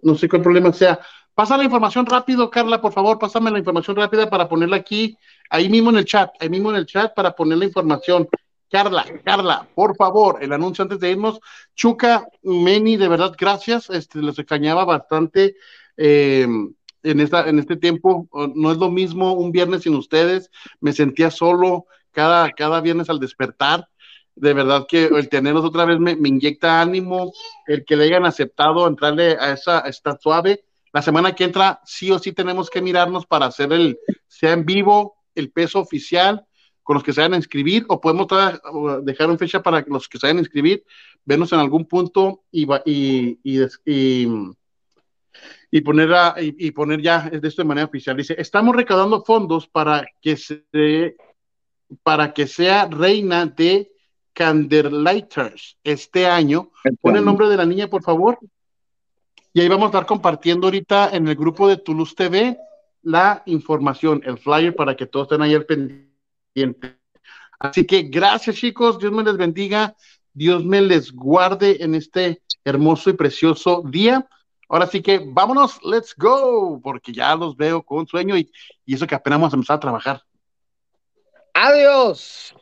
No 0.01 0.15
sé 0.15 0.29
qué 0.29 0.39
problema 0.39 0.71
sea. 0.73 0.99
Pasa 1.33 1.57
la 1.57 1.63
información 1.63 2.05
rápido, 2.05 2.49
Carla, 2.49 2.79
por 2.79 2.93
favor, 2.93 3.19
pásame 3.19 3.51
la 3.51 3.59
información 3.59 3.95
rápida 3.97 4.29
para 4.29 4.47
ponerla 4.47 4.77
aquí, 4.77 5.17
ahí 5.49 5.67
mismo 5.67 5.89
en 5.89 5.97
el 5.97 6.05
chat, 6.05 6.31
ahí 6.39 6.49
mismo 6.49 6.69
en 6.69 6.77
el 6.77 6.85
chat 6.85 7.13
para 7.13 7.35
poner 7.35 7.57
la 7.57 7.65
información. 7.65 8.29
Carla, 8.69 9.05
Carla, 9.23 9.67
por 9.75 9.95
favor, 9.95 10.39
el 10.41 10.51
anuncio 10.51 10.81
antes 10.81 10.99
de 10.99 11.11
irnos. 11.11 11.39
Chuca, 11.75 12.27
Meni, 12.43 12.97
de 12.97 13.07
verdad, 13.07 13.33
gracias. 13.37 13.89
Este, 13.89 14.19
los 14.19 14.39
extrañaba 14.39 14.85
bastante 14.85 15.55
eh, 15.97 16.47
en, 17.03 17.19
esta, 17.19 17.47
en 17.47 17.59
este 17.59 17.77
tiempo. 17.77 18.27
No 18.55 18.71
es 18.71 18.77
lo 18.77 18.89
mismo 18.89 19.33
un 19.33 19.51
viernes 19.51 19.83
sin 19.83 19.95
ustedes. 19.95 20.49
Me 20.79 20.93
sentía 20.93 21.31
solo 21.31 21.85
cada, 22.11 22.51
cada 22.51 22.81
viernes 22.81 23.09
al 23.09 23.19
despertar. 23.19 23.87
De 24.35 24.53
verdad 24.53 24.85
que 24.87 25.05
el 25.05 25.29
tenerlos 25.29 25.63
otra 25.63 25.85
vez 25.85 25.99
me, 25.99 26.15
me 26.15 26.29
inyecta 26.29 26.81
ánimo. 26.81 27.31
El 27.67 27.85
que 27.85 27.95
le 27.95 28.05
hayan 28.05 28.25
aceptado 28.25 28.87
entrarle 28.87 29.37
a 29.39 29.53
esa 29.53 29.79
está 29.81 30.17
suave. 30.17 30.65
La 30.91 31.01
semana 31.01 31.35
que 31.35 31.43
entra, 31.43 31.81
sí 31.85 32.09
o 32.11 32.19
sí 32.19 32.31
tenemos 32.31 32.69
que 32.69 32.81
mirarnos 32.81 33.25
para 33.25 33.45
hacer 33.45 33.71
el, 33.73 33.99
sea 34.27 34.53
en 34.53 34.65
vivo, 34.65 35.17
el 35.35 35.51
peso 35.51 35.79
oficial 35.79 36.45
con 36.85 36.93
los 36.93 37.03
que 37.03 37.13
se 37.13 37.19
vayan 37.21 37.33
a 37.33 37.37
inscribir, 37.37 37.83
o 37.89 37.99
podemos 37.99 38.27
dejar 39.03 39.27
una 39.27 39.39
fecha 39.39 39.63
para 39.63 39.83
que 39.83 39.89
los 39.89 40.07
que 40.07 40.19
se 40.19 40.27
vayan 40.27 40.37
a 40.37 40.41
inscribir, 40.41 40.85
vernos 41.25 41.51
en 41.51 41.59
algún 41.59 41.85
punto 41.85 42.43
y, 42.51 42.65
va- 42.65 42.83
y, 42.85 43.39
y, 43.41 43.57
des- 43.57 43.81
y, 43.83 44.27
y 45.71 45.81
poner, 45.81 46.13
a- 46.13 46.35
y, 46.39 46.69
poner 46.71 47.01
ya 47.01 47.27
de 47.27 47.47
esto 47.47 47.63
de 47.63 47.67
manera 47.67 47.87
oficial. 47.87 48.15
Dice, 48.15 48.35
estamos 48.37 48.75
recaudando 48.75 49.23
fondos 49.23 49.67
para 49.67 50.05
que 50.21 50.37
se 50.37 51.15
para 52.03 52.33
que 52.33 52.45
sea 52.45 52.85
reina 52.85 53.45
de 53.47 53.91
Candlelighters 54.33 55.77
este 55.83 56.27
año. 56.27 56.71
Pon 57.01 57.15
el 57.17 57.25
nombre 57.25 57.47
de 57.49 57.57
la 57.57 57.65
niña, 57.65 57.87
por 57.87 58.03
favor. 58.03 58.37
Y 59.53 59.61
ahí 59.61 59.67
vamos 59.69 59.85
a 59.85 59.87
estar 59.87 60.05
compartiendo 60.05 60.67
ahorita 60.67 61.09
en 61.15 61.27
el 61.27 61.35
grupo 61.35 61.67
de 61.67 61.77
Toulouse 61.77 62.13
TV 62.15 62.57
la 63.03 63.41
información, 63.47 64.21
el 64.25 64.37
flyer, 64.37 64.75
para 64.75 64.95
que 64.95 65.05
todos 65.07 65.25
estén 65.25 65.41
ahí 65.41 65.55
al 65.55 65.65
pendiente. 65.65 66.13
Así 67.59 67.85
que 67.85 68.03
gracias, 68.03 68.55
chicos. 68.55 68.99
Dios 68.99 69.11
me 69.11 69.23
les 69.23 69.37
bendiga. 69.37 69.95
Dios 70.33 70.65
me 70.65 70.81
les 70.81 71.11
guarde 71.11 71.77
en 71.81 71.95
este 71.95 72.41
hermoso 72.63 73.09
y 73.09 73.13
precioso 73.13 73.83
día. 73.85 74.27
Ahora 74.67 74.87
sí 74.87 75.01
que 75.01 75.21
vámonos, 75.25 75.79
let's 75.83 76.13
go, 76.17 76.81
porque 76.81 77.13
ya 77.13 77.35
los 77.35 77.55
veo 77.55 77.83
con 77.83 78.07
sueño 78.07 78.35
y, 78.35 78.51
y 78.85 78.95
eso 78.95 79.05
que 79.05 79.15
apenas 79.15 79.39
vamos 79.39 79.53
a 79.53 79.55
empezar 79.55 79.77
a 79.77 79.79
trabajar. 79.79 80.23
Adiós. 81.53 82.53